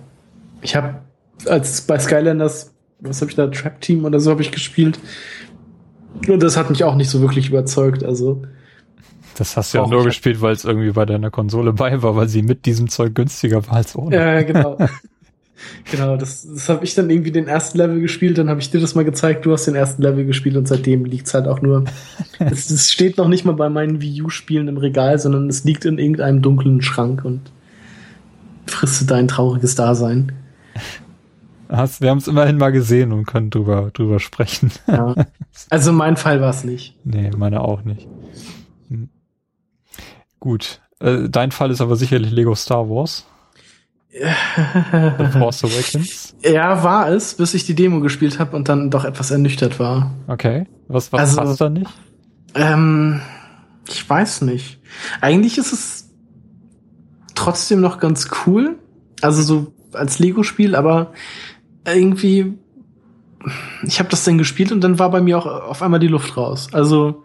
[0.63, 0.95] ich habe
[1.47, 4.99] als bei Skylanders, was habe ich da, Trap Team oder so habe ich gespielt.
[6.29, 8.05] Und das hat mich auch nicht so wirklich überzeugt.
[8.05, 8.43] Also,
[9.37, 12.29] Das hast du ja nur gespielt, weil es irgendwie bei deiner Konsole bei war, weil
[12.29, 14.17] sie mit diesem Zeug günstiger war als ohne.
[14.17, 14.79] ja, genau.
[15.91, 18.81] genau, das, das habe ich dann irgendwie den ersten Level gespielt, dann habe ich dir
[18.81, 21.85] das mal gezeigt, du hast den ersten Level gespielt und seitdem liegt's halt auch nur.
[22.39, 25.85] es, es steht noch nicht mal bei meinen Wii U-Spielen im Regal, sondern es liegt
[25.85, 27.41] in irgendeinem dunklen Schrank und
[28.67, 30.33] frisst dein trauriges Dasein.
[31.77, 34.71] Hast, wir haben es immerhin mal gesehen und können drüber, drüber sprechen.
[34.87, 35.15] Ja.
[35.71, 36.97] Also mein Fall war es nicht.
[37.05, 38.07] nee, meine auch nicht.
[38.89, 39.09] Hm.
[40.41, 40.81] Gut.
[41.01, 43.27] Äh, dein Fall ist aber sicherlich Lego Star Wars.
[44.13, 46.37] The Force Awakens.
[46.45, 50.13] Ja, war es, bis ich die Demo gespielt habe und dann doch etwas ernüchtert war.
[50.29, 50.67] Okay.
[50.87, 51.91] Was, was Also- passt da nicht?
[52.55, 53.21] Ähm,
[53.89, 54.79] ich weiß nicht.
[55.21, 56.11] Eigentlich ist es
[57.35, 58.79] trotzdem noch ganz cool.
[59.21, 61.13] Also so als Lego-Spiel, aber
[61.87, 62.55] irgendwie,
[63.83, 66.37] ich habe das dann gespielt und dann war bei mir auch auf einmal die Luft
[66.37, 66.69] raus.
[66.73, 67.25] Also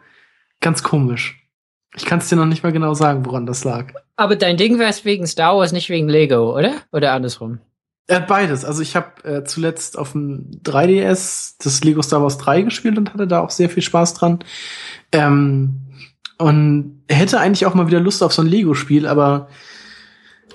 [0.59, 1.47] ganz komisch.
[1.95, 3.93] Ich kann es dir noch nicht mal genau sagen, woran das lag.
[4.15, 6.73] aber dein Ding wäre es wegen Star Wars, nicht wegen Lego, oder?
[6.91, 7.59] Oder andersrum?
[8.07, 8.65] Äh, beides.
[8.65, 13.13] Also ich habe äh, zuletzt auf dem 3DS das Lego Star Wars 3 gespielt und
[13.13, 14.39] hatte da auch sehr viel Spaß dran.
[15.11, 15.81] Ähm,
[16.39, 19.49] und hätte eigentlich auch mal wieder Lust auf so ein Lego-Spiel, aber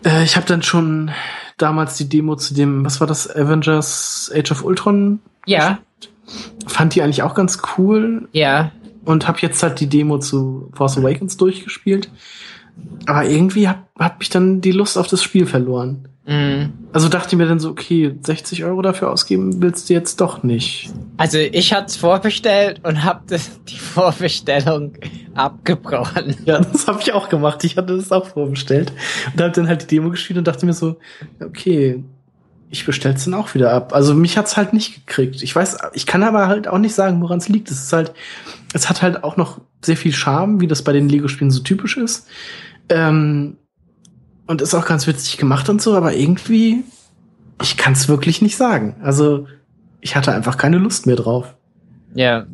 [0.05, 1.10] äh, ich habe dann schon
[1.59, 5.78] damals die Demo zu dem, was war das, Avengers Age of Ultron, Ja,
[6.66, 8.72] fand die eigentlich auch ganz cool ja.
[9.05, 12.10] und habe jetzt halt die Demo zu Force Awakens durchgespielt.
[13.06, 16.09] Aber irgendwie hat, hat mich dann die Lust auf das Spiel verloren.
[16.27, 16.73] Mhm.
[16.93, 20.43] Also dachte ich mir dann so, okay, 60 Euro dafür ausgeben willst du jetzt doch
[20.43, 20.91] nicht.
[21.19, 24.95] Also ich hatte es vorbestellt und hab das, die Vorbestellung
[25.35, 26.37] abgebrochen.
[26.47, 27.63] Ja, das habe ich auch gemacht.
[27.65, 28.93] Ich hatte das auch vorbestellt
[29.33, 30.97] und habe dann halt die Demo gespielt und dachte mir so,
[31.41, 32.03] okay,
[32.71, 33.95] ich bestell's dann auch wieder ab.
[33.95, 35.43] Also mich hat's halt nicht gekriegt.
[35.43, 37.71] Ich weiß, ich kann aber halt auch nicht sagen, woran es liegt.
[37.71, 38.13] Es ist halt,
[38.73, 41.97] es hat halt auch noch sehr viel Charme, wie das bei den Lego-Spielen so typisch
[41.97, 42.27] ist.
[42.89, 43.59] Ähm,
[44.47, 46.85] und ist auch ganz witzig gemacht und so, aber irgendwie
[47.62, 48.97] Ich kann es wirklich nicht sagen.
[49.03, 49.47] Also,
[50.01, 51.55] ich hatte einfach keine Lust mehr drauf.
[52.15, 52.47] Ja.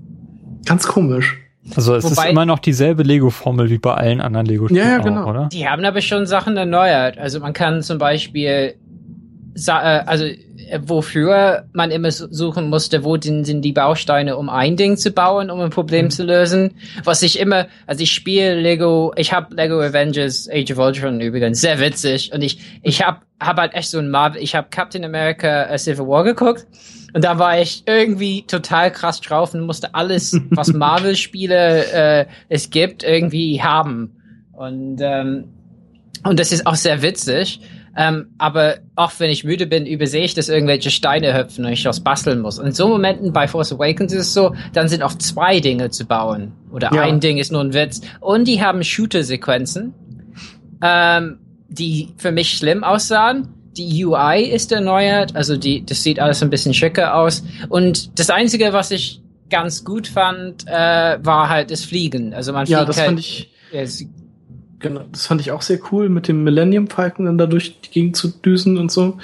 [0.66, 1.38] Ganz komisch.
[1.74, 5.00] Also es Wobei- ist immer noch dieselbe Lego-Formel wie bei allen anderen Lego-Spielen Ja, ja,
[5.00, 5.28] auch, genau.
[5.30, 5.48] oder?
[5.52, 7.16] Die haben aber schon Sachen erneuert.
[7.18, 8.74] Also man kann zum Beispiel,
[9.66, 10.36] also äh,
[10.82, 15.10] wofür man immer su- suchen musste, wo denn sind die Bausteine, um ein Ding zu
[15.10, 16.10] bauen, um ein Problem Mhm.
[16.10, 16.74] zu lösen.
[17.04, 21.60] Was ich immer, also ich spiele Lego, ich habe Lego Avengers Age of Ultron übrigens,
[21.60, 22.32] sehr witzig.
[22.32, 25.78] Und ich, ich habe hab halt echt so ein Marvel, ich habe Captain America äh,
[25.78, 26.66] Civil War geguckt.
[27.12, 32.70] Und da war ich irgendwie total krass drauf und musste alles, was Marvel-Spiele äh, es
[32.70, 34.16] gibt, irgendwie haben.
[34.52, 35.44] Und ähm,
[36.22, 37.60] und das ist auch sehr witzig.
[37.96, 41.84] Ähm, aber auch wenn ich müde bin, übersehe ich, dass irgendwelche Steine hüpfen und ich
[41.84, 42.58] was basteln muss.
[42.58, 45.90] Und in so Momenten bei Force Awakens ist es so, dann sind auch zwei Dinge
[45.90, 46.52] zu bauen.
[46.72, 47.02] Oder Ja.
[47.02, 48.00] ein Ding ist nur ein Witz.
[48.20, 49.92] Und die haben Shooter-Sequenzen,
[50.82, 51.38] ähm,
[51.68, 53.48] die für mich schlimm aussahen.
[53.76, 57.44] Die UI ist erneuert, also die, das sieht alles ein bisschen schicker aus.
[57.68, 62.34] Und das Einzige, was ich ganz gut fand, äh, war halt das Fliegen.
[62.34, 63.84] Also man Ja, fliegt das halt, fand ich, ja,
[64.80, 67.90] genau, das fand ich auch sehr cool, mit dem Millennium Falcon dann da durch die
[67.90, 69.18] Gegend zu düsen und so.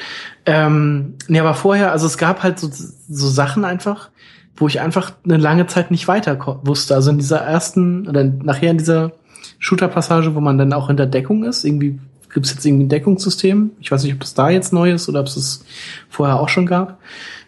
[0.44, 4.10] Ähm, nee, aber vorher, also es gab halt so, so Sachen einfach,
[4.56, 6.94] wo ich einfach eine lange Zeit nicht weiter wusste.
[6.94, 9.12] Also in dieser ersten, oder nachher in dieser
[9.58, 11.98] Shooter-Passage, wo man dann auch in der Deckung ist, irgendwie
[12.32, 13.70] gibt's jetzt irgendwie ein Deckungssystem.
[13.80, 15.64] Ich weiß nicht, ob das da jetzt neu ist oder ob es es
[16.08, 17.00] vorher auch schon gab.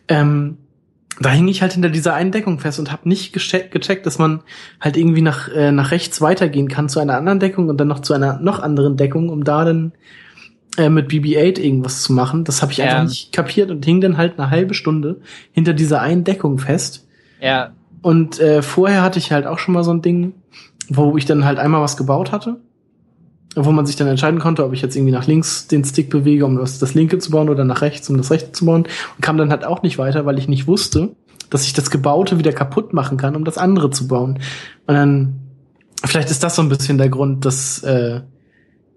[0.08, 0.56] Ähm,
[1.20, 4.18] da hing ich halt hinter dieser einen Deckung fest und habe nicht gecheckt, gecheckt, dass
[4.18, 4.40] man
[4.80, 8.00] halt irgendwie nach, äh, nach rechts weitergehen kann zu einer anderen Deckung und dann noch
[8.00, 9.92] zu einer noch anderen Deckung, um da dann
[10.76, 12.44] äh, mit BB-8 irgendwas zu machen.
[12.44, 12.84] Das habe ich Ja.
[12.84, 15.20] einfach nicht kapiert und hing dann halt eine halbe Stunde
[15.52, 17.06] hinter dieser einen Deckung fest.
[17.40, 20.34] ja, Und äh, vorher hatte ich halt auch schon mal so ein Ding,
[20.88, 22.60] wo ich dann halt einmal was gebaut hatte,
[23.64, 26.44] wo man sich dann entscheiden konnte, ob ich jetzt irgendwie nach links den Stick bewege,
[26.46, 28.84] um das, das linke zu bauen oder nach rechts, um das rechte zu bauen.
[29.16, 31.10] Und kam dann halt auch nicht weiter, weil ich nicht wusste,
[31.50, 34.38] dass ich das Gebaute wieder kaputt machen kann, um das andere zu bauen.
[34.86, 35.34] Und dann,
[36.04, 38.20] vielleicht ist das so ein bisschen der Grund, dass, äh,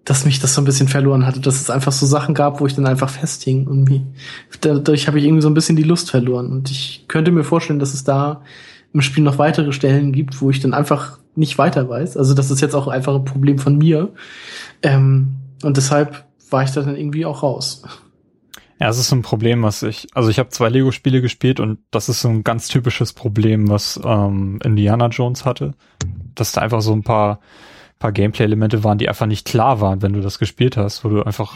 [0.03, 2.65] dass mich das so ein bisschen verloren hatte, dass es einfach so Sachen gab, wo
[2.65, 3.67] ich dann einfach festhing.
[3.67, 4.01] Irgendwie.
[4.61, 6.51] Dadurch habe ich irgendwie so ein bisschen die Lust verloren.
[6.51, 8.41] Und ich könnte mir vorstellen, dass es da
[8.93, 12.17] im Spiel noch weitere Stellen gibt, wo ich dann einfach nicht weiter weiß.
[12.17, 14.09] Also das ist jetzt auch einfach ein Problem von mir.
[14.83, 17.83] Ähm, und deshalb war ich da dann irgendwie auch raus.
[18.79, 22.09] Ja, es ist ein Problem, was ich, also ich habe zwei Lego-Spiele gespielt und das
[22.09, 25.75] ist so ein ganz typisches Problem, was ähm, Indiana Jones hatte,
[26.33, 27.39] dass da einfach so ein paar
[28.01, 31.23] paar Gameplay-Elemente waren, die einfach nicht klar waren, wenn du das gespielt hast, wo du
[31.23, 31.55] einfach,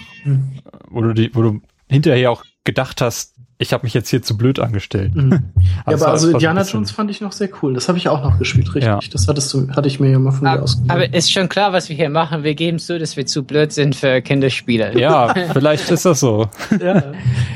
[0.89, 4.35] wo du die, wo du hinterher auch gedacht hast, ich habe mich jetzt hier zu
[4.37, 5.15] blöd angestellt.
[5.15, 5.31] Mhm.
[5.31, 5.39] Ja,
[5.85, 7.73] Also aber also so Indiana Jones fand ich noch sehr cool.
[7.73, 8.83] Das habe ich auch noch gespielt, richtig.
[8.83, 8.99] Ja.
[9.11, 10.91] Das hattest du, hatte ich mir ja mal von dir aber, ausgegeben.
[10.91, 12.43] aber ist schon klar, was wir hier machen.
[12.43, 14.99] Wir geben zu, dass wir zu blöd sind für Kinderspiele.
[14.99, 16.47] Ja, vielleicht ist das so.
[16.81, 17.03] ja.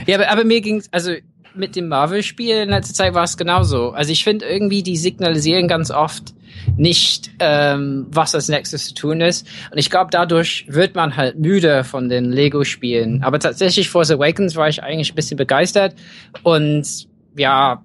[0.08, 1.12] Ja, aber, aber mir ging's, also
[1.56, 3.92] mit dem Marvel-Spiel in letzter Zeit war es genauso.
[3.92, 6.34] Also ich finde irgendwie, die signalisieren ganz oft
[6.78, 9.48] nicht, ähm, was als nächstes zu tun ist.
[9.72, 13.24] Und ich glaube, dadurch wird man halt müde von den Lego-Spielen.
[13.24, 15.96] Aber tatsächlich Force Awakens war ich eigentlich ein bisschen begeistert.
[16.44, 17.84] Und ja,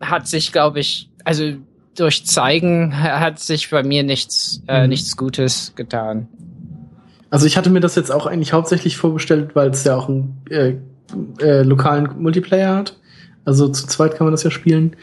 [0.00, 1.52] hat sich, glaube ich, also
[1.96, 4.88] durch Zeigen hat sich bei mir nichts, äh, Mhm.
[4.90, 6.28] nichts Gutes getan.
[7.30, 10.42] Also ich hatte mir das jetzt auch eigentlich hauptsächlich vorbestellt, weil es ja auch einen
[10.50, 10.74] äh,
[11.40, 12.96] äh, lokalen Multiplayer hat.
[13.44, 14.96] Also zu zweit kann man das ja spielen.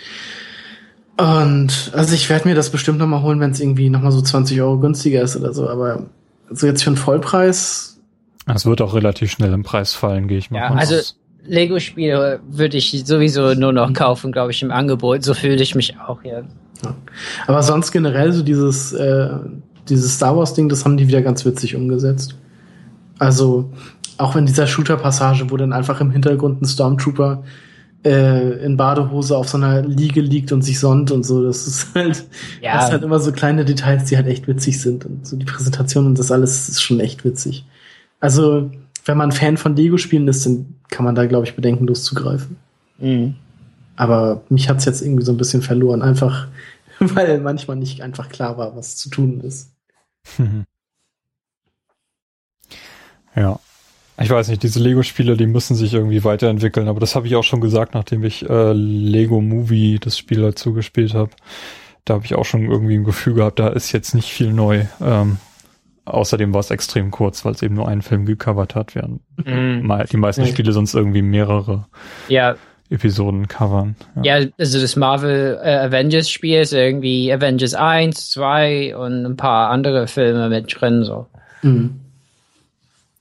[1.18, 4.12] Und also ich werde mir das bestimmt noch mal holen, wenn es irgendwie noch mal
[4.12, 5.70] so 20 Euro günstiger ist oder so.
[5.70, 6.06] Aber
[6.50, 8.00] so jetzt für einen Vollpreis,
[8.48, 11.18] Es wird auch relativ schnell im Preis fallen, gehe ich mal Ja, also aus.
[11.46, 15.24] Lego-Spiele würde ich sowieso nur noch kaufen, glaube ich, im Angebot.
[15.24, 16.46] So fühle ich mich auch hier.
[17.48, 19.30] aber sonst generell so dieses äh,
[19.90, 22.36] dieses Star Wars Ding, das haben die wieder ganz witzig umgesetzt.
[23.18, 23.72] Also
[24.18, 27.44] auch in dieser Shooter-Passage, wo dann einfach im Hintergrund ein Stormtrooper
[28.06, 31.44] äh, in Badehose auf so einer Liege liegt und sich sonnt und so.
[31.44, 32.26] Das ist halt,
[32.62, 32.74] Ja.
[32.76, 35.06] das sind halt immer so kleine Details, die halt echt witzig sind.
[35.06, 37.66] Und so die Präsentation und das alles ist schon echt witzig.
[38.20, 38.72] Also,
[39.06, 42.58] wenn man Fan von Lego-Spielen ist, dann kann man da, glaube ich, bedenkenlos zugreifen.
[43.00, 43.36] Mhm.
[43.96, 46.48] Aber mich hat's jetzt irgendwie so ein bisschen verloren, einfach
[47.00, 49.72] weil manchmal nicht einfach klar war, was zu tun ist.
[53.36, 53.60] Ja.
[54.22, 57.44] Ich weiß nicht, diese Lego-Spiele, die müssen sich irgendwie weiterentwickeln, aber das habe ich auch
[57.44, 61.32] schon gesagt, nachdem ich äh, Lego Movie das Spiel dazu gespielt habe.
[62.06, 64.86] Da habe ich auch schon irgendwie ein Gefühl gehabt, da ist jetzt nicht viel neu.
[65.02, 65.38] Ähm,
[66.06, 69.22] außerdem war es extrem kurz, weil es eben nur einen Film gecovert hat, während
[69.84, 70.46] mal die meisten.
[70.48, 71.86] Spiele sonst irgendwie mehrere
[72.28, 72.56] Ja,
[72.90, 73.96] Episoden covern.
[74.24, 74.40] Ja.
[74.40, 79.70] ja, also das Marvel äh, Avengers Spiel ist irgendwie Avengers 1, 2 und ein paar
[79.70, 81.28] andere Filme mit drin, so.
[81.62, 82.00] Mhm.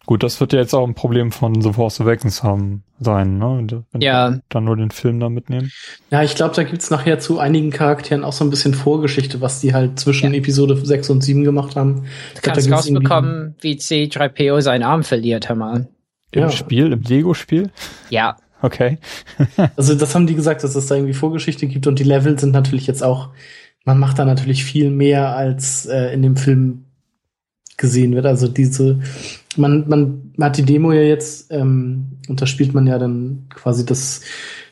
[0.09, 3.67] Gut, das wird ja jetzt auch ein Problem von The Force Awakens haben sein, ne?
[3.93, 4.39] Wenn Ja.
[4.49, 5.71] dann nur den Film da mitnehmen.
[6.11, 9.61] Ja, ich glaube, da gibt's nachher zu einigen Charakteren auch so ein bisschen Vorgeschichte, was
[9.61, 12.05] die halt zwischen Episode 6 und 7 gemacht haben.
[12.33, 15.89] Ich Du glaub, da kannst irgendwie- rausbekommen, wie C3PO seinen Arm verliert, hör mal.
[16.31, 16.51] Im Ja.
[16.53, 17.71] Spiel, im Lego-Spiel?
[18.09, 18.39] Ja.
[18.63, 18.97] Okay.
[19.77, 22.53] Also das haben die gesagt, dass es da irgendwie Vorgeschichte gibt und die Level sind
[22.53, 23.29] natürlich jetzt auch,
[23.85, 26.87] man macht da natürlich viel mehr als äh, in dem Film
[27.79, 28.27] gesehen wird.
[28.27, 28.99] Also diese,
[29.57, 33.87] man, man hat die Demo ja jetzt, ähm, und da spielt man ja dann quasi
[33.87, 34.21] das,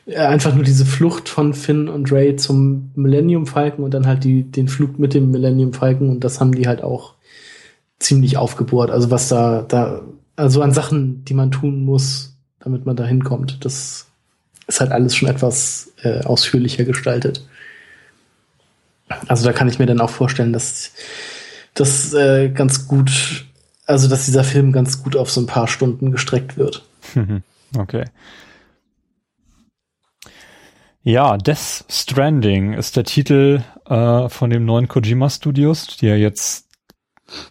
[0.05, 4.23] äh, einfach nur diese Flucht von Finn und Ray zum Millennium Falcon und dann halt
[4.23, 7.15] die, den Flug mit dem Millennium Falcon und das haben die halt auch
[7.97, 8.91] ziemlich aufgebohrt.
[8.91, 10.01] Also was da, da,
[10.35, 13.65] also an Sachen, die man tun muss, damit man da hinkommt.
[13.65, 14.05] Das
[14.67, 17.47] ist halt alles schon etwas äh, ausführlicher gestaltet.
[19.27, 20.91] Also da kann ich mir dann auch vorstellen, dass
[21.79, 23.45] das äh, ganz gut,
[23.85, 26.85] also dass dieser Film ganz gut auf so ein paar Stunden gestreckt wird.
[27.77, 28.05] okay.
[31.03, 36.67] Ja, Death Stranding ist der Titel äh, von dem neuen Kojima Studios, die ja jetzt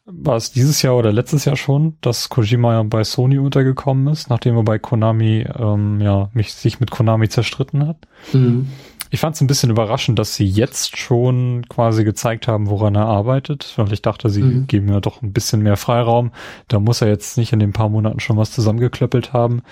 [0.04, 4.30] war es dieses Jahr oder letztes Jahr schon, dass Kojima ja bei Sony untergekommen ist,
[4.30, 7.96] nachdem er bei Konami ähm, ja mich sich mit Konami zerstritten hat.
[8.32, 8.68] Mhm.
[9.10, 13.06] Ich fand es ein bisschen überraschend, dass sie jetzt schon quasi gezeigt haben, woran er
[13.06, 14.66] arbeitet, weil ich dachte, sie Mhm.
[14.66, 16.32] geben ja doch ein bisschen mehr Freiraum.
[16.68, 19.62] Da muss er jetzt nicht in den paar Monaten schon was zusammengeklöppelt haben.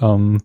[0.00, 0.40] Ähm,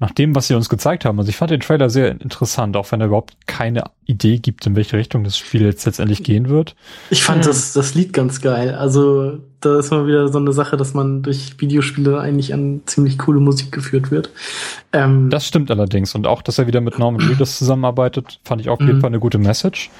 [0.00, 2.90] nach dem, was sie uns gezeigt haben, also ich fand den Trailer sehr interessant, auch
[2.90, 6.74] wenn er überhaupt keine Idee gibt, in welche Richtung das Spiel jetzt letztendlich gehen wird.
[7.10, 7.48] Ich fand Mhm.
[7.48, 8.74] das, das Lied ganz geil.
[8.74, 13.18] Also da ist mal wieder so eine Sache, dass man durch Videospiele eigentlich an ziemlich
[13.18, 14.30] coole Musik geführt wird.
[14.94, 16.14] Ähm, Das stimmt allerdings.
[16.14, 19.00] Und auch, dass er wieder mit Norman Reedus zusammenarbeitet, fand ich auf jeden Mhm.
[19.02, 19.90] Fall eine gute Message.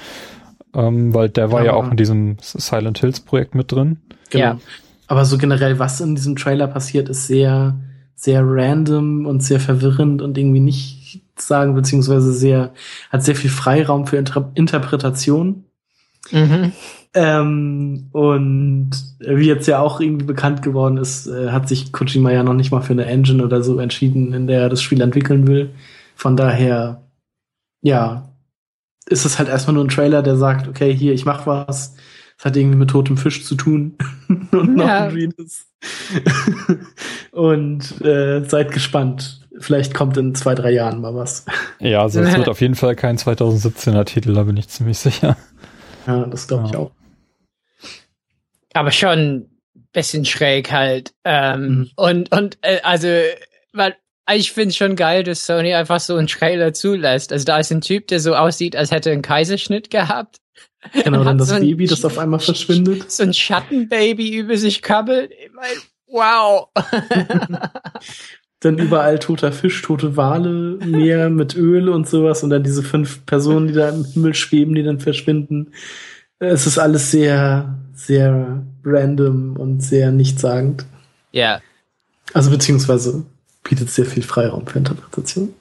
[0.72, 1.72] Ähm, weil der war ja, Ja.
[1.74, 3.98] auch in diesem Silent Hills Projekt mit drin.
[4.30, 4.44] Genau.
[4.44, 4.58] Ja.
[5.08, 7.74] Aber so generell, was in diesem Trailer passiert, ist sehr,
[8.20, 12.74] sehr random und sehr verwirrend und irgendwie nicht sagen, beziehungsweise sehr,
[13.08, 15.65] hat sehr viel Freiraum für Inter Interpretation.
[16.31, 16.73] Mhm.
[17.15, 18.90] Ähm, und
[19.20, 22.70] wie jetzt ja auch irgendwie bekannt geworden ist, äh, hat sich Kojima ja noch nicht
[22.70, 25.70] mal für eine Engine oder so entschieden, in der er das Spiel entwickeln will.
[26.15, 27.02] Von daher,
[27.81, 28.28] ja,
[29.07, 31.97] ist es halt erstmal nur ein Trailer, der sagt, okay, hier, ich mach was.
[32.41, 33.99] Es hat irgendwie mit totem Fisch zu tun.
[34.28, 35.05] und noch Ja.
[35.05, 35.67] ein Readers.
[37.33, 39.47] und äh, seid gespannt.
[39.59, 41.44] Vielleicht kommt in zwei, drei Jahren mal was.
[41.81, 45.36] Ja, also es wird auf jeden Fall kein 2017er Titel, da bin ich ziemlich sicher.
[46.07, 46.78] Ja, das glaube ich Ja.
[46.78, 46.93] auch.
[48.73, 49.51] Aber schon ein
[49.93, 51.12] bisschen schräg halt.
[51.25, 51.91] Ähm, Mhm.
[51.97, 53.09] Und, und äh, also,
[53.75, 53.97] weil
[54.33, 57.33] ich finde schon geil, dass Sony einfach so einen Trailer zulässt.
[57.33, 60.39] Also da ist ein Typ, der so aussieht, als hätte er einen Kaiserschnitt gehabt.
[61.05, 63.10] Genau, dann das so Baby, das auf einmal verschwindet.
[63.10, 65.31] So ein Schattenbaby über sich kabbelt.
[65.33, 65.67] Ich mein,
[66.07, 66.68] wow.
[68.60, 73.25] dann überall toter Fisch, tote Wale, Meer mit Öl und sowas und dann diese fünf
[73.26, 75.73] Personen, die da im Himmel schweben, die dann verschwinden.
[76.39, 80.84] Es ist alles sehr, sehr random und sehr nichtssagend.
[81.33, 81.60] ja.
[82.33, 83.25] Also beziehungsweise
[83.65, 85.52] bietet sehr viel Freiraum für Interpretation.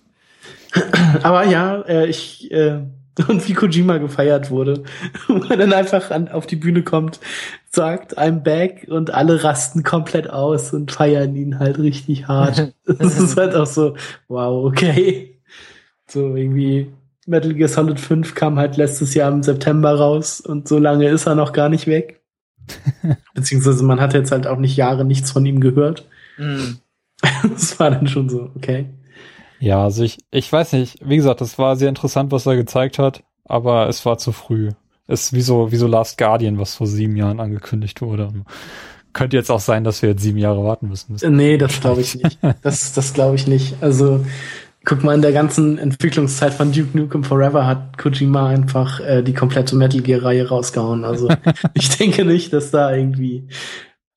[1.24, 2.82] Aber ja, äh, ich äh,
[3.28, 4.82] und wie Kojima gefeiert wurde,
[5.26, 7.18] wo er dann einfach an, auf die Bühne kommt,
[7.70, 12.72] sagt I'm back und alle rasten komplett aus und feiern ihn halt richtig hart.
[12.86, 13.96] Das ist halt auch so,
[14.28, 15.38] wow, okay.
[16.06, 16.92] So irgendwie
[17.26, 21.26] Metal Gear Solid 5 kam halt letztes Jahr im September raus und so lange ist
[21.26, 22.20] er noch gar nicht weg.
[23.34, 26.06] Beziehungsweise man hat jetzt halt auch nicht Jahre nichts von ihm gehört.
[26.36, 26.78] Hm.
[27.42, 28.86] Das war dann schon so, okay.
[29.58, 32.98] Ja, also ich, ich weiß nicht, wie gesagt, das war sehr interessant, was er gezeigt
[32.98, 34.70] hat, aber es war zu früh.
[35.08, 38.32] Ist wie so, wie so Last Guardian, was vor sieben Jahren angekündigt wurde.
[39.12, 41.16] Könnte jetzt auch sein, dass wir jetzt sieben Jahre warten müssen.
[41.36, 42.38] Nee, das glaube ich nicht.
[42.62, 43.76] Das, das glaube ich nicht.
[43.80, 44.26] Also,
[44.84, 49.32] guck mal, in der ganzen Entwicklungszeit von Duke Nukem Forever hat Kojima einfach äh, die
[49.32, 51.04] komplette Metal Gear-Reihe rausgehauen.
[51.04, 51.28] Also,
[51.74, 53.48] ich denke nicht, dass da irgendwie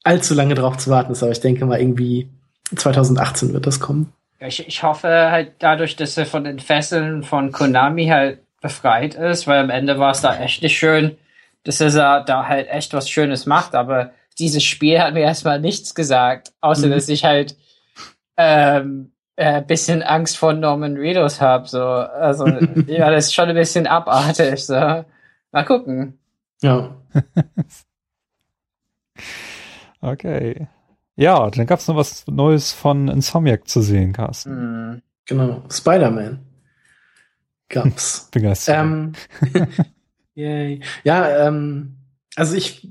[0.03, 2.29] allzu lange drauf zu warten ist, aber ich denke mal irgendwie
[2.75, 4.11] 2018 wird das kommen.
[4.39, 9.47] Ich, ich hoffe halt dadurch, dass er von den Fesseln von Konami halt befreit ist,
[9.47, 11.17] weil am Ende war es da echt nicht schön,
[11.63, 15.93] dass er da, halt echt was Schönes macht, aber dieses Spiel hat mir erstmal nichts
[15.93, 16.91] gesagt, außer Mhm.
[16.91, 17.57] dass ich halt
[18.37, 21.67] ähm, äh, bisschen Angst vor Norman Reedus habe.
[21.67, 21.81] So.
[21.83, 22.47] Also,
[22.87, 24.65] ja, das ist schon ein bisschen abartig.
[24.65, 24.73] So.
[25.51, 26.17] Mal gucken.
[26.61, 26.95] Ja.
[30.01, 30.67] Okay.
[31.19, 34.51] Ja, dann gab's noch was Neues von Insomniac zu sehen, Carsten.
[34.51, 35.01] Hm.
[35.25, 35.63] Genau.
[35.69, 36.39] Spider-Man
[37.67, 38.29] gab's.
[38.31, 38.77] Begeistert.
[38.77, 39.11] ähm,
[40.33, 40.81] yay.
[41.03, 41.97] Ja, ähm,
[42.37, 42.87] also ich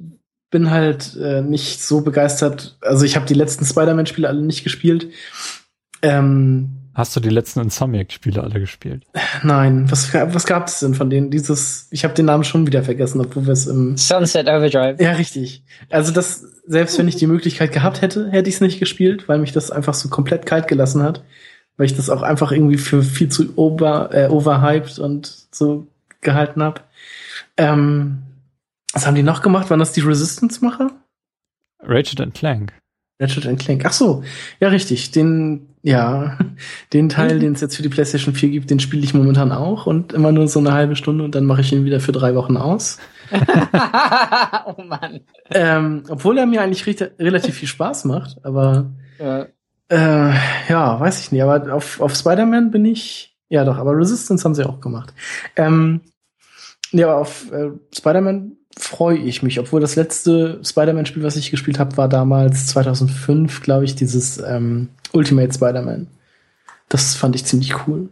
[0.50, 2.76] bin halt äh, nicht so begeistert.
[2.82, 5.10] Also ich habe die letzten Spider-Man-Spiele alle nicht gespielt.
[6.02, 9.04] Ähm, Hast du die letzten Insomniac-Spiele alle gespielt?
[9.44, 11.30] nein, was, was gab es denn von denen?
[11.30, 15.00] Dieses, ich habe den Namen schon wieder vergessen, obwohl wir es im Sunset Overdrive.
[15.00, 15.62] Ja, richtig.
[15.90, 19.38] Also das, selbst wenn ich die Möglichkeit gehabt hätte, hätte ich es nicht gespielt, weil
[19.38, 21.22] mich das einfach so komplett kalt gelassen hat.
[21.76, 25.86] Weil ich das auch einfach irgendwie für viel zu over, äh, overhyped und so
[26.20, 26.80] gehalten habe.
[27.56, 28.24] Ähm,
[28.92, 29.70] was haben die noch gemacht?
[29.70, 30.90] Waren das die Resistance-Macher?
[31.80, 32.72] Ratchet and Clank.
[33.20, 33.84] Ratchet and Clank.
[33.86, 34.24] Ach so,
[34.58, 35.12] ja richtig.
[35.12, 36.38] Den, ja,
[36.92, 39.86] den Teil, den es jetzt für die PlayStation 4 gibt, den spiele ich momentan auch
[39.86, 42.34] und immer nur so eine halbe Stunde und dann mache ich ihn wieder für drei
[42.34, 42.98] Wochen aus.
[44.66, 45.20] oh Mann.
[45.50, 49.46] Ähm, obwohl er mir eigentlich re relativ viel Spaß macht, aber Ja.
[49.88, 50.32] äh,
[50.68, 51.42] ja, weiß ich nicht.
[51.42, 55.12] Aber auf, auf Spider-Man bin ich, ja doch, aber Resistance haben sie auch gemacht.
[55.56, 56.00] Ähm,
[56.90, 61.78] ja, aber auf äh, Spider-Man freue ich mich, obwohl das letzte Spider-Man-Spiel, was ich gespielt
[61.78, 66.06] habe, war damals 2005, glaube ich, dieses ähm, Ultimate Spider-Man.
[66.88, 68.08] Das fand ich ziemlich cool.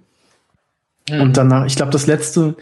[1.09, 1.21] Mhm.
[1.21, 2.57] Und danach, ich glaube, das letzte,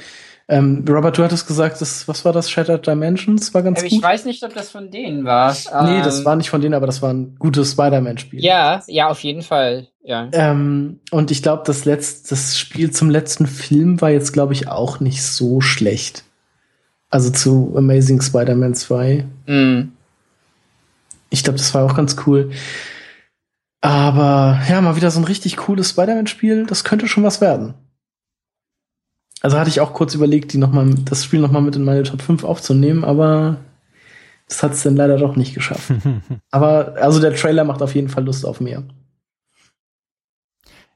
[0.49, 2.51] ähm, Robert, du hattest gesagt, das, was war das?
[2.51, 3.97] Shattered Dimensions war ganz Aber gut.
[3.97, 5.57] ich weiß nicht, ob das von denen war.
[5.85, 8.45] nee, Ähm, das war nicht von denen, aber das war ein gutes Spider-Man-Spiel.
[8.45, 9.89] Ja, ja, auf jeden Fall.
[10.03, 10.29] Ja.
[10.33, 14.69] Ähm, und ich glaube, das letzte, das Spiel zum letzten Film war jetzt, glaube ich,
[14.69, 16.25] auch nicht so schlecht.
[17.15, 19.25] Also zu Amazing Spider-Man 2.
[19.47, 19.93] Mhm.
[21.31, 22.51] Ich glaube, das war auch ganz cool.
[23.81, 27.75] Aber ja, mal wieder so ein richtig cooles Spider-Man-Spiel, das könnte schon was werden.
[29.43, 32.03] Also hatte ich auch kurz überlegt, die noch mal, das Spiel nochmal mit in meine
[32.03, 33.59] Top 5 aufzunehmen, aber
[34.49, 35.93] das hat es dann leider doch nicht geschafft.
[36.51, 38.83] aber also der Trailer macht auf jeden Fall Lust auf mehr.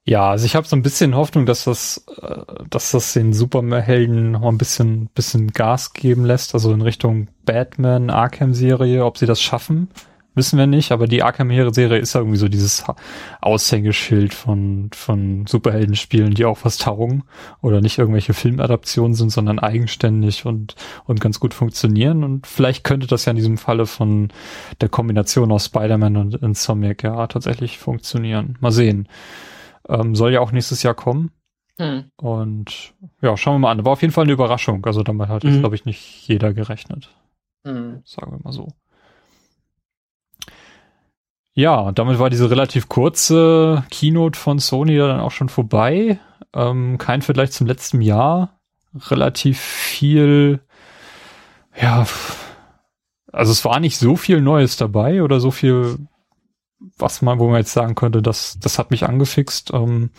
[0.08, 4.30] Ja, also ich habe so ein bisschen Hoffnung, dass das, äh, dass das den Superhelden
[4.30, 9.04] noch ein bisschen, bisschen Gas geben lässt, also in Richtung Batman, Arkham-Serie.
[9.04, 9.88] Ob sie das schaffen,
[10.34, 12.84] wissen wir nicht, aber die Arkham-Serie ist ja irgendwie so dieses
[13.42, 17.24] Aushängeschild von, von Superheldenspielen, die auch was taugen
[17.60, 22.24] oder nicht irgendwelche Filmadaptionen sind, sondern eigenständig und, und ganz gut funktionieren.
[22.24, 24.28] Und vielleicht könnte das ja in diesem Falle von
[24.80, 28.56] der Kombination aus Spider-Man und Insomniac ja tatsächlich funktionieren.
[28.60, 29.06] Mal sehen.
[29.88, 31.30] Ähm, soll ja auch nächstes Jahr kommen.
[31.78, 32.10] Hm.
[32.16, 32.92] Und
[33.22, 33.84] ja, schauen wir mal an.
[33.84, 34.84] War auf jeden Fall eine Überraschung.
[34.84, 35.60] Also damit hat jetzt, Mhm.
[35.60, 37.10] glaube ich, nicht jeder gerechnet.
[37.64, 38.02] Hm.
[38.04, 38.68] Sagen wir mal so.
[41.54, 46.20] Ja, damit war diese relativ kurze Keynote von Sony dann auch schon vorbei.
[46.54, 48.60] Ähm, kein Vergleich zum letzten Jahr.
[49.10, 50.60] Relativ viel,
[51.78, 52.06] ja,
[53.32, 55.98] also es war nicht so viel Neues dabei oder so viel,
[56.96, 59.72] was man, wo man jetzt sagen könnte, das, das hat mich angefixt.
[59.72, 60.10] Ähm,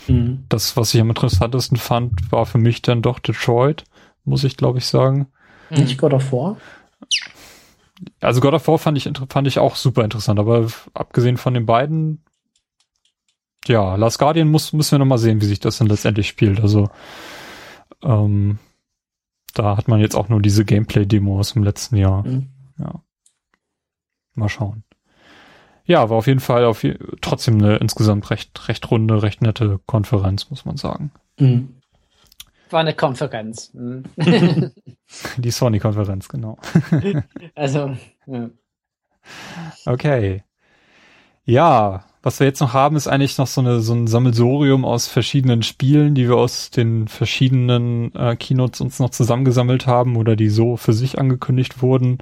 [0.50, 3.86] das, was ich am interessantesten fand, war für mich dann doch Detroit,
[4.26, 5.28] muss ich glaube ich sagen.
[5.70, 5.84] Hm.
[5.84, 6.58] Nicht God of War?
[8.22, 11.66] Also God of War fand ich, fand ich auch super interessant, aber abgesehen von den
[11.66, 12.24] beiden,
[13.66, 16.60] ja, Last Guardian muss, müssen wir noch mal sehen, wie sich das dann letztendlich spielt.
[16.62, 16.90] Also,
[18.04, 18.58] ähm,
[19.54, 22.26] da hat man jetzt auch nur diese Gameplay-Demo aus dem letzten Jahr.
[22.26, 22.50] Mhm.
[22.78, 23.04] Ja.
[24.34, 24.84] Mal schauen.
[25.90, 26.86] Ja, war auf jeden Fall auf
[27.20, 31.10] trotzdem eine insgesamt recht, recht runde, recht nette Konferenz, muss man sagen.
[31.40, 31.82] Mhm.
[32.70, 33.72] War eine Konferenz.
[33.74, 34.04] Hm.
[35.38, 36.60] Die Sony-Konferenz, genau.
[37.56, 38.52] also, ja.
[39.88, 40.44] Okay.
[41.44, 45.08] Ja, was wir jetzt noch haben, ist eigentlich noch so, eine, so ein Sammelsurium aus
[45.08, 50.50] verschiedenen Spielen, die wir aus den verschiedenen äh, Keynotes uns noch zusammengesammelt haben oder die
[50.50, 52.20] so für sich angekündigt wurden.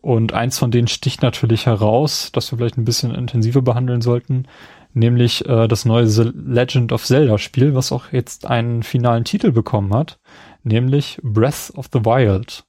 [0.00, 4.46] Und eins von denen sticht natürlich heraus, dass wir vielleicht ein bisschen intensiver behandeln sollten,
[4.94, 9.50] nämlich äh, das neue The Legend of Zelda Spiel, was auch jetzt einen finalen Titel
[9.50, 10.18] bekommen hat,
[10.62, 12.64] nämlich Breath of the Wild.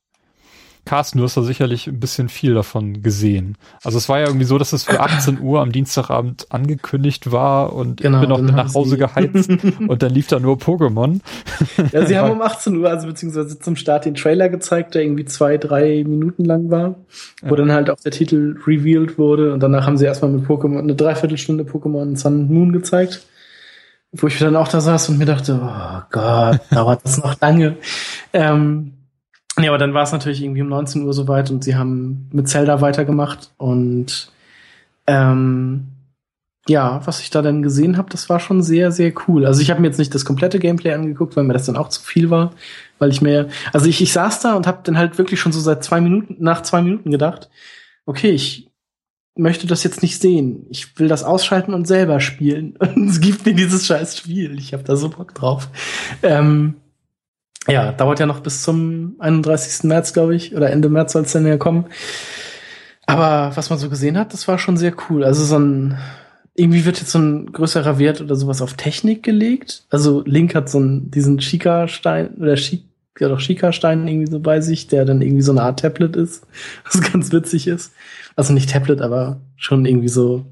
[0.85, 3.57] Carsten, du hast da sicherlich ein bisschen viel davon gesehen.
[3.83, 7.73] Also es war ja irgendwie so, dass es für 18 Uhr am Dienstagabend angekündigt war
[7.73, 9.49] und Genau, ich bin auch nach Hause geheizt
[9.87, 11.19] und dann lief da nur Pokémon.
[11.91, 15.25] Ja, sie haben um 18 Uhr, also beziehungsweise zum Start den Trailer gezeigt, der irgendwie
[15.25, 16.95] zwei, drei Minuten lang war,
[17.43, 20.79] wo dann halt auch der Titel revealed wurde und danach haben sie erstmal mit Pokémon
[20.79, 23.25] eine Dreiviertelstunde Pokémon Sun and Moon gezeigt,
[24.11, 27.77] wo ich dann auch da saß und mir dachte, oh Gott, dauert das noch lange.
[28.33, 28.93] Ähm,
[29.59, 32.47] nee, aber dann war es natürlich irgendwie um 19 Uhr soweit und sie haben mit
[32.47, 34.31] Zelda weitergemacht und
[35.07, 35.87] ähm,
[36.67, 39.45] ja, was ich da dann gesehen habe, das war schon sehr, sehr cool.
[39.45, 41.89] Also ich habe mir jetzt nicht das komplette Gameplay angeguckt, weil mir das dann auch
[41.89, 42.51] zu viel war,
[42.99, 45.59] weil ich mir, also ich, ich saß da und habe dann halt wirklich schon so
[45.59, 47.49] seit zwei Minuten, nach zwei Minuten gedacht,
[48.05, 48.69] okay, ich
[49.35, 50.67] möchte das jetzt nicht sehen.
[50.69, 52.75] Ich will das ausschalten und selber spielen.
[52.79, 54.59] Und es gibt mir dieses scheiß Spiel.
[54.59, 55.69] Ich habe da so Bock drauf.
[56.21, 56.75] Ähm,
[57.67, 59.83] ja, dauert ja noch bis zum 31.
[59.83, 61.85] März, glaube ich, oder Ende März soll es dann ja kommen.
[63.05, 65.23] Aber was man so gesehen hat, das war schon sehr cool.
[65.23, 65.97] Also so ein,
[66.53, 69.83] irgendwie wird jetzt so ein größerer Wert oder sowas auf Technik gelegt.
[69.89, 72.83] Also Link hat so einen, diesen Shika-Stein oder Shika,
[73.19, 76.45] ja doch Shika-Stein irgendwie so bei sich, der dann irgendwie so eine Art Tablet ist,
[76.85, 77.93] was ganz witzig ist.
[78.35, 80.45] Also nicht Tablet, aber schon irgendwie so,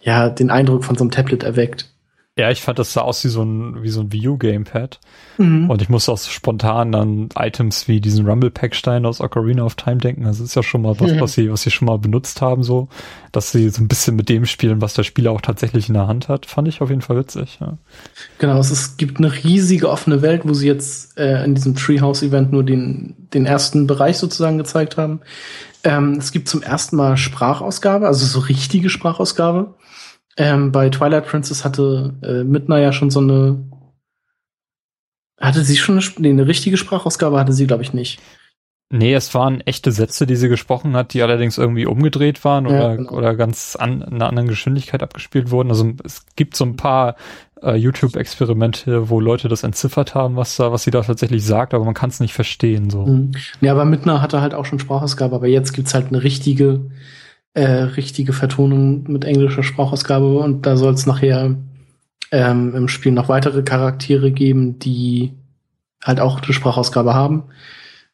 [0.00, 1.93] ja, den Eindruck von so einem Tablet erweckt.
[2.36, 4.98] Ja, ich fand, das sah aus wie so ein, wie so ein Wii U Gamepad.
[5.38, 5.70] Mhm.
[5.70, 9.62] Und ich musste auch so spontan an Items wie diesen Rumble Pack Stein aus Ocarina
[9.62, 10.24] of Time denken.
[10.24, 11.20] Das ist ja schon mal was, Mhm.
[11.20, 12.88] was sie, was sie schon mal benutzt haben, so.
[13.30, 16.08] Dass sie so ein bisschen mit dem spielen, was der Spieler auch tatsächlich in der
[16.08, 16.46] Hand hat.
[16.46, 17.78] Fand ich auf jeden Fall witzig, ja.
[18.38, 22.50] Genau, es, ist, gibt eine riesige offene Welt, wo sie jetzt äh, in diesem Treehouse-Event
[22.50, 25.20] nur den, den ersten Bereich sozusagen gezeigt haben.
[25.84, 29.74] Ähm, es gibt zum ersten Mal Sprachausgabe, also so richtige Sprachausgabe.
[30.36, 33.70] Ähm, bei Twilight Princess hatte äh, Midna ja schon so eine.
[35.40, 37.38] Hatte sie schon eine, nee, eine richtige Sprachausgabe?
[37.38, 38.20] Hatte sie, glaube ich, nicht.
[38.90, 42.70] Nee, es waren echte Sätze, die sie gesprochen hat, die allerdings irgendwie umgedreht waren Ja,
[42.70, 43.12] oder, genau.
[43.12, 45.70] oder ganz an in einer anderen Geschwindigkeit abgespielt wurden.
[45.70, 47.16] Also es gibt so ein paar
[47.62, 51.84] äh, YouTube-Experimente, wo Leute das entziffert haben, was da, was sie da tatsächlich sagt, aber
[51.84, 52.90] man kann es nicht verstehen.
[52.90, 53.06] So.
[53.06, 53.32] Mhm.
[53.60, 56.90] Ja, aber Midna hatte halt auch schon Sprachausgabe, aber jetzt gibt's halt eine richtige,
[57.54, 61.56] äh, richtige Vertonung mit englischer Sprachausgabe und da soll es nachher
[62.32, 65.32] ähm, im Spiel noch weitere Charaktere geben, die
[66.02, 67.44] halt auch eine Sprachausgabe haben.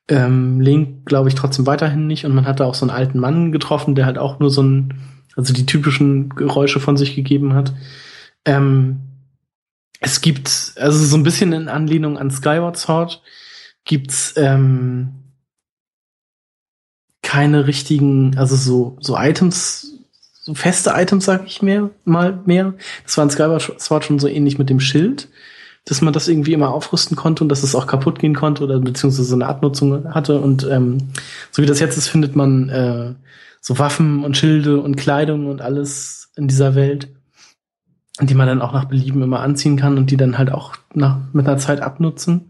[0.08, 3.18] Ähm, Link glaube ich trotzdem weiterhin nicht und man hat da auch so einen alten
[3.18, 4.94] Mann getroffen, der halt auch nur so ein,
[5.36, 7.72] also die typischen Geräusche von sich gegeben hat.
[8.44, 9.00] Ähm,
[10.00, 13.22] es gibt, also so ein bisschen in Anlehnung an Skyward Sword,
[13.84, 15.19] gibt's ähm,
[17.30, 19.92] keine richtigen, also so, so Items,
[20.42, 22.74] so feste Items, sag ich mehr, mal mehr.
[23.04, 25.28] Das war in Skyward Sword schon so ähnlich mit dem Schild,
[25.84, 28.80] dass man das irgendwie immer aufrüsten konnte und dass es auch kaputt gehen konnte oder
[28.80, 30.40] beziehungsweise so eine Abnutzung hatte.
[30.40, 31.12] Und ähm,
[31.52, 33.14] so wie das jetzt ist, findet man äh,
[33.60, 37.10] so Waffen und Schilde und Kleidung und alles in dieser Welt,
[38.20, 41.18] die man dann auch nach Belieben immer anziehen kann und die dann halt auch nach,
[41.32, 42.49] mit einer Zeit abnutzen.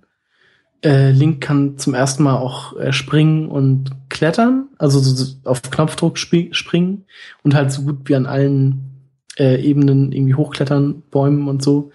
[0.83, 6.17] Äh, Link kann zum ersten Mal auch äh, springen und klettern, also so, auf Knopfdruck
[6.17, 7.05] sp springen
[7.43, 8.91] und halt so gut wie an allen
[9.39, 11.93] äh, Ebenen irgendwie hochklettern, Bäumen und so.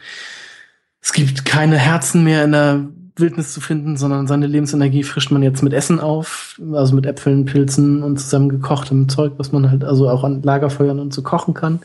[1.02, 5.42] Es gibt keine Herzen mehr in der Wildnis zu finden, sondern seine Lebensenergie frischt man
[5.42, 10.10] jetzt mit Essen auf, also mit Äpfeln, Pilzen und zusammengekochtem Zeug, was man halt also
[10.10, 11.80] auch an Lagerfeuern und so kochen kann.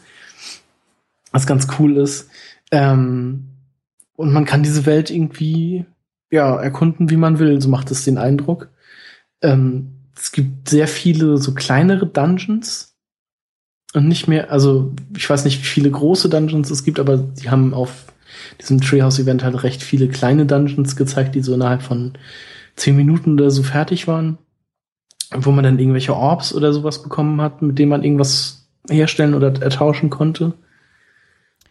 [1.32, 2.28] Was ganz cool ist.
[2.72, 3.46] Ähm,
[4.16, 5.84] und man kann diese Welt irgendwie
[6.30, 8.68] ja, erkunden, wie man will, so macht es den Eindruck.
[9.42, 12.96] Ähm, es gibt sehr viele so kleinere Dungeons
[13.94, 17.50] und nicht mehr, also ich weiß nicht, wie viele große Dungeons es gibt, aber die
[17.50, 18.12] haben auf
[18.60, 22.12] diesem Treehouse-Event halt recht viele kleine Dungeons gezeigt, die so innerhalb von
[22.76, 24.38] zehn Minuten oder so fertig waren,
[25.34, 29.60] wo man dann irgendwelche Orbs oder sowas bekommen hat, mit denen man irgendwas herstellen oder
[29.60, 30.54] ertauschen konnte.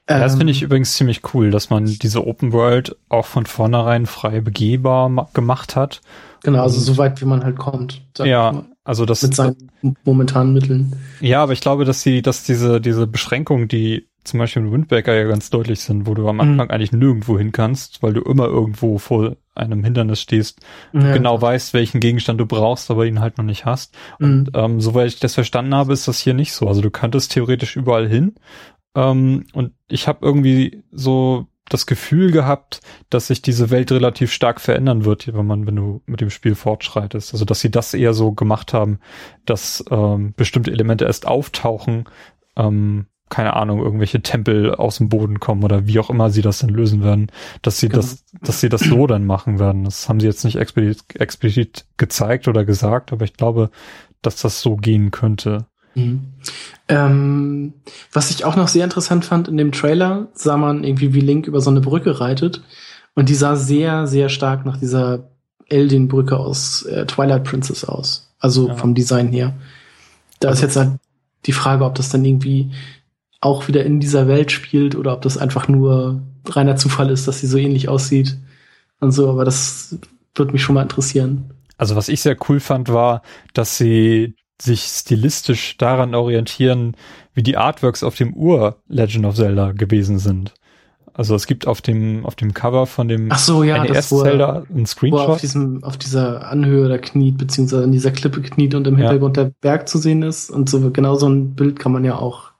[0.09, 4.05] Das Ähm, finde ich übrigens ziemlich cool, dass man diese Open World auch von vornherein
[4.07, 6.01] frei begehbar ma- gemacht hat.
[6.43, 8.01] Genau, also so weit, wie man halt kommt.
[8.17, 9.69] Ja, also das, Mit seinen
[10.03, 10.93] momentanen Mitteln.
[11.21, 15.13] ja, aber ich glaube, dass sie, dass diese, diese Beschränkungen, die zum Beispiel in Windbreaker
[15.13, 16.41] ja ganz deutlich sind, wo du am Mhm.
[16.41, 20.59] Anfang eigentlich nirgendwo hin kannst, weil du immer irgendwo vor einem Hindernis stehst,
[20.93, 21.11] Ja.
[21.13, 23.95] genau weißt, welchen Gegenstand du brauchst, aber ihn halt noch nicht hast.
[24.19, 24.47] Mhm.
[24.53, 26.67] Ähm, soweit ich das verstanden habe, ist das hier nicht so.
[26.67, 28.35] Also du könntest theoretisch überall hin.
[28.95, 34.59] Ähm, und ich habe irgendwie so das Gefühl gehabt, dass sich diese Welt relativ stark
[34.59, 37.33] verändern wird, wenn man, wenn du mit dem Spiel fortschreitest.
[37.33, 38.99] Also dass sie das eher so gemacht haben,
[39.45, 42.05] dass ähm, bestimmte Elemente erst auftauchen,
[42.55, 46.59] ähm, keine Ahnung, irgendwelche Tempel aus dem Boden kommen oder wie auch immer sie das
[46.59, 48.01] dann lösen werden, dass sie Genau.
[48.01, 49.83] das, dass sie das so dann machen werden.
[49.85, 53.69] Das haben sie jetzt nicht explizit, explizit gezeigt oder gesagt, aber ich glaube,
[54.23, 55.67] dass das so gehen könnte.
[55.95, 56.21] Mhm.
[56.87, 57.73] Ähm,
[58.11, 61.47] was ich auch noch sehr interessant fand in dem Trailer, sah man irgendwie, wie Link
[61.47, 62.61] über so eine Brücke reitet.
[63.15, 65.29] Und die sah sehr, sehr stark nach dieser
[65.67, 68.31] Eldin-Brücke aus äh, Twilight Princess aus.
[68.39, 68.75] Also Ja.
[68.75, 69.53] vom Design her.
[70.39, 70.99] Da Also- ist jetzt halt
[71.45, 72.71] die Frage, ob das dann irgendwie
[73.41, 77.39] auch wieder in dieser Welt spielt oder ob das einfach nur reiner Zufall ist, dass
[77.39, 78.37] sie so ähnlich aussieht
[78.99, 79.29] und so.
[79.29, 79.97] Aber das
[80.35, 81.51] würde mich schon mal interessieren.
[81.77, 83.21] Also was ich sehr cool fand, war,
[83.53, 86.95] dass sie sich stilistisch daran orientieren,
[87.33, 90.53] wie die Artworks auf dem Ur Legend of Zelda gewesen sind.
[91.13, 94.63] Also es gibt auf dem auf dem Cover von dem Ach so, ja, NES Zelda
[94.69, 95.41] ein er auf Screenshot.
[95.41, 99.09] diesem, auf dieser Anhöhe da kniet, beziehungsweise an dieser Klippe kniet und im Ja.
[99.09, 100.49] Hintergrund der Berg zu sehen ist.
[100.49, 102.51] Und so genau so ein Bild kann man ja auch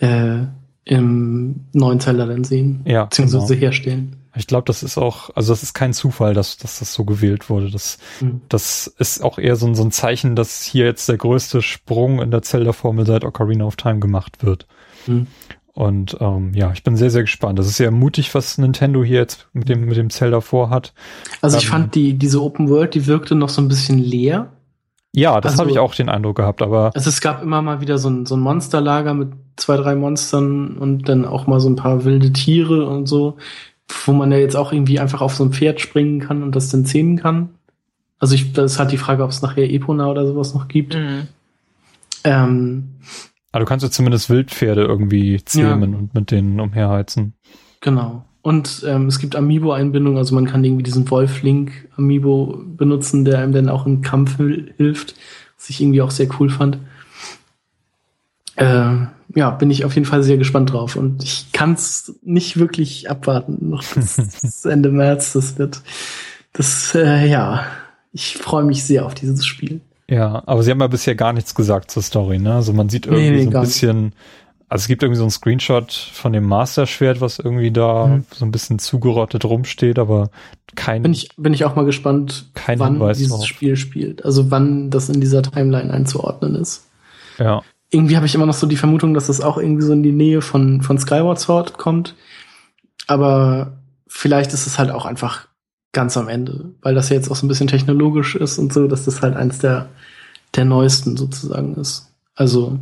[0.00, 0.38] äh,
[0.84, 3.60] im neuen Zelda dann sehen, Ja, beziehungsweise genau.
[3.60, 4.16] herstellen.
[4.36, 7.48] Ich glaube, das ist auch, also das ist kein Zufall, dass, dass das so gewählt
[7.50, 7.70] wurde.
[7.70, 8.42] Das, Mhm.
[8.48, 12.20] das ist auch eher so, ein- so ein Zeichen, dass hier jetzt der größte Sprung
[12.20, 14.66] in der Zelda-Formel seit Ocarina of Time gemacht wird.
[15.06, 15.26] Mhm.
[15.74, 17.58] Und ähm, ja, ich bin sehr, sehr gespannt.
[17.58, 20.92] Das ist sehr mutig, was Nintendo hier jetzt mit dem, mit dem Zelda vorhat.
[21.40, 24.52] Also ich Ähm, fand die, diese Open World, die wirkte noch so ein bisschen leer.
[25.14, 27.80] Ja, das Also- habe ich auch den Eindruck gehabt, aber Also es gab immer mal
[27.80, 31.68] wieder so ein, so ein Monsterlager mit zwei, drei Monstern und dann auch mal so
[31.70, 33.36] ein paar wilde Tiere und so,
[34.04, 36.68] wo man ja jetzt auch irgendwie einfach auf so ein Pferd springen kann und das
[36.70, 37.50] dann zähmen kann.
[38.18, 40.94] Also ich, das ist halt die Frage, ob es nachher Epona oder sowas noch gibt.
[40.96, 41.28] Mhm.
[42.24, 42.88] Ähm,
[43.52, 47.34] ah, du kannst ja zumindest Wildpferde irgendwie zähmen und mit denen umherheizen.
[47.80, 48.24] genau.
[48.40, 53.68] Und ähm, es gibt Amiibo-Einbindungen, also man kann irgendwie diesen Wolf-Link-Amiibo benutzen, der einem dann
[53.68, 55.16] auch im Kampf hil- hilft,
[55.58, 56.78] was ich irgendwie auch sehr cool fand.
[58.58, 62.56] Äh, ja, bin ich auf jeden Fall sehr gespannt drauf und ich kann es nicht
[62.58, 63.70] wirklich abwarten.
[63.70, 65.80] Noch bis, Ende März, das wird,
[66.52, 67.64] das, äh, ja,
[68.12, 69.80] ich freue mich sehr auf dieses Spiel.
[70.10, 72.54] Ja, aber sie haben ja bisher gar nichts gesagt zur Story, ne?
[72.54, 73.68] Also man sieht irgendwie Nee, nee, so ein gar nicht.
[73.70, 74.12] bisschen,
[74.70, 78.24] also es gibt irgendwie so ein Screenshot von dem Master-Schwert, was irgendwie da Mhm.
[78.34, 80.30] so ein bisschen zugerottet rumsteht, aber
[80.74, 83.44] kein, Bin ich, bin ich auch mal gespannt, wann Hinweis dieses drauf.
[83.46, 84.24] Spiel spielt.
[84.24, 86.86] Also wann das in dieser Timeline einzuordnen ist.
[87.38, 90.02] ja, irgendwie habe ich immer noch so die Vermutung, dass das auch irgendwie so in
[90.02, 92.14] die Nähe von, von Skyward Sword kommt.
[93.06, 95.48] Aber vielleicht ist es halt auch einfach
[95.92, 98.86] ganz am Ende, weil das ja jetzt auch so ein bisschen technologisch ist und so,
[98.88, 99.88] dass das halt eins der,
[100.54, 102.12] der neuesten sozusagen ist.
[102.34, 102.78] Also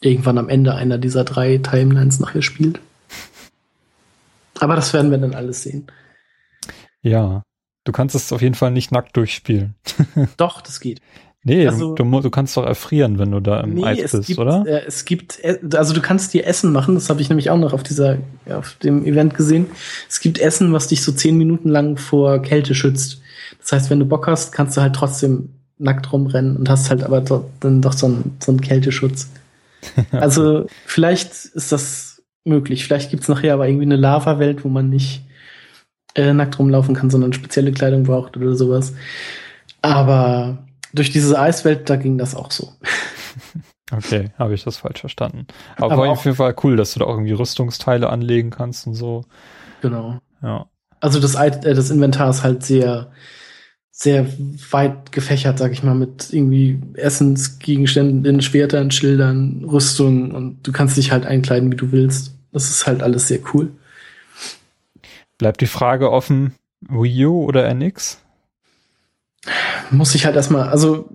[0.00, 2.80] irgendwann am Ende einer dieser drei Timelines nachher spielt.
[4.60, 5.90] Aber das werden wir dann alles sehen.
[7.02, 7.42] ja.
[7.84, 9.76] Du kannst es auf jeden Fall nicht nackt durchspielen.
[10.36, 11.00] Doch, das geht.
[11.48, 14.40] Nee, Also- du, du, kannst doch erfrieren, wenn du da im Eis es bist, gibt,
[14.40, 14.64] oder?
[14.66, 17.56] Äh, es gibt, äh, also du kannst dir Essen machen, das habe ich nämlich auch
[17.56, 18.18] noch auf dieser,
[18.50, 19.66] auf dem Event gesehen.
[20.08, 23.20] Es gibt Essen, was dich so zehn Minuten lang vor Kälte schützt.
[23.60, 27.04] Das heißt, wenn du Bock hast, kannst du halt trotzdem nackt rumrennen und hast halt
[27.04, 29.30] aber dort dann doch so einen, so einen Kälteschutz.
[30.10, 32.84] Also vielleicht ist das möglich.
[32.84, 35.22] Vielleicht gibt's nachher aber irgendwie eine Lava-Welt, wo man nicht
[36.16, 38.94] äh, nackt rumlaufen kann, sondern spezielle Kleidung braucht oder sowas.
[39.80, 42.72] Aber durch diese Eiswelt, da ging das auch so.
[43.92, 45.46] Okay, habe ich das falsch verstanden.
[45.76, 48.86] Aber, Aber war auf jeden Fall cool, dass du da auch irgendwie Rüstungsteile anlegen kannst
[48.86, 49.24] und so.
[49.80, 50.18] Genau.
[50.42, 50.66] Ja.
[51.00, 53.12] Also das, äh, das Inventar ist halt sehr,
[53.92, 54.26] sehr
[54.72, 61.12] weit gefächert, sag ich mal, mit irgendwie Essensgegenständen, Schwertern, Schildern, Rüstungen und du kannst dich
[61.12, 62.34] halt einkleiden, wie du willst.
[62.52, 63.70] Das ist halt alles sehr cool.
[65.38, 68.22] Bleibt die Frage offen, Wii U oder NX?
[69.90, 71.08] Muss ich halt erstmal, also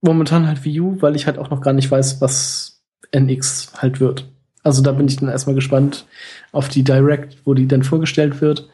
[0.00, 2.80] momentan halt Wii U, weil ich halt auch noch gar nicht weiß, was
[3.12, 4.28] NX halt wird.
[4.62, 6.06] Also da bin ich dann erstmal gespannt
[6.52, 8.68] auf die Direct, wo die dann vorgestellt wird.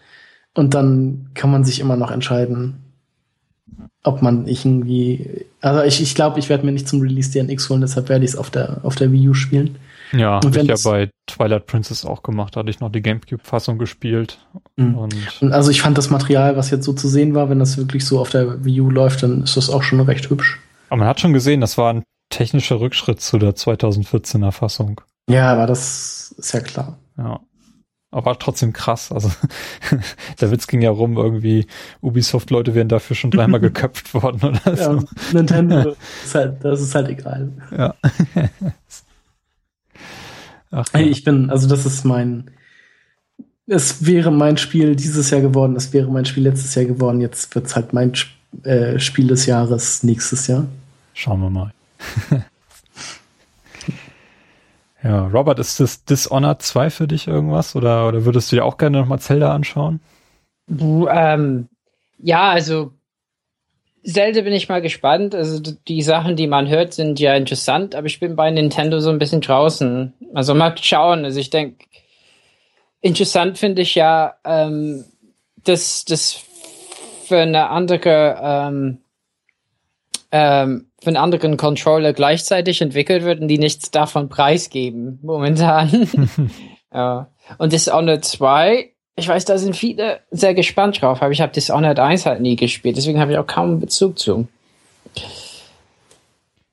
[0.55, 2.77] Und dann kann man sich immer noch entscheiden,
[4.03, 5.47] ob man irgendwie.
[5.61, 8.25] Also ich, ich glaube, ich werde mir nicht zum Release die NX holen, deshalb werde
[8.25, 9.77] ich es auf der, auf der Wii U spielen.
[10.17, 12.55] Ja, Und habe ich ja bei Twilight Princess auch gemacht.
[12.55, 14.39] Da hatte ich noch die Gamecube-Fassung gespielt.
[14.77, 14.95] Mhm.
[14.97, 17.77] Und Und also ich fand das Material, was jetzt so zu sehen war, wenn das
[17.77, 20.61] wirklich so auf der Wii U läuft, dann ist das auch schon recht hübsch.
[20.89, 25.01] aber man hat schon gesehen, das war ein technischer Rückschritt zu der 2014er Fassung.
[25.29, 26.99] Ja, aber das ist ja klar.
[27.17, 27.41] Ja.
[28.11, 29.11] Aber war trotzdem krass.
[29.11, 29.31] Also
[30.41, 31.67] der Witz ging ja rum, irgendwie
[32.01, 35.05] Ubisoft-Leute wären dafür schon dreimal geköpft worden oder Ja, so.
[35.33, 37.51] Nintendo ist halt, das ist halt egal.
[37.77, 37.95] Ja.
[40.75, 41.01] Ach, ja.
[41.01, 42.51] Ich bin, also das ist mein,
[43.67, 47.55] es wäre mein Spiel dieses Jahr geworden, es wäre mein Spiel letztes Jahr geworden, jetzt
[47.55, 48.13] wird's halt mein
[48.65, 50.67] äh, Spiel des Jahres nächstes Jahr.
[51.13, 51.73] Schauen wir mal.
[55.05, 57.77] ja, Robert, ist das Dishonored 2 für dich irgendwas?
[57.77, 60.01] Oder, oder würdest du dir auch gerne nochmal Zelda anschauen?
[60.67, 61.69] Du, ähm,
[62.19, 62.93] ja, also
[64.05, 65.35] Zelda bin ich mal gespannt.
[65.35, 69.11] Also die Sachen, die man hört, sind ja interessant, aber ich bin bei Nintendo so
[69.11, 70.13] ein bisschen draußen.
[70.35, 71.25] Also mal schauen.
[71.25, 71.87] Also ich denke,
[73.01, 75.05] interessant finde ich ja, ähm,
[75.65, 76.39] dass das
[77.25, 78.99] für eine andere, ähm,
[80.31, 86.09] ähm, für einen anderen Controller gleichzeitig entwickelt wird und die nichts davon preisgeben momentan.
[86.93, 87.31] ja.
[87.59, 91.99] Und Dishonored 2, ich weiß, da sind viele sehr gespannt drauf, aber ich habe Dishonored
[91.99, 94.49] 1 halt nie gespielt, deswegen habe ich auch kaum einen Bezug zu.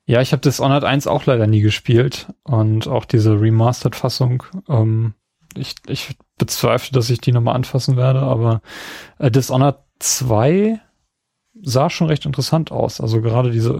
[0.05, 4.43] Ja, ich habe Dishonored 1 auch leider nie gespielt und auch diese Remastered-Fassung.
[4.67, 5.13] Ähm,
[5.55, 8.61] ich, ich bezweifle, dass ich die nochmal anfassen werde, aber
[9.19, 10.79] äh, Dishonored 2
[11.63, 12.99] sah schon recht interessant aus.
[12.99, 13.77] Also gerade diese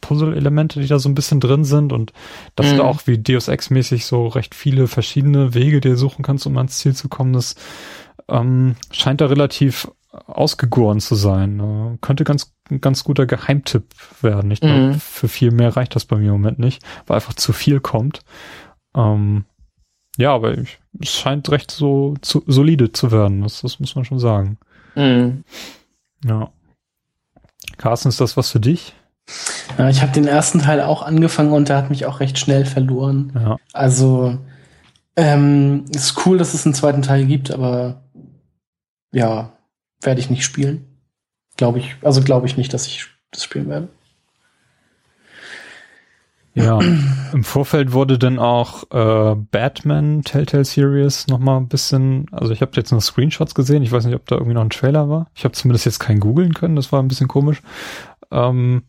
[0.00, 2.12] Puzzle-Elemente, die da so ein bisschen drin sind und
[2.54, 2.78] dass du Mhm.
[2.78, 6.78] da auch wie Deus Ex-mäßig so recht viele verschiedene Wege dir suchen kannst, um ans
[6.78, 7.56] Ziel zu kommen, das
[8.28, 9.88] ähm, scheint da relativ
[10.26, 11.60] ausgegoren zu sein.
[11.60, 13.84] Äh, könnte ganz, ganz guter Geheimtipp
[14.22, 14.50] werden.
[14.50, 14.94] Ich glaube, Mhm.
[15.00, 18.20] für viel mehr reicht das bei mir im Moment nicht, weil einfach zu viel kommt.
[18.94, 19.44] Ähm,
[20.16, 23.42] ja, aber ich, es scheint recht so zu, solide zu werden.
[23.42, 24.58] Das, das muss man schon sagen.
[24.94, 25.42] Mhm.
[26.24, 26.50] Ja.
[27.76, 28.94] Carsten, ist das was für dich?
[29.78, 32.64] Ja, ich habe den ersten Teil auch angefangen und der hat mich auch recht schnell
[32.66, 33.32] verloren.
[33.34, 33.56] Ja.
[33.72, 34.38] Also
[35.16, 38.03] ähm, ist cool, dass es einen zweiten Teil gibt, aber
[39.14, 39.52] ja,
[40.02, 40.84] werde ich nicht spielen.
[41.56, 43.88] Glaube ich, also glaube ich nicht, dass ich das spielen werde.
[46.56, 46.78] Ja,
[47.32, 52.60] im Vorfeld wurde dann auch äh, Batman Telltale Series noch mal ein bisschen, also ich
[52.60, 55.30] habe jetzt nur Screenshots gesehen, ich weiß nicht, ob da irgendwie noch ein Trailer war.
[55.34, 57.60] Ich habe zumindest jetzt kein googeln können, das war ein bisschen komisch.
[58.30, 58.84] Ähm,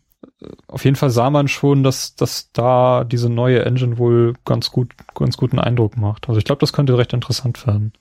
[0.67, 4.93] auf jeden Fall sah man schon, dass, dass da diese neue Engine wohl ganz gut,
[5.15, 6.29] ganz guten Eindruck macht.
[6.29, 7.93] Also ich glaube, das könnte recht interessant werden.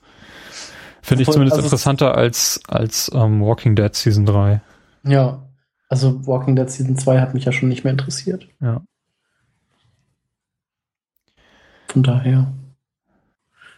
[1.05, 4.59] Finde ich zumindest also es- interessanter als, als ähm, Walking Dead Season 3.
[5.03, 5.43] Ja,
[5.87, 8.47] also Walking Dead Season 2 hat mich ja schon nicht mehr interessiert.
[8.59, 8.81] Ja.
[11.87, 12.51] Von daher.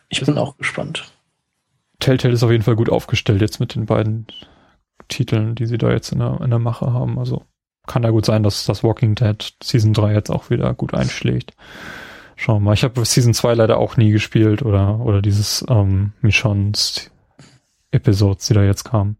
[0.09, 1.11] Ich bin auch gespannt.
[1.99, 4.27] Telltale ist auf jeden Fall gut aufgestellt jetzt mit den beiden
[5.09, 7.19] Titeln, die sie da jetzt in der, in der Mache haben.
[7.19, 7.43] Also
[7.87, 11.53] kann ja gut sein, dass das Walking Dead Season 3 jetzt auch wieder gut einschlägt.
[12.37, 12.73] Schauen wir mal.
[12.73, 17.11] Ich habe Season 2 leider auch nie gespielt oder, oder dieses ähm, Michons
[17.97, 19.17] Episodes, die da jetzt kamen.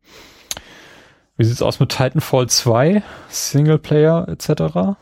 [1.35, 4.97] Wie sieht's aus mit Titanfall 2, Singleplayer etc.?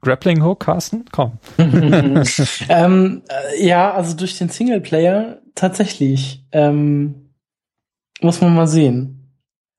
[0.00, 1.04] Grappling Hook, Carsten?
[1.12, 1.38] Komm.
[1.58, 6.44] ähm, äh, ja, also durch den Singleplayer tatsächlich.
[6.52, 7.30] Ähm,
[8.20, 9.32] muss man mal sehen,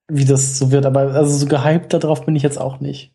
[0.08, 0.86] wie das so wird.
[0.86, 3.14] Aber also so gehypt darauf bin ich jetzt auch nicht.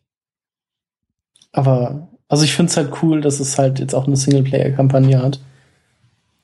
[1.51, 5.39] Aber also ich finde es halt cool, dass es halt jetzt auch eine Singleplayer-Kampagne hat.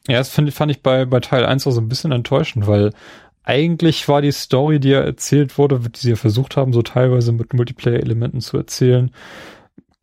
[0.08, 2.92] Ja, das find, fand ich bei, bei Teil 1 auch so ein bisschen enttäuschend, weil
[3.46, 7.32] eigentlich war die Story, die ja erzählt wurde, die sie ja versucht haben, so teilweise
[7.32, 9.12] mit Multiplayer-Elementen zu erzählen,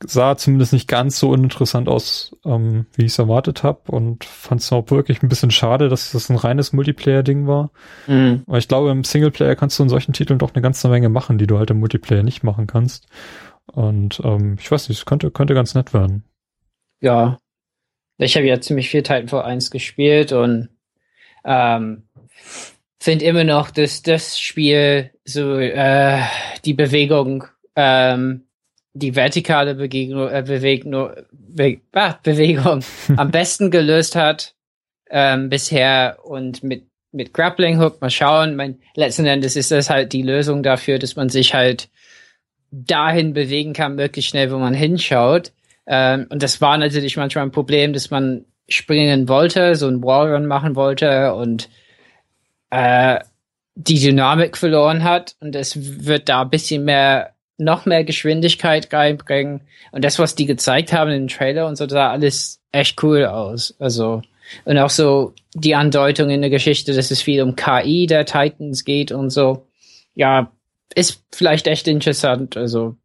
[0.04, 4.60] sah zumindest nicht ganz so uninteressant aus, ähm, wie ich es erwartet habe und fand
[4.60, 7.70] es auch wirklich ein bisschen schade, dass das ein reines Multiplayer-Ding war.
[8.06, 8.42] Mhm.
[8.46, 11.38] Weil ich glaube, im Singleplayer kannst du in solchen Titeln doch eine ganze Menge machen,
[11.38, 13.06] die du halt im Multiplayer nicht machen kannst.
[13.66, 16.24] Und ähm, ich weiß nicht, es könnte, könnte ganz nett werden.
[17.00, 17.38] Ja.
[18.18, 20.68] Ich habe ja ziemlich viel Titanfall 1 gespielt und
[21.44, 22.04] ähm,
[23.02, 26.20] finde immer noch, dass das Spiel so äh,
[26.64, 28.44] die Bewegung, ähm,
[28.94, 32.84] die vertikale Begegnung, äh, Bewegung, Be ah, Bewegung
[33.16, 34.54] am besten gelöst hat
[35.10, 38.56] ähm, bisher und mit mit Grappling Hook mal schauen.
[38.56, 41.90] Mein, letzten Endes ist das halt die Lösung dafür, dass man sich halt
[42.70, 45.52] dahin bewegen kann, möglichst schnell, wo man hinschaut.
[45.86, 50.46] Ähm, und das war natürlich manchmal ein Problem, dass man springen wollte, so ein Wallrun
[50.46, 51.68] machen wollte und
[52.72, 53.20] äh,
[53.74, 55.36] die Dynamik verloren hat.
[55.40, 55.76] Und es
[56.06, 59.60] wird da ein bisschen mehr, noch mehr Geschwindigkeit reinbringen.
[59.92, 63.74] Und das, was die gezeigt haben im Trailer und so, sah alles echt cool aus.
[63.78, 64.22] Also,
[64.64, 68.84] und auch so die Andeutung in der Geschichte, dass es viel um KI der Titans
[68.84, 69.66] geht und so.
[70.14, 70.50] Ja,
[70.94, 72.56] ist vielleicht echt interessant.
[72.56, 72.96] Also,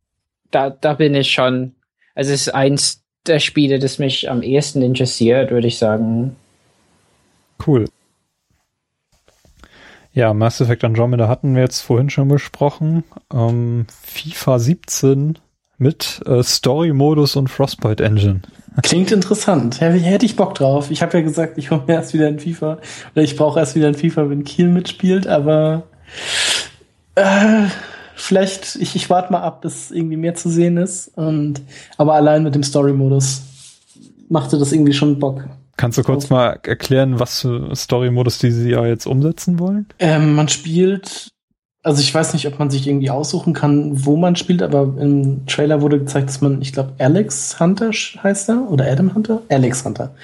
[0.49, 1.75] da, da bin ich schon.
[2.15, 6.37] Also, es ist eins der Spiele, das mich am ehesten interessiert, würde ich sagen.
[7.65, 7.85] Cool.
[10.17, 13.03] Ja, Mass Effect Andromeda hatten wir jetzt vorhin schon besprochen.
[13.31, 15.37] Ähm, FIFA 17
[15.77, 18.41] mit äh, Story-Modus und Frostbite Engine.
[18.81, 19.79] Klingt interessant.
[19.79, 20.89] Hätte, ich Bock drauf.
[20.89, 22.79] Ich habe ja gesagt, ich hole mir erst wieder ein FIFA.
[23.13, 25.83] Oder ich brauche erst wieder ein FIFA, wenn Kiel mitspielt, aber
[27.13, 27.67] äh,
[28.15, 31.15] vielleicht, ich, ich warte mal ab, bis irgendwie mehr zu sehen ist.
[31.15, 31.61] Und,
[31.95, 33.43] aber allein mit dem Story-Modus
[34.29, 35.43] machte das irgendwie schon Bock.
[35.77, 39.85] Kannst du kurz mal erklären, was für Story-Modus die sie ja jetzt umsetzen wollen?
[39.99, 41.29] Ähm, man spielt,
[41.83, 45.45] also ich weiß nicht, ob man sich irgendwie aussuchen kann, wo man spielt, aber im
[45.45, 49.43] Trailer wurde gezeigt, dass man, ich glaube, Alex Hunter heißt er oder Adam Hunter?
[49.49, 50.15] Alex Hunter.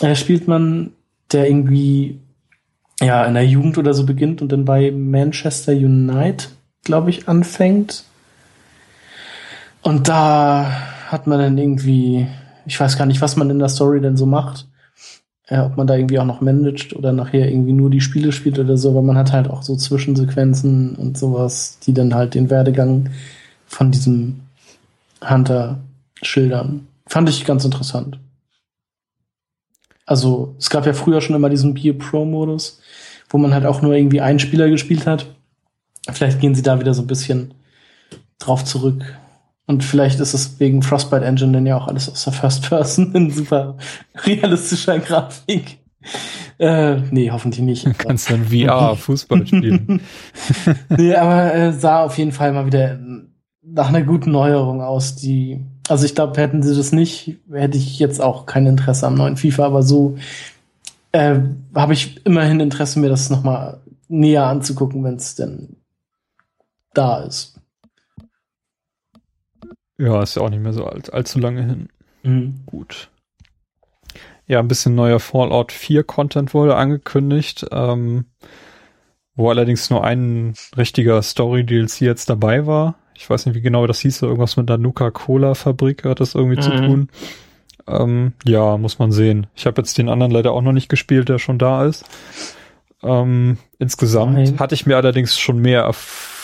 [0.00, 0.90] Äh, spielt man,
[1.30, 2.18] der irgendwie
[3.00, 6.50] ja in der Jugend oder so beginnt und dann bei Manchester United,
[6.82, 8.02] glaube ich, anfängt.
[9.82, 10.72] Und da
[11.06, 12.26] hat man dann irgendwie,
[12.66, 14.66] ich weiß gar nicht, was man in der Story denn so macht
[15.48, 18.58] äh, ob man da irgendwie auch noch managt oder nachher irgendwie nur die Spiele spielt
[18.58, 22.50] oder so, weil man hat halt auch so Zwischensequenzen und sowas, die dann halt den
[22.50, 23.10] Werdegang
[23.66, 24.40] von diesem
[25.26, 25.78] Hunter
[26.22, 26.86] schildern.
[27.06, 28.18] Fand ich ganz interessant.
[30.04, 32.80] Also, es gab ja früher schon immer diesen Beer Pro-Modus,
[33.28, 35.26] wo man halt auch nur irgendwie einen Spieler gespielt hat.
[36.10, 37.52] Vielleicht gehen sie da wieder so ein bisschen
[38.38, 39.18] drauf zurück.
[39.68, 43.12] Und vielleicht ist es wegen Frostbite Engine dann ja auch alles aus der First Person
[43.14, 43.76] in super
[44.24, 45.78] realistischer Grafik.
[46.58, 47.86] Äh, nee, hoffentlich nicht.
[47.98, 50.00] Kannst dann VR Fußball spielen.
[50.96, 52.98] nee, aber äh, sah auf jeden Fall mal wieder
[53.62, 57.98] nach einer guten Neuerung aus, die, also ich glaube, hätten sie das nicht, hätte ich
[57.98, 60.16] jetzt auch kein Interesse am neuen FIFA, aber so
[61.12, 61.40] äh,
[61.74, 65.76] habe ich immerhin Interesse, mir das nochmal näher anzugucken, wenn es denn
[66.94, 67.57] da ist.
[69.98, 71.88] Ja, ist ja auch nicht mehr so all, allzu lange hin.
[72.22, 72.60] Mhm.
[72.66, 73.10] Gut.
[74.46, 78.26] Ja, ein bisschen neuer Fallout 4 Content wurde angekündigt, ähm,
[79.34, 82.96] wo allerdings nur ein richtiger Story DLC jetzt dabei war.
[83.14, 86.62] Ich weiß nicht, wie genau das hieß, irgendwas mit der Nuka-Cola-Fabrik hat das irgendwie mhm.
[86.62, 87.08] zu tun.
[87.88, 89.48] Ähm, ja, muss man sehen.
[89.54, 92.04] Ich habe jetzt den anderen leider auch noch nicht gespielt, der schon da ist.
[93.02, 94.58] Ähm, insgesamt Nein.
[94.58, 96.37] hatte ich mir allerdings schon mehr erf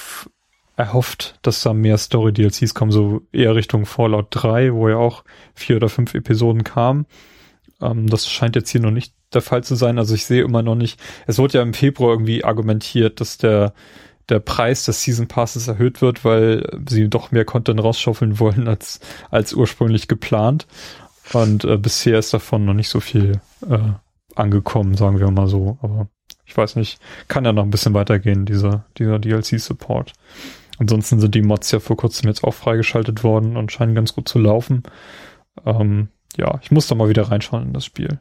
[0.77, 5.77] erhofft, dass da mehr Story-DLCs kommen, so eher Richtung Fallout 3, wo ja auch vier
[5.77, 7.07] oder fünf Episoden kamen.
[7.81, 9.99] Ähm, das scheint jetzt hier noch nicht der Fall zu sein.
[9.99, 11.01] Also ich sehe immer noch nicht.
[11.27, 13.75] Es wurde ja im Februar irgendwie argumentiert, dass der
[14.29, 19.01] der Preis des Season Passes erhöht wird, weil sie doch mehr Content rausschaufeln wollen als,
[19.31, 20.67] als ursprünglich geplant.
[21.33, 23.79] Und äh, bisher ist davon noch nicht so viel äh,
[24.35, 25.79] angekommen, sagen wir mal so.
[25.83, 26.09] Aber
[26.47, 30.13] ich weiß nicht, kann ja noch ein bisschen weitergehen, dieser, dieser DLC-Support.
[30.79, 34.29] Ansonsten sind die Mods ja vor kurzem jetzt auch freigeschaltet worden und scheinen ganz gut
[34.29, 34.83] zu laufen.
[35.65, 38.19] Ähm, ja, ich muss da mal wieder reinschauen in das Spiel.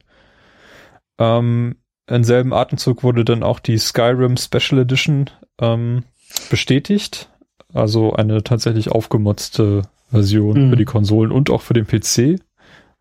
[1.18, 1.76] Ähm,
[2.08, 6.04] im selben Atemzug wurde dann auch die Skyrim Special Edition ähm,
[6.50, 7.30] bestätigt.
[7.74, 10.70] Also eine tatsächlich aufgemotzte Version mhm.
[10.70, 12.40] für die Konsolen und auch für den PC,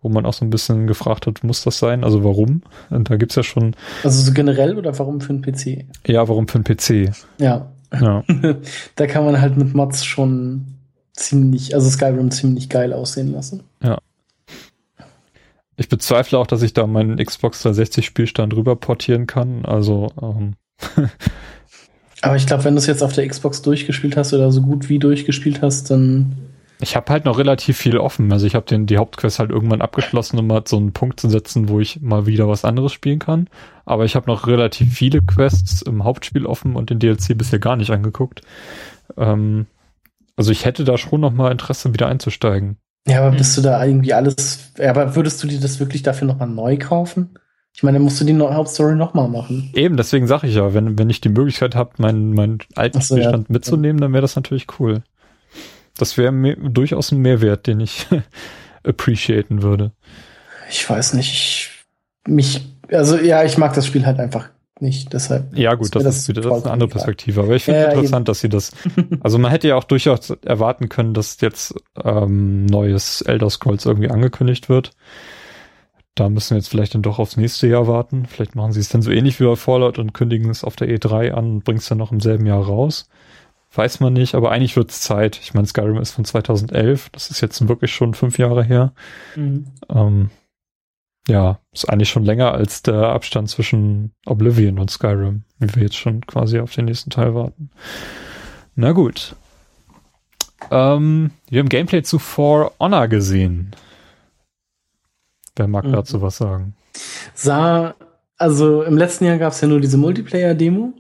[0.01, 2.05] wo man auch so ein bisschen gefragt hat, muss das sein?
[2.05, 2.63] Also warum?
[2.89, 3.77] Und da gibt's ja schon.
[4.03, 5.85] Also so generell oder warum für den PC?
[6.07, 7.15] Ja, warum für den PC?
[7.39, 7.73] Ja.
[8.01, 8.25] Ja.
[8.97, 10.67] da kann man halt mit Mods schon
[11.13, 13.63] ziemlich, also Skyrim ziemlich geil aussehen lassen.
[13.83, 13.99] Ja.
[15.77, 19.65] Ich bezweifle auch, dass ich da meinen Xbox 360 Spielstand rüber portieren kann.
[19.65, 20.55] Also ähm,
[22.23, 24.89] Aber ich glaube, wenn du es jetzt auf der Xbox durchgespielt hast oder so gut
[24.89, 26.37] wie durchgespielt hast, dann.
[26.83, 28.33] Ich habe halt noch relativ viel offen.
[28.33, 31.29] Also ich habe den die Hauptquest halt irgendwann abgeschlossen, um mal so einen Punkt zu
[31.29, 33.49] setzen, wo ich mal wieder was anderes spielen kann.
[33.85, 37.77] Aber ich habe noch relativ viele Quests im Hauptspiel offen und den DLC bisher gar
[37.77, 38.43] nicht angeguckt.
[39.17, 39.67] Ähm,
[40.37, 42.79] also ich hätte da schon noch mal Interesse, wieder einzusteigen.
[43.07, 44.73] Ja, aber bist du da irgendwie alles?
[44.77, 47.39] Ja, aber würdest du dir das wirklich dafür noch mal neu kaufen?
[47.75, 49.71] Ich meine, dann musst du die Hauptstory nochmal machen.
[49.75, 53.15] Eben, deswegen sage ich ja, wenn, wenn ich die Möglichkeit habe, meinen, meinen alten so,
[53.15, 53.53] Spielstand ja.
[53.53, 55.03] mitzunehmen, dann wäre das natürlich cool.
[55.97, 58.07] Das wäre durchaus ein Mehrwert, den ich
[58.83, 59.93] appreciaten würde.
[60.71, 61.71] Ich weiß nicht, ich,
[62.27, 64.49] mich, also ja, ich mag das Spiel halt einfach
[64.83, 65.57] nicht, deshalb.
[65.57, 67.91] Ja, gut, das, das, ist wieder das ist eine andere Perspektive, aber ich finde ja,
[67.93, 68.25] interessant, eben.
[68.25, 68.73] dass sie das,
[69.21, 74.11] also man hätte ja auch durchaus erwarten können, dass jetzt ähm, neues Elder Scrolls irgendwie
[74.11, 74.91] angekündigt wird.
[76.15, 78.27] Da müssen wir jetzt vielleicht dann doch aufs nächste Jahr warten.
[78.27, 80.89] Vielleicht machen sie es dann so ähnlich wie bei Fallout und kündigen es auf der
[80.89, 83.09] E3 an und bringen es dann noch im selben Jahr raus.
[83.75, 85.39] Weiß man nicht, aber eigentlich wird es Zeit.
[85.43, 87.09] Ich meine, Skyrim ist von 2011.
[87.11, 88.93] Das ist jetzt wirklich schon fünf Jahre her.
[89.35, 89.67] Mhm.
[89.89, 90.31] Ähm,
[91.29, 95.97] ja, ist eigentlich schon länger als der Abstand zwischen Oblivion und Skyrim, wie wir jetzt
[95.97, 97.71] schon quasi auf den nächsten Teil warten.
[98.75, 99.37] Na gut.
[100.71, 103.75] Ähm, wir haben Gameplay zu For Honor gesehen.
[105.57, 105.93] Wer mag mhm.
[105.93, 106.75] dazu was sagen?
[107.35, 107.95] Sah,
[108.37, 110.93] also im letzten Jahr gab es ja nur diese Multiplayer-Demo,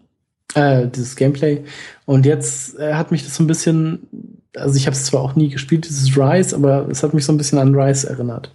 [0.55, 1.62] äh, dieses Gameplay.
[2.07, 4.09] Und jetzt äh, hat mich das so ein bisschen,
[4.57, 7.33] also ich habe es zwar auch nie gespielt, dieses Rise, aber es hat mich so
[7.33, 8.55] ein bisschen an Rise erinnert.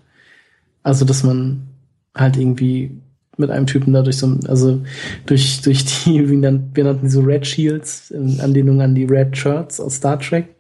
[0.84, 1.68] Also, dass man
[2.16, 2.92] halt irgendwie
[3.38, 4.82] mit einem Typen dadurch so, also
[5.26, 9.06] durch, durch die, wie nannten, wir nannten die so Red Shields, in Anlehnung an die
[9.06, 10.56] Red Shirts aus Star Trek,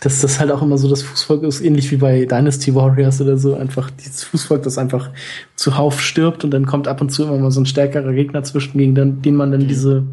[0.00, 3.36] dass das halt auch immer so das Fußvolk ist, ähnlich wie bei Dynasty Warriors oder
[3.36, 5.10] so, einfach dieses Fußvolk, das einfach
[5.56, 8.78] zuhauf stirbt und dann kommt ab und zu immer mal so ein stärkerer Gegner zwischen,
[8.78, 10.04] gegen den, den man dann diese,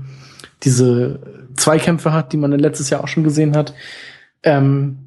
[0.64, 1.20] diese
[1.56, 3.74] Zweikämpfe hat, die man letztes Jahr auch schon gesehen hat.
[4.44, 5.00] Ähm,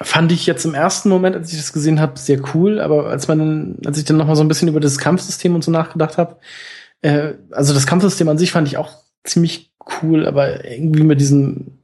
[0.00, 3.28] fand ich jetzt im ersten Moment, als ich das gesehen habe, sehr cool, aber als
[3.28, 5.70] man dann, als ich dann noch mal so ein bisschen über das Kampfsystem und so
[5.70, 6.36] nachgedacht habe,
[7.02, 8.92] äh, also das Kampfsystem an sich fand ich auch
[9.24, 9.72] ziemlich
[10.02, 11.78] cool, aber irgendwie mit diesem,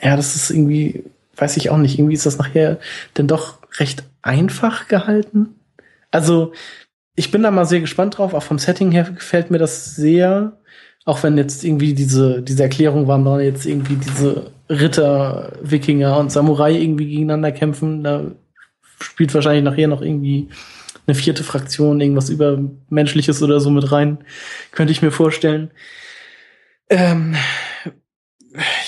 [0.00, 1.04] ja, das ist irgendwie
[1.36, 2.78] weiß ich auch nicht, irgendwie ist das nachher
[3.16, 5.54] denn doch recht einfach gehalten.
[6.10, 6.52] Also,
[7.16, 8.34] ich bin da mal sehr gespannt drauf.
[8.34, 10.58] Auch vom Setting her gefällt mir das sehr.
[11.04, 16.32] Auch wenn jetzt irgendwie diese, diese Erklärung war, da jetzt irgendwie diese Ritter, Wikinger und
[16.32, 18.02] Samurai irgendwie gegeneinander kämpfen.
[18.02, 18.24] Da
[19.00, 20.48] spielt wahrscheinlich nachher noch irgendwie
[21.06, 24.18] eine vierte Fraktion, irgendwas Übermenschliches oder so mit rein.
[24.72, 25.70] Könnte ich mir vorstellen.
[26.88, 27.36] Ähm,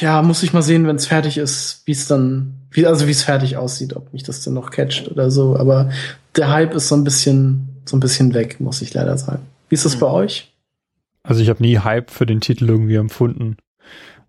[0.01, 3.12] ja, muss ich mal sehen, wenn es fertig ist, wie es dann, wie, also wie
[3.12, 5.57] es fertig aussieht, ob mich das denn noch catcht oder so.
[5.57, 5.91] Aber
[6.36, 9.43] der Hype ist so ein bisschen, so ein bisschen weg, muss ich leider sagen.
[9.69, 10.01] Wie ist das Hm.
[10.01, 10.53] bei euch?
[11.27, 13.57] Also ich habe nie Hype für den Titel irgendwie empfunden.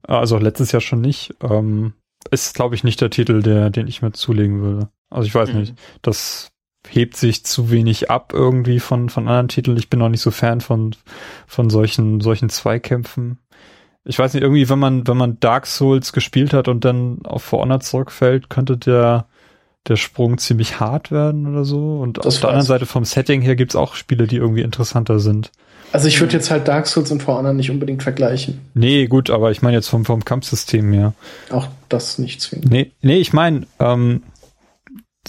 [0.03, 1.35] Also auch letztes Jahr schon nicht.
[1.42, 1.93] Ähm,
[2.32, 4.90] ist, glaube ich, nicht der Titel, der, den ich mir zulegen würde.
[5.09, 5.59] Also ich weiß Mhm.
[5.59, 5.76] nicht.
[6.01, 6.50] Das
[6.90, 9.77] hebt sich zu wenig ab irgendwie von, von anderen Titeln.
[9.77, 10.95] Ich bin auch nicht so Fan von,
[11.45, 13.40] von solchen, solchen Zweikämpfen.
[14.06, 17.43] Ich weiß nicht, irgendwie, wenn man, wenn man Dark Souls gespielt hat und dann auf
[17.43, 19.27] For Honor zurückfällt, könnte der,
[19.88, 22.00] der Sprung ziemlich hart werden oder so.
[22.00, 25.19] Und Das auf der anderen Seite vom Setting her gibt's auch Spiele, die irgendwie interessanter
[25.19, 25.51] sind.
[25.91, 28.59] Also ich würde jetzt halt Dark Souls und For Honor nicht unbedingt vergleichen.
[28.74, 31.14] Nee, gut, aber ich meine jetzt vom, vom Kampfsystem her.
[31.49, 32.69] Auch das nicht zwingend.
[32.69, 34.22] Nee, nee, ich meine, ähm,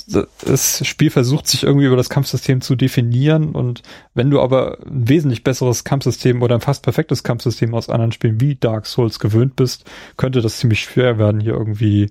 [0.06, 3.82] das Spiel versucht sich irgendwie über das Kampfsystem zu definieren und
[4.14, 8.40] wenn du aber ein wesentlich besseres Kampfsystem oder ein fast perfektes Kampfsystem aus anderen Spielen
[8.40, 9.84] wie Dark Souls gewöhnt bist,
[10.16, 12.10] könnte das ziemlich schwer werden, hier irgendwie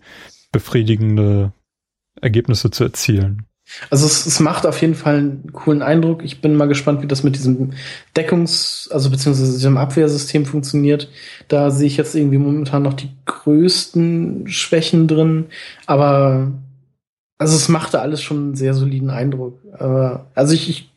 [0.51, 1.53] befriedigende
[2.21, 3.45] Ergebnisse zu erzielen.
[3.89, 6.23] Also es, es macht auf jeden Fall einen coolen Eindruck.
[6.23, 7.73] Ich bin mal gespannt, wie das mit diesem
[8.15, 11.09] Deckungs-, also beziehungsweise diesem Abwehrsystem funktioniert.
[11.47, 15.45] Da sehe ich jetzt irgendwie momentan noch die größten Schwächen drin.
[15.85, 16.51] Aber
[17.37, 19.59] also es machte alles schon einen sehr soliden Eindruck.
[19.77, 20.89] Aber also ich, ich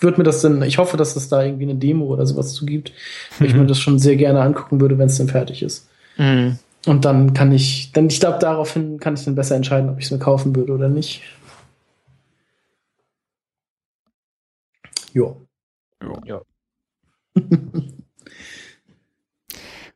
[0.00, 2.66] würde mir das dann, ich hoffe, dass es da irgendwie eine Demo oder sowas zu
[2.66, 2.92] gibt,
[3.38, 3.60] weil ich Mhm.
[3.60, 5.88] mir das schon sehr gerne angucken würde, wenn es dann fertig ist.
[6.16, 6.58] Mhm.
[6.86, 10.06] Und dann kann ich, dann ich glaube, daraufhin kann ich dann besser entscheiden, ob ich
[10.06, 11.22] es mir kaufen würde oder nicht.
[15.14, 15.46] Jo.
[16.26, 16.42] Ja.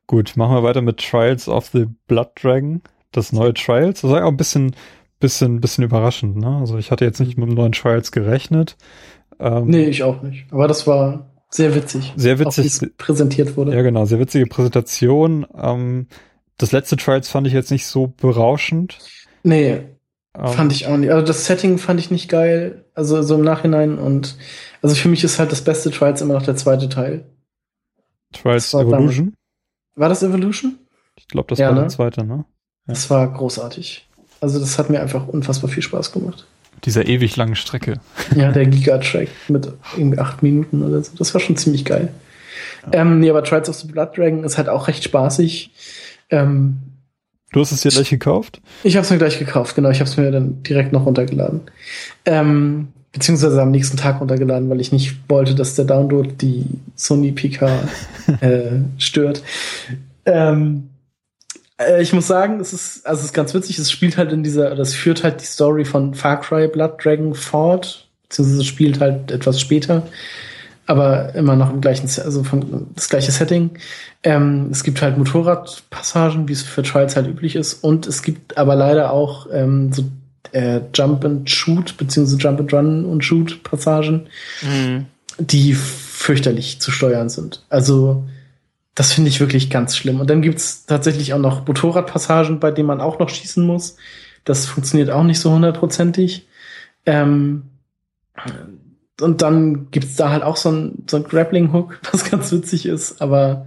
[0.07, 2.81] Gut, machen wir weiter mit Trials of the Blood Dragon.
[3.11, 4.01] Das neue Trials.
[4.01, 4.75] Das war ja auch ein bisschen,
[5.19, 6.57] bisschen, bisschen überraschend, ne?
[6.57, 8.75] Also ich hatte jetzt nicht mit dem neuen Trials gerechnet.
[9.39, 10.51] Ähm, Nee, ich auch nicht.
[10.51, 12.13] Aber das war sehr witzig.
[12.15, 12.63] Sehr Auch witzig.
[12.63, 13.75] wie es präsentiert wurde.
[13.75, 15.45] Ja, genau, sehr witzige Präsentation.
[15.55, 16.07] Ähm,
[16.57, 18.99] das letzte Trials fand ich jetzt nicht so berauschend.
[19.43, 19.81] Nee,
[20.37, 21.11] Ähm, fand ich auch nicht.
[21.11, 22.85] Also das Setting fand ich nicht geil.
[22.93, 23.97] Also so im Nachhinein.
[23.97, 24.37] Und
[24.81, 27.25] also für mich ist halt das beste Trials immer noch der zweite Teil.
[28.33, 29.33] Trials war Evolution.
[29.95, 30.77] War das Evolution?
[31.15, 31.81] Ich glaube, das Ja, war ne?
[31.81, 32.45] der zweite, ne?
[32.87, 32.93] Ja.
[32.93, 34.07] Das war großartig.
[34.41, 36.45] Also das hat mir einfach unfassbar viel Spaß gemacht.
[36.85, 37.99] Dieser ewig langen Strecke.
[38.35, 41.11] Ja, der Giga-Track mit irgendwie acht Minuten oder so.
[41.17, 42.13] Das war schon ziemlich geil.
[42.93, 45.71] Ähm, nee, aber Trials of the Blood Dragon ist halt auch recht spaßig.
[46.29, 46.77] Ähm,
[47.51, 48.61] Du hast es dir gleich gekauft?
[48.83, 49.89] ich habe es mir gleich gekauft, genau.
[49.89, 51.61] Ich habe es mir dann direkt noch runtergeladen.
[52.25, 57.31] Ähm, beziehungsweise am nächsten Tag runtergeladen, weil ich nicht wollte, dass der Download die Sony
[57.31, 57.79] PK
[58.41, 59.41] äh, stört.
[60.25, 60.89] Ähm,
[61.79, 64.43] äh, ich muss sagen, es ist, also es ist ganz witzig, es spielt halt in
[64.43, 68.99] dieser, das führt halt die Story von Far Cry Blood Dragon fort, beziehungsweise es spielt
[68.99, 70.07] halt etwas später,
[70.89, 73.69] aber immer noch im gleichen, also von, das gleiche Setting.
[74.23, 78.57] Ähm, es gibt halt Motorradpassagen, wie es für Trials halt üblich ist, und es gibt
[78.57, 80.05] aber leider auch ähm, so
[80.51, 84.27] äh, Jump and Shoot, beziehungsweise Jump and Run und Shoot Passagen,
[84.63, 85.05] Mhm.
[85.37, 87.63] die fürchterlich zu steuern sind.
[87.69, 88.23] Also
[88.95, 90.19] das finde ich wirklich ganz schlimm.
[90.19, 93.95] Und dann gibt's tatsächlich auch noch Motorradpassagen, bei denen man auch noch schießen muss.
[94.43, 96.47] Das funktioniert auch nicht so hundertprozentig.
[97.05, 97.63] Ähm,
[99.21, 103.21] und dann gibt's da halt auch so ein, so ein Grappling-Hook, was ganz witzig ist.
[103.21, 103.65] Aber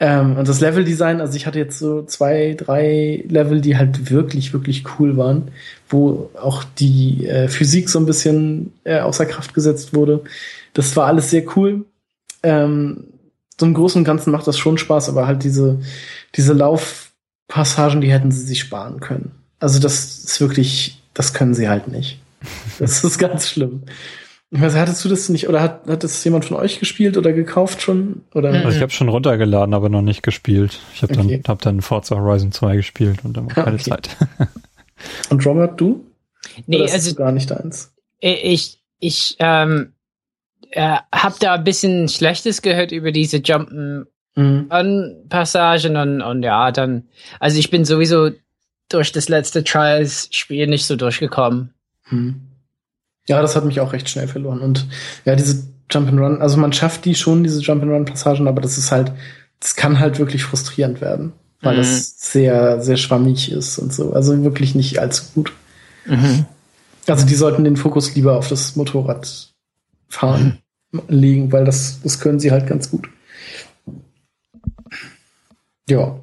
[0.00, 4.52] ähm, und das Level-Design, also ich hatte jetzt so zwei, drei Level, die halt wirklich,
[4.52, 5.52] wirklich cool waren,
[5.88, 10.24] wo auch die äh, Physik so ein bisschen äh, außer Kraft gesetzt wurde.
[10.72, 11.84] Das war alles sehr cool.
[12.42, 13.04] Ähm,
[13.58, 15.78] so Großen und Ganzen macht das schon Spaß, aber halt diese,
[16.34, 19.30] diese Laufpassagen, die hätten sie sich sparen können.
[19.60, 22.20] Also das ist wirklich, das können sie halt nicht.
[22.80, 23.84] Das ist ganz schlimm.
[24.54, 27.32] Ich weiß, hattest du das nicht, oder hat, hat das jemand von euch gespielt oder
[27.32, 28.22] gekauft schon?
[28.34, 28.50] Oder?
[28.52, 28.64] Mhm.
[28.64, 30.78] Also ich habe schon runtergeladen, aber noch nicht gespielt.
[30.94, 31.40] Ich habe Okay.
[31.42, 33.90] dann, hab dann Forza Horizon 2 gespielt und dann war keine Okay.
[33.90, 34.16] Zeit.
[35.28, 36.06] Und Robert, du?
[36.66, 37.92] Nee, oder ist also gar nicht deins?
[38.20, 39.92] ich, ich ähm,
[40.70, 44.66] äh, habe da ein bisschen Schlechtes gehört über diese Jumpen Mhm.
[44.68, 47.04] an Passagen und, und ja, dann,
[47.38, 48.30] also ich bin sowieso
[48.88, 51.72] durch das letzte Trials-Spiel nicht so durchgekommen.
[52.04, 52.40] Hm.
[53.28, 54.60] Ja, das hat mich auch recht schnell verloren.
[54.60, 54.86] Und
[55.24, 59.12] ja, diese Jump'n'Run, also man schafft die schon, diese Jump'n'Run-Passagen, aber das ist halt,
[59.60, 61.78] das kann halt wirklich frustrierend werden, weil Mhm.
[61.78, 64.12] das sehr, sehr schwammig ist und so.
[64.12, 65.52] Also wirklich nicht allzu gut.
[66.06, 66.46] Mhm.
[67.06, 70.58] Also die sollten den Fokus lieber auf das Motorradfahren
[71.08, 73.08] legen, weil das, das können sie halt ganz gut.
[75.88, 76.18] Ja.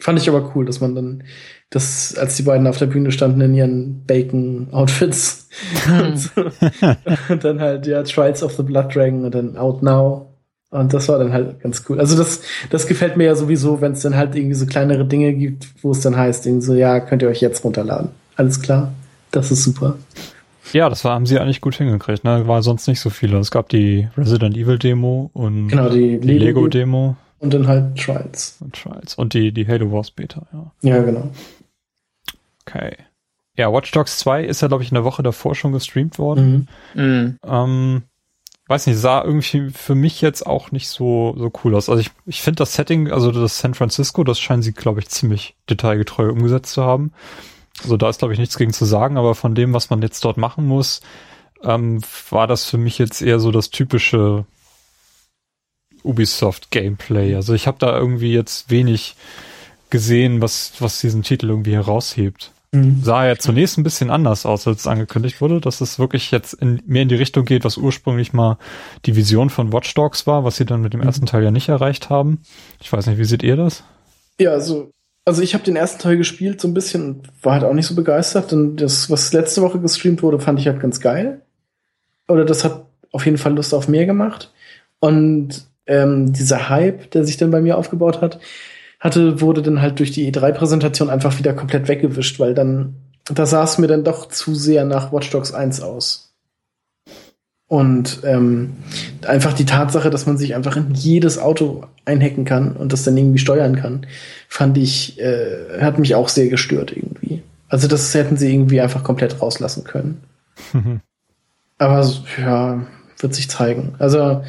[0.00, 1.24] Fand ich aber cool, dass man dann,
[1.70, 5.43] das, als die beiden auf der Bühne standen in ihren Bacon-Outfits
[5.88, 6.30] und, so,
[7.28, 10.30] und dann halt, ja, Trials of the Blood Dragon und dann Out Now.
[10.70, 12.00] Und das war dann halt ganz cool.
[12.00, 15.32] Also das, das gefällt mir ja sowieso, wenn es dann halt irgendwie so kleinere Dinge
[15.32, 18.10] gibt, wo es dann heißt, irgendwie so, ja, könnt ihr euch jetzt runterladen.
[18.34, 18.92] Alles klar.
[19.30, 19.96] Das ist super.
[20.72, 22.48] Ja, das war, haben sie eigentlich gut hingekriegt, ne?
[22.48, 23.38] War sonst nicht so viele.
[23.38, 27.96] Es gab die Resident Evil Demo und Genau, die, die Lego Demo und dann halt
[27.96, 28.56] Trials.
[28.60, 30.72] und Trials und die, die Halo Wars Beta, ja.
[30.82, 31.30] Ja, genau.
[32.66, 32.96] Okay.
[33.56, 36.68] Ja, Watch Dogs 2 ist ja, glaube ich, in der Woche davor schon gestreamt worden.
[36.94, 37.02] Mhm.
[37.02, 37.38] Mhm.
[37.44, 38.02] Ähm,
[38.66, 41.88] weiß nicht, sah irgendwie für mich jetzt auch nicht so, so cool aus.
[41.88, 45.08] Also ich, ich finde das Setting, also das San Francisco, das scheinen sie, glaube ich,
[45.08, 47.12] ziemlich detailgetreu umgesetzt zu haben.
[47.82, 50.24] Also da ist, glaube ich, nichts gegen zu sagen, aber von dem, was man jetzt
[50.24, 51.00] dort machen muss,
[51.62, 52.00] ähm,
[52.30, 54.46] war das für mich jetzt eher so das typische
[56.02, 57.34] Ubisoft-Gameplay.
[57.34, 59.16] Also ich habe da irgendwie jetzt wenig
[59.90, 63.02] gesehen, was, was diesen Titel irgendwie heraushebt Mhm.
[63.02, 66.54] sah ja zunächst ein bisschen anders aus, als es angekündigt wurde, dass es wirklich jetzt
[66.54, 68.58] in, mehr in die Richtung geht, was ursprünglich mal
[69.06, 71.06] die Vision von Watch Dogs war, was sie dann mit dem Mhm.
[71.06, 72.42] ersten Teil ja nicht erreicht haben.
[72.80, 73.84] Ich weiß nicht, wie seht ihr das?
[74.40, 74.90] Ja, also,
[75.24, 77.86] also ich habe den ersten Teil gespielt so ein bisschen und war halt auch nicht
[77.86, 78.52] so begeistert.
[78.52, 81.42] Und das, was letzte Woche gestreamt wurde, fand ich halt ganz geil.
[82.28, 84.52] Oder das hat auf jeden Fall Lust auf mehr gemacht.
[84.98, 88.40] Und ähm, dieser Hype, der sich dann bei mir aufgebaut hat,
[89.04, 92.94] hatte, wurde dann halt durch die E3-Präsentation einfach wieder komplett weggewischt, weil dann,
[93.26, 96.34] da sah es mir dann doch zu sehr nach Watch Dogs 1 aus.
[97.66, 98.74] Und ähm,
[99.26, 103.16] einfach die Tatsache, dass man sich einfach in jedes Auto einhacken kann und das dann
[103.16, 104.06] irgendwie steuern kann,
[104.48, 107.42] fand ich, äh, hat mich auch sehr gestört irgendwie.
[107.68, 110.22] Also das hätten sie irgendwie einfach komplett rauslassen können.
[111.78, 112.86] Aber so, ja,
[113.18, 113.94] wird sich zeigen.
[113.98, 114.44] Also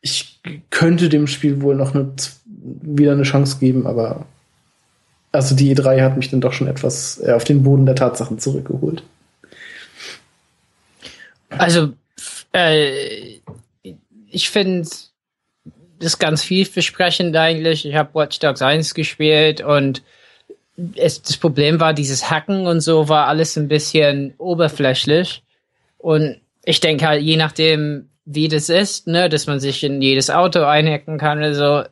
[0.00, 2.12] ich könnte dem Spiel wohl noch eine,
[2.82, 4.26] wieder eine Chance geben, aber
[5.32, 8.38] also die E3 hat mich dann doch schon etwas äh, auf den Boden der Tatsachen
[8.38, 9.02] zurückgeholt.
[11.50, 11.92] Also,
[12.52, 13.38] äh,
[14.30, 14.88] ich finde
[15.98, 17.84] das ganz vielversprechend eigentlich.
[17.84, 20.02] Ich habe Watch Dogs 1 gespielt und
[20.94, 25.42] es, das Problem war, dieses Hacken und so war alles ein bisschen oberflächlich.
[25.98, 30.30] Und ich denke halt, je nachdem, wie das ist, ne, dass man sich in jedes
[30.30, 31.88] Auto einhacken kann oder so,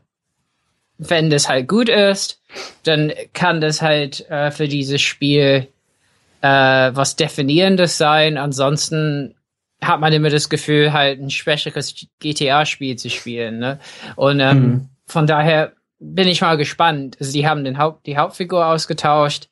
[0.98, 2.40] wenn das halt gut ist,
[2.84, 5.68] dann kann das halt äh, für dieses Spiel
[6.40, 8.38] äh, was Definierendes sein.
[8.38, 9.34] Ansonsten
[9.82, 13.58] hat man immer das Gefühl, halt ein schwächeres GTA-Spiel zu spielen.
[13.58, 13.78] Ne?
[14.16, 14.88] Und ähm, Mhm.
[15.06, 17.16] von daher bin ich mal gespannt.
[17.20, 19.48] Also die haben den Haupt, die Hauptfigur ausgetauscht.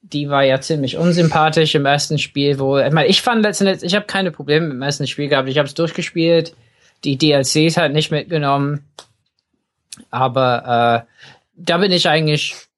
[0.00, 3.94] Die war ja ziemlich unsympathisch im ersten Spiel, wo ich meine, ich fand letztendlich, ich
[3.94, 5.48] habe keine Probleme mit dem ersten Spiel gehabt.
[5.48, 6.54] Ich habe es durchgespielt,
[7.04, 8.84] die DLCs halt nicht mitgenommen,
[10.10, 12.68] aber äh, da bin ich eigentlich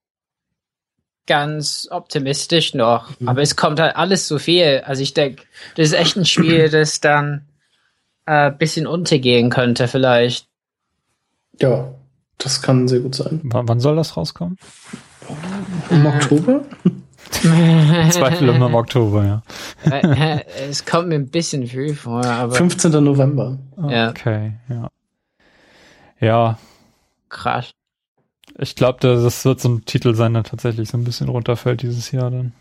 [1.26, 3.08] ganz optimistisch noch.
[3.20, 3.28] Mhm.
[3.28, 4.82] Aber es kommt halt alles so viel.
[4.84, 5.44] Also ich denke,
[5.76, 7.46] das ist echt ein Spiel, das dann
[8.26, 10.48] äh, bisschen untergehen könnte vielleicht.
[11.60, 11.94] Ja,
[12.38, 13.40] das kann sehr gut sein.
[13.44, 14.58] W wann soll das rauskommen?
[15.90, 16.62] Im Oktober?
[17.30, 19.42] Zweifel immer im Oktober, ja.
[19.88, 22.92] Äh, es kommt mir ein bisschen früh vor, aber 15.
[23.04, 23.58] November.
[23.88, 24.10] Ja.
[24.10, 24.90] Okay, ja.
[26.18, 26.58] Ja,
[27.30, 27.70] krass.
[28.58, 32.10] ich glaube, das wird so ein Titel sein, der tatsächlich so ein bisschen runterfällt dieses
[32.10, 32.52] Jahr dann.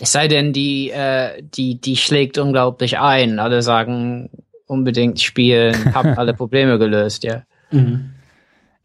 [0.00, 3.38] Es sei denn, die, äh, die, die schlägt unglaublich ein.
[3.38, 4.30] Alle sagen
[4.66, 7.42] unbedingt spielen, hab alle Probleme gelöst, ja.
[7.70, 8.10] Mhm.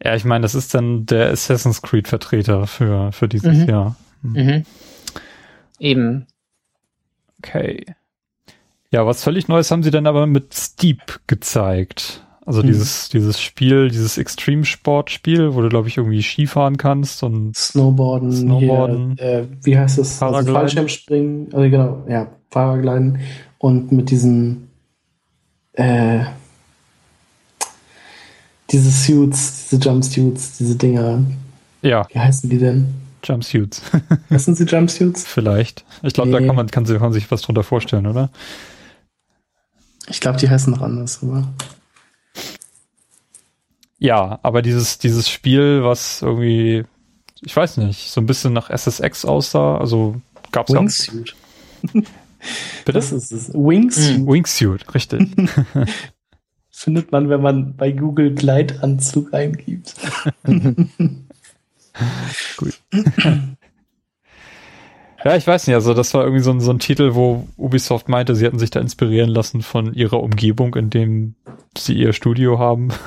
[0.03, 3.69] Ja, ich meine, das ist dann der Assassin's Creed Vertreter für, für dieses Mhm.
[3.69, 3.95] Jahr.
[4.21, 4.65] Mhm.
[5.79, 6.27] Eben.
[7.39, 7.85] Okay.
[8.91, 12.22] Ja, was völlig Neues haben sie dann aber mit Steep gezeigt.
[12.45, 12.67] Also Mhm.
[12.67, 19.15] dieses, dieses Spiel, dieses Extreme-Sport-Spiel, wo du, glaube ich, irgendwie Skifahren kannst und Snowboarden, Snowboarden.
[19.17, 20.21] Hier, äh, wie heißt das?
[20.21, 20.51] Also.
[20.51, 23.19] Fallschirmspringen, also genau, ja, Paragliden
[23.59, 24.67] und mit diesen
[25.73, 26.25] äh,
[28.71, 31.23] diese Suits, diese Jumpsuits, diese Dinger,
[31.81, 32.93] ja, wie heißen die denn?
[33.23, 33.81] Jumpsuits.
[34.31, 35.25] Sind die Jumpsuits?
[35.25, 35.85] Vielleicht.
[36.01, 36.47] Ich glaube, da Nee.
[36.47, 38.29] kann man, kann, sich- kann man sich was drunter vorstellen, oder?
[40.09, 41.47] Ich glaube, die heißen noch anders, aber
[44.03, 46.83] Ja, aber dieses, dieses Spiel, was irgendwie,
[47.41, 50.19] ich weiß nicht, so ein bisschen nach SSX aussah, also
[50.51, 50.81] gab's ja.
[50.81, 51.35] Wingsuit.
[51.93, 52.11] Bitte?
[52.91, 53.53] Das ist es.
[53.53, 55.29] Wingsuit Wingsuit, richtig.
[56.69, 59.95] findet man, wenn man bei Google Gleitanzug eingibt.
[62.57, 62.81] Gut.
[65.23, 68.09] Ja, ich weiß nicht, also das war irgendwie so ein, so ein Titel, wo Ubisoft
[68.09, 71.35] meinte, sie hätten sich da inspirieren lassen von ihrer Umgebung, in dem
[71.77, 72.89] sie ihr Studio haben.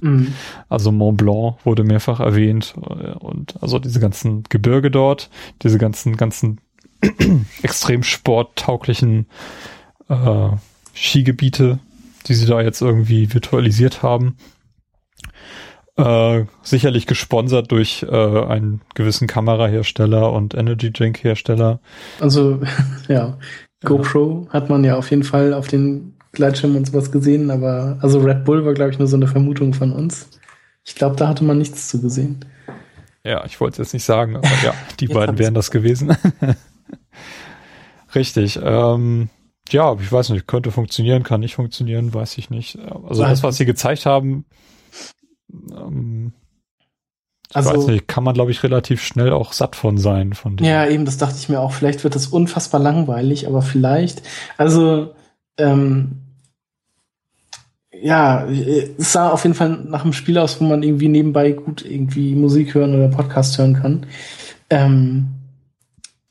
[0.00, 0.32] Mhm.
[0.68, 5.28] Also Mont Blanc wurde mehrfach erwähnt äh, und also diese ganzen Gebirge dort,
[5.62, 6.60] diese ganzen, ganzen
[7.62, 9.26] extrem sporttauglichen
[10.08, 10.50] äh,
[10.94, 11.80] Skigebiete,
[12.26, 14.36] die sie da jetzt irgendwie virtualisiert haben.
[15.98, 21.80] Äh, sicherlich gesponsert durch äh, einen gewissen Kamerahersteller und Energy Drink Hersteller.
[22.20, 22.60] Also,
[23.08, 23.36] ja,
[23.84, 24.52] GoPro ja.
[24.52, 28.44] hat man ja auf jeden Fall auf den Gleitschirm und sowas gesehen, aber also Red
[28.44, 30.28] Bull war, glaube ich, nur so eine Vermutung von uns.
[30.84, 32.44] Ich glaube, da hatte man nichts zu gesehen.
[33.24, 36.16] Ja, ich wollte es jetzt nicht sagen, aber ja, die beiden wären das gewesen.
[38.14, 38.58] Richtig.
[38.62, 39.30] Ähm,
[39.70, 42.78] ja, ich weiß nicht, könnte funktionieren, kann nicht funktionieren, weiß ich nicht.
[42.78, 44.46] Also das, was sie gezeigt haben,
[45.52, 46.32] ähm,
[47.50, 50.34] ich also, weiß nicht, kann man, glaube ich, relativ schnell auch satt von sein.
[50.34, 50.66] Von dem.
[50.66, 51.72] Ja, eben, das dachte ich mir auch.
[51.72, 54.22] Vielleicht wird das unfassbar langweilig, aber vielleicht,
[54.58, 55.14] also,
[55.56, 56.18] ähm,
[58.00, 61.84] ja, es sah auf jeden Fall nach einem Spiel aus, wo man irgendwie nebenbei gut
[61.84, 64.06] irgendwie Musik hören oder Podcast hören kann.
[64.70, 65.28] Ähm,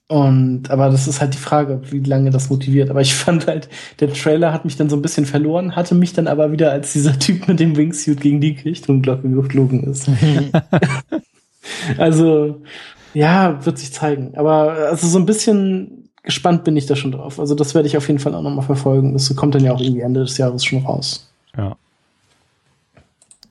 [0.10, 2.90] und, aber das ist halt die Frage, wie lange das motiviert.
[2.90, 3.70] Aber ich fand halt,
[4.00, 6.94] der Trailer hat mich dann so ein bisschen verloren, hatte mich dann aber wieder als
[6.94, 10.10] dieser Typ mit dem Wingsuit gegen die Richtung geflogen ist.
[11.98, 12.62] also,
[13.14, 14.36] ja, wird sich zeigen.
[14.38, 17.40] Aber also so ein bisschen gespannt bin ich da schon drauf.
[17.40, 19.14] Also das werde ich auf jeden Fall auch nochmal verfolgen.
[19.14, 21.30] Das kommt dann ja auch irgendwie Ende des Jahres schon raus.
[21.58, 21.76] Ja.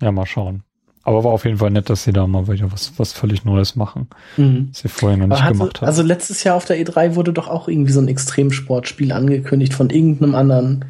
[0.01, 0.63] Ja, mal schauen.
[1.07, 3.77] Aber war auf jeden Fall nett, dass sie da mal wieder was, was völlig Neues
[3.77, 4.09] machen.
[4.37, 4.71] Mhm.
[4.73, 5.87] Was sie vorher noch nicht hatte, gemacht haben.
[5.87, 9.89] Also letztes Jahr auf der E3 wurde doch auch irgendwie so ein Extremsportspiel angekündigt von
[9.91, 10.85] irgendeinem anderen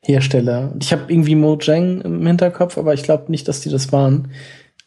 [0.00, 0.74] Hersteller.
[0.80, 4.32] Ich habe irgendwie Mojang im Hinterkopf, aber ich glaube nicht, dass die das waren.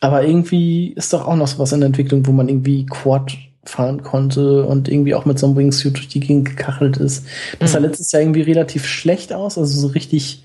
[0.01, 4.03] Aber irgendwie ist doch auch noch sowas in der Entwicklung, wo man irgendwie Quad fahren
[4.03, 7.25] konnte und irgendwie auch mit so einem Wingsuit durch die Gegend gekachelt ist.
[7.59, 7.73] Das mhm.
[7.73, 10.43] sah letztes Jahr irgendwie relativ schlecht aus, also so richtig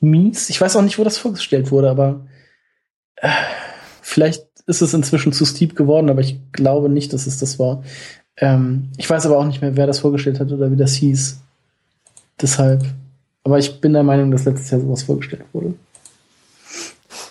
[0.00, 0.50] mies.
[0.50, 2.26] Ich weiß auch nicht, wo das vorgestellt wurde, aber
[4.02, 7.82] vielleicht ist es inzwischen zu steep geworden, aber ich glaube nicht, dass es das war.
[8.36, 11.40] Ähm, ich weiß aber auch nicht mehr, wer das vorgestellt hat oder wie das hieß.
[12.40, 12.84] Deshalb.
[13.44, 15.74] Aber ich bin der Meinung, dass letztes Jahr sowas vorgestellt wurde.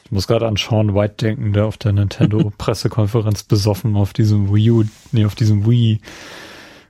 [0.05, 4.71] Ich muss gerade an Sean White denken, der auf der Nintendo-Pressekonferenz besoffen auf diesem Wii
[4.71, 6.01] U, nee, auf diesem Wii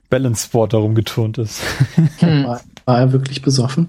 [0.08, 1.60] Balance Sport darum geturnt ist.
[2.20, 3.88] War, war er wirklich besoffen?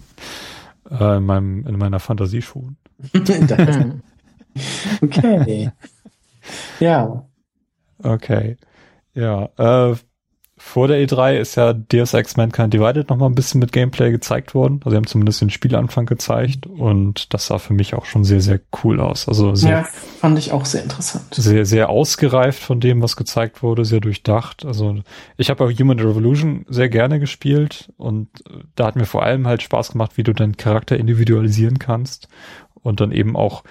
[0.90, 2.76] Äh, in, meinem, in meiner Fantasie schon.
[5.02, 5.72] Okay.
[6.80, 7.26] ja.
[8.04, 8.58] Okay.
[9.14, 9.50] Ja.
[9.58, 9.96] Äh,
[10.64, 14.12] vor der E3 ist ja Deus Ex Mankind Divided noch mal ein bisschen mit Gameplay
[14.12, 14.80] gezeigt worden.
[14.82, 18.42] Also sie haben zumindest den Spielanfang gezeigt und das sah für mich auch schon sehr,
[18.42, 19.28] sehr cool aus.
[19.28, 19.84] Also sehr, ja,
[20.20, 21.34] fand ich auch sehr interessant.
[21.34, 24.64] Sehr, sehr ausgereift von dem, was gezeigt wurde, sehr durchdacht.
[24.64, 25.00] Also
[25.36, 28.30] ich habe auch Human Revolution sehr gerne gespielt und
[28.76, 32.28] da hat mir vor allem halt Spaß gemacht, wie du deinen Charakter individualisieren kannst
[32.76, 33.64] und dann eben auch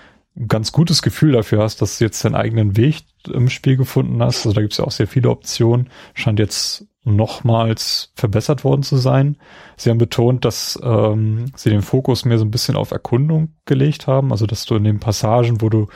[0.49, 4.47] ganz gutes Gefühl dafür hast, dass du jetzt deinen eigenen Weg im Spiel gefunden hast.
[4.47, 5.91] Also da gibt es ja auch sehr viele Optionen.
[6.15, 9.37] Scheint jetzt nochmals verbessert worden zu sein.
[9.77, 14.07] Sie haben betont, dass ähm, sie den Fokus mehr so ein bisschen auf Erkundung gelegt
[14.07, 14.33] haben.
[14.33, 15.89] Also dass du in den Passagen, wo du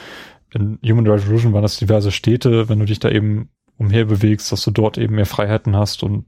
[0.52, 4.62] in Human Revolution waren das diverse Städte, wenn du dich da eben umher bewegst, dass
[4.62, 6.26] du dort eben mehr Freiheiten hast und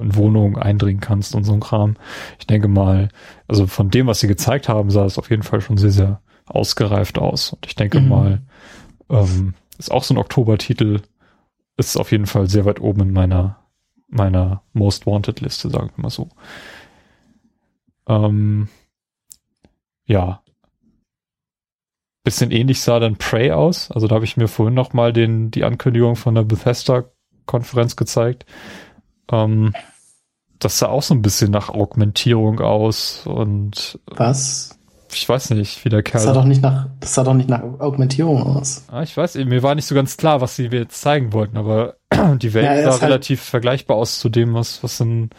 [0.00, 1.96] in Wohnungen eindringen kannst und so ein Kram.
[2.38, 3.08] Ich denke mal,
[3.48, 6.20] also von dem, was sie gezeigt haben, sah es auf jeden Fall schon sehr, sehr
[6.50, 7.52] ausgereift aus.
[7.52, 8.08] Und ich denke mhm.
[8.08, 8.42] mal,
[9.08, 11.02] ähm, ist auch so ein Oktobertitel,
[11.76, 13.58] ist auf jeden Fall sehr weit oben in meiner,
[14.08, 16.28] meiner Most Wanted Liste, sagen wir mal so.
[18.06, 18.68] Ähm,
[20.04, 20.42] ja.
[22.22, 23.90] Bisschen ähnlich sah dann Prey aus.
[23.90, 28.44] Also da habe ich mir vorhin noch mal den, die Ankündigung von der Bethesda-Konferenz gezeigt.
[29.30, 29.72] Ähm,
[30.58, 34.78] das sah auch so ein bisschen nach Augmentierung aus und was?
[35.12, 36.24] Ich weiß nicht, wie der Kerl.
[36.24, 38.84] Das sah doch nicht nach, das sah doch nicht nach Augmentierung aus.
[38.88, 41.96] Ah, ich weiß, mir war nicht so ganz klar, was sie jetzt zeigen wollten, aber
[42.36, 45.30] die Welt ja, sah halt relativ vergleichbar aus zu dem, was, was in,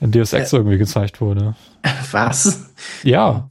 [0.00, 1.54] in Deus Ex äh, irgendwie gezeigt wurde.
[2.10, 2.70] Was?
[3.02, 3.50] Ja.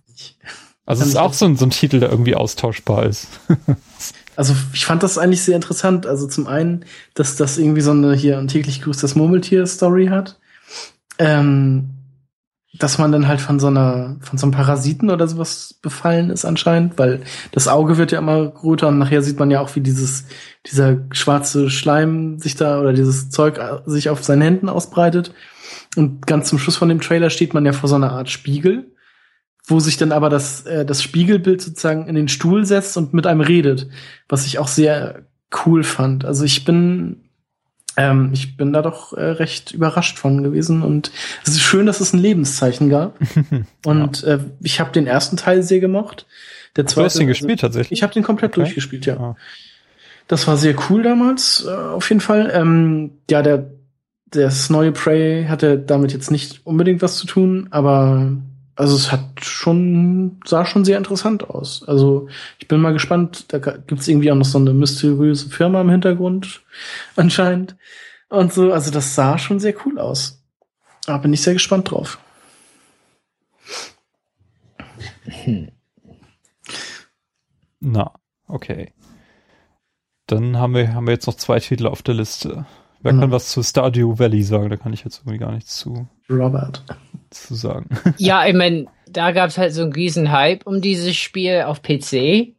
[0.85, 3.27] Also es ist auch so ein, so ein Titel, der irgendwie austauschbar ist.
[4.35, 6.05] also ich fand das eigentlich sehr interessant.
[6.05, 10.39] Also zum einen, dass das irgendwie so eine hier ein täglich grüßt das Murmeltier-Story hat.
[11.17, 11.94] Ähm,
[12.79, 16.45] dass man dann halt von so einer, von so einem Parasiten oder sowas befallen ist
[16.45, 17.21] anscheinend, weil
[17.51, 20.25] das Auge wird ja immer größer und nachher sieht man ja auch, wie dieses,
[20.65, 25.33] dieser schwarze Schleim sich da oder dieses Zeug äh, sich auf seinen Händen ausbreitet.
[25.95, 28.91] Und ganz zum Schluss von dem Trailer steht man ja vor so einer Art Spiegel,
[29.65, 33.27] wo sich dann aber das, äh, das Spiegelbild sozusagen in den Stuhl setzt und mit
[33.27, 33.87] einem redet,
[34.27, 35.25] was ich auch sehr
[35.65, 36.25] cool fand.
[36.25, 37.24] Also ich bin
[37.97, 41.11] ähm, ich bin da doch äh, recht überrascht von gewesen und
[41.43, 43.17] es ist schön, dass es ein Lebenszeichen gab.
[43.85, 44.35] und ja.
[44.35, 46.25] äh, ich habe den ersten Teil sehr gemocht.
[46.75, 47.97] Der zweite, du hast den gespielt tatsächlich?
[47.97, 48.61] Ich habe den komplett okay.
[48.61, 49.17] durchgespielt, ja.
[49.17, 49.35] Ah.
[50.27, 52.51] Das war sehr cool damals, äh, auf jeden Fall.
[52.53, 53.71] Ähm, ja, der
[54.31, 58.31] das neue Prey hatte damit jetzt nicht unbedingt was zu tun, aber
[58.75, 61.83] also es hat schon, sah schon sehr interessant aus.
[61.87, 62.27] Also
[62.59, 66.61] ich bin mal gespannt, da gibt's irgendwie auch noch so eine mysteriöse Firma im Hintergrund
[67.15, 67.77] anscheinend
[68.29, 68.73] und so.
[68.73, 70.43] Also das sah schon sehr cool aus.
[71.05, 72.19] Da bin ich sehr gespannt drauf.
[75.23, 75.71] Hm.
[77.79, 78.11] Na,
[78.47, 78.93] okay.
[80.27, 82.65] Dann haben wir, haben wir jetzt noch zwei Titel auf der Liste.
[83.01, 83.19] Wer mhm.
[83.21, 84.69] kann was zu Stardew Valley sagen?
[84.69, 86.07] Da kann ich jetzt irgendwie gar nichts zu.
[86.29, 86.83] Robert.
[87.29, 87.89] Zu sagen.
[88.17, 91.81] Ja, ich meine, da gab es halt so einen riesen Hype um dieses Spiel auf
[91.81, 92.53] PC.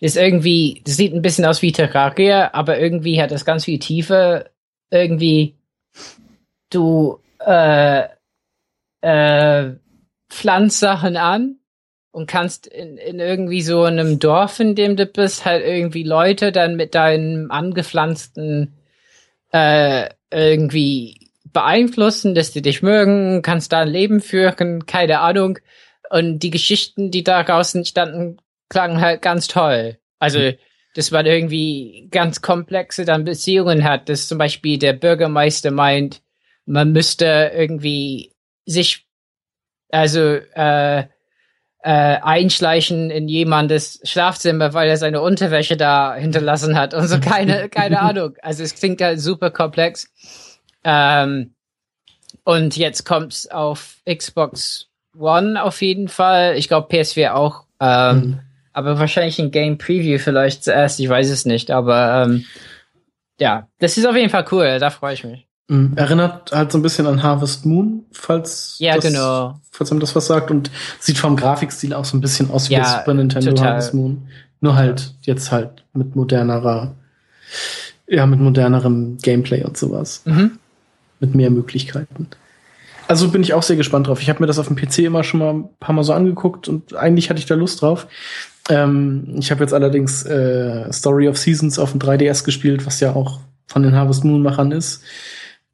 [0.00, 3.78] Ist irgendwie, das sieht ein bisschen aus wie Terraria, aber irgendwie hat das ganz viel
[3.78, 4.50] Tiefe.
[4.90, 5.56] Irgendwie,
[6.70, 8.04] du äh,
[9.00, 9.72] äh,
[10.28, 11.56] pflanzt Sachen an
[12.10, 16.52] und kannst in, in irgendwie so einem Dorf, in dem du bist, halt irgendwie Leute
[16.52, 18.74] dann mit deinem angepflanzten
[19.52, 21.21] äh, irgendwie
[21.52, 25.58] beeinflussen, dass die dich mögen, kannst da ein Leben führen, keine Ahnung.
[26.10, 29.98] Und die Geschichten, die daraus entstanden, klangen halt ganz toll.
[30.18, 30.54] Also, mhm.
[30.94, 36.22] dass man irgendwie ganz komplexe dann Beziehungen hat, dass zum Beispiel der Bürgermeister meint,
[36.64, 38.34] man müsste irgendwie
[38.66, 39.06] sich,
[39.90, 41.04] also, äh,
[41.82, 47.68] äh, einschleichen in jemandes Schlafzimmer, weil er seine Unterwäsche da hinterlassen hat und so keine,
[47.68, 48.36] keine Ahnung.
[48.40, 50.08] Also es klingt halt super komplex.
[50.84, 51.54] Ähm,
[52.44, 56.56] und jetzt kommt's auf Xbox One auf jeden Fall.
[56.56, 57.64] Ich glaube PS4 auch.
[57.80, 58.38] Ähm, mhm.
[58.72, 60.98] Aber wahrscheinlich ein Game Preview vielleicht zuerst.
[60.98, 61.70] Ich weiß es nicht.
[61.70, 62.44] Aber ähm,
[63.38, 64.78] ja, das ist auf jeden Fall cool.
[64.78, 65.46] Da freue ich mich.
[65.68, 65.92] Mhm.
[65.96, 69.60] Erinnert halt so ein bisschen an Harvest Moon, falls, ja, das, genau.
[69.70, 70.50] falls man das was sagt.
[70.50, 73.68] Und sieht vom Grafikstil auch so ein bisschen aus wie ja, Super Nintendo total.
[73.68, 74.28] Harvest Moon.
[74.60, 76.94] Nur halt jetzt halt mit modernerer,
[78.06, 80.22] ja, mit modernerem Gameplay und sowas.
[80.24, 80.58] Mhm.
[81.22, 82.26] Mit mehr Möglichkeiten.
[83.08, 84.20] Also bin ich auch sehr gespannt drauf.
[84.20, 86.68] Ich habe mir das auf dem PC immer schon mal ein paar Mal so angeguckt
[86.68, 88.06] und eigentlich hatte ich da Lust drauf.
[88.68, 93.14] Ähm, ich habe jetzt allerdings äh, Story of Seasons auf dem 3DS gespielt, was ja
[93.14, 95.02] auch von den Harvest Moon Machern ist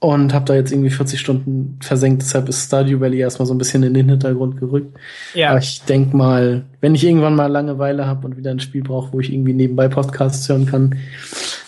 [0.00, 2.22] und habe da jetzt irgendwie 40 Stunden versenkt.
[2.22, 4.96] Deshalb ist Stardew Valley erstmal so ein bisschen in den Hintergrund gerückt.
[5.34, 5.50] Ja.
[5.50, 9.12] Aber ich denk mal, wenn ich irgendwann mal Langeweile habe und wieder ein Spiel brauche,
[9.12, 10.96] wo ich irgendwie nebenbei Podcasts hören kann,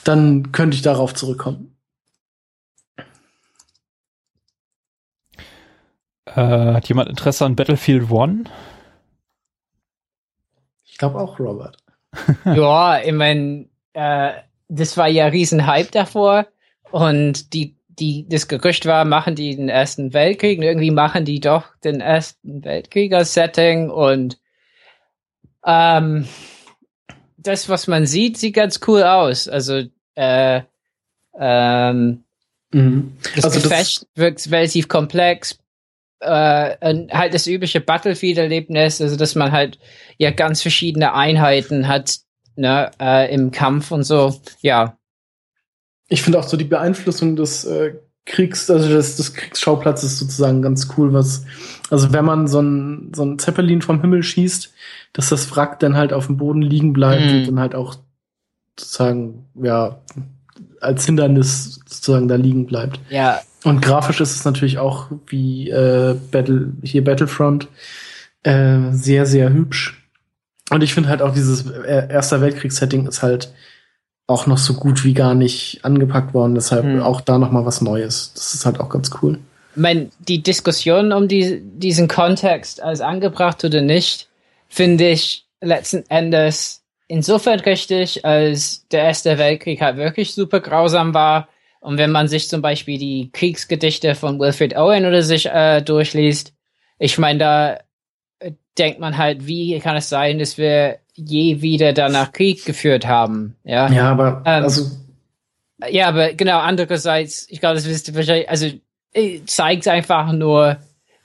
[0.04, 1.76] dann könnte ich darauf zurückkommen.
[6.36, 8.44] Äh, hat jemand Interesse an Battlefield One?
[10.84, 11.76] Ich glaube auch, Robert.
[12.44, 14.32] ja, ich meine, äh,
[14.68, 16.46] das war ja riesen Hype davor
[16.90, 21.38] und die die, das Gerücht war, machen die den Ersten Weltkrieg und irgendwie machen die
[21.38, 24.38] doch den Ersten Weltkrieg als Setting und
[25.64, 26.26] ähm,
[27.36, 29.48] das, was man sieht, sieht ganz cool aus.
[29.48, 29.82] Also,
[30.14, 30.62] äh,
[31.38, 32.24] ähm,
[32.72, 33.16] mhm.
[33.34, 35.58] das also Gefecht das wirkt relativ komplex.
[36.20, 39.78] Äh, halt das übliche Battlefield-Erlebnis, also dass man halt
[40.18, 42.18] ja ganz verschiedene Einheiten hat
[42.56, 44.38] ne, äh, im Kampf und so.
[44.60, 44.98] Ja,
[46.10, 47.94] ich finde auch so die Beeinflussung des äh,
[48.26, 51.46] Kriegs, also des, des Kriegsschauplatzes sozusagen ganz cool, was,
[51.88, 54.72] also wenn man so ein, so ein Zeppelin vom Himmel schießt,
[55.12, 57.38] dass das Wrack dann halt auf dem Boden liegen bleibt mhm.
[57.38, 57.94] und dann halt auch
[58.78, 60.00] sozusagen, ja,
[60.80, 63.00] als Hindernis sozusagen da liegen bleibt.
[63.08, 63.40] Ja.
[63.64, 67.68] Und grafisch ist es natürlich auch wie äh, Battle, hier Battlefront,
[68.42, 70.02] äh, sehr, sehr hübsch.
[70.70, 73.52] Und ich finde halt auch dieses äh, Erster Weltkriegssetting ist halt
[74.26, 76.54] auch noch so gut wie gar nicht angepackt worden.
[76.54, 77.02] Deshalb hm.
[77.02, 78.32] auch da noch mal was Neues.
[78.34, 79.40] Das ist halt auch ganz cool.
[79.74, 84.28] Ich meine, die Diskussion um die, diesen Kontext als angebracht oder nicht,
[84.68, 91.48] finde ich letzten Endes insofern richtig, als der Erste Weltkrieg halt wirklich super grausam war.
[91.80, 96.52] Und wenn man sich zum Beispiel die Kriegsgedichte von Wilfred Owen oder sich äh, durchliest,
[96.98, 97.78] ich meine, da
[98.78, 103.56] denkt man halt, wie kann es sein, dass wir je wieder danach Krieg geführt haben.
[103.64, 104.90] Ja, ja aber ähm, also
[105.88, 108.66] ja, aber genau, andererseits, ich glaube, das wisst ihr wahrscheinlich, also
[109.12, 110.76] äh, zeigt einfach nur,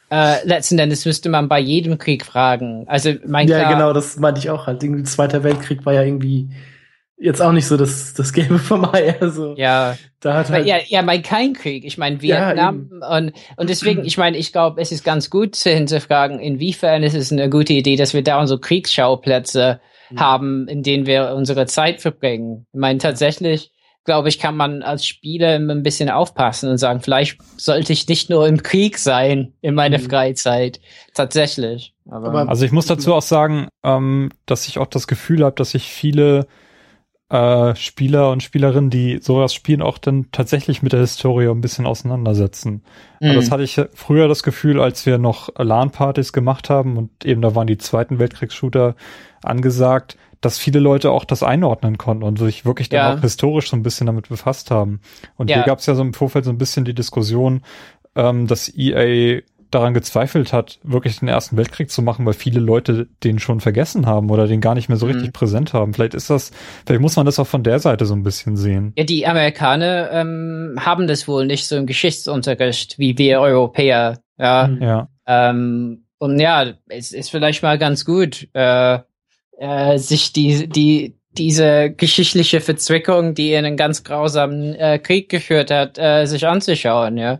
[0.09, 2.85] äh, letzten Endes müsste man bei jedem Krieg fragen.
[2.88, 4.84] Also mein Ja, genau, das meinte ich auch halt.
[4.84, 6.50] Irgendwie Zweiter Weltkrieg war ja irgendwie
[7.18, 9.19] jetzt auch nicht so das, das Gelbe vom Ei.
[9.19, 9.98] Also, ja.
[10.19, 11.85] Da hat halt ja, ja, mein kein Krieg.
[11.85, 15.56] Ich meine Vietnam ja, und und deswegen, ich meine, ich glaube, es ist ganz gut
[15.56, 19.80] zu hinterfragen, inwiefern ist es eine gute Idee, dass wir da unsere Kriegsschauplätze
[20.10, 20.19] mhm.
[20.19, 22.66] haben, in denen wir unsere Zeit verbringen.
[22.74, 23.72] Ich meine, tatsächlich,
[24.03, 28.30] glaube ich, kann man als Spieler ein bisschen aufpassen und sagen, vielleicht sollte ich nicht
[28.30, 30.10] nur im Krieg sein in meiner mhm.
[30.10, 30.80] Freizeit.
[31.14, 31.94] Tatsächlich.
[32.10, 35.72] Aber, also ich muss dazu auch sagen, ähm, dass ich auch das Gefühl habe, dass
[35.72, 36.48] sich viele
[37.29, 41.85] äh, Spieler und Spielerinnen, die sowas spielen, auch dann tatsächlich mit der Historie ein bisschen
[41.85, 42.83] auseinandersetzen.
[43.19, 43.33] Mhm.
[43.33, 47.55] Das hatte ich früher das Gefühl, als wir noch LAN-Partys gemacht haben und eben da
[47.55, 48.95] waren die Zweiten Weltkriegsshooter
[49.43, 53.15] angesagt, dass viele Leute auch das einordnen konnten und sich wirklich dann ja.
[53.15, 54.99] auch historisch so ein bisschen damit befasst haben.
[55.35, 55.57] Und ja.
[55.57, 57.63] hier gab es ja so im Vorfeld so ein bisschen die Diskussion,
[58.15, 59.41] ähm, dass EA
[59.72, 64.06] daran gezweifelt hat, wirklich den Ersten Weltkrieg zu machen, weil viele Leute den schon vergessen
[64.06, 65.34] haben oder den gar nicht mehr so richtig mhm.
[65.34, 65.94] präsent haben.
[65.94, 66.52] Vielleicht ist das,
[66.85, 68.94] vielleicht muss man das auch von der Seite so ein bisschen sehen.
[68.98, 74.19] Ja, die Amerikaner ähm, haben das wohl nicht so im Geschichtsunterricht wie wir Europäer.
[74.38, 74.68] Ja.
[74.68, 74.82] Mhm.
[74.82, 75.10] ja.
[75.27, 79.00] Ähm, und ja, es ist vielleicht mal ganz gut, äh,
[79.58, 85.72] äh, sich die, die, diese geschichtliche Verzwickung, die in einen ganz grausamen äh, Krieg geführt
[85.72, 87.40] hat, äh, sich anzuschauen, ja.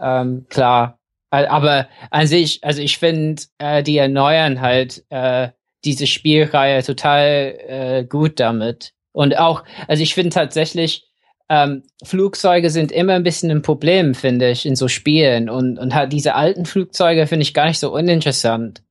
[0.00, 0.97] Ähm, klar,
[1.30, 5.48] aber an sich, also ich finde, äh, die erneuern halt äh,
[5.84, 8.92] diese Spielreihe total äh, gut damit.
[9.12, 11.04] Und auch, also ich finde tatsächlich,
[11.48, 15.48] ähm, Flugzeuge sind immer ein bisschen ein Problem, finde ich, in so Spielen.
[15.48, 18.82] Und, und halt diese alten Flugzeuge finde ich gar nicht so uninteressant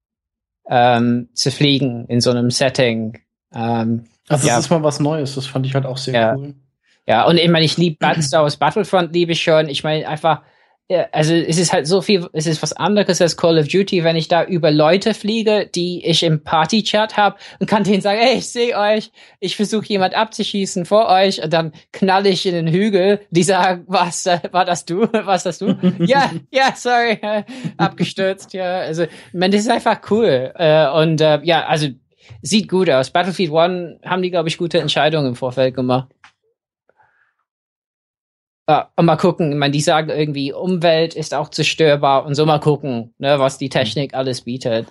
[0.69, 3.19] ähm, zu fliegen in so einem Setting.
[3.53, 6.35] Ähm, also das ist mal was Neues, das fand ich halt auch sehr ja.
[6.35, 6.55] cool.
[7.07, 9.69] Ja, und ich meine, ich liebe Star Wars Battlefront, liebe ich schon.
[9.69, 10.41] Ich meine, einfach,
[10.89, 14.05] ja, also es ist halt so viel, es ist was anderes als Call of Duty,
[14.05, 18.19] wenn ich da über Leute fliege, die ich im Party-Chat habe und kann denen sagen,
[18.21, 22.53] hey, ich sehe euch, ich versuche jemand abzuschießen vor euch und dann knall ich in
[22.53, 25.77] den Hügel, die sagen, was, äh, war das du, was das du?
[25.99, 27.43] ja, ja, sorry, äh,
[27.77, 31.87] abgestürzt, ja, also, man, das ist einfach cool äh, und äh, ja, also
[32.41, 33.09] sieht gut aus.
[33.09, 36.07] Battlefield One haben die, glaube ich, gute Entscheidungen im Vorfeld gemacht.
[38.69, 42.45] Ja, und mal gucken, ich meine, die sagen irgendwie, Umwelt ist auch zerstörbar und so
[42.45, 44.87] mal gucken, ne, was die Technik alles bietet.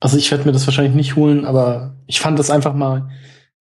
[0.00, 3.10] Also ich werde mir das wahrscheinlich nicht holen, aber ich fand das einfach mal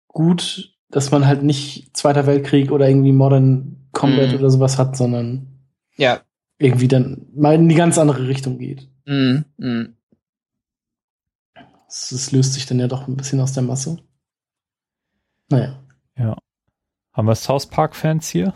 [0.07, 4.35] gut, dass man halt nicht Zweiter Weltkrieg oder irgendwie Modern Combat mm.
[4.35, 5.47] oder sowas hat, sondern
[5.97, 6.21] ja.
[6.57, 8.89] irgendwie dann mal in die ganz andere Richtung geht.
[9.05, 9.95] Mm, mm.
[11.87, 13.97] Das, das löst sich dann ja doch ein bisschen aus der Masse.
[15.49, 15.79] Naja.
[16.17, 16.37] Ja.
[17.13, 18.53] Haben wir South Park-Fans hier?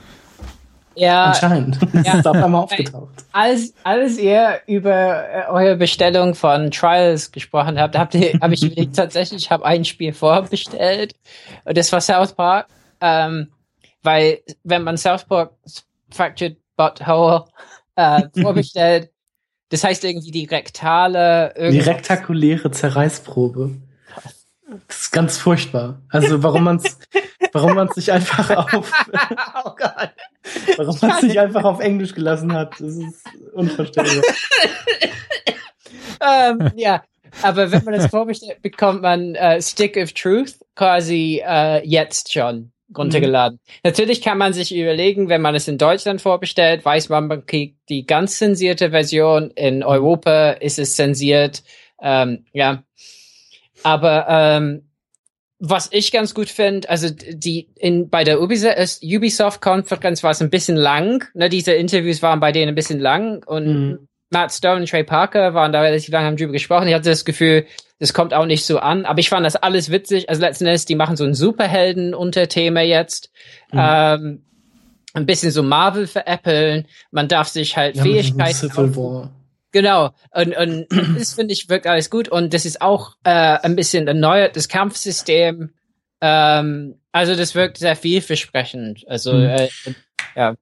[1.00, 1.26] Ja.
[1.26, 1.80] Anscheinend.
[2.04, 2.14] Ja.
[2.20, 3.10] ist auf einmal aufgetaucht.
[3.32, 8.64] Als, als ihr über äh, eure Bestellung von Trials gesprochen habt, habt ihr, habe ich
[8.64, 11.16] überlegt, tatsächlich, ich habe ein Spiel vorbestellt.
[11.66, 12.68] Und das war South Park.
[13.02, 13.48] Ähm,
[14.04, 15.52] weil, wenn man South Park
[16.12, 17.46] Fractured Butthole
[17.96, 19.10] äh, vorbestellt,
[19.70, 21.54] das heißt irgendwie die rektale.
[21.58, 23.72] Die rektakuläre Zerreißprobe.
[24.88, 26.02] Das ist ganz furchtbar.
[26.10, 26.98] Also warum man es
[27.52, 28.92] warum man es nicht einfach auf
[29.66, 30.12] oh Gott.
[30.78, 34.24] warum man es nicht einfach auf Englisch gelassen hat, das ist unverständlich.
[36.22, 37.04] ähm, ja,
[37.42, 42.72] aber wenn man das vorbestellt, bekommt man äh, Stick of Truth quasi äh, jetzt schon
[42.96, 43.60] runtergeladen.
[43.62, 43.74] Mhm.
[43.84, 47.78] Natürlich kann man sich überlegen, wenn man es in Deutschland vorbestellt, weiß man, man kriegt
[47.90, 49.52] die ganz zensierte Version.
[49.52, 51.64] In Europa ist es zensiert.
[52.02, 52.84] Ähm, ja,
[53.84, 54.89] aber ähm,
[55.60, 60.78] was ich ganz gut finde, also die in bei der Ubisoft-Konferenz war es ein bisschen
[60.78, 61.26] lang.
[61.34, 64.08] Ne, diese Interviews waren bei denen ein bisschen lang und mhm.
[64.32, 66.88] Matt Stone und Trey Parker waren da relativ lange haben drüber gesprochen.
[66.88, 67.66] Ich hatte das Gefühl,
[68.00, 69.06] das kommt auch nicht so an.
[69.06, 70.30] Aber ich fand das alles witzig.
[70.30, 73.32] Also letzten Endes, die machen so ein Superhelden-Unterthema jetzt.
[73.72, 73.80] Mhm.
[73.82, 74.44] Ähm,
[75.14, 76.86] ein bisschen so Marvel veräppeln.
[77.12, 78.70] Man darf sich halt ja, Fähigkeiten.
[79.72, 80.12] Genau.
[80.32, 82.30] Und, und das finde ich wirkt alles gut.
[82.30, 85.72] Und das ist auch äh, ein bisschen erneuert, das Kampfsystem.
[86.22, 89.06] Ähm, also das wirkt sehr vielversprechend.
[89.08, 89.46] Also mhm.
[89.46, 89.70] äh,
[90.36, 90.56] ja.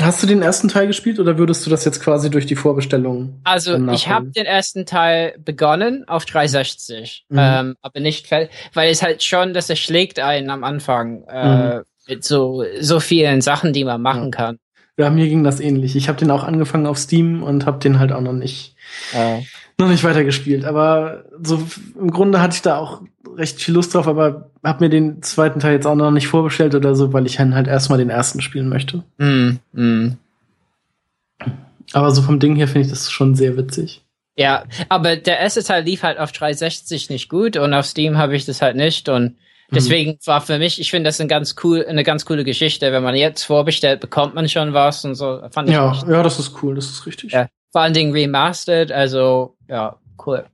[0.00, 3.40] Hast du den ersten Teil gespielt oder würdest du das jetzt quasi durch die Vorbestellung?
[3.44, 7.38] Also ich habe den ersten Teil begonnen auf 360, mhm.
[7.38, 8.48] ähm, aber nicht, weil
[8.90, 11.82] es halt schon, dass er schlägt einen am Anfang äh, mhm.
[12.08, 14.58] mit so so vielen Sachen, die man machen kann.
[15.00, 15.96] Ja, mir ging das ähnlich.
[15.96, 18.76] Ich habe den auch angefangen auf Steam und habe den halt auch noch nicht
[19.14, 19.40] ja.
[19.78, 20.66] noch nicht weitergespielt.
[20.66, 21.62] Aber so
[21.98, 23.00] im Grunde hatte ich da auch
[23.34, 26.74] recht viel Lust drauf, aber habe mir den zweiten Teil jetzt auch noch nicht vorbestellt
[26.74, 29.02] oder so, weil ich halt erstmal den ersten spielen möchte.
[29.16, 30.18] Mm, mm.
[31.94, 34.02] Aber so vom Ding her finde ich das schon sehr witzig.
[34.36, 38.36] Ja, aber der erste Teil lief halt auf 360 nicht gut und auf Steam habe
[38.36, 39.36] ich das halt nicht und.
[39.72, 42.92] Deswegen war für mich, ich finde das eine ganz cool, eine ganz coole Geschichte.
[42.92, 45.40] Wenn man jetzt vorbestellt, bekommt man schon was und so.
[45.50, 47.32] Fand ich ja, ja, das ist cool, das ist richtig.
[47.32, 50.44] Ja, vor allen Dingen remastered, also ja, cool.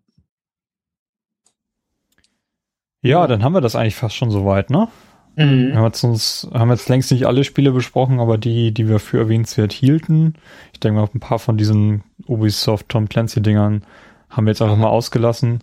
[3.02, 4.88] Ja, dann haben wir das eigentlich fast schon soweit, ne?
[5.36, 5.68] Mhm.
[5.68, 8.98] Wir haben jetzt, uns, haben jetzt längst nicht alle Spiele besprochen, aber die, die wir
[8.98, 10.34] für erwähnenswert hielten.
[10.72, 13.84] Ich denke mal, ein paar von diesen Ubisoft Tom Clancy Dingern
[14.28, 15.62] haben wir jetzt einfach mal ausgelassen.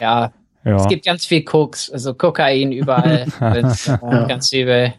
[0.00, 0.32] Ja,
[0.66, 0.76] Ja.
[0.76, 3.26] Es gibt ganz viel Koks, also Kokain überall.
[3.40, 4.26] das, äh, ja.
[4.26, 4.94] Ganz übel.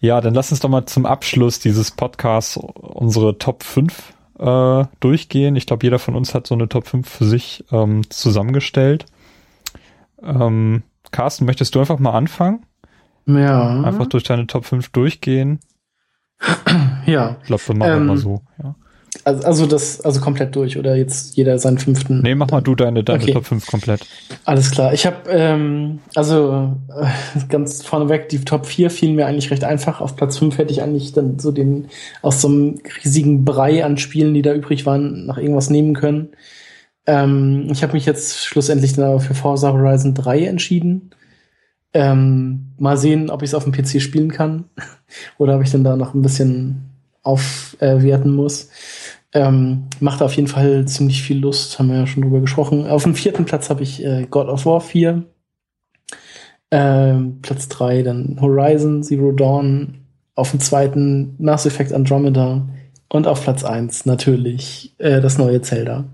[0.00, 5.54] Ja, dann lass uns doch mal zum Abschluss dieses Podcasts unsere Top 5 äh, durchgehen.
[5.54, 9.04] Ich glaube, jeder von uns hat so eine Top 5 für sich ähm, zusammengestellt.
[10.22, 12.64] Ähm, Carsten, möchtest du einfach mal anfangen?
[13.26, 13.82] Ja.
[13.82, 15.60] Einfach durch deine Top 5 durchgehen.
[17.04, 17.36] Ja.
[17.42, 18.74] Ich glaube, wir machen ähm, mal so, ja.
[19.24, 22.22] Also, also das, also komplett durch oder jetzt jeder seinen fünften?
[22.22, 23.32] Nee, mach mal du deine, deine okay.
[23.32, 24.00] Top 5 komplett.
[24.44, 24.92] Alles klar.
[24.92, 27.06] Ich habe, ähm, also äh,
[27.48, 30.00] ganz vorneweg, die Top 4 fielen mir eigentlich recht einfach.
[30.00, 31.88] Auf Platz 5 hätte ich eigentlich dann so den
[32.22, 36.30] aus so einem riesigen Brei an Spielen, die da übrig waren, nach irgendwas nehmen können.
[37.06, 41.10] Ähm, ich habe mich jetzt schlussendlich dann aber für Forza Horizon 3 entschieden.
[41.94, 44.64] Ähm, mal sehen, ob ich es auf dem PC spielen kann
[45.38, 46.90] oder ob ich dann da noch ein bisschen
[47.22, 48.68] aufwerten muss.
[49.34, 52.86] Ähm, macht auf jeden Fall ziemlich viel Lust, haben wir ja schon drüber gesprochen.
[52.86, 55.22] Auf dem vierten Platz habe ich äh, God of War 4.
[56.70, 59.98] Ähm, Platz 3 dann Horizon Zero Dawn.
[60.34, 62.66] Auf dem zweiten Mass Effect Andromeda.
[63.08, 66.04] Und auf Platz 1 natürlich äh, das neue Zelda.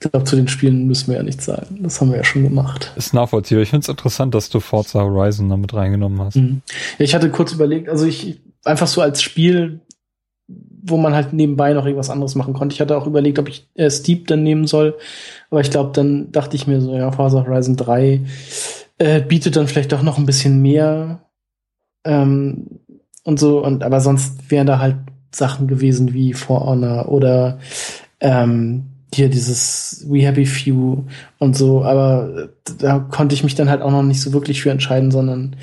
[0.00, 1.80] Ich glaube, zu den Spielen müssen wir ja nichts sagen.
[1.82, 2.92] Das haben wir ja schon gemacht.
[2.96, 3.62] Ist nachvollziehbar.
[3.62, 6.36] Ich finde es interessant, dass du Forza Horizon damit reingenommen hast.
[6.36, 6.62] Mhm.
[6.98, 9.80] Ja, ich hatte kurz überlegt, also ich einfach so als Spiel,
[10.82, 12.74] wo man halt nebenbei noch irgendwas anderes machen konnte.
[12.74, 14.96] Ich hatte auch überlegt, ob ich äh, Steep dann nehmen soll.
[15.50, 18.20] Aber ich glaube, dann dachte ich mir so, ja, Forza Horizon 3
[18.98, 21.20] äh, bietet dann vielleicht doch noch ein bisschen mehr.
[22.04, 22.80] Ähm,
[23.24, 24.96] und so, und aber sonst wären da halt
[25.34, 27.58] Sachen gewesen wie For Honor oder
[28.20, 28.84] ähm,
[29.14, 31.04] hier dieses We Happy Few
[31.38, 34.70] und so, aber da konnte ich mich dann halt auch noch nicht so wirklich für
[34.70, 35.56] entscheiden, sondern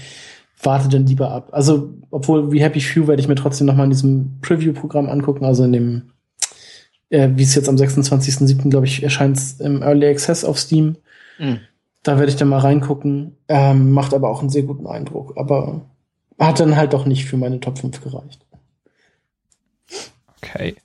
[0.66, 1.50] warte dann lieber ab.
[1.52, 5.46] Also, obwohl We Happy Few werde ich mir trotzdem noch mal in diesem Preview-Programm angucken,
[5.46, 6.02] also in dem,
[7.10, 8.70] äh, wie es jetzt am 26.07.
[8.70, 10.98] glaube ich erscheint im Early Access auf Steam.
[11.40, 11.60] Mhm.
[12.04, 13.38] Da werde ich dann mal reingucken.
[13.48, 15.82] Ähm, macht aber auch einen sehr guten Eindruck, aber
[16.40, 18.46] hat dann halt doch nicht für meine Top 5 gereicht.
[20.38, 20.76] Okay.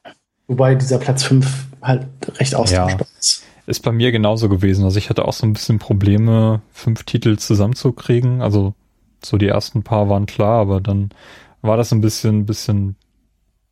[0.47, 1.47] Wobei dieser Platz 5
[1.83, 2.07] halt
[2.39, 3.44] recht austauschbar ja, ist.
[3.67, 4.84] Ist bei mir genauso gewesen.
[4.84, 8.42] Also ich hatte auch so ein bisschen Probleme, fünf Titel zusammenzukriegen.
[8.42, 8.75] Also
[9.24, 11.10] so die ersten paar waren klar, aber dann
[11.62, 12.97] war das ein bisschen, bisschen,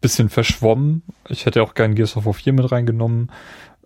[0.00, 1.02] bisschen verschwommen.
[1.28, 3.30] Ich hätte auch gern Gears of War 4 mit reingenommen,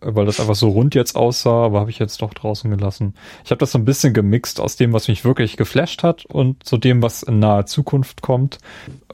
[0.00, 3.15] weil das einfach so rund jetzt aussah, aber habe ich jetzt doch draußen gelassen.
[3.44, 6.65] Ich habe das so ein bisschen gemixt aus dem, was mich wirklich geflasht hat und
[6.65, 8.58] zu dem, was in naher Zukunft kommt.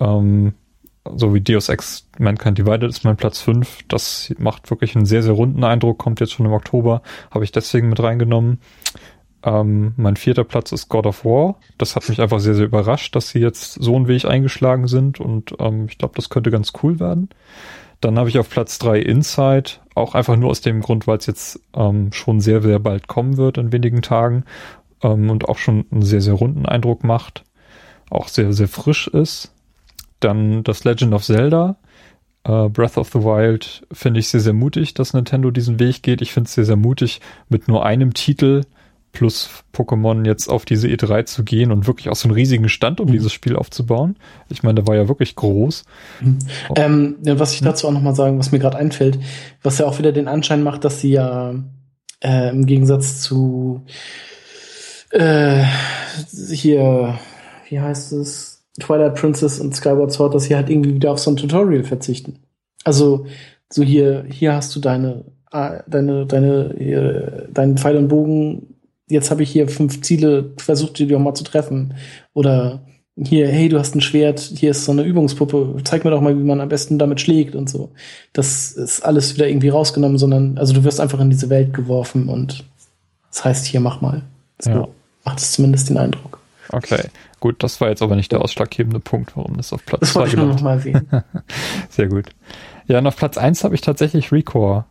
[0.00, 0.54] Ähm,
[1.16, 3.84] so wie Deus Ex Mankind Divided ist mein Platz 5.
[3.88, 7.52] Das macht wirklich einen sehr, sehr runden Eindruck, kommt jetzt schon im Oktober, habe ich
[7.52, 8.60] deswegen mit reingenommen.
[9.44, 11.56] Ähm, mein vierter Platz ist God of War.
[11.76, 15.20] Das hat mich einfach sehr, sehr überrascht, dass sie jetzt so einen Weg eingeschlagen sind
[15.20, 17.28] und ähm, ich glaube, das könnte ganz cool werden.
[18.00, 21.26] Dann habe ich auf Platz 3 Inside, auch einfach nur aus dem Grund, weil es
[21.26, 24.44] jetzt ähm, schon sehr, sehr bald kommen wird in wenigen Tagen
[25.02, 27.44] ähm, und auch schon einen sehr, sehr runden Eindruck macht.
[28.10, 29.52] Auch sehr, sehr frisch ist.
[30.20, 31.76] Dann das Legend of Zelda.
[32.46, 36.22] Uh, Breath of the Wild finde ich sehr, sehr mutig, dass Nintendo diesen Weg geht.
[36.22, 38.62] Ich finde es sehr, sehr mutig, mit nur einem Titel
[39.12, 43.00] plus Pokémon jetzt auf diese E3 zu gehen und wirklich auch so einen riesigen Stand,
[43.00, 43.12] um mhm.
[43.12, 44.16] dieses Spiel aufzubauen.
[44.48, 45.84] Ich meine, der war ja wirklich groß.
[46.20, 46.38] Mhm.
[46.76, 49.18] Ähm, was ich dazu auch noch mal sagen, was mir gerade einfällt,
[49.62, 51.54] was ja auch wieder den Anschein macht, dass sie ja
[52.20, 53.82] äh, im Gegensatz zu
[55.10, 55.64] äh,
[56.50, 57.18] hier,
[57.68, 61.30] wie heißt es, Twilight Princess und Skyward Sword, dass sie halt irgendwie wieder auf so
[61.30, 62.38] ein Tutorial verzichten.
[62.84, 63.26] Also
[63.70, 68.74] so hier, hier hast du deine, äh, deine, deine, hier, deinen Pfeil und Bogen.
[69.08, 71.94] Jetzt habe ich hier fünf Ziele, versuch die doch mal zu treffen.
[72.34, 72.82] Oder
[73.16, 76.38] hier, hey, du hast ein Schwert, hier ist so eine Übungspuppe, zeig mir doch mal,
[76.38, 77.90] wie man am besten damit schlägt und so.
[78.32, 82.28] Das ist alles wieder irgendwie rausgenommen, sondern, also du wirst einfach in diese Welt geworfen
[82.28, 82.64] und
[83.30, 84.22] das heißt, hier mach mal.
[84.60, 84.88] So ja.
[85.24, 86.38] macht es zumindest den Eindruck.
[86.70, 87.04] Okay.
[87.40, 90.14] Gut, das war jetzt aber nicht der ausschlaggebende Punkt, warum das auf Platz 2 Das
[90.14, 91.08] wollte ich nur noch mal erwähnen.
[91.88, 92.26] Sehr gut.
[92.86, 94.84] Ja, und auf Platz 1 habe ich tatsächlich Recore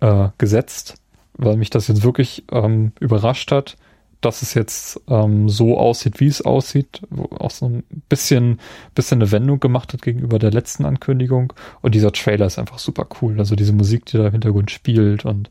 [0.00, 0.96] äh, gesetzt,
[1.38, 3.76] weil mich das jetzt wirklich ähm, überrascht hat,
[4.20, 7.02] dass es jetzt ähm, so aussieht, wie es aussieht,
[7.38, 8.58] auch so ein bisschen,
[8.94, 11.52] bisschen eine Wendung gemacht hat gegenüber der letzten Ankündigung.
[11.82, 13.38] Und dieser Trailer ist einfach super cool.
[13.38, 15.50] Also diese Musik, die da im Hintergrund spielt und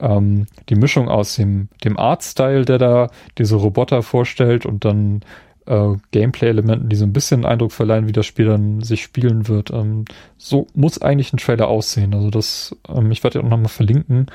[0.00, 5.20] ähm, die Mischung aus dem, dem Artstyle, der da diese Roboter vorstellt und dann
[5.66, 9.70] äh, Gameplay-Elementen, die so ein bisschen Eindruck verleihen, wie das Spiel dann sich spielen wird.
[9.70, 10.04] Ähm,
[10.38, 12.14] so muss eigentlich ein Trailer aussehen.
[12.14, 14.26] Also das, ähm, ich werde ja auch nochmal verlinken.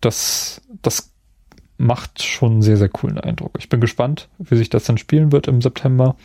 [0.00, 1.12] Das, das
[1.76, 3.52] macht schon einen sehr, sehr coolen Eindruck.
[3.58, 6.16] Ich bin gespannt, wie sich das dann spielen wird im September.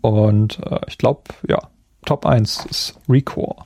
[0.00, 1.70] Und äh, ich glaube, ja,
[2.04, 3.64] Top 1 ist Recore.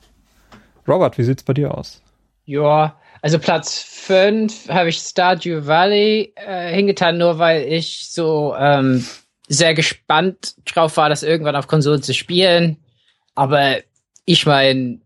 [0.87, 2.01] Robert, wie sieht's bei dir aus?
[2.45, 9.05] Ja, also Platz 5 habe ich Stardew Valley äh, hingetan, nur weil ich so ähm,
[9.47, 12.77] sehr gespannt drauf war, das irgendwann auf Konsolen zu spielen.
[13.35, 13.77] Aber
[14.25, 14.99] ich meine,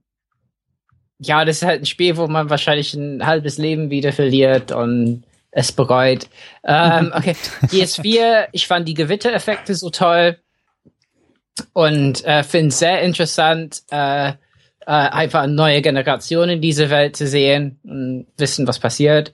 [1.23, 5.23] ja, das ist halt ein Spiel, wo man wahrscheinlich ein halbes Leben wieder verliert und
[5.51, 6.27] es bereut.
[6.63, 10.37] Ähm, okay, PS4, ich fand die Gewittereffekte so toll
[11.73, 14.33] und äh, finde es sehr interessant, äh, äh,
[14.85, 19.33] einfach eine neue Generation in diese Welt zu sehen und wissen, was passiert.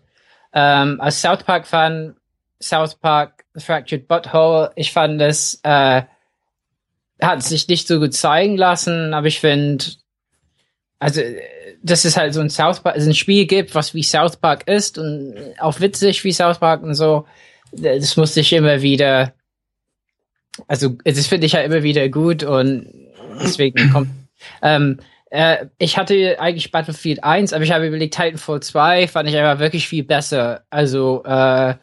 [0.53, 2.15] Ähm, als South Park-Fan,
[2.61, 6.03] South Park The Fractured Butthole, ich fand es, äh,
[7.21, 9.85] hat sich nicht so gut zeigen lassen, aber ich finde,
[10.99, 11.21] also,
[11.81, 14.67] dass es halt so ein South Park, also ein Spiel gibt, was wie South Park
[14.67, 17.25] ist und auch witzig wie South Park und so,
[17.71, 19.33] das musste ich immer wieder,
[20.67, 22.87] also, das finde ich ja halt immer wieder gut und
[23.41, 24.09] deswegen kommt,
[24.61, 24.99] ähm,
[25.29, 29.59] äh, ich hatte eigentlich Battlefield 1, aber ich habe überlegt, Titanfall 2 fand ich einfach
[29.59, 30.63] wirklich viel besser.
[30.69, 31.75] Also, äh,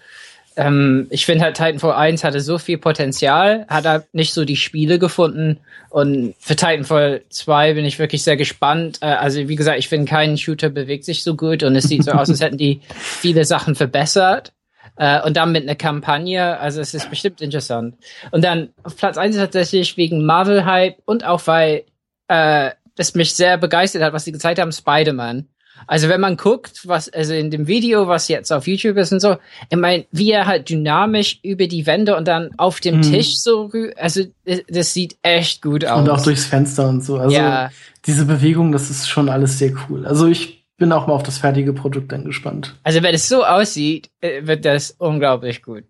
[0.56, 4.56] ähm, ich finde halt Titanfall 1 hatte so viel Potenzial, hat er nicht so die
[4.56, 5.58] Spiele gefunden.
[5.90, 8.98] Und für Titanfall 2 bin ich wirklich sehr gespannt.
[9.02, 12.04] Äh, also wie gesagt, ich finde kein Shooter bewegt sich so gut und es sieht
[12.04, 14.54] so aus, als hätten die viele Sachen verbessert.
[14.96, 17.96] Äh, und dann mit einer Kampagne, also es ist bestimmt interessant.
[18.30, 21.84] Und dann auf Platz 1 tatsächlich wegen Marvel-Hype und auch weil
[22.28, 25.48] äh, das mich sehr begeistert hat, was sie gezeigt haben, Spider-Man.
[25.86, 29.20] Also wenn man guckt, was, also in dem Video, was jetzt auf YouTube ist und
[29.20, 29.36] so,
[29.70, 33.02] ich meine, wie er halt dynamisch über die Wände und dann auf dem mhm.
[33.02, 34.22] Tisch so, also
[34.68, 36.00] das sieht echt gut aus.
[36.00, 37.18] Und auch durchs Fenster und so.
[37.18, 37.70] Also ja.
[38.06, 40.06] diese Bewegung, das ist schon alles sehr cool.
[40.06, 42.74] Also ich bin auch mal auf das fertige Produkt dann gespannt.
[42.82, 45.84] Also wenn es so aussieht, äh, wird das unglaublich gut.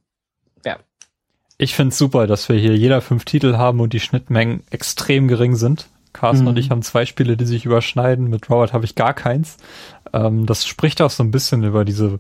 [0.65, 0.77] Ja.
[1.59, 5.27] Ich finde es super, dass wir hier jeder fünf Titel haben und die Schnittmengen extrem
[5.27, 5.87] gering sind.
[6.17, 6.49] Carsten mhm.
[6.49, 8.29] und ich haben zwei Spiele, die sich überschneiden.
[8.29, 9.59] Mit Robert habe ich gar keins.
[10.13, 12.19] Ähm, das spricht auch so ein bisschen über diese,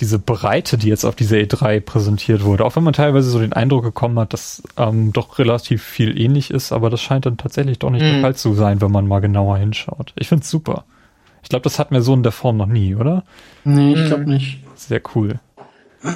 [0.00, 2.64] diese Breite, die jetzt auf dieser E3 präsentiert wurde.
[2.64, 6.50] Auch wenn man teilweise so den Eindruck bekommen hat, dass ähm, doch relativ viel ähnlich
[6.50, 8.12] ist, aber das scheint dann tatsächlich doch nicht mhm.
[8.12, 10.12] der Fall zu sein, wenn man mal genauer hinschaut.
[10.16, 10.84] Ich finde es super.
[11.42, 13.22] Ich glaube, das hatten wir so in der Form noch nie, oder?
[13.64, 14.64] Nee, ich glaube nicht.
[14.74, 15.38] Sehr cool.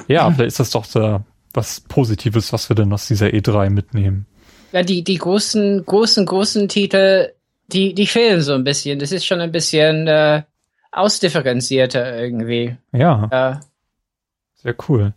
[0.07, 1.21] Ja, vielleicht ist das doch so
[1.53, 4.25] was Positives, was wir denn aus dieser E3 mitnehmen
[4.73, 7.29] ja, die, die großen, großen, großen Titel,
[7.67, 8.99] die, die fehlen so ein bisschen.
[8.99, 10.41] Das ist schon ein bisschen äh,
[10.91, 12.75] ausdifferenzierter irgendwie.
[12.91, 13.29] Ja.
[13.31, 13.59] ja.
[14.55, 15.13] Sehr cool.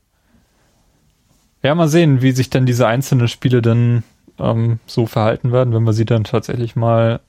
[1.62, 4.05] Ja, mal sehen, wie sich dann diese einzelnen Spiele dann
[4.39, 7.20] ähm, so verhalten werden, wenn wir sie dann tatsächlich mal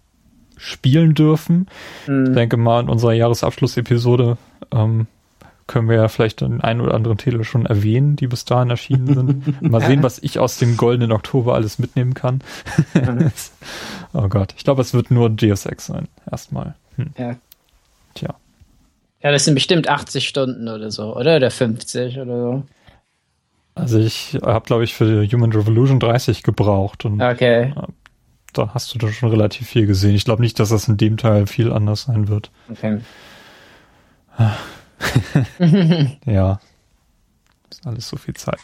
[0.57, 1.67] spielen dürfen.
[2.07, 2.25] Mhm.
[2.25, 4.37] Ich denke mal, in unserer Jahresabschlussepisode
[4.71, 5.07] ähm,
[5.67, 9.13] können wir ja vielleicht den einen oder anderen Titel schon erwähnen, die bis dahin erschienen
[9.13, 9.61] sind.
[9.69, 12.41] Mal sehen, was ich aus dem goldenen Oktober alles mitnehmen kann.
[14.13, 16.75] oh Gott, ich glaube, es wird nur Deus Ex sein, erstmal.
[16.95, 17.11] Hm.
[17.17, 17.35] Ja.
[18.13, 18.35] Tja.
[19.21, 21.35] Ja, das sind bestimmt 80 Stunden oder so, oder?
[21.35, 22.63] Oder 50 oder so.
[23.75, 27.73] Also ich habe, glaube ich, für Human Revolution 30 gebraucht und okay.
[28.53, 30.15] da hast du doch schon relativ viel gesehen.
[30.15, 32.51] Ich glaube nicht, dass das in dem Teil viel anders sein wird.
[32.71, 32.99] Okay.
[36.25, 36.59] ja.
[37.69, 38.59] Das ist alles so viel Zeit.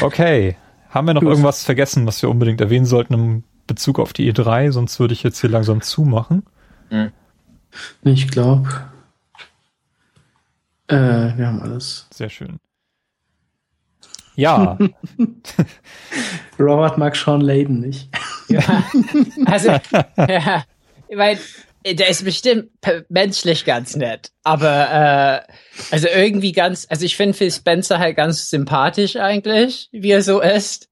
[0.00, 0.56] Okay.
[0.90, 4.72] Haben wir noch irgendwas vergessen, was wir unbedingt erwähnen sollten im Bezug auf die E3?
[4.72, 6.44] Sonst würde ich jetzt hier langsam zumachen.
[6.90, 7.12] Mhm.
[8.02, 8.68] Ich glaube.
[10.88, 12.08] Äh, wir haben alles.
[12.12, 12.58] Sehr schön.
[14.34, 14.78] Ja.
[16.58, 18.08] Robert mag Sean Layden nicht.
[18.48, 18.84] ja.
[19.46, 19.70] Also,
[20.16, 20.64] ja.
[21.14, 21.38] Weil
[21.84, 22.70] der ist bestimmt
[23.08, 25.52] menschlich ganz nett, aber äh,
[25.90, 30.40] also irgendwie ganz, also ich finde Phil Spencer halt ganz sympathisch eigentlich, wie er so
[30.40, 30.88] ist.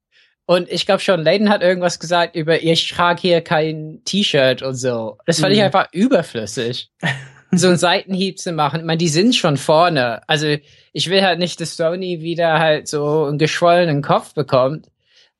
[0.46, 4.74] Und ich glaube schon, Layden hat irgendwas gesagt über, ich trage hier kein T-Shirt und
[4.74, 5.18] so.
[5.24, 5.58] Das fand mhm.
[5.58, 6.90] ich einfach überflüssig.
[7.52, 8.80] so einen Seitenhieb zu machen.
[8.80, 10.22] Ich meine, die sind schon vorne.
[10.28, 10.56] Also
[10.92, 14.88] ich will halt nicht, dass Sony wieder halt so einen geschwollenen Kopf bekommt.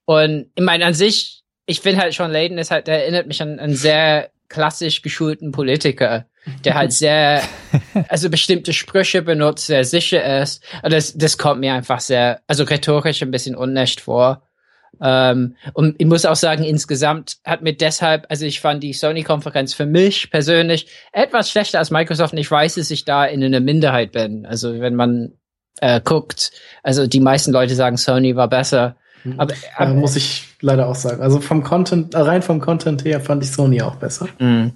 [0.04, 3.42] Und ich meine, an sich, ich finde halt schon, Layden ist halt, der erinnert mich
[3.42, 6.26] an einen sehr klassisch geschulten Politiker,
[6.64, 7.42] der halt sehr,
[8.08, 10.62] also bestimmte Sprüche benutzt, sehr sicher ist.
[10.82, 14.42] Und das, das kommt mir einfach sehr, also rhetorisch ein bisschen unnächt vor.
[15.02, 19.72] Ähm, und ich muss auch sagen, insgesamt hat mir deshalb, also ich fand die Sony-Konferenz
[19.72, 23.60] für mich persönlich etwas schlechter als Microsoft und ich weiß, dass ich da in einer
[23.60, 24.44] Minderheit bin.
[24.44, 25.32] Also wenn man
[25.80, 26.50] äh, guckt,
[26.82, 28.96] also die meisten Leute sagen, Sony war besser.
[29.24, 29.40] Mhm.
[29.40, 31.23] Aber, aber muss ich leider auch sagen.
[31.23, 34.28] Also vom Content, rein vom Content her fand ich Sony auch besser.
[34.39, 34.73] Mhm.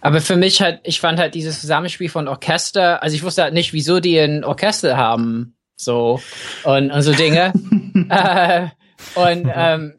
[0.00, 3.54] Aber für mich halt, ich fand halt dieses Zusammenspiel von Orchester, also ich wusste halt
[3.54, 6.20] nicht, wieso die ein Orchester haben, so
[6.64, 7.52] und, und so Dinge.
[8.08, 8.68] äh,
[9.14, 9.94] und ähm,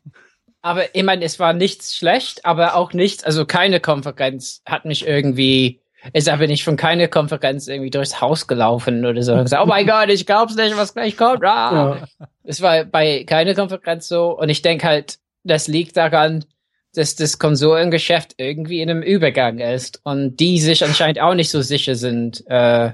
[0.62, 5.08] aber ich meine, es war nichts schlecht, aber auch nichts, also keine Konferenz hat mich
[5.08, 5.80] irgendwie
[6.14, 9.68] ist aber nicht von keiner Konferenz irgendwie durchs Haus gelaufen oder so und gesagt, oh
[9.68, 11.44] mein Gott, ich glaub's nicht, was gleich kommt.
[11.44, 11.98] Ah.
[12.20, 12.28] Ja.
[12.44, 16.46] Es war bei keiner Konferenz so und ich denke halt, das liegt daran,
[16.94, 21.62] dass das Konsolengeschäft irgendwie in einem Übergang ist und die sich anscheinend auch nicht so
[21.62, 22.88] sicher sind, äh,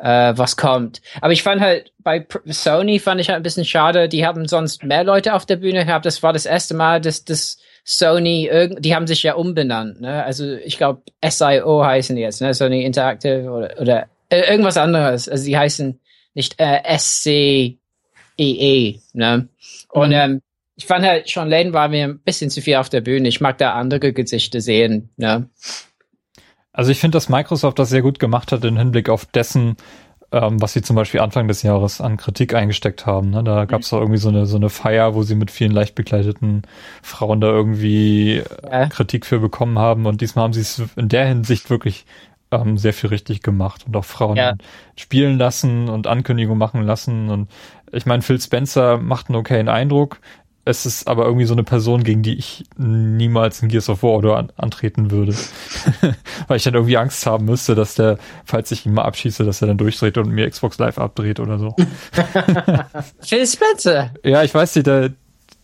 [0.00, 1.00] äh, was kommt.
[1.20, 4.08] Aber ich fand halt bei Sony fand ich halt ein bisschen schade.
[4.08, 6.06] Die haben sonst mehr Leute auf der Bühne gehabt.
[6.06, 7.58] Das war das erste Mal, dass das
[7.88, 10.00] Sony die haben sich ja umbenannt.
[10.00, 10.24] Ne?
[10.24, 12.52] Also ich glaube SIO heißen die jetzt, ne?
[12.52, 15.28] Sony Interactive oder oder äh, irgendwas anderes.
[15.28, 16.00] Also die heißen
[16.34, 17.78] nicht äh, SCEE.
[19.12, 19.48] Ne?
[19.88, 20.14] Und Mhm.
[20.14, 20.42] ähm,
[20.78, 23.28] ich fand halt, Sean Lane war mir ein bisschen zu viel auf der Bühne.
[23.28, 25.08] Ich mag da andere Gesichter sehen.
[25.16, 25.48] Ne?
[26.72, 29.76] Also ich finde, dass Microsoft das sehr gut gemacht hat im Hinblick auf dessen,
[30.42, 33.30] ähm, was sie zum Beispiel Anfang des Jahres an Kritik eingesteckt haben.
[33.30, 33.42] Ne?
[33.44, 35.94] Da gab es doch irgendwie so eine, so eine Feier, wo sie mit vielen leicht
[35.94, 36.62] bekleideten
[37.02, 38.86] Frauen da irgendwie äh, Ja.
[38.88, 40.06] Kritik für bekommen haben.
[40.06, 42.06] Und diesmal haben sie es in der Hinsicht wirklich
[42.50, 44.54] ähm, sehr viel richtig gemacht und auch Frauen Ja.
[44.96, 47.28] spielen lassen und Ankündigungen machen lassen.
[47.30, 47.50] Und
[47.92, 50.20] ich meine, Phil Spencer macht einen okayen Eindruck.
[50.68, 54.10] Es ist aber irgendwie so eine Person, gegen die ich niemals in Gears of War
[54.14, 55.32] oder an, antreten würde.
[56.48, 59.62] Weil ich dann irgendwie Angst haben müsste, dass der, falls ich ihn mal abschieße, dass
[59.62, 61.76] er dann durchdreht und mir Xbox Live abdreht oder so.
[63.20, 64.10] Phil Spencer.
[64.24, 65.12] ja, ich weiß nicht, der,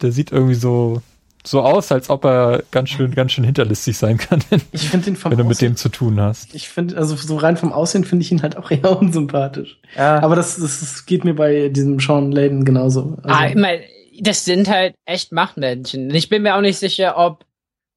[0.00, 1.02] der sieht irgendwie so,
[1.44, 5.10] so aus, als ob er ganz schön, ganz schön hinterlistig sein kann, wenn, Ich finde
[5.10, 6.54] ihn vom wenn du mit Aussehen, dem zu tun hast.
[6.54, 9.78] ich finde, also so rein vom Aussehen finde ich ihn halt auch eher unsympathisch.
[9.96, 13.18] Aber das, das, das geht mir bei diesem Sean Layden genauso.
[13.24, 13.80] Also, Ah, ich mein,
[14.22, 16.14] das sind halt echt Machtmenschen.
[16.14, 17.44] Ich bin mir auch nicht sicher, ob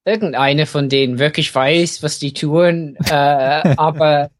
[0.05, 2.97] irgendeine von denen wirklich weiß, was die tun.
[3.09, 3.13] Äh,
[3.77, 4.31] aber,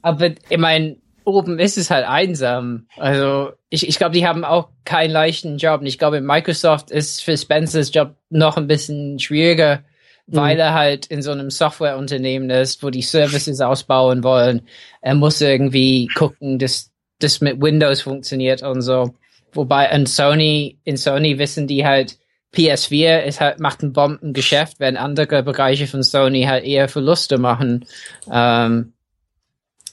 [0.00, 2.86] aber ich meine, oben ist es halt einsam.
[2.96, 5.82] Also ich, ich glaube, die haben auch keinen leichten Job.
[5.82, 9.84] Und ich glaube, in Microsoft ist für Spencers Job noch ein bisschen schwieriger,
[10.26, 14.62] weil er halt in so einem Softwareunternehmen ist, wo die Services ausbauen wollen.
[15.02, 19.14] Er muss irgendwie gucken, dass das mit Windows funktioniert und so.
[19.52, 22.18] Wobei in Sony, in Sony wissen die halt,
[22.54, 27.84] PS4 ist halt, macht ein Bombengeschäft, während andere Bereiche von Sony halt eher Verluste machen.
[28.30, 28.92] Ähm,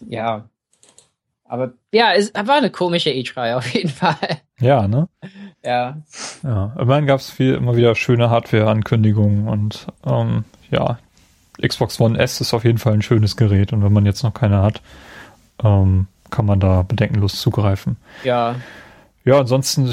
[0.07, 0.49] ja.
[1.45, 4.41] Aber ja, es war eine komische E3 auf jeden Fall.
[4.59, 5.07] Ja, ne?
[5.63, 5.97] Ja.
[6.41, 10.99] Ja, immerhin gab es viel immer wieder schöne Hardware-Ankündigungen und ähm, ja,
[11.61, 14.33] Xbox One S ist auf jeden Fall ein schönes Gerät und wenn man jetzt noch
[14.33, 14.81] keine hat,
[15.63, 17.97] ähm, kann man da bedenkenlos zugreifen.
[18.23, 18.55] Ja.
[19.25, 19.89] Ja, ansonsten,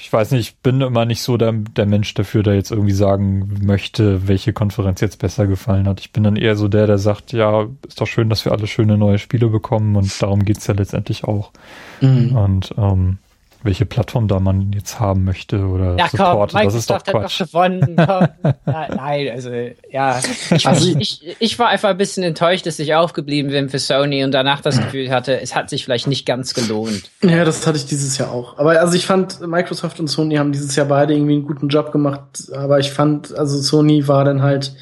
[0.00, 2.92] ich, weiß nicht, ich bin immer nicht so der, der Mensch dafür, der jetzt irgendwie
[2.92, 6.00] sagen möchte, welche Konferenz jetzt besser gefallen hat.
[6.00, 8.66] Ich bin dann eher so der, der sagt, ja, ist doch schön, dass wir alle
[8.66, 11.52] schöne neue Spiele bekommen und darum geht's ja letztendlich auch.
[12.00, 12.36] Mhm.
[12.36, 13.18] Und ähm,
[13.62, 17.08] welche Plattform da man jetzt haben möchte oder Ja, komm, Support, das ist doch hat
[17.08, 17.38] doch Quatsch.
[17.38, 17.80] gewonnen.
[17.96, 18.28] Komm.
[18.66, 19.50] ja, nein, also,
[19.90, 20.20] ja.
[20.54, 24.22] Ich, Also- ich, ich war einfach ein bisschen enttäuscht, dass ich aufgeblieben bin für Sony
[24.24, 27.10] und danach das Gefühl hatte, es hat sich vielleicht nicht ganz gelohnt.
[27.22, 28.58] Ja, das hatte ich dieses Jahr auch.
[28.58, 31.90] Aber also ich fand, Microsoft und Sony haben dieses Jahr beide irgendwie einen guten Job
[31.92, 32.50] gemacht.
[32.54, 34.72] Aber ich fand, also Sony war dann halt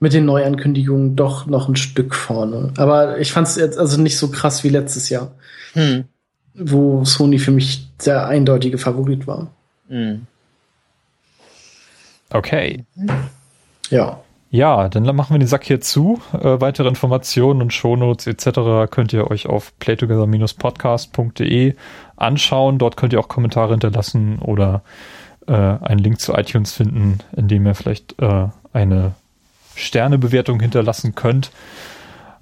[0.00, 2.72] mit den Neuankündigungen doch noch ein Stück vorne.
[2.76, 5.32] Aber ich fand es jetzt also nicht so krass wie letztes Jahr,
[5.72, 6.04] Hm.
[6.58, 9.48] Wo Sony für mich der eindeutige Favorit war.
[9.88, 10.26] Hm.
[12.30, 12.84] Okay.
[13.90, 14.20] Ja.
[14.50, 16.22] Ja, dann machen wir den Sack hier zu.
[16.32, 18.90] Äh, weitere Informationen und Shownotes etc.
[18.90, 21.74] könnt ihr euch auf playtogether-podcast.de
[22.16, 22.78] anschauen.
[22.78, 24.82] Dort könnt ihr auch Kommentare hinterlassen oder
[25.46, 29.12] äh, einen Link zu iTunes finden, in dem ihr vielleicht äh, eine
[29.74, 31.50] Sternebewertung hinterlassen könnt.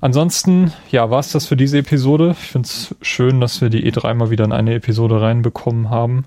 [0.00, 2.30] Ansonsten, ja, war es das für diese Episode.
[2.38, 6.26] Ich finde es schön, dass wir die E3 mal wieder in eine Episode reinbekommen haben.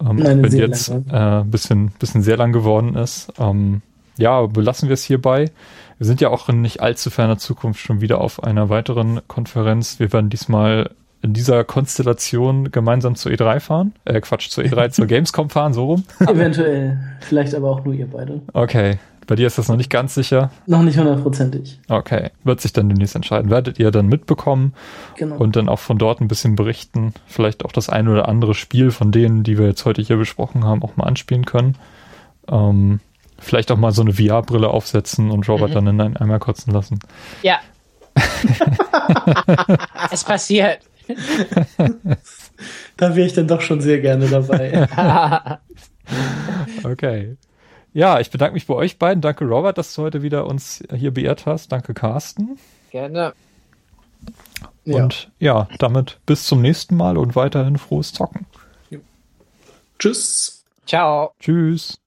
[0.00, 1.04] Ähm, Eine wenn jetzt lange.
[1.10, 3.32] äh, ein bisschen, bisschen sehr lang geworden ist.
[3.38, 3.82] Ähm,
[4.16, 5.50] ja, belassen wir es hierbei.
[5.98, 9.98] Wir sind ja auch in nicht allzu ferner Zukunft schon wieder auf einer weiteren Konferenz.
[10.00, 10.90] Wir werden diesmal
[11.22, 13.94] in dieser Konstellation gemeinsam zur E3 fahren.
[14.04, 16.04] Äh, Quatsch, zur E3, zur Gamescom fahren, so rum.
[16.20, 16.98] Eventuell.
[17.20, 18.42] Vielleicht aber auch nur ihr beide.
[18.52, 18.98] Okay.
[19.26, 20.50] Bei dir ist das noch nicht ganz sicher.
[20.66, 21.80] Noch nicht hundertprozentig.
[21.88, 22.30] Okay.
[22.44, 23.50] Wird sich dann demnächst entscheiden.
[23.50, 24.74] Werdet ihr dann mitbekommen
[25.16, 25.36] Genau.
[25.36, 27.14] und dann auch von dort ein bisschen berichten.
[27.26, 30.64] Vielleicht auch das ein oder andere Spiel von denen, die wir jetzt heute hier besprochen
[30.64, 31.76] haben, auch mal anspielen können.
[32.48, 33.00] Ähm,
[33.38, 35.74] vielleicht auch mal so eine VR-Brille aufsetzen und Robert Mhm.
[35.74, 36.98] dann in einen Eimer kotzen lassen.
[37.42, 37.58] Ja.
[40.10, 40.78] es passiert.
[42.96, 45.58] da wäre ich dann doch schon sehr gerne dabei.
[46.84, 47.36] Okay.
[47.94, 49.20] Ja, ich bedanke mich bei euch beiden.
[49.20, 51.70] Danke, Robert, dass du heute wieder uns hier beehrt hast.
[51.70, 52.58] Danke, Carsten.
[52.90, 53.32] Gerne.
[54.84, 55.04] ja.
[55.04, 58.46] Und ja, damit bis zum nächsten Mal und weiterhin frohes Zocken.
[59.98, 60.64] Tschüss.
[60.86, 61.32] Ciao.
[61.38, 61.98] Tschüss.